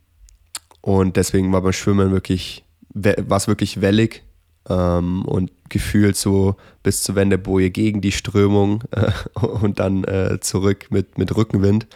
und 0.81 1.17
deswegen 1.17 1.51
war 1.51 1.61
beim 1.61 1.73
Schwimmen 1.73 2.11
wirklich, 2.11 2.63
war 2.93 3.37
es 3.37 3.47
wirklich 3.47 3.81
wellig 3.81 4.23
ähm, 4.69 5.25
und 5.25 5.51
gefühlt 5.69 6.15
so 6.15 6.55
bis 6.83 7.03
zur 7.03 7.15
Wendeboje 7.15 7.71
gegen 7.71 8.01
die 8.01 8.11
Strömung 8.11 8.83
äh, 8.91 9.11
und 9.39 9.79
dann 9.79 10.03
äh, 10.03 10.39
zurück 10.39 10.87
mit, 10.89 11.17
mit 11.17 11.35
Rückenwind. 11.35 11.87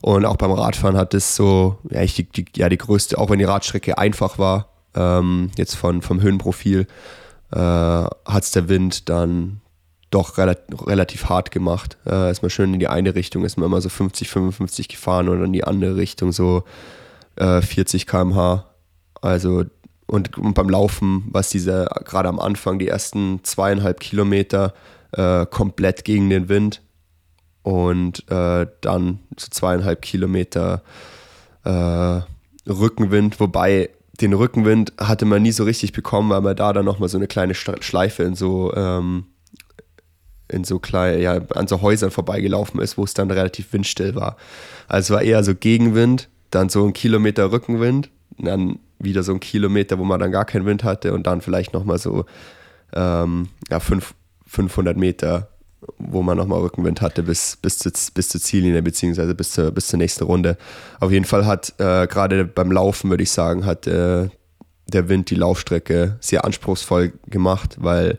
Und 0.00 0.24
auch 0.24 0.36
beim 0.36 0.50
Radfahren 0.50 0.96
hat 0.96 1.14
es 1.14 1.36
so, 1.36 1.78
ja, 1.88 2.02
ich, 2.02 2.14
die, 2.14 2.44
ja, 2.56 2.68
die 2.68 2.78
größte, 2.78 3.18
auch 3.18 3.30
wenn 3.30 3.38
die 3.38 3.44
Radstrecke 3.44 3.98
einfach 3.98 4.36
war, 4.36 4.71
ähm, 4.94 5.50
jetzt 5.56 5.74
von, 5.76 6.02
vom 6.02 6.20
Höhenprofil, 6.20 6.86
äh, 7.52 7.58
hat 7.58 8.42
es 8.42 8.50
der 8.50 8.68
Wind 8.68 9.08
dann 9.08 9.60
doch 10.10 10.36
relativ, 10.38 10.86
relativ 10.86 11.28
hart 11.28 11.50
gemacht. 11.50 11.96
Äh, 12.06 12.30
ist 12.30 12.42
man 12.42 12.50
schön 12.50 12.74
in 12.74 12.80
die 12.80 12.88
eine 12.88 13.14
Richtung, 13.14 13.44
ist 13.44 13.56
man 13.56 13.66
immer 13.66 13.80
so 13.80 13.88
50, 13.88 14.28
55 14.28 14.88
gefahren 14.88 15.28
und 15.28 15.42
in 15.42 15.52
die 15.52 15.64
andere 15.64 15.96
Richtung 15.96 16.32
so 16.32 16.64
äh, 17.36 17.60
40 17.60 18.06
km/h. 18.06 18.66
Also 19.20 19.64
und, 20.06 20.36
und, 20.36 20.54
beim 20.54 20.68
Laufen, 20.68 21.24
was 21.30 21.48
diese 21.48 21.88
gerade 22.04 22.28
am 22.28 22.38
Anfang, 22.38 22.78
die 22.78 22.88
ersten 22.88 23.42
zweieinhalb 23.44 24.00
Kilometer 24.00 24.74
äh, 25.12 25.46
komplett 25.46 26.04
gegen 26.04 26.28
den 26.28 26.48
Wind 26.50 26.82
und 27.62 28.28
äh, 28.30 28.66
dann 28.80 29.20
so 29.38 29.48
zweieinhalb 29.50 30.02
Kilometer 30.02 30.82
äh, 31.64 32.20
Rückenwind, 32.68 33.40
wobei 33.40 33.90
den 34.20 34.32
Rückenwind 34.32 34.92
hatte 34.98 35.24
man 35.24 35.42
nie 35.42 35.52
so 35.52 35.64
richtig 35.64 35.92
bekommen, 35.92 36.30
weil 36.30 36.42
man 36.42 36.56
da 36.56 36.72
dann 36.72 36.84
nochmal 36.84 37.08
so 37.08 37.18
eine 37.18 37.26
kleine 37.26 37.54
Schleife 37.54 38.22
in 38.22 38.34
so, 38.34 38.72
ähm, 38.74 39.24
in 40.48 40.64
so 40.64 40.78
klein, 40.78 41.20
ja, 41.20 41.40
an 41.54 41.66
so 41.66 41.80
Häusern 41.80 42.10
vorbeigelaufen 42.10 42.80
ist, 42.80 42.98
wo 42.98 43.04
es 43.04 43.14
dann 43.14 43.30
relativ 43.30 43.72
windstill 43.72 44.14
war. 44.14 44.36
Also 44.86 45.14
es 45.14 45.16
war 45.18 45.22
eher 45.22 45.42
so 45.42 45.54
Gegenwind, 45.54 46.28
dann 46.50 46.68
so 46.68 46.84
ein 46.84 46.92
Kilometer 46.92 47.50
Rückenwind, 47.50 48.10
dann 48.38 48.78
wieder 48.98 49.22
so 49.22 49.32
ein 49.32 49.40
Kilometer, 49.40 49.98
wo 49.98 50.04
man 50.04 50.20
dann 50.20 50.30
gar 50.30 50.44
keinen 50.44 50.66
Wind 50.66 50.84
hatte 50.84 51.14
und 51.14 51.26
dann 51.26 51.40
vielleicht 51.40 51.72
nochmal 51.72 51.98
so 51.98 52.26
ähm, 52.92 53.48
ja, 53.70 53.80
fünf, 53.80 54.14
500 54.46 54.96
Meter, 54.96 55.48
wo 55.98 56.22
man 56.22 56.36
nochmal 56.36 56.60
Rückenwind 56.60 57.00
hatte 57.00 57.22
bis, 57.22 57.56
bis, 57.56 57.78
zu, 57.78 57.90
bis 58.14 58.28
zur 58.28 58.40
Ziellinie, 58.40 58.82
beziehungsweise 58.82 59.34
bis 59.34 59.52
zur, 59.52 59.70
bis 59.70 59.88
zur 59.88 59.98
nächsten 59.98 60.24
Runde. 60.24 60.56
Auf 61.00 61.10
jeden 61.10 61.24
Fall 61.24 61.46
hat 61.46 61.74
äh, 61.78 62.06
gerade 62.06 62.44
beim 62.44 62.70
Laufen, 62.70 63.10
würde 63.10 63.22
ich 63.22 63.30
sagen, 63.30 63.66
hat 63.66 63.86
äh, 63.86 64.28
der 64.86 65.08
Wind 65.08 65.30
die 65.30 65.34
Laufstrecke 65.34 66.16
sehr 66.20 66.44
anspruchsvoll 66.44 67.12
gemacht, 67.26 67.76
weil 67.80 68.18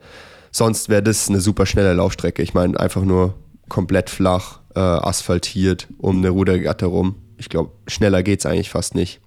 sonst 0.51 0.89
wäre 0.89 1.03
das 1.03 1.29
eine 1.29 1.39
super 1.39 1.65
schnelle 1.65 1.93
Laufstrecke. 1.93 2.41
Ich 2.41 2.53
meine, 2.53 2.79
einfach 2.79 3.03
nur 3.03 3.35
komplett 3.69 4.09
flach, 4.09 4.59
äh, 4.75 4.79
asphaltiert 4.79 5.87
um 5.97 6.17
eine 6.17 6.29
Rudergatte 6.29 6.85
rum. 6.85 7.15
Ich 7.37 7.49
glaube, 7.49 7.71
schneller 7.87 8.23
geht 8.23 8.39
es 8.39 8.45
eigentlich 8.45 8.69
fast 8.69 8.95
nicht. 8.95 9.21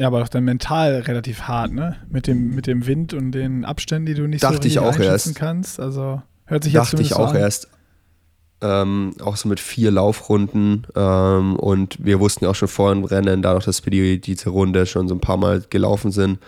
Ja, 0.00 0.06
aber 0.06 0.20
doch 0.20 0.28
dann 0.28 0.44
mental 0.44 1.00
relativ 1.00 1.42
hart, 1.42 1.72
ne? 1.72 1.96
Mit 2.08 2.26
dem, 2.26 2.54
mit 2.54 2.66
dem 2.66 2.86
Wind 2.86 3.12
und 3.12 3.32
den 3.32 3.66
Abständen, 3.66 4.06
die 4.06 4.14
du 4.14 4.26
nicht 4.26 4.42
Dachte 4.42 4.62
so 4.62 4.66
ich 4.66 4.78
auch 4.78 4.98
erst. 4.98 5.34
kannst. 5.34 5.78
Also 5.78 6.22
hört 6.46 6.64
sich 6.64 6.72
jetzt 6.72 6.94
Dachte 6.94 7.02
ich 7.02 7.12
auch 7.12 7.34
an. 7.34 7.36
erst. 7.36 7.68
Ähm, 8.62 9.12
auch 9.22 9.36
so 9.36 9.46
mit 9.46 9.60
vier 9.60 9.90
Laufrunden. 9.90 10.86
Ähm, 10.96 11.56
und 11.56 12.02
wir 12.02 12.18
wussten 12.18 12.44
ja 12.44 12.50
auch 12.50 12.54
schon 12.54 12.68
vor 12.68 12.94
dem 12.94 13.04
Rennen, 13.04 13.42
dadurch, 13.42 13.66
dass 13.66 13.84
wir 13.84 13.90
die, 13.90 14.18
diese 14.22 14.48
Runde 14.48 14.86
schon 14.86 15.06
so 15.06 15.14
ein 15.14 15.20
paar 15.20 15.36
Mal 15.36 15.62
gelaufen 15.68 16.12
sind, 16.12 16.38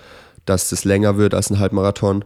dass 0.47 0.71
das 0.71 0.85
länger 0.85 1.19
wird 1.19 1.35
als 1.35 1.51
ein 1.51 1.59
Halbmarathon. 1.59 2.25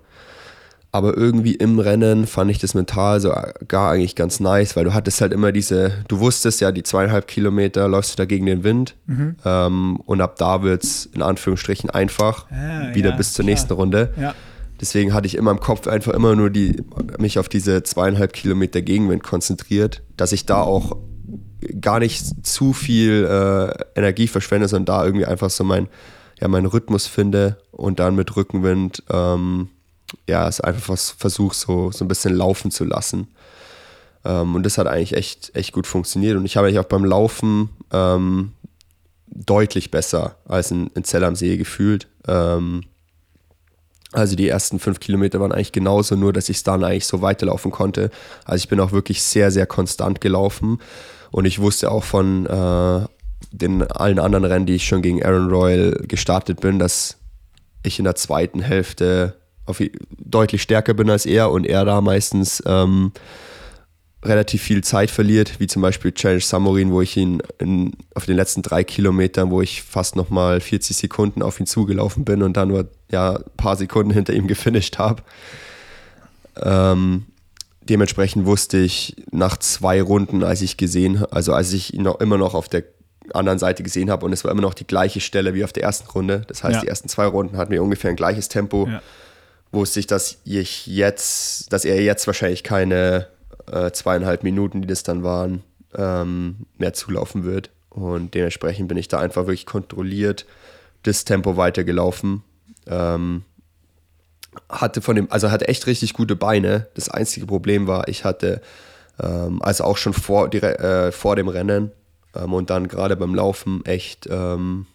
Aber 0.96 1.14
irgendwie 1.14 1.54
im 1.54 1.78
Rennen 1.78 2.26
fand 2.26 2.50
ich 2.50 2.58
das 2.58 2.72
mental 2.72 3.20
so 3.20 3.30
gar 3.68 3.90
eigentlich 3.92 4.14
ganz 4.16 4.40
nice, 4.40 4.76
weil 4.76 4.84
du 4.84 4.94
hattest 4.94 5.20
halt 5.20 5.32
immer 5.34 5.52
diese, 5.52 5.92
du 6.08 6.20
wusstest 6.20 6.62
ja, 6.62 6.72
die 6.72 6.82
zweieinhalb 6.82 7.26
Kilometer 7.26 7.86
läufst 7.86 8.12
du 8.12 8.16
da 8.16 8.24
gegen 8.24 8.46
den 8.46 8.64
Wind 8.64 8.94
Mhm. 9.06 9.36
ähm, 9.44 9.96
und 10.06 10.22
ab 10.22 10.36
da 10.36 10.62
wird 10.62 10.84
es 10.84 11.04
in 11.12 11.20
Anführungsstrichen 11.20 11.90
einfach, 11.90 12.46
Ah, 12.50 12.94
wieder 12.94 13.10
ja, 13.10 13.16
bis 13.16 13.34
zur 13.34 13.44
klar. 13.44 13.52
nächsten 13.52 13.72
Runde. 13.74 14.12
Ja. 14.18 14.34
Deswegen 14.80 15.12
hatte 15.12 15.26
ich 15.26 15.34
immer 15.36 15.50
im 15.50 15.60
Kopf 15.60 15.86
einfach 15.86 16.14
immer 16.14 16.34
nur 16.34 16.48
die, 16.48 16.82
mich 17.18 17.38
auf 17.38 17.48
diese 17.50 17.82
zweieinhalb 17.82 18.32
Kilometer 18.32 18.80
Gegenwind 18.80 19.22
konzentriert, 19.22 20.02
dass 20.16 20.32
ich 20.32 20.46
da 20.46 20.62
auch 20.62 20.96
gar 21.80 21.98
nicht 21.98 22.46
zu 22.46 22.72
viel 22.72 23.24
äh, 23.24 23.98
Energie 23.98 24.28
verschwende, 24.28 24.68
sondern 24.68 24.86
da 24.96 25.04
irgendwie 25.04 25.26
einfach 25.26 25.50
so 25.50 25.62
mein, 25.64 25.88
ja, 26.40 26.48
meinen 26.48 26.66
Rhythmus 26.66 27.06
finde 27.06 27.58
und 27.70 27.98
dann 28.00 28.14
mit 28.14 28.34
Rückenwind 28.36 29.02
ähm, 29.10 29.68
ja, 30.28 30.48
es 30.48 30.60
einfach 30.60 30.88
was 30.88 31.10
versuche, 31.10 31.54
so, 31.54 31.90
so 31.90 32.04
ein 32.04 32.08
bisschen 32.08 32.34
laufen 32.34 32.70
zu 32.70 32.84
lassen. 32.84 33.28
Ähm, 34.24 34.54
und 34.54 34.64
das 34.64 34.78
hat 34.78 34.86
eigentlich 34.86 35.14
echt, 35.14 35.54
echt 35.54 35.72
gut 35.72 35.86
funktioniert. 35.86 36.36
Und 36.36 36.44
ich 36.44 36.56
habe 36.56 36.66
eigentlich 36.66 36.80
auch 36.80 36.84
beim 36.84 37.04
Laufen 37.04 37.70
ähm, 37.92 38.52
deutlich 39.26 39.90
besser 39.90 40.36
als 40.46 40.70
in, 40.70 40.88
in 40.94 41.04
Zell 41.04 41.24
am 41.24 41.36
See 41.36 41.56
gefühlt. 41.56 42.08
Ähm, 42.26 42.84
also 44.12 44.36
die 44.36 44.48
ersten 44.48 44.78
fünf 44.78 45.00
Kilometer 45.00 45.40
waren 45.40 45.52
eigentlich 45.52 45.72
genauso, 45.72 46.16
nur 46.16 46.32
dass 46.32 46.48
ich 46.48 46.58
es 46.58 46.62
dann 46.62 46.84
eigentlich 46.84 47.06
so 47.06 47.22
weiterlaufen 47.22 47.70
konnte. 47.70 48.10
Also 48.44 48.62
ich 48.62 48.68
bin 48.68 48.80
auch 48.80 48.92
wirklich 48.92 49.22
sehr, 49.22 49.50
sehr 49.50 49.66
konstant 49.66 50.20
gelaufen. 50.20 50.78
Und 51.30 51.44
ich 51.44 51.60
wusste 51.60 51.90
auch 51.90 52.04
von 52.04 52.46
äh, 52.46 53.06
den 53.52 53.82
allen 53.82 54.18
anderen 54.18 54.44
Rennen, 54.44 54.66
die 54.66 54.76
ich 54.76 54.86
schon 54.86 55.02
gegen 55.02 55.24
Aaron 55.24 55.50
Royal 55.50 55.92
gestartet 56.06 56.60
bin, 56.60 56.78
dass 56.78 57.18
ich 57.82 57.98
in 57.98 58.04
der 58.04 58.14
zweiten 58.14 58.60
Hälfte 58.60 59.34
auf, 59.66 59.82
deutlich 60.18 60.62
stärker 60.62 60.94
bin 60.94 61.10
als 61.10 61.26
er 61.26 61.50
und 61.50 61.66
er 61.66 61.84
da 61.84 62.00
meistens 62.00 62.62
ähm, 62.66 63.12
relativ 64.24 64.62
viel 64.62 64.82
Zeit 64.82 65.10
verliert, 65.10 65.60
wie 65.60 65.66
zum 65.66 65.82
Beispiel 65.82 66.12
Challenge 66.12 66.40
Samorin, 66.40 66.90
wo 66.90 67.00
ich 67.00 67.16
ihn 67.16 67.42
in, 67.58 67.92
auf 68.14 68.26
den 68.26 68.36
letzten 68.36 68.62
drei 68.62 68.82
Kilometern, 68.82 69.50
wo 69.50 69.60
ich 69.60 69.82
fast 69.82 70.16
nochmal 70.16 70.60
40 70.60 70.96
Sekunden 70.96 71.42
auf 71.42 71.60
ihn 71.60 71.66
zugelaufen 71.66 72.24
bin 72.24 72.42
und 72.42 72.56
dann 72.56 72.68
nur 72.68 72.88
ja, 73.10 73.36
ein 73.36 73.44
paar 73.56 73.76
Sekunden 73.76 74.10
hinter 74.12 74.32
ihm 74.32 74.46
gefinisht 74.48 74.98
habe. 74.98 75.22
Ähm, 76.60 77.26
dementsprechend 77.82 78.46
wusste 78.46 78.78
ich 78.78 79.16
nach 79.30 79.56
zwei 79.58 80.02
Runden, 80.02 80.42
als 80.42 80.62
ich 80.62 80.76
gesehen, 80.76 81.24
also 81.30 81.52
als 81.52 81.72
ich 81.72 81.94
ihn 81.94 82.02
noch 82.02 82.20
immer 82.20 82.38
noch 82.38 82.54
auf 82.54 82.68
der 82.68 82.84
anderen 83.34 83.58
Seite 83.58 83.82
gesehen 83.82 84.10
habe 84.10 84.24
und 84.24 84.32
es 84.32 84.44
war 84.44 84.52
immer 84.52 84.62
noch 84.62 84.74
die 84.74 84.86
gleiche 84.86 85.20
Stelle 85.20 85.54
wie 85.54 85.64
auf 85.64 85.72
der 85.72 85.82
ersten 85.82 86.08
Runde. 86.08 86.42
Das 86.48 86.62
heißt, 86.62 86.76
Ja. 86.76 86.80
die 86.82 86.88
ersten 86.88 87.08
zwei 87.08 87.26
Runden 87.26 87.56
hatten 87.56 87.72
wir 87.72 87.82
ungefähr 87.82 88.10
ein 88.10 88.16
gleiches 88.16 88.48
Tempo. 88.48 88.86
Ja. 88.88 89.02
Wusste 89.72 90.00
ich, 90.00 90.06
dass 90.06 90.38
ich 90.44 90.86
jetzt, 90.86 91.72
dass 91.72 91.84
er 91.84 92.00
jetzt 92.02 92.26
wahrscheinlich 92.26 92.62
keine 92.62 93.26
äh, 93.70 93.90
zweieinhalb 93.90 94.42
Minuten, 94.42 94.80
die 94.80 94.86
das 94.86 95.02
dann 95.02 95.22
waren, 95.22 95.62
ähm, 95.94 96.66
mehr 96.78 96.92
zulaufen 96.92 97.44
wird. 97.44 97.70
Und 97.90 98.34
dementsprechend 98.34 98.88
bin 98.88 98.96
ich 98.96 99.08
da 99.08 99.18
einfach 99.18 99.42
wirklich 99.42 99.66
kontrolliert 99.66 100.46
das 101.02 101.24
Tempo 101.24 101.56
weitergelaufen. 101.56 102.42
Ähm, 102.86 103.42
hatte 104.68 105.02
von 105.02 105.16
dem, 105.16 105.30
also 105.30 105.50
hatte 105.50 105.68
echt 105.68 105.86
richtig 105.86 106.12
gute 106.14 106.36
Beine. 106.36 106.88
Das 106.94 107.08
einzige 107.08 107.46
Problem 107.46 107.86
war, 107.86 108.08
ich 108.08 108.24
hatte, 108.24 108.60
ähm, 109.20 109.60
also 109.62 109.84
auch 109.84 109.96
schon 109.96 110.14
vor, 110.14 110.48
dire- 110.48 110.78
äh, 110.78 111.12
vor 111.12 111.36
dem 111.36 111.48
Rennen 111.48 111.90
ähm, 112.34 112.54
und 112.54 112.70
dann 112.70 112.88
gerade 112.88 113.16
beim 113.16 113.34
Laufen 113.34 113.84
echt 113.84 114.26
ähm, 114.30 114.86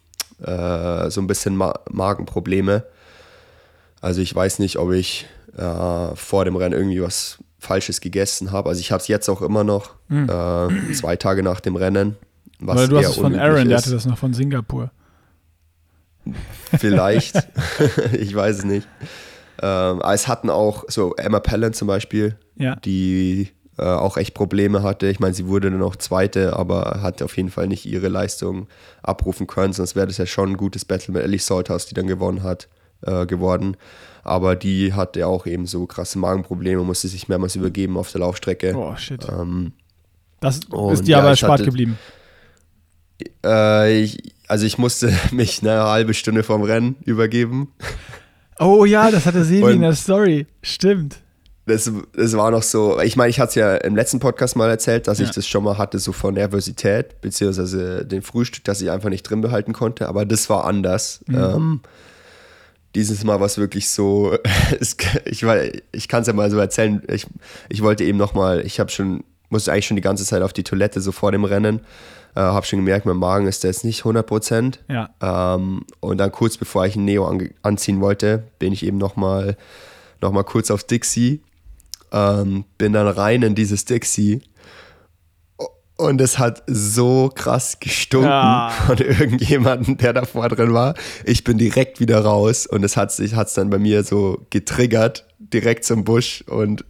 äh, 0.41 1.09
so 1.09 1.21
ein 1.21 1.27
bisschen 1.27 1.55
Ma 1.55 1.79
Magenprobleme. 1.89 2.83
Also 4.01 4.21
ich 4.21 4.33
weiß 4.35 4.59
nicht, 4.59 4.77
ob 4.77 4.91
ich 4.91 5.27
äh, 5.55 6.15
vor 6.15 6.43
dem 6.45 6.55
Rennen 6.55 6.73
irgendwie 6.73 7.01
was 7.01 7.37
Falsches 7.59 8.01
gegessen 8.01 8.51
habe. 8.51 8.69
Also 8.69 8.81
ich 8.81 8.91
habe 8.91 9.01
es 9.01 9.07
jetzt 9.07 9.29
auch 9.29 9.41
immer 9.41 9.63
noch, 9.63 9.91
äh, 10.09 10.93
zwei 10.93 11.15
Tage 11.15 11.43
nach 11.43 11.59
dem 11.59 11.75
Rennen. 11.75 12.17
Was 12.59 12.77
Weil 12.77 12.87
du 12.87 12.97
hast 12.97 13.09
es 13.09 13.15
von 13.17 13.35
Aaron, 13.35 13.69
der 13.69 13.77
ist. 13.77 13.85
hatte 13.85 13.95
das 13.95 14.05
noch 14.05 14.17
von 14.17 14.33
Singapur. 14.33 14.91
Vielleicht. 16.77 17.35
ich 18.13 18.33
weiß 18.35 18.59
es 18.59 18.65
nicht. 18.65 18.87
Ähm, 19.61 20.01
es 20.11 20.27
hatten 20.27 20.49
auch 20.49 20.85
so 20.87 21.15
Emma 21.15 21.39
Pallant 21.39 21.75
zum 21.75 21.87
Beispiel, 21.87 22.35
Ja. 22.55 22.75
die 22.77 23.49
äh, 23.77 23.83
auch 23.83 24.17
echt 24.17 24.33
Probleme 24.33 24.81
hatte. 24.83 25.07
Ich 25.07 25.19
meine, 25.19 25.33
sie 25.33 25.47
wurde 25.47 25.69
dann 25.71 25.81
auch 25.83 25.95
Zweite, 25.95 26.55
aber 26.55 26.99
hat 27.01 27.21
auf 27.21 27.37
jeden 27.37 27.49
Fall 27.51 27.67
nicht 27.67 27.85
ihre 27.85 28.07
Leistung 28.07 28.67
abrufen 29.03 29.47
können. 29.47 29.73
Sonst 29.73 29.95
wäre 29.95 30.07
das 30.07 30.17
ja 30.17 30.25
schon 30.25 30.51
ein 30.51 30.57
gutes 30.57 30.85
Battle 30.85 31.13
mit 31.13 31.23
Ellie 31.23 31.39
Salthouse, 31.39 31.85
die 31.85 31.93
dann 31.93 32.07
gewonnen 32.07 32.43
hat, 32.43 32.67
äh, 33.01 33.25
geworden. 33.25 33.77
Aber 34.23 34.55
die 34.55 34.93
hatte 34.93 35.25
auch 35.27 35.47
eben 35.47 35.65
so 35.65 35.85
krasse 35.87 36.19
Magenprobleme, 36.19 36.83
musste 36.83 37.07
sich 37.07 37.27
mehrmals 37.27 37.55
übergeben 37.55 37.97
auf 37.97 38.11
der 38.11 38.21
Laufstrecke. 38.21 38.73
Oh, 38.75 38.95
shit. 38.95 39.27
Ähm, 39.29 39.73
Das 40.39 40.57
ist 40.57 41.07
dir 41.07 41.11
ja, 41.13 41.19
aber 41.19 41.29
erspart 41.29 41.53
hatte- 41.53 41.65
geblieben. 41.65 41.97
äh, 43.45 44.01
ich, 44.01 44.33
also 44.47 44.65
ich 44.65 44.77
musste 44.77 45.11
mich 45.31 45.61
eine 45.61 45.83
halbe 45.83 46.13
Stunde 46.13 46.43
vorm 46.43 46.61
Rennen 46.63 46.95
übergeben. 47.05 47.71
Oh 48.59 48.85
ja, 48.85 49.09
das 49.09 49.25
hatte 49.25 49.43
Sevi 49.43 49.71
in 49.73 49.81
der 49.81 49.95
Story. 49.95 50.45
Stimmt. 50.61 51.17
Das, 51.65 51.89
das 52.13 52.33
war 52.35 52.51
noch 52.51 52.63
so, 52.63 52.99
ich 53.01 53.15
meine, 53.15 53.29
ich 53.29 53.39
hatte 53.39 53.49
es 53.49 53.55
ja 53.55 53.75
im 53.77 53.95
letzten 53.95 54.19
Podcast 54.19 54.55
mal 54.55 54.69
erzählt, 54.69 55.07
dass 55.07 55.19
Ja. 55.19 55.25
ich 55.25 55.31
das 55.31 55.47
schon 55.47 55.63
mal 55.63 55.77
hatte, 55.77 55.99
so 55.99 56.11
von 56.11 56.33
Nervosität, 56.33 57.21
beziehungsweise 57.21 58.05
den 58.05 58.21
Frühstück, 58.23 58.63
dass 58.65 58.81
ich 58.81 58.89
einfach 58.91 59.09
nicht 59.09 59.23
drin 59.23 59.41
behalten 59.41 59.71
konnte, 59.73 60.07
aber 60.09 60.25
das 60.25 60.49
war 60.49 60.65
anders. 60.65 61.23
Ähm, 61.29 61.81
dieses 62.95 63.23
Mal 63.23 63.39
war 63.39 63.45
es 63.47 63.57
wirklich 63.57 63.89
so, 63.89 64.37
es, 64.79 64.95
ich, 65.25 65.43
ich 65.91 66.07
kann 66.07 66.21
es 66.21 66.27
ja 66.27 66.33
mal 66.33 66.51
so 66.51 66.57
erzählen, 66.57 67.01
ich, 67.11 67.25
ich 67.69 67.81
wollte 67.81 68.03
eben 68.03 68.17
nochmal, 68.17 68.65
ich 68.65 68.79
habe 68.79 68.89
schon, 68.89 69.23
musste 69.49 69.71
eigentlich 69.71 69.87
schon 69.87 69.95
die 69.95 70.01
ganze 70.01 70.25
Zeit 70.25 70.41
auf 70.41 70.53
die 70.53 70.63
Toilette, 70.63 71.01
so 71.01 71.11
vor 71.11 71.31
dem 71.31 71.43
Rennen, 71.43 71.81
äh, 72.35 72.39
habe 72.39 72.65
schon 72.65 72.79
gemerkt, 72.79 73.05
mein 73.05 73.17
Magen 73.17 73.47
ist 73.47 73.63
jetzt 73.63 73.83
nicht 73.83 73.99
100 73.99 74.25
Prozent. 74.25 74.79
Ja. 74.89 75.09
Ähm, 75.21 75.85
und 75.99 76.17
dann 76.17 76.31
kurz 76.31 76.57
bevor 76.57 76.85
ich 76.85 76.95
ein 76.95 77.05
Neo 77.05 77.27
ange- 77.27 77.51
anziehen 77.61 77.99
wollte, 78.01 78.43
bin 78.59 78.71
ich 78.73 78.85
eben 78.85 78.97
nochmal 78.97 79.57
noch 80.21 80.31
mal 80.31 80.43
kurz 80.43 80.71
auf 80.71 80.83
Dixie. 80.83 81.41
Ähm, 82.13 82.65
bin 82.77 82.93
dann 82.93 83.07
rein 83.07 83.41
in 83.41 83.55
dieses 83.55 83.85
Dixie. 83.85 84.41
Und 86.01 86.19
es 86.21 86.39
hat 86.39 86.63
so 86.67 87.29
krass 87.33 87.79
gestunken 87.79 88.29
Ja. 88.29 88.69
von 88.87 88.97
irgendjemandem, 88.97 89.97
der 89.97 90.13
davor 90.13 90.49
drin 90.49 90.73
war. 90.73 90.95
Ich 91.25 91.43
bin 91.43 91.57
direkt 91.57 91.99
wieder 91.99 92.19
raus 92.21 92.65
und 92.65 92.83
es 92.83 92.97
hat 92.97 93.11
sich 93.11 93.35
hat's 93.35 93.53
dann 93.53 93.69
bei 93.69 93.77
mir 93.77 94.03
so 94.03 94.45
getriggert, 94.49 95.27
direkt 95.39 95.85
zum 95.85 96.03
Busch 96.03 96.43
und 96.47 96.83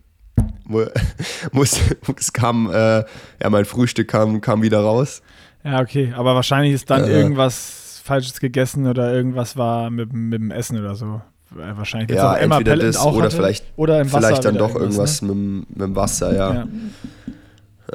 mu- 0.64 0.86
muss, 1.52 1.78
es 2.18 2.32
kam, 2.32 2.72
äh, 2.72 3.00
ja, 3.42 3.50
mein 3.50 3.66
Frühstück 3.66 4.08
kam, 4.08 4.40
kam 4.40 4.62
wieder 4.62 4.80
raus. 4.80 5.22
Ja, 5.64 5.82
okay. 5.82 6.14
Aber 6.16 6.34
wahrscheinlich 6.36 6.74
ist 6.74 6.90
dann 6.90 7.04
Äh. 7.04 7.12
irgendwas 7.12 8.02
Falsches 8.04 8.40
gegessen 8.40 8.88
oder 8.88 9.14
irgendwas 9.14 9.58
war 9.58 9.90
mit, 9.90 10.14
mit 10.14 10.40
dem 10.42 10.52
Essen 10.52 10.80
oder 10.80 10.96
so. 10.96 11.22
Äh, 11.56 11.76
Wahrscheinlich 11.78 12.16
Ja, 12.18 12.36
entweder 12.38 12.72
Pellet 12.72 12.88
das 12.88 12.98
auch 12.98 13.14
oder 13.14 13.26
hatte. 13.26 13.36
vielleicht, 13.36 13.66
oder 13.76 14.00
im 14.00 14.08
Wasser 14.12 14.28
vielleicht 14.28 14.46
dann 14.46 14.58
doch 14.58 14.74
irgendwas 14.74 15.22
mit, 15.22 15.32
dem- 15.32 15.60
mit 15.70 15.82
dem 15.82 15.96
Wasser, 15.98 16.34
ja. 16.36 16.54
Ne? 16.54 16.68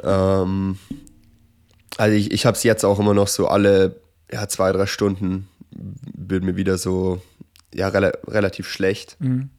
Ähm, 0.03 0.77
also 1.97 2.15
ich, 2.15 2.31
ich 2.31 2.45
habe 2.45 2.55
es 2.55 2.63
jetzt 2.63 2.85
auch 2.85 2.99
immer 2.99 3.13
noch 3.13 3.27
so 3.27 3.47
alle 3.47 3.99
ja, 4.31 4.47
zwei, 4.47 4.71
drei 4.71 4.85
Stunden 4.85 5.47
wird 5.71 6.43
mir 6.43 6.55
wieder 6.55 6.77
so 6.77 7.21
ja, 7.73 7.87
rela 7.89 8.11
relativ 8.27 8.69
schlecht. 8.69 9.17
Mhm. 9.19 9.49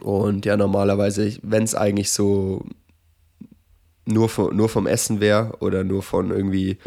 Und 0.00 0.46
ja, 0.46 0.56
normalerweise, 0.56 1.36
wenn 1.42 1.64
es 1.64 1.74
eigentlich 1.74 2.10
so 2.10 2.64
nur, 4.06 4.28
von, 4.28 4.56
nur 4.56 4.68
vom 4.68 4.86
Essen 4.86 5.20
wäre 5.20 5.52
oder 5.60 5.84
nur 5.84 6.02
von 6.02 6.30
irgendwie 6.30 6.78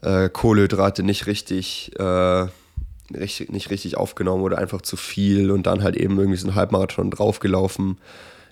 äh, 0.00 0.28
Kohlenhydrate 0.28 1.02
nicht 1.02 1.26
richtig, 1.26 1.92
äh, 1.98 2.46
richtig, 3.14 3.52
nicht 3.52 3.70
richtig 3.70 3.96
aufgenommen 3.96 4.42
oder 4.42 4.58
einfach 4.58 4.82
zu 4.82 4.96
viel 4.96 5.50
und 5.50 5.66
dann 5.66 5.82
halt 5.82 5.96
eben 5.96 6.18
irgendwie 6.18 6.38
so 6.38 6.48
ein 6.48 6.54
Halbmarathon 6.54 7.10
draufgelaufen. 7.10 7.98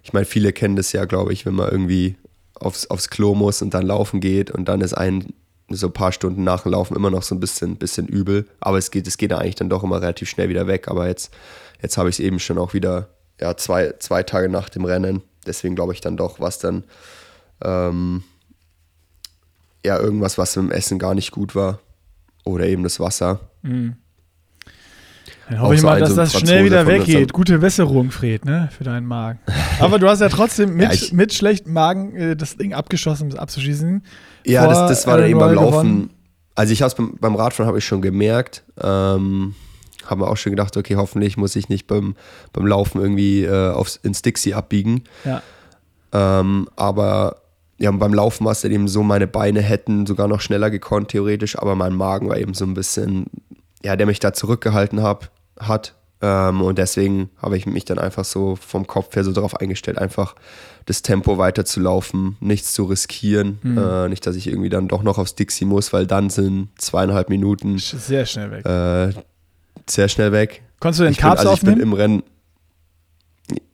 Ich 0.02 0.12
meine, 0.12 0.27
viele 0.27 0.52
kennen 0.52 0.77
das 0.77 0.93
ja, 0.93 1.05
glaube 1.06 1.32
ich, 1.32 1.47
wenn 1.47 1.55
man 1.55 1.70
irgendwie 1.70 2.16
aufs, 2.61 2.87
aufs 2.87 3.11
Klo 3.11 3.35
muss 3.35 3.62
und 3.62 3.74
dann 3.74 3.85
laufen 3.85 4.20
geht 4.20 4.51
und 4.51 4.66
dann 4.66 4.81
ist 4.81 4.95
ein 4.95 5.35
so 5.70 5.87
ein 5.87 5.93
paar 5.93 6.12
Stunden 6.12 6.43
nach 6.45 6.65
dem 6.65 6.73
Laufen 6.73 6.97
immer 6.97 7.11
noch 7.11 7.23
so 7.23 7.35
ein 7.35 7.41
bisschen, 7.41 7.77
bisschen 7.77 8.09
übel. 8.09 8.49
Aber 8.59 8.78
es 8.78 8.91
geht, 8.91 9.07
es 9.07 9.16
geht 9.16 9.32
eigentlich 9.32 9.55
dann 9.55 9.69
doch 9.69 9.85
immer 9.85 10.03
relativ 10.03 10.28
schnell 10.28 10.49
wieder 10.49 10.66
weg. 10.66 10.89
Aber 10.89 11.07
jetzt, 11.07 11.32
jetzt 11.81 11.97
habe 11.97 12.09
ich 12.09 12.16
es 12.16 12.20
eben 12.20 12.41
schon 12.41 12.59
auch 12.59 12.74
wieder 12.74 13.09
ja, 13.41 13.57
zwei, 13.57 13.95
zwei 14.01 14.23
Tage 14.23 14.49
nach 14.49 14.69
dem 14.69 14.85
Rennen. 14.85 15.23
Deswegen 15.47 15.77
glaube 15.77 15.93
ich 15.93 16.01
dann 16.01 16.16
doch, 16.16 16.41
was 16.41 16.59
dann 16.59 16.85
ähm, 17.62 18.24
ja 19.85 19.99
irgendwas, 19.99 20.39
was 20.39 20.57
im 20.57 20.70
Essen 20.70 20.99
gar 20.99 21.15
nicht 21.15 21.31
gut 21.31 21.55
war. 21.55 21.78
Oder 22.45 22.66
eben 22.66 22.82
das 22.82 22.99
Wasser. 22.99 23.41
Mhm. 23.62 23.97
Dann 25.51 25.60
hoffe 25.62 25.74
ich 25.74 25.82
mal, 25.82 25.98
dass 25.98 26.14
das 26.14 26.39
schnell 26.39 26.64
wieder 26.64 26.86
weggeht. 26.86 27.32
Gute 27.32 27.59
Besserung, 27.59 28.12
Fred, 28.12 28.44
ne? 28.44 28.68
Für 28.77 28.85
deinen 28.85 29.06
Magen. 29.06 29.40
Aber 29.81 29.98
du 29.98 30.09
hast 30.09 30.20
ja 30.20 30.28
trotzdem 30.28 30.77
mit, 30.77 30.93
ja, 30.93 31.09
mit 31.12 31.35
schlechtem 31.35 31.72
Magen 31.72 32.14
äh, 32.14 32.36
das 32.36 32.56
Ding 32.56 32.72
abgeschossen, 32.72 33.24
um 33.24 33.28
es 33.31 33.36
abzuschießen. 33.36 34.02
Ja, 34.47 34.66
das, 34.68 34.89
das 34.89 35.06
war 35.09 35.18
dann 35.18 35.28
eben 35.28 35.40
beim 35.40 35.55
Laufen. 35.55 35.70
Gewonnen. 35.70 36.10
Also 36.55 36.72
ich 36.72 36.82
habe 36.82 36.94
beim, 36.97 37.16
beim 37.20 37.35
Radfahren 37.35 37.66
habe 37.66 37.78
ich 37.78 37.85
schon 37.85 38.01
gemerkt. 38.01 38.62
Ähm, 38.81 39.55
haben 40.06 40.20
wir 40.20 40.28
auch 40.28 40.36
schon 40.36 40.51
gedacht, 40.51 40.77
okay, 40.77 40.97
hoffentlich 40.97 41.36
muss 41.36 41.56
ich 41.56 41.68
nicht 41.68 41.86
beim, 41.86 42.14
beim 42.52 42.66
Laufen 42.66 43.01
irgendwie 43.01 43.44
äh, 43.44 43.70
aufs, 43.70 43.97
ins 43.97 44.22
Dixie 44.22 44.55
abbiegen. 44.55 45.05
Ja. 45.24 45.43
Ähm, 46.12 46.68
aber 46.77 47.36
ja, 47.78 47.90
beim 47.90 48.14
Laufen 48.14 48.44
war 48.44 48.52
es 48.52 48.60
dann 48.60 48.72
eben 48.72 48.89
so, 48.89 49.02
meine 49.02 49.27
Beine 49.27 49.62
hätten 49.62 50.06
sogar 50.06 50.28
noch 50.28 50.40
schneller 50.40 50.70
gekonnt, 50.70 51.09
theoretisch, 51.09 51.59
aber 51.59 51.74
mein 51.74 51.94
Magen 51.94 52.28
war 52.28 52.36
eben 52.36 52.55
so 52.55 52.64
ein 52.64 52.74
bisschen, 52.74 53.27
ja, 53.82 53.97
der 53.97 54.06
mich 54.06 54.20
da 54.20 54.32
zurückgehalten 54.32 55.02
hab, 55.02 55.31
hat. 55.61 55.95
Ähm, 56.23 56.61
und 56.61 56.78
deswegen 56.78 57.31
habe 57.41 57.57
ich 57.57 57.66
mich 57.66 57.85
dann 57.85 57.99
einfach 57.99 58.24
so 58.24 58.57
vom 58.57 58.87
Kopf 58.87 59.15
her 59.16 59.24
so 59.24 59.32
darauf 59.32 59.57
eingestellt, 59.57 59.99
einfach 59.99 60.35
das 60.85 61.03
Tempo 61.03 61.39
weiter 61.39 61.65
zu 61.65 61.81
laufen, 61.81 62.37
nichts 62.41 62.73
zu 62.73 62.85
riskieren. 62.85 63.59
Mhm. 63.62 63.78
Äh, 63.78 64.09
nicht, 64.09 64.27
dass 64.27 64.37
ich 64.37 64.47
irgendwie 64.47 64.69
dann 64.69 64.89
doch 64.89 65.03
noch 65.03 65.19
aufs 65.19 65.35
Dixie 65.35 65.65
muss, 65.65 65.93
weil 65.93 66.07
dann 66.07 66.28
sind 66.28 66.69
zweieinhalb 66.77 67.31
Minuten. 67.31 67.78
Sehr 67.78 68.27
schnell 68.27 68.51
weg. 68.51 68.66
Äh, 68.66 69.15
sehr 69.89 70.09
schnell 70.09 70.32
weg. 70.32 70.62
Konntest 70.78 71.01
du 71.01 71.05
den 71.05 71.16
Carbs 71.16 71.41
also 71.41 71.53
aufnehmen? 71.53 71.77
Ich 71.77 71.82
bin 71.82 71.89
im 71.89 71.93
Rennen. 71.95 72.23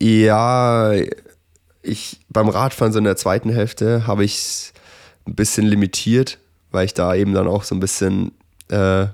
Ja, 0.00 0.92
ich 1.82 2.20
beim 2.28 2.48
Radfahren 2.48 2.92
so 2.92 2.98
in 2.98 3.04
der 3.04 3.16
zweiten 3.16 3.50
Hälfte 3.50 4.06
habe 4.06 4.24
ich 4.24 4.36
es 4.36 4.72
ein 5.26 5.34
bisschen 5.34 5.66
limitiert, 5.66 6.38
weil 6.70 6.86
ich 6.86 6.94
da 6.94 7.14
eben 7.14 7.34
dann 7.34 7.46
auch 7.48 7.64
so 7.64 7.74
ein 7.74 7.80
bisschen 7.80 8.32
äh, 8.68 9.06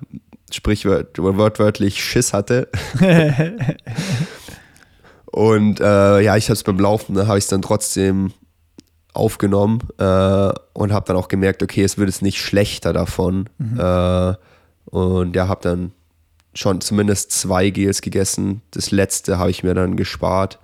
sprichwört 0.55 1.19
wortwörtlich 1.19 2.03
Schiss 2.03 2.33
hatte. 2.33 2.69
und 5.27 5.81
äh, 5.81 6.21
ja, 6.21 6.37
ich 6.37 6.45
habe 6.47 6.55
es 6.55 6.63
beim 6.63 6.79
Laufen, 6.79 7.15
da 7.15 7.27
habe 7.27 7.39
ich 7.39 7.45
es 7.45 7.51
dann 7.51 7.63
trotzdem 7.63 8.33
aufgenommen 9.15 9.81
äh, 9.99 10.53
und 10.73 10.93
habe 10.93 11.07
dann 11.07 11.17
auch 11.17 11.29
gemerkt, 11.29 11.63
okay, 11.63 11.83
es 11.83 11.99
wird 11.99 12.09
es 12.09 12.23
nicht 12.23 12.41
schlechter 12.41 12.93
davon. 12.93 13.49
Mhm. 13.59 13.79
Äh, 13.79 14.35
und 14.87 15.37
ja, 15.37 15.49
habe 15.49 15.61
dann 15.63 15.93
schon 16.55 16.81
zumindest 16.81 17.33
zwei 17.33 17.71
Gels 17.71 18.03
gegessen. 18.03 18.63
Das 18.71 18.91
letzte 18.91 19.39
habe 19.39 19.51
ich 19.51 19.63
mir 19.63 19.75
dann 19.75 19.97
gespart 19.97 20.59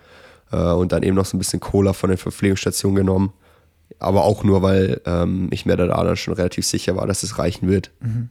äh, 0.52 0.56
und 0.56 0.92
dann 0.92 1.02
eben 1.02 1.16
noch 1.16 1.24
so 1.24 1.36
ein 1.36 1.38
bisschen 1.38 1.60
Cola 1.60 1.92
von 1.92 2.10
der 2.10 2.18
Verpflegungsstation 2.18 2.94
genommen. 2.94 3.32
Aber 3.98 4.24
auch 4.24 4.44
nur, 4.44 4.62
weil 4.62 5.00
ähm, 5.06 5.48
ich 5.50 5.66
mir 5.66 5.76
da 5.76 5.86
dann 5.86 6.16
schon 6.16 6.34
relativ 6.34 6.66
sicher 6.66 6.94
war, 6.96 7.06
dass 7.06 7.22
es 7.22 7.38
reichen 7.38 7.68
wird. 7.68 7.90
Mhm. 8.00 8.28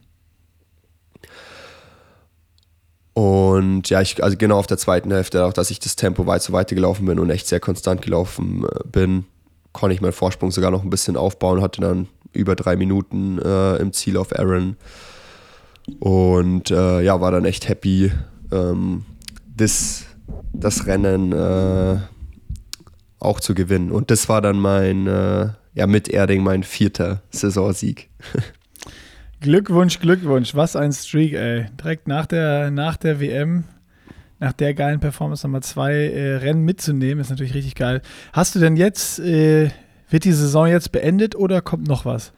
Und 3.18 3.90
ja, 3.90 4.00
ich, 4.00 4.22
also 4.22 4.36
genau 4.36 4.60
auf 4.60 4.68
der 4.68 4.78
zweiten 4.78 5.10
Hälfte, 5.10 5.44
auch 5.44 5.52
dass 5.52 5.72
ich 5.72 5.80
das 5.80 5.96
Tempo 5.96 6.28
weit 6.28 6.40
so 6.40 6.52
weitergelaufen 6.52 7.04
bin 7.04 7.18
und 7.18 7.30
echt 7.30 7.48
sehr 7.48 7.58
konstant 7.58 8.00
gelaufen 8.00 8.64
äh, 8.64 8.86
bin, 8.86 9.24
konnte 9.72 9.92
ich 9.92 10.00
meinen 10.00 10.12
Vorsprung 10.12 10.52
sogar 10.52 10.70
noch 10.70 10.84
ein 10.84 10.90
bisschen 10.90 11.16
aufbauen, 11.16 11.60
hatte 11.60 11.80
dann 11.80 12.06
über 12.32 12.54
drei 12.54 12.76
Minuten 12.76 13.40
äh, 13.40 13.74
im 13.78 13.92
Ziel 13.92 14.18
auf 14.18 14.38
Aaron. 14.38 14.76
Und 15.98 16.70
äh, 16.70 17.00
ja, 17.00 17.20
war 17.20 17.32
dann 17.32 17.44
echt 17.44 17.68
happy, 17.68 18.12
ähm, 18.52 19.04
das, 19.56 20.04
das 20.52 20.86
Rennen 20.86 21.32
äh, 21.32 21.98
auch 23.18 23.40
zu 23.40 23.56
gewinnen. 23.56 23.90
Und 23.90 24.12
das 24.12 24.28
war 24.28 24.40
dann 24.42 24.60
mein, 24.60 25.08
äh, 25.08 25.48
ja, 25.74 25.88
mit 25.88 26.06
Erding 26.08 26.44
mein 26.44 26.62
vierter 26.62 27.22
Saisonsieg. 27.30 28.10
Glückwunsch, 29.40 30.00
Glückwunsch. 30.00 30.54
Was 30.56 30.74
ein 30.74 30.92
Streak, 30.92 31.34
ey. 31.34 31.66
Direkt 31.78 32.08
nach 32.08 32.26
der, 32.26 32.72
nach 32.72 32.96
der 32.96 33.20
WM, 33.20 33.64
nach 34.40 34.52
der 34.52 34.74
geilen 34.74 34.98
Performance 34.98 35.46
nochmal 35.46 35.62
zwei 35.62 35.92
äh, 35.94 36.36
Rennen 36.36 36.64
mitzunehmen, 36.64 37.20
ist 37.20 37.30
natürlich 37.30 37.54
richtig 37.54 37.76
geil. 37.76 38.02
Hast 38.32 38.54
du 38.54 38.58
denn 38.58 38.76
jetzt, 38.76 39.20
äh, 39.20 39.70
wird 40.10 40.24
die 40.24 40.32
Saison 40.32 40.66
jetzt 40.66 40.90
beendet 40.90 41.36
oder 41.36 41.60
kommt 41.60 41.86
noch 41.86 42.04
was? 42.04 42.32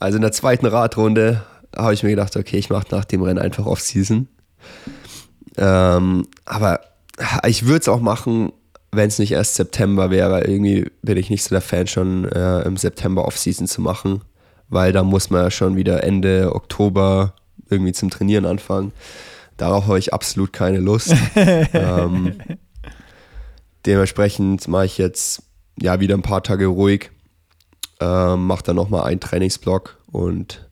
Also 0.00 0.16
in 0.16 0.22
der 0.22 0.32
zweiten 0.32 0.66
Radrunde 0.66 1.42
habe 1.76 1.94
ich 1.94 2.02
mir 2.02 2.10
gedacht, 2.10 2.36
okay, 2.36 2.56
ich 2.56 2.70
mache 2.70 2.88
nach 2.90 3.04
dem 3.04 3.22
Rennen 3.22 3.38
einfach 3.38 3.66
Off-Season. 3.66 4.28
Ähm, 5.56 6.26
aber 6.44 6.80
ich 7.46 7.66
würde 7.66 7.80
es 7.80 7.88
auch 7.88 8.00
machen, 8.00 8.52
wenn 8.90 9.06
es 9.08 9.20
nicht 9.20 9.32
erst 9.32 9.54
September 9.54 10.10
wäre. 10.10 10.44
Irgendwie 10.44 10.90
bin 11.02 11.16
ich 11.16 11.30
nicht 11.30 11.44
so 11.44 11.50
der 11.50 11.60
Fan, 11.60 11.86
schon 11.86 12.24
äh, 12.24 12.62
im 12.62 12.76
September 12.76 13.24
Off-Season 13.26 13.68
zu 13.68 13.80
machen 13.80 14.22
weil 14.74 14.92
da 14.92 15.04
muss 15.04 15.30
man 15.30 15.44
ja 15.44 15.50
schon 15.52 15.76
wieder 15.76 16.02
Ende 16.02 16.52
Oktober 16.52 17.34
irgendwie 17.70 17.92
zum 17.92 18.10
Trainieren 18.10 18.44
anfangen. 18.44 18.92
Darauf 19.56 19.86
habe 19.86 20.00
ich 20.00 20.12
absolut 20.12 20.52
keine 20.52 20.78
Lust. 20.78 21.14
ähm, 21.36 22.34
dementsprechend 23.86 24.66
mache 24.66 24.86
ich 24.86 24.98
jetzt 24.98 25.44
ja 25.80 26.00
wieder 26.00 26.16
ein 26.16 26.22
paar 26.22 26.42
Tage 26.42 26.66
ruhig, 26.66 27.12
ähm, 28.00 28.46
mache 28.46 28.64
dann 28.64 28.74
nochmal 28.74 29.04
einen 29.04 29.20
Trainingsblock 29.20 29.96
und 30.10 30.68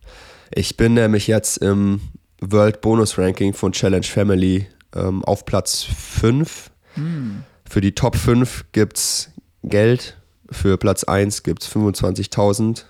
ich 0.53 0.77
bin 0.77 0.95
nämlich 0.95 1.29
jetzt 1.29 1.59
im 1.59 2.01
World 2.41 2.81
Bonus 2.81 3.17
Ranking 3.17 3.55
von 3.55 3.71
Challenge 3.71 4.05
Family 4.05 4.67
ähm, 4.97 5.25
auf 5.25 5.47
Platz 5.47 5.85
5. 5.85 6.73
Hm. 6.95 7.45
Für 7.71 7.81
die 7.81 7.95
Top 7.95 8.17
5 8.17 8.67
gibt 8.73 8.99
es 8.99 9.31
Geld, 9.63 10.17
für 10.51 10.77
Platz 10.77 11.05
1 11.05 11.45
gibt 11.45 11.63
es 11.63 11.71
25.000 11.71 12.85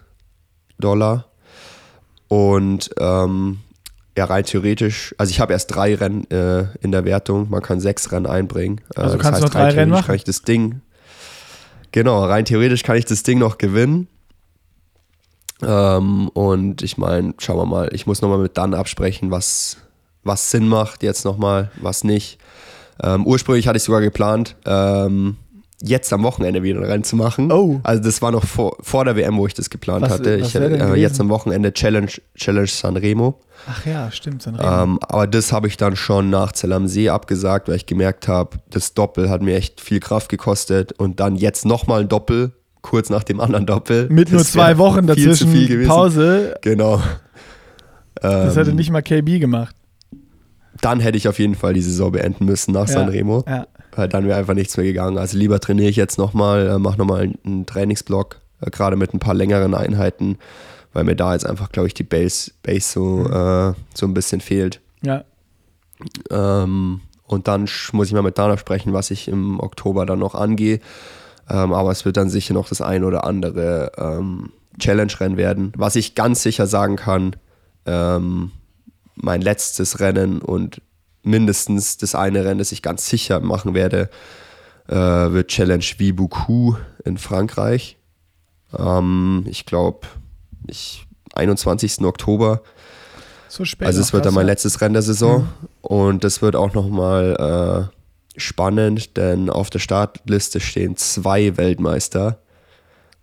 Dollar. 0.83 1.27
Und 2.29 2.91
ähm, 2.99 3.61
ja, 4.17 4.27
rein 4.27 4.45
theoretisch, 4.45 5.15
also 5.19 5.31
ich 5.31 5.41
habe 5.41 5.53
erst 5.53 5.75
drei 5.75 5.95
Rennen 5.95 6.31
äh, 6.31 6.67
in 6.81 6.93
der 6.93 7.05
Wertung, 7.05 7.49
man 7.49 7.63
kann 7.63 7.81
sechs 7.81 8.13
Rennen 8.13 8.27
einbringen. 8.27 8.81
Äh, 8.95 9.01
also 9.01 9.17
das 9.17 9.23
kannst 9.23 9.43
heißt, 9.43 9.43
du 9.43 9.47
noch 9.47 9.65
drei 9.65 9.71
Rennen 9.71 9.91
machen? 9.91 10.07
kann 10.07 10.15
ich 10.15 10.25
das 10.25 10.43
Ding, 10.43 10.83
genau, 11.93 12.25
rein 12.25 12.45
theoretisch 12.45 12.83
kann 12.83 12.97
ich 12.97 13.07
das 13.07 13.23
Ding 13.23 13.39
noch 13.39 13.59
gewinnen. 13.59 14.09
Ähm, 15.63 16.29
und 16.29 16.83
ich 16.83 16.99
meine, 16.99 17.35
schauen 17.39 17.57
wir 17.57 17.67
mal, 17.67 17.91
ich 17.93 18.07
muss 18.07 18.21
nochmal 18.21 18.39
mit 18.39 18.57
Dan 18.57 18.75
absprechen, 18.75 19.31
was, 19.31 19.79
was 20.25 20.51
Sinn 20.51 20.69
macht 20.69 21.03
jetzt 21.03 21.25
nochmal, 21.25 21.71
was 21.81 22.05
nicht. 22.05 22.39
Ähm, 23.03 23.27
ursprünglich 23.27 23.69
hatte 23.69 23.79
ich 23.79 23.83
sogar 23.83 24.01
geplant, 24.01 24.57
ähm, 24.67 25.37
jetzt 25.83 26.13
am 26.13 26.23
Wochenende 26.23 26.63
wieder 26.63 26.81
ein 26.81 26.85
Rennen 26.85 27.05
zu 27.05 27.17
machen. 27.17 27.51
Oh. 27.51 27.81
Also 27.83 28.03
das 28.03 28.23
war 28.23 28.31
noch 28.31 28.45
vor, 28.45 28.77
vor 28.81 29.05
der 29.05 29.17
WM, 29.17 29.37
wo 29.37 29.47
ich 29.47 29.55
das 29.55 29.69
geplant 29.69 30.03
was, 30.03 30.13
hatte. 30.13 30.41
Was 30.41 30.49
ich 30.49 30.55
äh, 30.55 30.95
jetzt 30.95 31.21
am 31.21 31.29
Wochenende 31.29 31.73
Challenge, 31.73 32.11
Challenge 32.37 32.69
Sanremo. 32.69 33.41
Ach 33.67 33.85
ja, 33.85 34.11
stimmt, 34.11 34.43
Sanremo. 34.43 34.83
Ähm, 34.83 34.99
aber 35.03 35.27
das 35.27 35.53
habe 35.53 35.67
ich 35.67 35.77
dann 35.77 35.97
schon 35.97 36.31
nach 36.31 36.53
Zell 36.53 36.73
am 36.73 36.87
See 36.87 37.09
abgesagt, 37.09 37.69
weil 37.69 37.77
ich 37.77 37.87
gemerkt 37.87 38.29
habe, 38.29 38.59
das 38.71 38.95
Doppel 38.95 39.29
hat 39.29 39.43
mir 39.43 39.57
echt 39.57 39.81
viel 39.81 40.01
Kraft 40.01 40.29
gekostet 40.29 40.93
und 40.93 41.21
dann 41.21 41.37
jetzt 41.37 41.67
nochmal 41.67 42.03
ein 42.03 42.09
Doppel, 42.09 42.53
kurz 42.81 43.11
nach 43.11 43.25
dem 43.25 43.41
anderen 43.41 43.67
Doppel. 43.67 44.09
Mit 44.09 44.31
nur 44.33 44.45
zwei 44.45 44.79
Wochen 44.79 45.07
dazwischen 45.07 45.87
Pause. 45.87 46.57
Genau. 46.63 47.01
Das 48.15 48.57
hätte 48.57 48.71
ähm, 48.71 48.77
nicht 48.77 48.91
mal 48.91 49.03
KB 49.03 49.41
gemacht. 49.41 49.75
Dann 50.81 51.01
hätte 51.01 51.17
ich 51.17 51.29
auf 51.29 51.39
jeden 51.39 51.55
Fall 51.55 51.75
die 51.75 51.83
Saison 51.83 52.13
beenden 52.13 52.45
müssen 52.45 52.73
nach 52.73 52.89
ja, 52.89 52.95
Sanremo. 52.95 53.45
Ja 53.47 53.67
dann 53.97 54.27
wäre 54.27 54.39
einfach 54.39 54.55
nichts 54.55 54.77
mehr 54.77 54.86
gegangen. 54.86 55.19
Also 55.19 55.36
lieber 55.36 55.60
trainiere 55.60 55.89
ich 55.89 55.97
jetzt 55.97 56.19
nochmal, 56.19 56.66
äh, 56.66 56.78
mache 56.78 56.98
nochmal 56.98 57.32
einen 57.44 57.66
Trainingsblock, 57.66 58.40
äh, 58.60 58.70
gerade 58.70 58.97
mit 58.97 59.14
ein 59.14 59.19
paar 59.19 59.35
längeren 59.35 59.74
Einheiten, 59.74 60.39
weil 60.93 61.05
mir 61.05 61.16
da 61.16 61.32
jetzt 61.32 61.47
einfach, 61.47 61.70
glaube 61.70 61.89
ich, 61.89 61.94
die 61.94 62.02
Base, 62.02 62.52
Base 62.62 62.93
so, 62.93 63.05
mhm. 63.05 63.27
äh, 63.27 63.74
so 63.94 64.06
ein 64.06 64.14
bisschen 64.14 64.40
fehlt. 64.40 64.81
Ja. 65.02 65.24
Ähm, 66.31 67.01
und 67.27 67.48
dann 67.48 67.69
muss 67.93 68.09
ich 68.09 68.12
mal 68.12 68.23
mit 68.23 68.39
Dana 68.39 68.59
sprechen, 68.59 68.93
was 68.93 69.10
ich 69.10 69.28
im 69.28 69.60
Oktober 69.60 70.06
dann 70.06 70.19
noch 70.19 70.35
angehe. 70.35 70.81
Ähm, 71.48 71.73
aber 71.73 71.90
es 71.90 72.05
wird 72.05 72.16
dann 72.16 72.28
sicher 72.28 72.55
noch 72.55 72.69
das 72.69 72.81
ein 72.81 73.05
oder 73.05 73.24
andere 73.24 73.93
ähm, 73.97 74.51
Challenge-Rennen 74.78 75.36
werden. 75.36 75.73
Was 75.77 75.97
ich 75.97 76.14
ganz 76.14 76.43
sicher 76.43 76.66
sagen 76.66 76.97
kann, 76.97 77.36
ähm, 77.86 78.52
mein 79.14 79.43
letztes 79.43 80.01
Rennen 80.01 80.40
und 80.40 80.81
mindestens 81.23 81.97
das 81.97 82.15
eine 82.15 82.44
Rennen, 82.44 82.59
das 82.59 82.73
ich 82.73 82.82
ganz 82.82 83.09
sicher 83.09 83.40
machen 83.40 83.74
werde, 83.74 84.11
äh, 84.89 84.94
wird 84.94 85.49
Challenge 85.49 85.85
Vibuku 85.99 86.74
in 87.05 87.19
Frankreich. 87.19 87.97
Ähm, 88.77 89.44
ich 89.49 89.66
glaube, 89.66 90.07
ich 90.66 91.07
21. 91.35 92.03
Oktober. 92.03 92.62
So 93.49 93.65
spät. 93.65 93.86
Also 93.86 94.01
es 94.01 94.12
wird 94.12 94.27
dann 94.27 94.35
mein 94.35 94.47
letztes 94.47 94.81
Rennen 94.81 94.94
der 94.94 95.03
Saison 95.03 95.49
und 95.82 96.24
das 96.24 96.43
wird 96.43 96.57
auch 96.57 96.73
nochmal 96.73 97.90
äh, 97.93 98.40
spannend, 98.40 99.16
denn 99.16 99.51
auf 99.51 99.70
der 99.70 99.78
Startliste 99.78 100.61
stehen 100.61 100.97
zwei 100.97 101.57
Weltmeister 101.57 102.39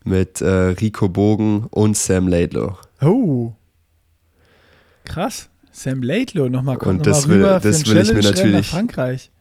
mit 0.04 0.42
äh, 0.42 0.48
Rico 0.48 1.10
Bogen 1.10 1.68
und 1.72 1.98
Sam 1.98 2.28
Laidlow. 2.28 2.78
Oh. 3.02 3.54
Krass. 5.06 5.50
Sam 5.82 6.04
Laidlow 6.04 6.50
nochmal 6.50 6.78
kommt 6.78 6.90
Und 6.90 6.98
noch 6.98 7.04
das 7.06 7.26
mal 7.28 7.34
will- 7.36 7.46
rüber 7.46 7.60
das 7.62 7.84
für 7.84 7.92
ein 7.92 7.96
will 7.96 8.02
ich 8.02 8.14
mir 8.14 8.22
Challenge-Rennen 8.22 8.22
nach 8.22 8.36
natürlich- 8.38 8.70
Frankreich. 8.70 9.32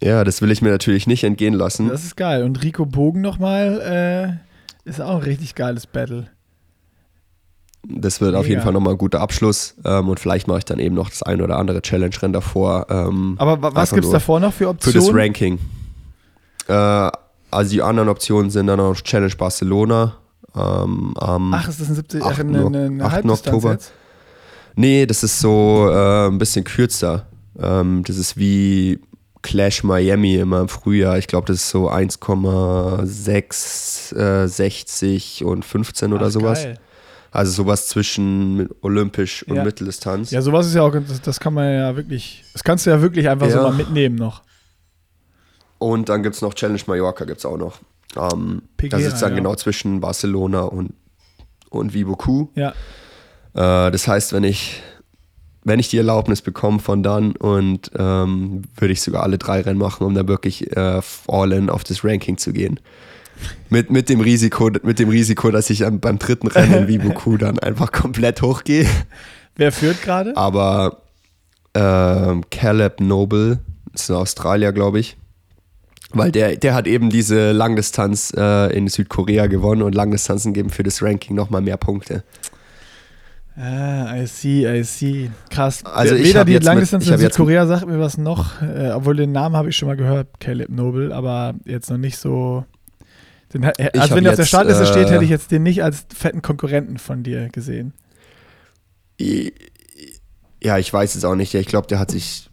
Ja, 0.00 0.22
das 0.22 0.40
will 0.42 0.50
ich 0.52 0.62
mir 0.62 0.70
natürlich 0.70 1.08
nicht 1.08 1.24
entgehen 1.24 1.54
lassen. 1.54 1.88
Das 1.88 2.04
ist 2.04 2.16
geil. 2.16 2.44
Und 2.44 2.62
Rico 2.62 2.86
Bogen 2.86 3.20
nochmal 3.20 4.38
äh, 4.86 4.88
ist 4.88 5.00
auch 5.00 5.16
ein 5.16 5.22
richtig 5.22 5.56
geiles 5.56 5.88
Battle. 5.88 6.28
Das 7.88 8.20
wird 8.20 8.34
auf 8.34 8.42
Mega. 8.42 8.50
jeden 8.50 8.62
Fall 8.62 8.72
nochmal 8.72 8.94
ein 8.94 8.98
guter 8.98 9.20
Abschluss 9.20 9.74
ähm, 9.84 10.08
und 10.08 10.20
vielleicht 10.20 10.46
mache 10.46 10.58
ich 10.58 10.64
dann 10.64 10.78
eben 10.78 10.94
noch 10.94 11.10
das 11.10 11.22
ein 11.22 11.40
oder 11.40 11.56
andere 11.58 11.80
Challenge-Rennen 11.82 12.32
davor. 12.32 12.86
Ähm, 12.90 13.34
Aber 13.38 13.60
wa- 13.62 13.70
was 13.74 13.90
gibt 13.92 14.04
es 14.04 14.10
davor 14.12 14.38
noch 14.40 14.52
für 14.52 14.64
Für 14.64 14.68
Optionen? 14.70 15.06
das 15.06 15.14
Ranking. 15.14 15.58
Äh, 16.68 17.10
also 17.50 17.70
die 17.70 17.82
anderen 17.82 18.08
Optionen 18.08 18.50
sind 18.50 18.66
dann 18.68 18.78
noch 18.78 18.94
Challenge 19.00 19.34
Barcelona. 19.36 20.16
Ähm, 20.54 21.14
am 21.18 21.54
Ach, 21.54 21.68
ist 21.68 21.80
das 21.80 21.88
ein 21.88 21.94
70, 21.94 22.22
ach, 22.22 22.30
8. 22.32 22.40
eine, 22.40 22.66
eine, 22.66 22.84
eine 22.86 23.04
8. 23.04 23.12
Halbdistanz 23.12 23.46
Oktober. 23.54 23.72
jetzt? 23.72 23.92
Nee, 24.76 25.06
das 25.06 25.22
ist 25.22 25.40
so 25.40 25.88
äh, 25.90 26.26
ein 26.28 26.38
bisschen 26.38 26.64
kürzer. 26.64 27.26
Ähm, 27.60 28.02
das 28.06 28.16
ist 28.16 28.36
wie 28.36 29.00
Clash 29.42 29.82
Miami 29.84 30.36
immer 30.36 30.60
im 30.60 30.68
Frühjahr. 30.68 31.18
Ich 31.18 31.26
glaube, 31.26 31.46
das 31.46 31.56
ist 31.58 31.70
so 31.70 31.90
1,6, 31.90 34.16
äh, 34.16 34.48
60 34.48 35.44
und 35.44 35.64
15 35.64 36.12
oder 36.12 36.26
Ach, 36.26 36.30
sowas. 36.30 36.64
Geil. 36.64 36.78
Also 37.30 37.52
sowas 37.52 37.88
zwischen 37.88 38.68
Olympisch 38.80 39.42
und 39.46 39.56
Ja. 39.56 39.64
Mitteldistanz. 39.64 40.30
Ja, 40.30 40.40
sowas 40.40 40.66
ist 40.66 40.74
ja 40.74 40.82
auch, 40.82 40.92
das, 40.92 41.20
das 41.20 41.38
kann 41.38 41.52
man 41.54 41.70
ja 41.72 41.94
wirklich, 41.94 42.42
das 42.54 42.64
kannst 42.64 42.86
du 42.86 42.90
ja 42.90 43.02
wirklich 43.02 43.28
einfach 43.28 43.50
so 43.50 43.58
Ja. 43.58 43.62
mal 43.64 43.74
mitnehmen 43.74 44.16
noch. 44.16 44.42
Und 45.78 46.08
dann 46.08 46.22
gibt 46.22 46.36
es 46.36 46.42
noch 46.42 46.54
Challenge 46.54 46.80
Mallorca, 46.86 47.24
gibt 47.24 47.38
es 47.38 47.46
auch 47.46 47.58
noch. 47.58 47.78
Ähm, 48.16 48.62
Pegera, 48.76 48.98
das 49.00 49.12
ist 49.12 49.20
dann 49.22 49.30
ja. 49.32 49.36
genau 49.36 49.54
zwischen 49.54 50.00
Barcelona 50.00 50.62
und, 50.62 50.94
und 51.68 51.92
Viboku. 51.92 52.48
Ja. 52.54 52.72
Äh, 53.54 53.90
das 53.90 54.08
heißt, 54.08 54.32
wenn 54.32 54.44
ich, 54.44 54.82
wenn 55.64 55.78
ich 55.78 55.88
die 55.88 55.98
Erlaubnis 55.98 56.42
bekomme 56.42 56.78
von 56.78 57.02
dann 57.02 57.32
und 57.32 57.90
ähm, 57.98 58.62
würde 58.76 58.92
ich 58.92 59.02
sogar 59.02 59.22
alle 59.22 59.38
drei 59.38 59.60
Rennen 59.60 59.78
machen, 59.78 60.06
um 60.06 60.14
dann 60.14 60.28
wirklich 60.28 60.76
äh, 60.76 61.00
all 61.26 61.52
in 61.52 61.70
auf 61.70 61.84
das 61.84 62.04
Ranking 62.04 62.38
zu 62.38 62.52
gehen. 62.52 62.80
Mit, 63.70 63.90
mit, 63.90 64.08
dem 64.08 64.20
Risiko, 64.20 64.70
mit 64.82 64.98
dem 64.98 65.10
Risiko, 65.10 65.50
dass 65.50 65.70
ich 65.70 65.84
beim 65.84 66.18
dritten 66.18 66.48
Rennen 66.48 66.74
in 66.74 66.88
Viboku 66.88 67.36
dann 67.36 67.58
einfach 67.60 67.92
komplett 67.92 68.42
hochgehe. 68.42 68.86
Wer 69.54 69.70
führt 69.70 70.02
gerade? 70.02 70.36
Aber 70.36 71.02
ähm, 71.74 72.44
Caleb 72.50 73.00
Noble, 73.00 73.60
ist 73.94 74.10
ein 74.10 74.16
Australier, 74.16 74.72
glaube 74.72 75.00
ich. 75.00 75.16
Weil 76.10 76.32
der, 76.32 76.56
der 76.56 76.74
hat 76.74 76.86
eben 76.86 77.10
diese 77.10 77.52
Langdistanz 77.52 78.32
äh, 78.36 78.74
in 78.74 78.88
Südkorea 78.88 79.46
gewonnen 79.46 79.82
und 79.82 79.94
Langdistanzen 79.94 80.54
geben 80.54 80.70
für 80.70 80.82
das 80.82 81.02
Ranking 81.02 81.36
nochmal 81.36 81.60
mehr 81.60 81.76
Punkte. 81.76 82.24
Ah, 83.60 84.14
I 84.16 84.26
see, 84.26 84.66
I 84.68 84.84
see. 84.84 85.30
Krass. 85.50 85.84
Also 85.84 86.14
Weder 86.16 86.44
die 86.44 86.58
Langdistanz 86.58 87.08
in 87.08 87.18
Südkorea 87.18 87.66
sagt 87.66 87.86
mir 87.88 87.98
was 87.98 88.16
noch, 88.16 88.62
äh, 88.62 88.90
obwohl 88.92 89.16
den 89.16 89.32
Namen 89.32 89.56
habe 89.56 89.68
ich 89.70 89.76
schon 89.76 89.88
mal 89.88 89.96
gehört, 89.96 90.38
Caleb 90.38 90.68
Noble, 90.70 91.12
aber 91.12 91.54
jetzt 91.64 91.90
noch 91.90 91.98
nicht 91.98 92.18
so. 92.18 92.64
Den, 93.52 93.66
ha- 93.66 93.72
Ich 93.78 94.00
also 94.00 94.14
wenn 94.14 94.22
der 94.24 94.34
auf 94.34 94.36
der 94.36 94.44
Startliste 94.44 94.84
äh, 94.84 94.86
steht, 94.86 95.10
hätte 95.10 95.24
ich 95.24 95.30
jetzt 95.30 95.50
den 95.50 95.64
nicht 95.64 95.82
als 95.82 96.06
fetten 96.14 96.40
Konkurrenten 96.42 96.98
von 96.98 97.22
dir 97.24 97.48
gesehen. 97.48 97.94
Ja, 100.62 100.78
ich 100.78 100.92
weiß 100.92 101.14
es 101.16 101.24
auch 101.24 101.34
nicht. 101.34 101.54
Ich 101.54 101.66
glaube, 101.66 101.86
der 101.88 101.98
hat 101.98 102.10
sich, 102.10 102.50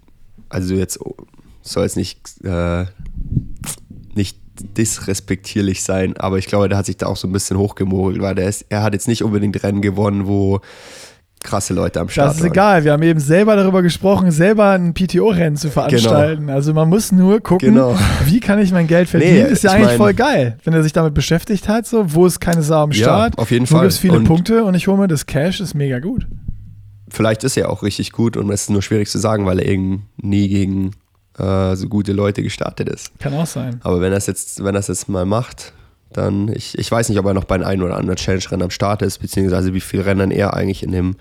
also 0.50 0.74
jetzt 0.74 1.00
soll 1.62 1.86
es 1.86 1.96
nicht, 1.96 2.20
äh, 2.44 2.82
nicht 2.82 3.85
disrespektierlich 4.78 5.84
sein, 5.84 6.16
aber 6.18 6.38
ich 6.38 6.46
glaube, 6.48 6.70
der 6.70 6.78
hat 6.78 6.86
sich 6.86 6.98
da 6.98 7.08
auch 7.08 7.18
so 7.18 7.28
ein 7.28 7.32
bisschen 7.32 7.58
hochgemogelt, 7.58 8.22
weil 8.22 8.36
der 8.36 8.48
ist, 8.50 8.66
er 8.70 8.84
hat 8.84 8.94
jetzt 8.94 9.08
nicht 9.08 9.24
unbedingt 9.24 9.62
Rennen 9.64 9.82
gewonnen, 9.82 10.28
wo 10.28 10.60
krasse 11.44 11.76
Leute 11.76 12.00
am 12.02 12.10
Start 12.10 12.30
Das 12.30 12.38
ist 12.38 12.42
waren. 12.44 12.52
egal. 12.54 12.84
Wir 12.86 12.92
haben 12.94 13.04
eben 13.04 13.20
selber 13.20 13.56
darüber 13.56 13.84
gesprochen, 13.84 14.32
selber 14.32 14.72
ein 14.72 14.96
PTO-Rennen 14.96 15.58
zu 15.58 15.70
veranstalten. 15.70 16.50
Also 16.50 16.74
man 16.74 16.90
muss 16.90 17.12
nur 17.12 17.40
gucken, 17.40 17.70
Genau. 17.76 17.96
wie 18.26 18.40
kann 18.40 18.58
ich 18.60 18.72
mein 18.72 18.88
Geld 18.88 19.08
verdienen. 19.10 19.44
Nee, 19.46 19.52
ist 19.52 19.64
ja 19.64 19.70
ich 19.72 19.76
eigentlich 19.76 19.88
mein- 19.90 19.98
voll 19.98 20.14
geil, 20.16 20.58
wenn 20.64 20.74
er 20.74 20.82
sich 20.82 20.92
damit 20.94 21.14
beschäftigt 21.14 21.68
hat. 21.68 21.86
So, 21.86 22.14
wo 22.16 22.26
ist 22.26 22.40
keine 22.40 22.64
Sau 22.64 22.82
am 22.82 22.92
Ja, 22.92 23.04
Start? 23.04 23.38
auf 23.38 23.52
jeden 23.52 23.70
Wo 23.70 23.76
Fall. 23.76 23.82
gibt 23.82 23.92
es 23.94 24.00
viele 24.00 24.18
Und- 24.18 24.24
Punkte 24.24 24.64
und 24.64 24.74
ich 24.74 24.88
hole 24.88 24.98
mir 24.98 25.08
das 25.08 25.28
Cash, 25.28 25.60
ist 25.62 25.76
mega 25.76 26.00
gut. 26.00 26.26
Vielleicht 27.10 27.44
ist 27.44 27.56
er 27.58 27.70
auch 27.70 27.84
richtig 27.84 28.12
gut 28.12 28.38
und 28.38 28.50
es 28.50 28.64
ist 28.64 28.70
nur 28.72 28.82
schwierig 28.82 29.08
zu 29.10 29.20
sagen, 29.20 29.46
weil 29.46 29.60
er 29.60 29.68
eben 29.68 30.08
nie 30.18 30.48
gegen 30.48 30.92
äh, 31.38 31.76
so 31.76 31.88
gute 31.88 32.14
Leute 32.14 32.44
gestartet 32.44 32.90
ist. 32.90 33.18
Kann 33.20 33.34
auch 33.34 33.46
sein. 33.46 33.80
Aber 33.84 34.02
wenn 34.02 34.12
er 34.12 34.18
es 34.18 34.28
jetzt, 34.28 34.64
wenn 34.64 34.76
er 34.76 34.80
es 34.80 34.88
jetzt 34.88 35.10
mal 35.10 35.26
macht, 35.26 35.74
dann, 36.14 36.48
ich, 36.50 36.78
ich 36.78 36.90
weiß 36.90 37.10
nicht, 37.10 37.20
ob 37.20 37.26
er 37.26 37.34
noch 37.34 37.44
bei 37.44 37.64
einem 37.64 37.84
oder 37.84 37.98
anderen 37.98 38.16
Challenge-Rennen 38.16 38.64
am 38.64 38.70
Start 38.70 39.02
ist, 39.02 39.20
beziehungsweise 39.20 39.74
wie 39.74 39.82
viele 39.82 40.06
Rennen 40.06 40.32
er 40.32 40.54
eigentlich 40.54 40.84
in 40.84 40.92
dem, 40.92 41.16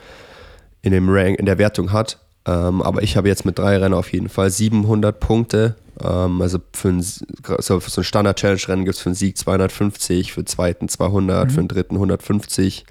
in 0.82 0.92
dem 0.92 1.08
Rank, 1.08 1.38
in 1.38 1.46
der 1.46 1.58
Wertung 1.58 1.92
hat. 1.92 2.18
Ähm, 2.46 2.82
aber 2.82 3.02
ich 3.02 3.16
habe 3.16 3.28
jetzt 3.28 3.44
mit 3.44 3.58
drei 3.58 3.78
Rennen 3.78 3.94
auf 3.94 4.12
jeden 4.12 4.28
Fall 4.28 4.50
700 4.50 5.18
Punkte. 5.18 5.76
Ähm, 6.02 6.40
also 6.40 6.58
für, 6.72 6.88
ein, 6.88 7.02
so, 7.02 7.80
für 7.80 7.90
so 7.90 8.00
ein 8.02 8.04
Standard-Challenge-Rennen 8.04 8.84
gibt 8.84 8.96
es 8.96 9.02
für 9.02 9.08
einen 9.08 9.16
Sieg 9.16 9.36
250, 9.38 10.32
für 10.32 10.42
den 10.42 10.46
zweiten 10.46 10.88
200, 10.88 11.50
für 11.50 11.60
den 11.60 11.68
dritten 11.68 11.94
150. 11.96 12.84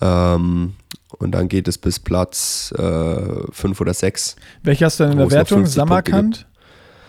Ähm, 0.00 0.74
und 1.18 1.32
dann 1.32 1.48
geht 1.48 1.68
es 1.68 1.76
bis 1.78 1.98
Platz 1.98 2.72
5 2.76 3.80
oder 3.80 3.92
6. 3.94 4.36
Welche 4.62 4.84
hast 4.86 5.00
du 5.00 5.04
denn 5.04 5.12
in 5.12 5.18
der 5.18 5.30
Wertung? 5.30 5.58
50 5.60 5.76
Punkte 5.76 6.10
Samarkand? 6.10 6.46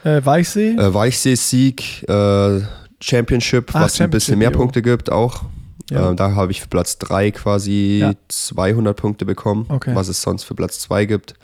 Äh, 0.04 0.26
Weichsee? 0.26 0.72
Äh, 0.72 0.94
Weichsee-Sieg, 0.94 2.10
äh, 2.10 2.62
Championship, 3.00 3.70
Ach, 3.74 3.82
was 3.82 4.02
ein 4.02 4.10
bisschen 4.10 4.34
Championship, 4.34 4.38
mehr. 4.38 4.52
Punkte 4.52 4.82
gibt 4.82 5.12
auch. 5.12 5.44
Ja. 5.92 6.12
Äh, 6.12 6.16
da 6.16 6.34
habe 6.34 6.52
ich 6.52 6.62
für 6.62 6.68
Platz 6.68 6.98
3 6.98 7.32
quasi 7.32 8.00
Ja. 8.02 8.14
200 8.28 8.98
Punkte 8.98 9.26
bekommen, 9.26 9.66
Okay. 9.70 9.94
was 9.96 10.08
es 10.08 10.22
sonst 10.22 10.44
für 10.44 10.56
Platz 10.56 10.80
2 10.80 11.06
gibt. 11.06 11.36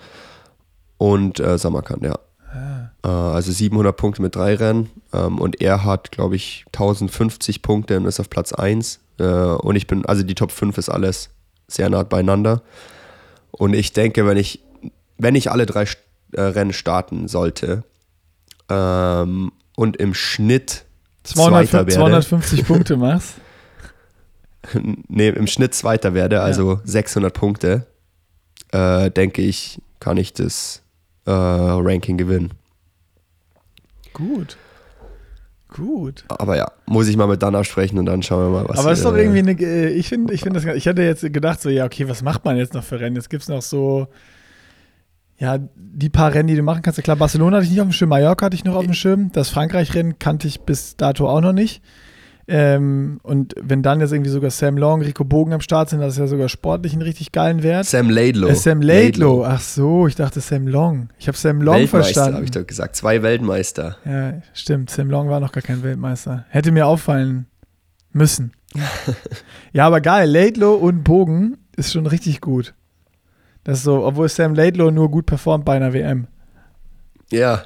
Und 0.97 1.39
äh, 1.39 1.57
Samarkand, 1.59 2.03
ja. 2.03 2.17
Äh, 3.03 3.07
also 3.07 3.51
700 3.51 3.95
Punkte 3.95 4.21
mit 4.23 4.35
drei 4.35 4.55
Rennen. 4.55 4.89
Ähm, 5.13 5.37
und 5.39 5.61
er 5.61 5.83
hat, 5.83 6.11
glaube 6.11 6.35
ich, 6.35 6.65
1050 6.73 7.61
Punkte 7.61 7.97
und 7.97 8.05
ist 8.05 8.19
auf 8.19 8.29
Platz 8.29 8.53
1. 8.53 8.99
Äh, 9.19 9.23
und 9.23 9.75
ich 9.75 9.85
bin, 9.85 10.05
also 10.05 10.23
die 10.23 10.33
Top 10.35 10.51
5 10.51 10.77
ist 10.79 10.89
alles 10.89 11.29
sehr 11.67 11.89
nah 11.89 12.03
beieinander. 12.03 12.61
Und 13.51 13.73
ich 13.73 13.93
denke, 13.93 14.25
wenn 14.25 14.37
ich, 14.37 14.61
wenn 15.17 15.35
ich 15.35 15.51
alle 15.51 15.65
drei 15.65 15.85
äh, 16.33 16.41
Rennen 16.41 16.73
starten 16.73 17.27
sollte 17.27 17.83
ähm, 18.69 19.51
und 19.75 19.97
im 19.97 20.13
Schnitt 20.13 20.85
200, 21.23 21.69
Zweiter 21.69 21.77
werde, 21.79 21.93
250 21.93 22.65
Punkte 22.67 22.97
machst. 22.97 23.35
nee, 25.07 25.29
im 25.29 25.47
Schnitt 25.47 25.73
Zweiter 25.73 26.13
werde, 26.13 26.41
also 26.41 26.79
600 26.83 27.33
Punkte, 27.33 27.87
äh, 28.71 29.11
denke 29.11 29.41
ich, 29.41 29.81
kann 29.99 30.17
ich 30.17 30.33
das 30.33 30.81
äh, 31.25 31.31
Ranking 31.31 32.17
gewinnen. 32.17 32.53
Gut. 34.13 34.57
Gut. 35.77 36.25
Aber 36.27 36.57
ja, 36.57 36.71
muss 36.87 37.07
ich 37.07 37.17
mal 37.17 37.27
mit 37.27 37.43
Dana 37.43 37.63
sprechen 37.63 37.99
und 37.99 38.07
dann 38.07 38.23
schauen 38.23 38.51
wir 38.51 38.61
mal, 38.61 38.69
was 38.69 38.79
Aber 38.79 38.91
es 38.91 38.99
ist 38.99 39.05
doch 39.05 39.15
äh, 39.15 39.21
irgendwie 39.21 39.39
eine, 39.39 39.51
äh, 39.51 39.89
ich 39.89 40.09
finde, 40.09 40.33
ich 40.33 40.41
finde 40.41 40.59
das, 40.59 40.75
ich 40.75 40.87
hatte 40.87 41.03
jetzt 41.03 41.21
gedacht, 41.31 41.61
so, 41.61 41.69
ja, 41.69 41.85
okay, 41.85 42.09
was 42.09 42.23
macht 42.23 42.43
man 42.45 42.57
jetzt 42.57 42.73
noch 42.73 42.83
für 42.83 42.99
Rennen? 42.99 43.15
Jetzt 43.15 43.29
gibt 43.29 43.43
es 43.43 43.49
noch 43.49 43.61
so, 43.61 44.07
ja, 45.37 45.59
die 45.75 46.09
paar 46.09 46.33
Rennen, 46.33 46.47
die 46.47 46.55
du 46.55 46.63
machen 46.63 46.81
kannst. 46.81 47.01
Klar, 47.03 47.15
Barcelona 47.15 47.57
hatte 47.57 47.65
ich 47.65 47.71
nicht 47.71 47.81
auf 47.81 47.87
dem 47.87 47.93
Schirm, 47.93 48.09
Mallorca 48.09 48.47
hatte 48.47 48.55
ich 48.55 48.65
noch 48.65 48.75
auf 48.75 48.85
dem 48.85 48.93
Schirm. 48.93 49.31
Das 49.31 49.49
Frankreich-Rennen 49.49 50.17
kannte 50.17 50.47
ich 50.47 50.61
bis 50.61 50.97
dato 50.97 51.29
auch 51.29 51.41
noch 51.41 51.53
nicht. 51.53 51.83
Ähm, 52.49 53.19
und 53.23 53.55
wenn 53.61 53.83
dann 53.83 53.99
jetzt 53.99 54.13
irgendwie 54.13 54.29
sogar 54.29 54.51
Sam 54.51 54.77
Long, 54.77 55.01
Rico 55.01 55.25
Bogen 55.25 55.51
am 55.51 55.59
Start 55.59 55.89
sind, 55.89 55.99
das 55.99 56.13
ist 56.13 56.19
ja 56.19 56.27
sogar 56.27 56.47
sportlich 56.47 56.93
einen 56.93 57.01
richtig 57.01 57.33
geilen 57.33 57.61
Wert. 57.61 57.85
Sam 57.85 58.09
Laidlow. 58.09 58.47
Äh, 58.47 58.55
Sam 58.55 58.81
Laidlow, 58.81 59.43
ach 59.43 59.59
so, 59.59 60.07
ich 60.07 60.15
dachte 60.15 60.39
Sam 60.39 60.65
Long. 60.65 61.09
Ich 61.19 61.27
habe 61.27 61.37
Sam 61.37 61.61
Long 61.61 61.75
Weltmeister, 61.75 62.03
verstanden. 62.05 62.35
habe 62.35 62.45
ich 62.45 62.51
doch 62.51 62.65
gesagt. 62.65 62.95
Zwei 62.95 63.21
Weltmeister. 63.21 63.97
Ja, 64.05 64.41
stimmt. 64.53 64.89
Sam 64.89 65.09
Long 65.09 65.29
war 65.29 65.41
noch 65.41 65.51
gar 65.51 65.61
kein 65.61 65.83
Weltmeister. 65.83 66.45
Hätte 66.49 66.71
mir 66.71 66.87
auffallen 66.87 67.47
müssen. 68.13 68.53
ja, 69.73 69.85
aber 69.85 69.99
geil. 69.99 70.29
Laidlow 70.29 70.75
und 70.75 71.03
Bogen 71.03 71.57
ist 71.75 71.91
schon 71.91 72.07
richtig 72.07 72.39
gut. 72.39 72.73
Das 73.65 73.79
ist 73.79 73.83
so, 73.83 74.05
obwohl 74.05 74.29
Sam 74.29 74.53
Laidlow 74.53 74.89
nur 74.89 75.11
gut 75.11 75.25
performt 75.25 75.65
bei 75.65 75.75
einer 75.75 75.91
WM. 75.91 76.27
Ja, 77.29 77.63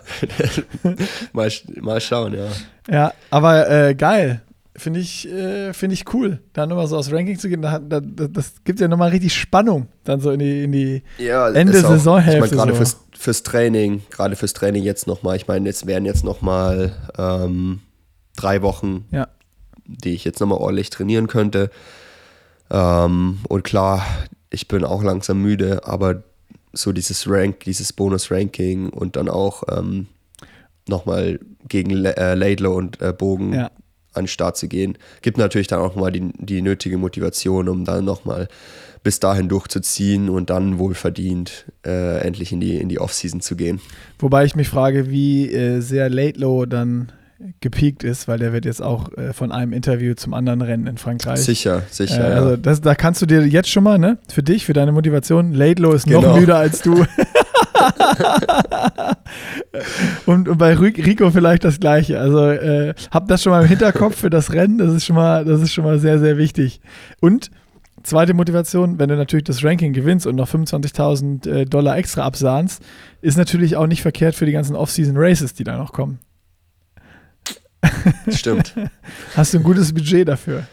mal, 1.34 1.52
mal 1.80 2.02
schauen, 2.02 2.34
ja. 2.34 2.48
Ja, 2.90 3.14
aber 3.30 3.70
äh, 3.70 3.94
geil. 3.94 4.42
Finde 4.76 5.00
ich, 5.02 5.28
äh, 5.30 5.74
find 5.74 5.92
ich 5.94 6.14
cool, 6.14 6.40
da 6.54 6.66
nochmal 6.66 6.88
so 6.88 6.98
aus 6.98 7.12
Ranking 7.12 7.38
zu 7.38 7.50
gehen. 7.50 7.62
Da, 7.62 7.80
da, 7.80 8.00
das 8.00 8.54
gibt 8.64 8.80
ja 8.80 8.88
nochmal 8.88 9.10
richtig 9.10 9.36
Spannung, 9.36 9.88
dann 10.04 10.20
so 10.22 10.32
in 10.32 10.40
die, 10.40 10.64
in 10.64 10.72
die 10.72 11.04
Ja, 11.18 11.50
Ende 11.50 11.78
auch- 11.80 11.90
Saisonhälfte 11.90 12.46
Ich 12.46 12.52
meine, 12.52 12.56
gerade 12.56 12.72
so. 12.72 12.78
fürs, 12.78 12.98
fürs 13.18 13.44
Training, 13.44 14.02
gerade 14.10 14.36
fürs 14.36 14.54
Training 14.54 14.84
jetzt 14.84 15.08
nochmal. 15.08 15.36
Ich 15.36 15.48
meine, 15.48 15.68
es 15.70 15.86
wären 15.88 16.06
jetzt 16.06 16.24
nochmal 16.24 16.94
ähm, 17.18 17.82
drei 18.36 18.62
Wochen, 18.62 19.06
Ja. 19.12 19.28
die 19.86 20.14
ich 20.14 20.24
jetzt 20.24 20.40
nochmal 20.40 20.60
ordentlich 20.60 20.90
trainieren 20.90 21.28
könnte. 21.28 21.70
Ähm, 22.70 23.40
und 23.50 23.64
klar, 23.64 24.06
ich 24.50 24.68
bin 24.68 24.84
auch 24.84 25.04
langsam 25.04 25.42
müde, 25.42 25.82
aber 25.86 26.24
so 26.74 26.94
dieses 26.94 27.30
Rank, 27.30 27.62
dieses 27.62 27.92
Bonus-Ranking 27.92 28.90
und 28.90 29.18
dann 29.18 29.28
auch 29.28 29.64
ähm, 29.70 30.08
nochmal 30.88 31.40
gegen 31.68 32.06
äh, 32.06 32.36
Laidlow 32.36 32.74
und 32.78 33.02
äh, 33.02 33.12
Bogen 33.12 33.54
Ja. 33.54 33.72
An 34.14 34.24
den 34.24 34.28
Start 34.28 34.58
zu 34.58 34.68
gehen, 34.68 34.98
gibt 35.22 35.38
natürlich 35.38 35.68
dann 35.68 35.80
auch 35.80 35.96
mal 35.96 36.12
die, 36.12 36.32
die 36.38 36.62
nötige 36.62 36.98
Motivation, 36.98 37.70
um 37.70 37.86
dann 37.86 38.04
nochmal 38.06 38.48
bis 39.04 39.20
dahin 39.20 39.50
durchzuziehen 39.50 40.30
und 40.30 40.50
dann 40.50 40.78
wohlverdient 40.78 41.66
äh, 41.86 42.20
endlich 42.20 42.52
in 42.52 42.60
die, 42.60 42.78
in 42.78 42.88
die 42.90 43.00
Offseason 43.00 43.42
zu 43.42 43.56
gehen. 43.56 43.82
Wobei 44.20 44.46
ich 44.46 44.56
mich 44.56 44.70
frage, 44.70 45.10
wie 45.10 45.52
äh, 45.52 45.80
sehr 45.80 46.10
Laidlow 46.10 46.66
dann 46.68 47.12
gepiekt 47.60 48.04
ist, 48.04 48.28
weil 48.28 48.38
der 48.38 48.54
wird 48.54 48.66
jetzt 48.66 48.84
auch 48.84 49.12
äh, 49.18 49.34
von 49.34 49.52
einem 49.52 49.74
Interview 49.74 50.14
zum 50.14 50.36
anderen 50.36 50.62
rennen 50.62 50.86
in 50.86 51.00
Frankreich. 51.00 51.40
Sicher, 51.40 51.78
Äh, 51.80 51.82
sicher. 51.90 52.24
also 52.24 52.50
ja. 52.52 52.58
das, 52.58 52.82
da 52.82 52.94
kannst 52.94 53.20
du 53.24 53.26
dir 53.26 53.48
jetzt 53.48 53.70
schon 53.70 53.84
mal, 53.84 53.98
ne, 53.98 54.20
für 54.32 54.44
dich, 54.44 54.66
für 54.66 54.74
deine 54.74 54.92
Motivation, 54.92 55.52
Laidlow 55.54 55.94
ist 55.94 56.06
noch 56.08 56.22
Genau. 56.22 56.38
müder 56.40 56.58
als 56.58 56.84
du. 56.84 57.04
und, 60.26 60.50
und 60.50 60.58
bei 60.58 60.74
Ri- 60.74 61.06
Rico 61.06 61.30
vielleicht 61.32 61.64
das 61.64 61.80
gleiche. 61.80 62.20
Also 62.20 62.50
äh, 62.50 62.94
hab 63.12 63.28
das 63.28 63.44
schon 63.44 63.52
mal 63.52 63.62
im 63.64 63.68
Hinterkopf 63.68 64.18
für 64.18 64.30
das 64.30 64.54
Rennen, 64.54 64.78
das 64.78 64.94
ist 64.94 65.06
schon 65.06 65.16
mal, 65.16 65.46
das 65.46 65.62
ist 65.62 65.74
schon 65.74 65.84
mal 65.84 66.00
sehr, 66.00 66.20
sehr 66.20 66.38
wichtig. 66.38 66.82
Und 67.20 67.52
zweite 68.04 68.34
Motivation, 68.34 69.00
wenn 69.00 69.10
du 69.10 69.16
natürlich 69.16 69.46
das 69.46 69.64
Ranking 69.64 69.94
gewinnst 69.94 70.28
und 70.28 70.36
noch 70.36 70.50
25.000 70.50 71.50
äh, 71.50 71.66
Dollar 71.66 71.98
extra 71.98 72.24
absahnst, 72.24 72.82
ist 73.22 73.38
natürlich 73.38 73.76
auch 73.76 73.88
nicht 73.88 74.02
verkehrt 74.02 74.36
für 74.36 74.46
die 74.46 74.52
ganzen 74.52 74.76
Off-Season 74.76 75.16
Races, 75.18 75.54
die 75.54 75.64
da 75.64 75.78
noch 75.78 75.94
kommen. 75.94 76.20
Stimmt. 78.30 78.76
Hast 79.36 79.54
du 79.54 79.58
ein 79.58 79.64
gutes 79.64 79.94
Budget 79.94 80.28
dafür? 80.28 80.66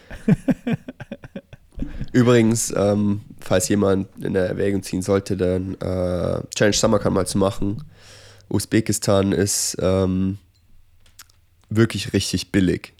Übrigens, 2.11 2.73
ähm, 2.75 3.21
falls 3.39 3.69
jemand 3.69 4.07
in 4.23 4.33
der 4.33 4.47
Erwägung 4.47 4.83
ziehen 4.83 5.01
sollte, 5.01 5.37
dann 5.37 5.75
äh, 5.75 6.41
Challenge 6.55 6.75
Samarkand 6.75 7.15
mal 7.15 7.27
zu 7.27 7.37
machen. 7.37 7.83
Usbekistan 8.49 9.31
ist 9.31 9.77
ähm, 9.79 10.37
wirklich 11.69 12.13
richtig 12.13 12.51
billig. 12.51 12.93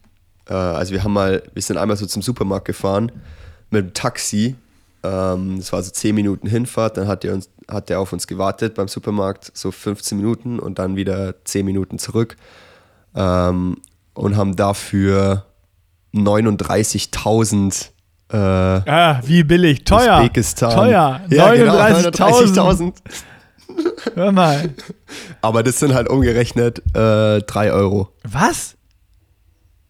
Äh, 0.48 0.54
also 0.54 0.94
wir 0.94 1.04
haben 1.04 1.14
mal, 1.14 1.44
wir 1.54 1.62
sind 1.62 1.78
einmal 1.78 1.98
so 1.98 2.06
zum 2.06 2.22
Supermarkt 2.22 2.66
gefahren 2.66 3.12
mit 3.70 3.86
dem 3.86 3.94
Taxi. 3.94 4.56
Ähm, 5.04 5.58
das 5.58 5.72
war 5.72 5.82
so 5.84 5.92
10 5.92 6.14
Minuten 6.16 6.48
Hinfahrt, 6.48 6.98
dann 6.98 7.08
hat 7.08 7.24
der, 7.24 7.34
uns, 7.34 7.50
hat 7.70 7.90
der 7.90 8.00
auf 8.00 8.14
uns 8.14 8.28
gewartet 8.28 8.76
beim 8.76 8.88
Supermarkt, 8.88 9.52
so 9.54 9.72
15 9.72 10.18
Minuten 10.18 10.60
und 10.60 10.80
dann 10.80 10.96
wieder 10.96 11.36
10 11.46 11.66
Minuten 11.66 12.00
zurück. 12.00 12.36
Ähm, 13.16 13.78
und 14.14 14.36
haben 14.36 14.56
dafür 14.56 15.46
39.000 16.14 17.90
äh, 18.32 18.38
Ah, 18.38 19.22
wie 19.26 19.44
billig. 19.44 19.84
Teuer. 19.84 20.18
Usbekistan. 20.18 20.72
Teuer. 20.72 21.22
Ja, 21.30 21.54
genau, 21.54 21.76
39.000. 21.78 22.54
39.000. 22.54 22.94
Hör 24.16 24.32
mal. 24.32 24.70
Aber 25.42 25.64
das 25.64 25.80
sind 25.80 25.94
halt 25.94 26.10
umgerechnet 26.10 26.80
äh, 26.96 27.42
3 27.42 27.72
Euro. 27.72 28.10
Was? 28.24 28.76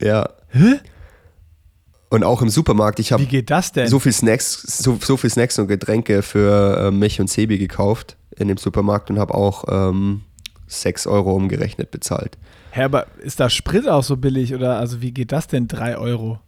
Ja. 0.01 0.29
Hä? 0.49 0.79
Und 2.09 2.23
auch 2.23 2.41
im 2.41 2.49
Supermarkt, 2.49 2.99
ich 2.99 3.11
habe 3.11 3.25
so 3.85 3.99
viel 3.99 4.13
Snacks, 4.13 4.61
so, 4.83 4.97
so 4.99 5.15
viel 5.15 5.29
Snacks 5.29 5.59
und 5.59 5.67
Getränke 5.67 6.23
für 6.23 6.87
äh, 6.87 6.91
mich 6.91 7.21
und 7.21 7.29
Sebi 7.29 7.59
gekauft 7.59 8.17
in 8.35 8.47
dem 8.47 8.57
Supermarkt 8.57 9.11
und 9.11 9.19
habe 9.19 9.35
auch 9.35 9.65
ähm, 9.69 10.21
6 10.67 11.05
Euro 11.05 11.33
umgerechnet 11.33 11.91
bezahlt. 11.91 12.37
Hä, 12.71 12.83
aber 12.83 13.05
ist 13.19 13.39
da 13.39 13.49
Sprit 13.49 13.87
auch 13.87 14.03
so 14.03 14.17
billig 14.17 14.55
oder 14.55 14.77
also 14.77 15.01
wie 15.01 15.11
geht 15.11 15.31
das 15.31 15.47
denn? 15.47 15.67
3 15.67 15.97
Euro? 15.97 16.39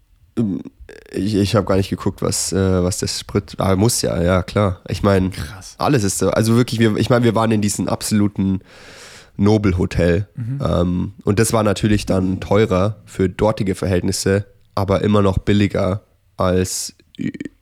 Ich, 1.12 1.36
ich 1.36 1.56
habe 1.56 1.66
gar 1.66 1.78
nicht 1.78 1.90
geguckt, 1.90 2.22
was, 2.22 2.54
äh, 2.54 2.84
was 2.84 3.00
das 3.00 3.20
Sprit. 3.20 3.56
Aber 3.58 3.76
muss 3.76 4.02
ja, 4.02 4.22
ja, 4.22 4.44
klar. 4.44 4.82
Ich 4.88 5.04
meine, 5.04 5.32
alles 5.78 6.04
ist 6.04 6.18
so. 6.18 6.30
Also 6.30 6.56
wirklich, 6.56 6.80
wir, 6.80 6.96
ich 6.98 7.10
meine, 7.10 7.24
wir 7.24 7.36
waren 7.36 7.52
in 7.52 7.62
diesem 7.62 7.88
absoluten 7.88 8.62
Nobelhotel. 9.38 10.28
Ähm, 10.38 11.14
und 11.24 11.40
das 11.40 11.54
war 11.54 11.64
natürlich 11.64 12.06
dann 12.06 12.40
teurer 12.40 12.98
für 13.06 13.30
dortige 13.30 13.76
Verhältnisse, 13.76 14.46
aber 14.76 15.02
immer 15.02 15.22
noch 15.22 15.38
billiger 15.40 16.02
als 16.38 16.96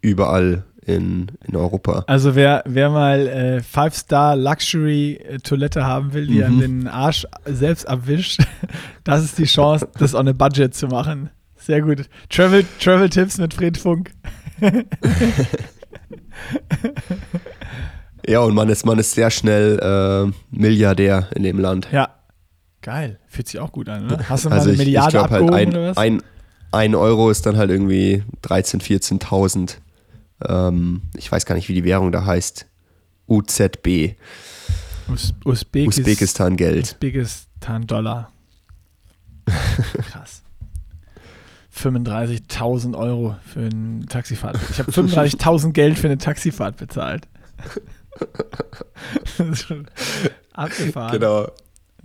überall 0.01 0.63
in, 0.85 1.31
in 1.47 1.55
Europa. 1.55 2.03
Also 2.07 2.35
wer, 2.35 2.63
wer 2.65 2.89
mal 2.89 3.27
äh, 3.27 3.61
Five-Star-Luxury-Toilette 3.61 5.85
haben 5.85 6.13
will, 6.13 6.27
die 6.27 6.43
einem 6.43 6.59
den 6.59 6.87
Arsch 6.87 7.25
selbst 7.45 7.87
abwischt, 7.87 8.41
das 9.03 9.23
ist 9.23 9.37
die 9.37 9.45
Chance, 9.45 9.87
das 9.97 10.15
on 10.15 10.27
a 10.27 10.33
Budget 10.33 10.73
zu 10.73 10.87
machen. 10.87 11.29
Sehr 11.59 11.81
gut. 11.81 12.09
Travel, 12.29 12.65
Travel 12.79 13.09
Tipps 13.09 13.37
mit 13.37 13.53
Fred 13.53 13.77
Funk. 13.77 14.11
Ja, 18.27 18.41
und 18.41 18.53
man 18.53 18.69
ist, 18.69 18.85
man 18.85 18.99
ist 18.99 19.13
sehr 19.13 19.31
schnell 19.31 19.79
äh, 19.79 20.31
Milliardär 20.55 21.29
in 21.35 21.41
dem 21.41 21.57
Land. 21.57 21.87
Ja. 21.91 22.13
Geil. 22.81 23.19
Fühlt 23.27 23.47
sich 23.47 23.59
auch 23.59 23.71
gut 23.71 23.89
an, 23.89 24.05
oder? 24.05 24.29
Hast 24.29 24.45
du 24.45 24.49
mal 24.49 24.55
Also 24.57 24.69
eine 24.69 24.75
ich, 24.75 24.79
ich 24.81 24.85
Milliarde 24.85 25.11
glaube 25.11 25.29
halt, 25.31 25.51
ein, 25.51 25.69
oder 25.69 25.89
was? 25.89 25.97
ein, 25.97 26.21
ein 26.71 26.93
Euro 26.95 27.31
ist 27.31 27.45
dann 27.47 27.57
halt 27.57 27.71
irgendwie 27.71 28.23
13.000, 28.43 29.19
14.000. 29.21 29.77
Ähm, 30.47 31.01
ich 31.17 31.31
weiß 31.31 31.45
gar 31.45 31.55
nicht, 31.55 31.67
wie 31.69 31.73
die 31.73 31.83
Währung 31.83 32.11
da 32.11 32.25
heißt. 32.25 32.67
UZB, 33.27 34.15
Us 35.09 35.33
Usbekis 35.43 35.97
Usbekistan-Geld. 35.99 36.83
Usbekistan-Dollar. 36.83 38.31
Krass. 40.11 40.43
35.000 41.81 42.97
Euro 42.97 43.35
für 43.45 43.59
eine 43.61 44.05
Taxifahrt. 44.07 44.57
Ich 44.71 44.79
habe 44.79 44.91
35.000 44.91 45.71
Geld 45.71 45.97
für 45.97 46.07
eine 46.07 46.17
Taxifahrt 46.17 46.77
bezahlt. 46.77 47.27
das 49.37 49.47
ist 49.47 49.67
schon 49.67 49.87
abgefahren. 50.53 51.11
Genau. 51.19 51.47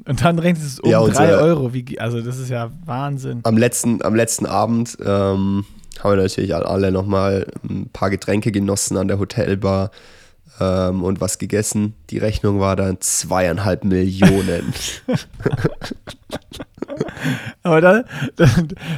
Und 0.06 0.24
dann 0.24 0.38
rechnet 0.38 0.66
es 0.66 0.80
um 0.80 0.90
Ja, 0.90 0.98
3 1.00 1.06
unser- 1.06 1.40
Euro. 1.42 1.72
Wie, 1.72 1.98
also 2.00 2.20
das 2.20 2.38
ist 2.38 2.50
ja 2.50 2.70
Wahnsinn. 2.84 3.40
Am 3.44 3.56
letzten, 3.56 4.02
am 4.02 4.14
letzten 4.14 4.46
Abend 4.46 4.96
ähm, 5.00 5.64
haben 6.00 6.10
wir 6.10 6.16
natürlich 6.22 6.54
alle 6.54 6.90
nochmal 6.92 7.46
ein 7.68 7.88
paar 7.92 8.10
Getränke 8.10 8.50
genossen 8.52 8.96
an 8.96 9.06
der 9.08 9.18
Hotelbar 9.18 9.90
ähm, 10.60 11.02
und 11.02 11.20
was 11.20 11.38
gegessen. 11.38 11.94
Die 12.10 12.18
Rechnung 12.18 12.58
war 12.60 12.74
dann 12.76 13.00
zweieinhalb 13.00 13.84
Millionen. 13.84 14.72
Aber 17.62 17.80
da, 17.80 18.04
da, 18.36 18.46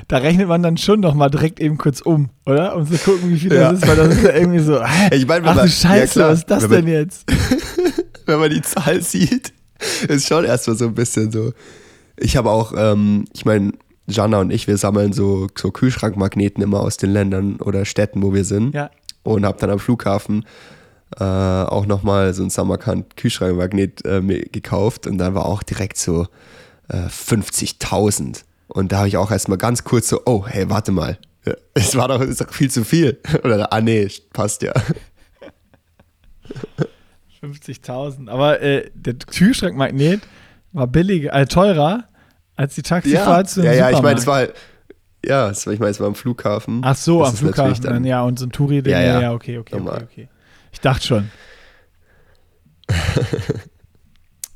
da 0.09 0.17
rechnet 0.19 0.49
man 0.49 0.63
dann 0.63 0.77
schon 0.77 1.01
noch 1.01 1.15
mal 1.15 1.29
direkt 1.31 1.61
eben 1.61 1.79
kurz 1.79 2.01
um, 2.01 2.31
oder? 2.45 2.77
Um 2.77 2.87
zu 2.87 2.97
gucken, 2.99 3.31
wie 3.31 3.39
viel 3.39 3.53
Ja. 3.53 3.71
das 3.73 3.81
ist, 3.83 3.89
weil 3.89 3.97
das 3.97 4.09
ist 4.17 4.23
ja 4.25 4.35
irgendwie 4.35 4.59
so? 4.61 4.81
Ich 5.13 5.27
meine, 5.27 5.47
ach 5.49 5.63
du 5.63 5.69
Scheiße, 5.69 6.21
ja, 6.21 6.29
was 6.29 6.39
ist 6.41 6.51
das 6.51 6.63
Wenn 6.65 6.71
man- 6.71 6.85
denn 6.87 6.95
jetzt? 6.95 7.25
wenn 8.27 8.41
man 8.41 8.51
die 8.51 8.63
Zahl 8.63 9.01
sieht, 9.03 9.53
ist 10.09 10.27
schon 10.27 10.45
erstmal 10.45 10.77
so 10.77 10.87
ein 10.87 10.95
bisschen 10.95 11.31
so. 11.31 11.53
Ich 12.17 12.37
habe 12.37 12.51
auch, 12.51 12.73
ähm, 12.77 13.25
ich 13.35 13.45
meine, 13.45 13.73
Jana 14.09 14.39
und 14.41 14.51
ich, 14.51 14.67
wir 14.67 14.77
sammeln 14.79 15.13
so, 15.13 15.49
so 15.57 15.71
Kühlschrankmagneten 15.71 16.63
immer 16.63 16.81
aus 16.81 16.97
den 16.97 17.11
Ländern 17.11 17.57
oder 17.57 17.85
Städten, 17.85 18.23
wo 18.23 18.33
wir 18.33 18.45
sind. 18.45 18.75
Ja. 18.75 18.91
Und 19.23 19.45
habe 19.45 19.59
dann 19.61 19.71
am 19.71 19.79
Flughafen 19.81 20.45
äh, 21.19 21.25
auch 21.25 21.87
nochmal 21.87 22.33
so 22.35 22.43
ein 22.43 22.51
Samarkand 22.51 23.17
Kühlschrankmagnet 23.17 24.05
äh, 24.05 24.21
gekauft 24.51 25.07
und 25.07 25.19
dann 25.19 25.35
war 25.35 25.47
auch 25.47 25.63
direkt 25.63 25.99
so 25.99 26.27
äh, 26.89 27.07
50.000. 27.07 28.43
Und 28.69 28.93
da 28.93 28.99
habe 28.99 29.09
ich 29.09 29.17
auch 29.17 29.31
erstmal 29.31 29.59
ganz 29.59 29.85
kurz 29.85 30.09
so, 30.09 30.23
oh, 30.27 30.47
hey, 30.47 30.69
warte 30.69 30.93
mal. 30.93 31.19
Ja, 31.45 31.55
Es 31.75 31.95
war 31.97 32.09
doch, 32.09 32.21
ist 32.21 32.41
doch 32.41 32.53
viel 32.53 32.71
zu 32.71 32.85
viel. 32.85 33.21
Oder, 33.45 33.73
ah 33.73 33.81
nee, 33.81 34.09
passt 34.33 34.63
ja. 34.63 34.73
50.000. 37.43 38.29
Aber 38.29 38.61
äh, 38.61 38.91
der 38.95 39.15
Kühlschrankmagnet 39.15 40.23
war 40.73 40.87
billiger, 40.87 41.33
äh, 41.35 41.47
teurer 41.47 42.05
als 42.57 42.75
die 42.75 42.83
Taxifahrt 42.83 43.51
zu 43.51 43.63
ja, 43.63 43.73
ja, 43.73 43.91
ich 43.91 44.01
meine, 44.03 44.19
es 44.19 44.27
war 44.27 44.37
halt, 44.37 44.55
ja, 45.25 45.47
war, 45.67 45.73
ich 45.73 45.79
meine, 45.79 45.91
es 45.91 46.01
war 46.01 46.07
am 46.07 46.15
Flughafen. 46.15 46.81
Ach 46.85 46.97
so, 46.97 47.21
Das 47.21 47.31
am 47.31 47.37
Flughafen. 47.37 47.83
dann- 47.85 48.05
ja, 48.05 48.23
und 48.23 48.39
so 48.39 48.47
ein 48.47 48.53
Touri-Ding. 48.53 48.93
Ja, 48.93 49.01
Ja, 49.01 49.07
ja, 49.07 49.21
ja. 49.23 49.33
okay, 49.33 49.59
okay, 49.59 49.77
okay, 49.77 50.03
okay. 50.03 50.29
Ich 50.73 50.81
dachte 50.81 51.07
schon. 51.07 51.31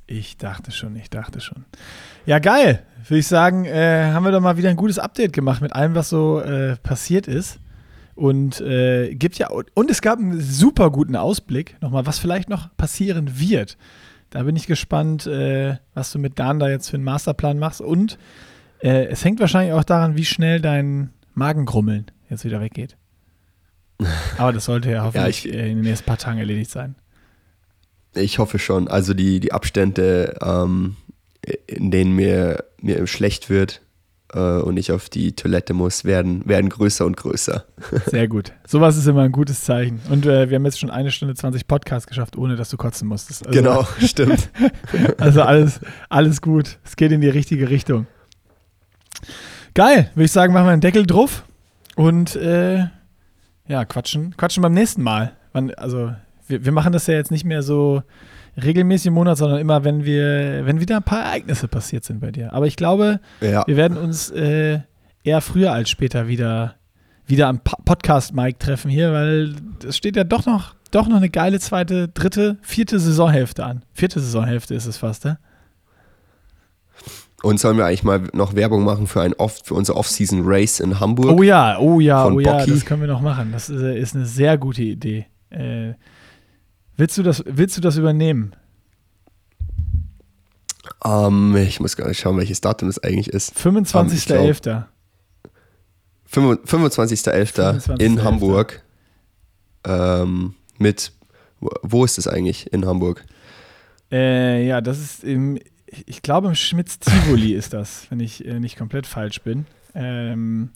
ich 0.06 0.36
dachte 0.38 0.70
schon, 0.70 0.96
ich 0.96 1.10
dachte 1.10 1.40
schon. 1.40 1.64
Ja, 2.26 2.38
geil. 2.38 2.82
Würde 3.08 3.18
ich 3.20 3.26
sagen, 3.26 3.64
äh, 3.64 4.10
haben 4.12 4.24
wir 4.24 4.30
doch 4.32 4.40
mal 4.40 4.56
wieder 4.56 4.68
ein 4.70 4.76
gutes 4.76 4.98
Update 4.98 5.32
gemacht 5.32 5.62
mit 5.62 5.72
allem, 5.72 5.94
was 5.94 6.10
so 6.10 6.40
äh, 6.40 6.76
passiert 6.76 7.26
ist. 7.26 7.58
Und 8.14 8.60
äh, 8.60 9.14
gibt 9.14 9.38
ja, 9.38 9.48
und 9.50 9.90
es 9.90 10.02
gab 10.02 10.18
einen 10.18 10.40
super 10.40 10.90
guten 10.90 11.16
Ausblick, 11.16 11.76
nochmal, 11.80 12.04
was 12.06 12.18
vielleicht 12.18 12.50
noch 12.50 12.68
passieren 12.76 13.38
wird. 13.40 13.78
Da 14.28 14.42
bin 14.42 14.54
ich 14.54 14.66
gespannt, 14.66 15.26
äh, 15.26 15.76
was 15.94 16.12
du 16.12 16.18
mit 16.18 16.38
Dan 16.38 16.58
da 16.58 16.68
jetzt 16.68 16.90
für 16.90 16.96
einen 16.96 17.04
Masterplan 17.04 17.58
machst. 17.58 17.80
Und 17.80 18.18
äh, 18.80 19.06
es 19.06 19.24
hängt 19.24 19.40
wahrscheinlich 19.40 19.72
auch 19.72 19.84
daran, 19.84 20.16
wie 20.16 20.24
schnell 20.26 20.60
dein 20.60 21.10
Magengrummeln 21.34 22.10
jetzt 22.28 22.44
wieder 22.44 22.60
weggeht. 22.60 22.96
Aber 24.38 24.52
das 24.52 24.66
sollte 24.66 24.90
ja 24.90 25.04
hoffentlich 25.04 25.46
ich- 25.46 25.52
äh, 25.54 25.70
in 25.70 25.78
den 25.78 25.84
nächsten 25.84 26.06
paar 26.06 26.18
Tagen 26.18 26.38
erledigt 26.38 26.70
sein. 26.70 26.94
Ich 28.14 28.38
hoffe 28.38 28.58
schon. 28.58 28.88
Also 28.88 29.14
die, 29.14 29.40
die 29.40 29.52
Abstände, 29.52 30.36
ähm, 30.42 30.96
in 31.66 31.90
denen 31.90 32.14
mir, 32.14 32.64
mir 32.80 33.06
schlecht 33.06 33.50
wird 33.50 33.80
äh, 34.32 34.38
und 34.38 34.76
ich 34.76 34.92
auf 34.92 35.08
die 35.08 35.32
Toilette 35.32 35.74
muss, 35.74 36.04
werden, 36.04 36.46
werden 36.46 36.68
größer 36.68 37.04
und 37.06 37.16
größer. 37.16 37.64
Sehr 38.06 38.28
gut. 38.28 38.52
Sowas 38.66 38.96
ist 38.96 39.06
immer 39.06 39.22
ein 39.22 39.32
gutes 39.32 39.64
Zeichen. 39.64 40.00
Und 40.10 40.26
äh, 40.26 40.50
wir 40.50 40.56
haben 40.56 40.64
jetzt 40.64 40.78
schon 40.78 40.90
eine 40.90 41.10
Stunde 41.10 41.34
20 41.34 41.66
Podcasts 41.66 42.06
geschafft, 42.06 42.36
ohne 42.36 42.56
dass 42.56 42.70
du 42.70 42.76
kotzen 42.76 43.08
musstest. 43.08 43.46
Also, 43.46 43.58
genau, 43.58 43.86
stimmt. 44.00 44.50
Also 45.18 45.42
alles, 45.42 45.80
alles 46.08 46.40
gut. 46.40 46.78
Es 46.84 46.96
geht 46.96 47.12
in 47.12 47.20
die 47.20 47.28
richtige 47.28 47.70
Richtung. 47.70 48.06
Geil. 49.74 50.10
Würde 50.14 50.24
ich 50.24 50.32
sagen, 50.32 50.52
machen 50.52 50.66
wir 50.66 50.72
einen 50.72 50.80
Deckel 50.80 51.06
drauf 51.06 51.44
und 51.96 52.36
äh, 52.36 52.86
ja, 53.68 53.84
quatschen, 53.84 54.36
quatschen 54.36 54.62
beim 54.62 54.72
nächsten 54.72 55.02
Mal. 55.02 55.32
Also 55.76 56.12
wir, 56.48 56.64
wir 56.64 56.72
machen 56.72 56.92
das 56.92 57.06
ja 57.06 57.14
jetzt 57.14 57.30
nicht 57.30 57.44
mehr 57.44 57.62
so 57.62 58.02
regelmäßig 58.64 59.08
im 59.08 59.14
Monat, 59.14 59.38
sondern 59.38 59.58
immer, 59.58 59.84
wenn 59.84 60.04
wir, 60.04 60.66
wenn 60.66 60.80
wieder 60.80 60.96
ein 60.96 61.02
paar 61.02 61.24
Ereignisse 61.24 61.68
passiert 61.68 62.04
sind 62.04 62.20
bei 62.20 62.30
dir. 62.30 62.52
Aber 62.52 62.66
ich 62.66 62.76
glaube, 62.76 63.20
Ja, 63.40 63.66
wir 63.66 63.76
werden 63.76 63.96
uns 63.96 64.30
äh, 64.30 64.80
eher 65.24 65.40
früher 65.40 65.72
als 65.72 65.90
später 65.90 66.28
wieder, 66.28 66.76
wieder 67.26 67.48
am 67.48 67.60
Podcast-Mic 67.60 68.58
treffen 68.58 68.90
hier, 68.90 69.12
weil 69.12 69.54
es 69.86 69.96
steht 69.96 70.16
ja 70.16 70.24
doch 70.24 70.46
noch, 70.46 70.74
doch 70.90 71.08
noch 71.08 71.16
eine 71.16 71.30
geile 71.30 71.60
zweite, 71.60 72.08
dritte, 72.08 72.58
vierte 72.62 72.98
Saisonhälfte 72.98 73.64
an. 73.64 73.84
Vierte 73.92 74.20
Saisonhälfte 74.20 74.74
ist 74.74 74.86
es 74.86 74.96
fast, 74.96 75.24
ne? 75.24 75.38
und 77.42 77.58
sollen 77.58 77.76
wir 77.76 77.86
eigentlich 77.86 78.04
mal 78.04 78.22
noch 78.32 78.54
Werbung 78.54 78.84
machen 78.84 79.06
für, 79.06 79.22
ein 79.22 79.34
Off, 79.34 79.60
für 79.64 79.74
unser 79.74 79.96
Off-Season 79.96 80.42
Race 80.44 80.80
in 80.80 81.00
Hamburg? 81.00 81.38
Oh 81.38 81.42
ja, 81.42 81.78
oh 81.78 82.00
ja, 82.00 82.26
oh 82.26 82.40
ja, 82.40 82.58
Bocky. 82.58 82.70
das 82.70 82.84
können 82.84 83.00
wir 83.00 83.08
noch 83.08 83.22
machen. 83.22 83.50
Das 83.52 83.70
ist, 83.70 83.82
äh, 83.82 83.98
ist 83.98 84.14
eine 84.14 84.26
sehr 84.26 84.58
gute 84.58 84.82
Idee. 84.82 85.26
Äh, 85.50 85.94
willst, 87.00 87.18
du 87.18 87.22
das, 87.24 87.42
willst 87.46 87.76
du 87.76 87.80
das 87.80 87.96
übernehmen? 87.96 88.54
Ähm, 91.04 91.56
ich 91.56 91.80
muss 91.80 91.96
gar 91.96 92.08
nicht 92.08 92.20
schauen, 92.20 92.36
welches 92.36 92.60
Datum 92.60 92.88
das 92.88 92.98
eigentlich 93.02 93.28
ist. 93.28 93.56
25.11. 93.56 94.84
25- 96.32 96.66
25.11. 96.66 97.86
25.11.. 97.86 98.00
in 98.00 98.22
Hamburg. 98.22 98.82
Ähm, 99.84 100.54
mit, 100.78 101.12
wo- 101.58 102.04
ist 102.04 102.18
es 102.18 102.28
eigentlich 102.28 102.72
in 102.72 102.86
Hamburg? 102.86 103.24
Äh, 104.12 104.66
ja, 104.66 104.80
das 104.80 104.98
ist 104.98 105.24
im, 105.24 105.58
ich 106.06 106.22
glaube 106.22 106.48
im 106.48 106.54
Schmitz-Tivoli 106.54 107.54
ist 107.56 107.72
das, 107.72 108.06
wenn 108.10 108.20
ich 108.20 108.44
äh, 108.44 108.60
nicht 108.60 108.76
komplett 108.76 109.06
falsch 109.06 109.40
bin. 109.42 109.66
Ähm, 109.94 110.70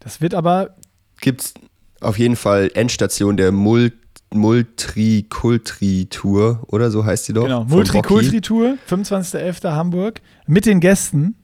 das 0.00 0.20
wird 0.20 0.34
aber, 0.34 0.76
Gibt 1.20 1.40
es 1.42 1.54
auf 2.00 2.18
jeden 2.18 2.36
Fall 2.36 2.70
Endstation 2.74 3.36
der 3.36 3.52
Mul 3.52 3.92
Multrikultri-Tour, 4.34 6.64
oder 6.66 6.90
so 6.90 7.04
heißt 7.04 7.28
die 7.28 7.32
doch? 7.32 7.44
genau. 7.44 7.64
Multrikultri-Tour, 7.64 8.76
25.11. 8.88 9.72
Hamburg, 9.72 10.20
mit 10.46 10.66
den 10.66 10.80
Gästen 10.80 11.36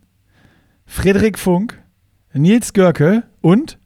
Frederik 0.86 1.38
Funk, 1.38 1.80
Nils 2.34 2.72
Görke 2.72 3.24
und 3.40 3.78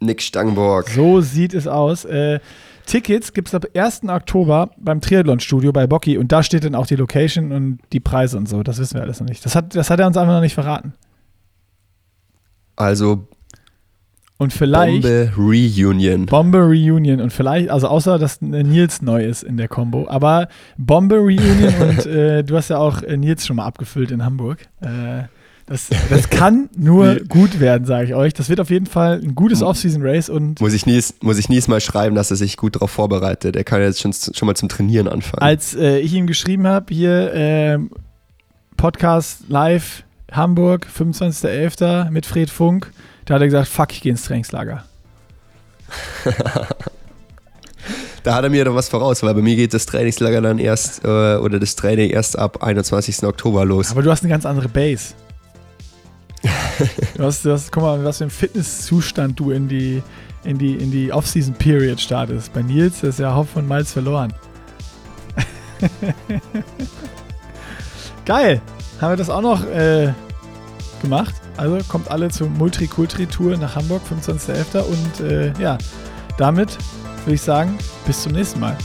Nick 0.00 0.22
Stangborg. 0.22 0.88
So 0.90 1.20
sieht 1.20 1.54
es 1.54 1.66
aus. 1.66 2.04
Äh, 2.04 2.40
Tickets 2.86 3.32
gibt 3.32 3.48
es 3.48 3.54
ab 3.54 3.66
1. 3.74 4.04
Oktober 4.04 4.70
beim 4.76 5.00
Triathlon-Studio 5.00 5.72
bei 5.72 5.86
Bocky 5.86 6.18
und 6.18 6.32
da 6.32 6.42
steht 6.42 6.64
dann 6.64 6.74
auch 6.74 6.86
die 6.86 6.96
Location 6.96 7.52
und 7.52 7.78
die 7.92 8.00
Preise 8.00 8.36
und 8.36 8.48
so. 8.48 8.62
Das 8.62 8.78
wissen 8.78 8.94
wir 8.94 9.02
alles 9.02 9.20
noch 9.20 9.28
nicht. 9.28 9.44
Das 9.44 9.54
hat, 9.54 9.74
das 9.74 9.90
hat 9.90 10.00
er 10.00 10.06
uns 10.06 10.16
einfach 10.16 10.34
noch 10.34 10.40
nicht 10.40 10.54
verraten. 10.54 10.92
Also 12.76 13.28
Und 14.36 14.52
vielleicht 14.52 15.02
Bombe 15.02 15.32
Reunion. 15.36 16.26
Bombe 16.26 16.58
Reunion 16.58 17.20
und 17.20 17.32
vielleicht, 17.32 17.70
also 17.70 17.86
außer 17.86 18.18
dass 18.18 18.40
Nils 18.40 19.00
neu 19.00 19.24
ist 19.24 19.44
in 19.44 19.56
der 19.56 19.68
Combo, 19.68 20.08
aber 20.08 20.48
Bombe 20.76 21.16
Reunion 21.16 21.72
und 21.88 22.06
äh, 22.06 22.42
du 22.42 22.56
hast 22.56 22.68
ja 22.68 22.78
auch 22.78 23.02
äh, 23.02 23.16
Nils 23.16 23.46
schon 23.46 23.56
mal 23.56 23.64
abgefüllt 23.64 24.10
in 24.10 24.24
Hamburg. 24.24 24.66
Äh, 24.80 25.24
das, 25.66 25.88
das 26.10 26.28
kann 26.28 26.68
nur 26.76 27.16
gut 27.26 27.58
werden, 27.58 27.86
sage 27.86 28.08
ich 28.08 28.14
euch. 28.14 28.34
Das 28.34 28.50
wird 28.50 28.60
auf 28.60 28.68
jeden 28.68 28.84
Fall 28.84 29.20
ein 29.22 29.34
gutes 29.34 29.62
Off-Season-Race 29.62 30.28
und 30.28 30.60
Muss 30.60 30.74
ich, 30.74 30.84
Nies, 30.84 31.14
muss 31.22 31.38
ich 31.38 31.48
mal 31.68 31.80
schreiben, 31.80 32.14
dass 32.14 32.30
er 32.30 32.36
sich 32.36 32.58
gut 32.58 32.76
darauf 32.76 32.90
vorbereitet. 32.90 33.56
Er 33.56 33.64
kann 33.64 33.80
jetzt 33.80 34.00
schon, 34.00 34.12
schon 34.12 34.46
mal 34.46 34.54
zum 34.54 34.68
Trainieren 34.68 35.08
anfangen. 35.08 35.40
als 35.42 35.74
äh, 35.74 36.00
ich 36.00 36.12
ihm 36.12 36.26
geschrieben 36.26 36.66
habe, 36.66 36.92
hier 36.92 37.32
ähm, 37.32 37.90
Podcast 38.76 39.44
live 39.48 40.04
Hamburg, 40.30 40.86
25.11. 40.94 42.10
mit 42.10 42.26
Fred 42.26 42.50
Funk, 42.50 42.92
da 43.24 43.34
hat 43.34 43.42
er 43.42 43.46
gesagt, 43.46 43.68
fuck, 43.68 43.92
ich 43.92 44.00
gehe 44.00 44.12
ins 44.12 44.24
Trainingslager. 44.24 44.84
Da 48.24 48.34
hat 48.34 48.42
er 48.42 48.48
mir 48.48 48.64
doch 48.64 48.74
was 48.74 48.88
voraus, 48.88 49.22
weil 49.22 49.34
bei 49.34 49.42
mir 49.42 49.54
geht 49.54 49.74
das 49.74 49.84
Trainingslager 49.84 50.40
dann 50.40 50.58
erst, 50.58 51.04
äh, 51.04 51.36
oder 51.36 51.60
das 51.60 51.76
Training 51.76 52.08
erst 52.08 52.38
ab 52.38 52.62
21. 52.62 53.22
Oktober 53.22 53.66
los. 53.66 53.90
Aber 53.90 54.02
du 54.02 54.10
hast 54.10 54.22
eine 54.22 54.30
ganz 54.30 54.46
andere 54.46 54.68
Base. 54.68 55.12
Du 57.16 57.22
hast, 57.22 57.44
du 57.44 57.52
hast, 57.52 57.70
guck 57.70 57.82
mal, 57.82 58.02
was 58.02 58.18
für 58.18 58.24
ein 58.24 58.30
Fitnesszustand 58.30 59.38
du 59.38 59.50
in 59.50 59.68
die, 59.68 60.02
in 60.42 60.56
die, 60.56 60.74
in 60.74 60.90
die 60.90 61.12
Off-Season-Period 61.12 62.00
startest. 62.00 62.50
Bei 62.54 62.62
Nils 62.62 63.02
ist 63.02 63.18
ja 63.18 63.36
Hopf 63.36 63.56
und 63.56 63.68
Malz 63.68 63.92
verloren. 63.92 64.32
Geil. 68.24 68.62
Haben 69.02 69.12
wir 69.12 69.16
das 69.16 69.28
auch 69.28 69.42
noch 69.42 69.66
äh, 69.66 70.14
gemacht. 71.02 71.34
Also 71.56 71.78
kommt 71.88 72.10
alle 72.10 72.30
zur 72.30 72.48
Multikulturi-Tour 72.48 73.56
nach 73.56 73.76
Hamburg, 73.76 74.02
25.11. 74.10 74.80
Und 74.80 75.20
äh, 75.20 75.52
ja, 75.60 75.78
damit 76.36 76.76
würde 77.24 77.34
ich 77.34 77.42
sagen, 77.42 77.78
bis 78.06 78.22
zum 78.22 78.32
nächsten 78.32 78.60
Mal. 78.60 78.76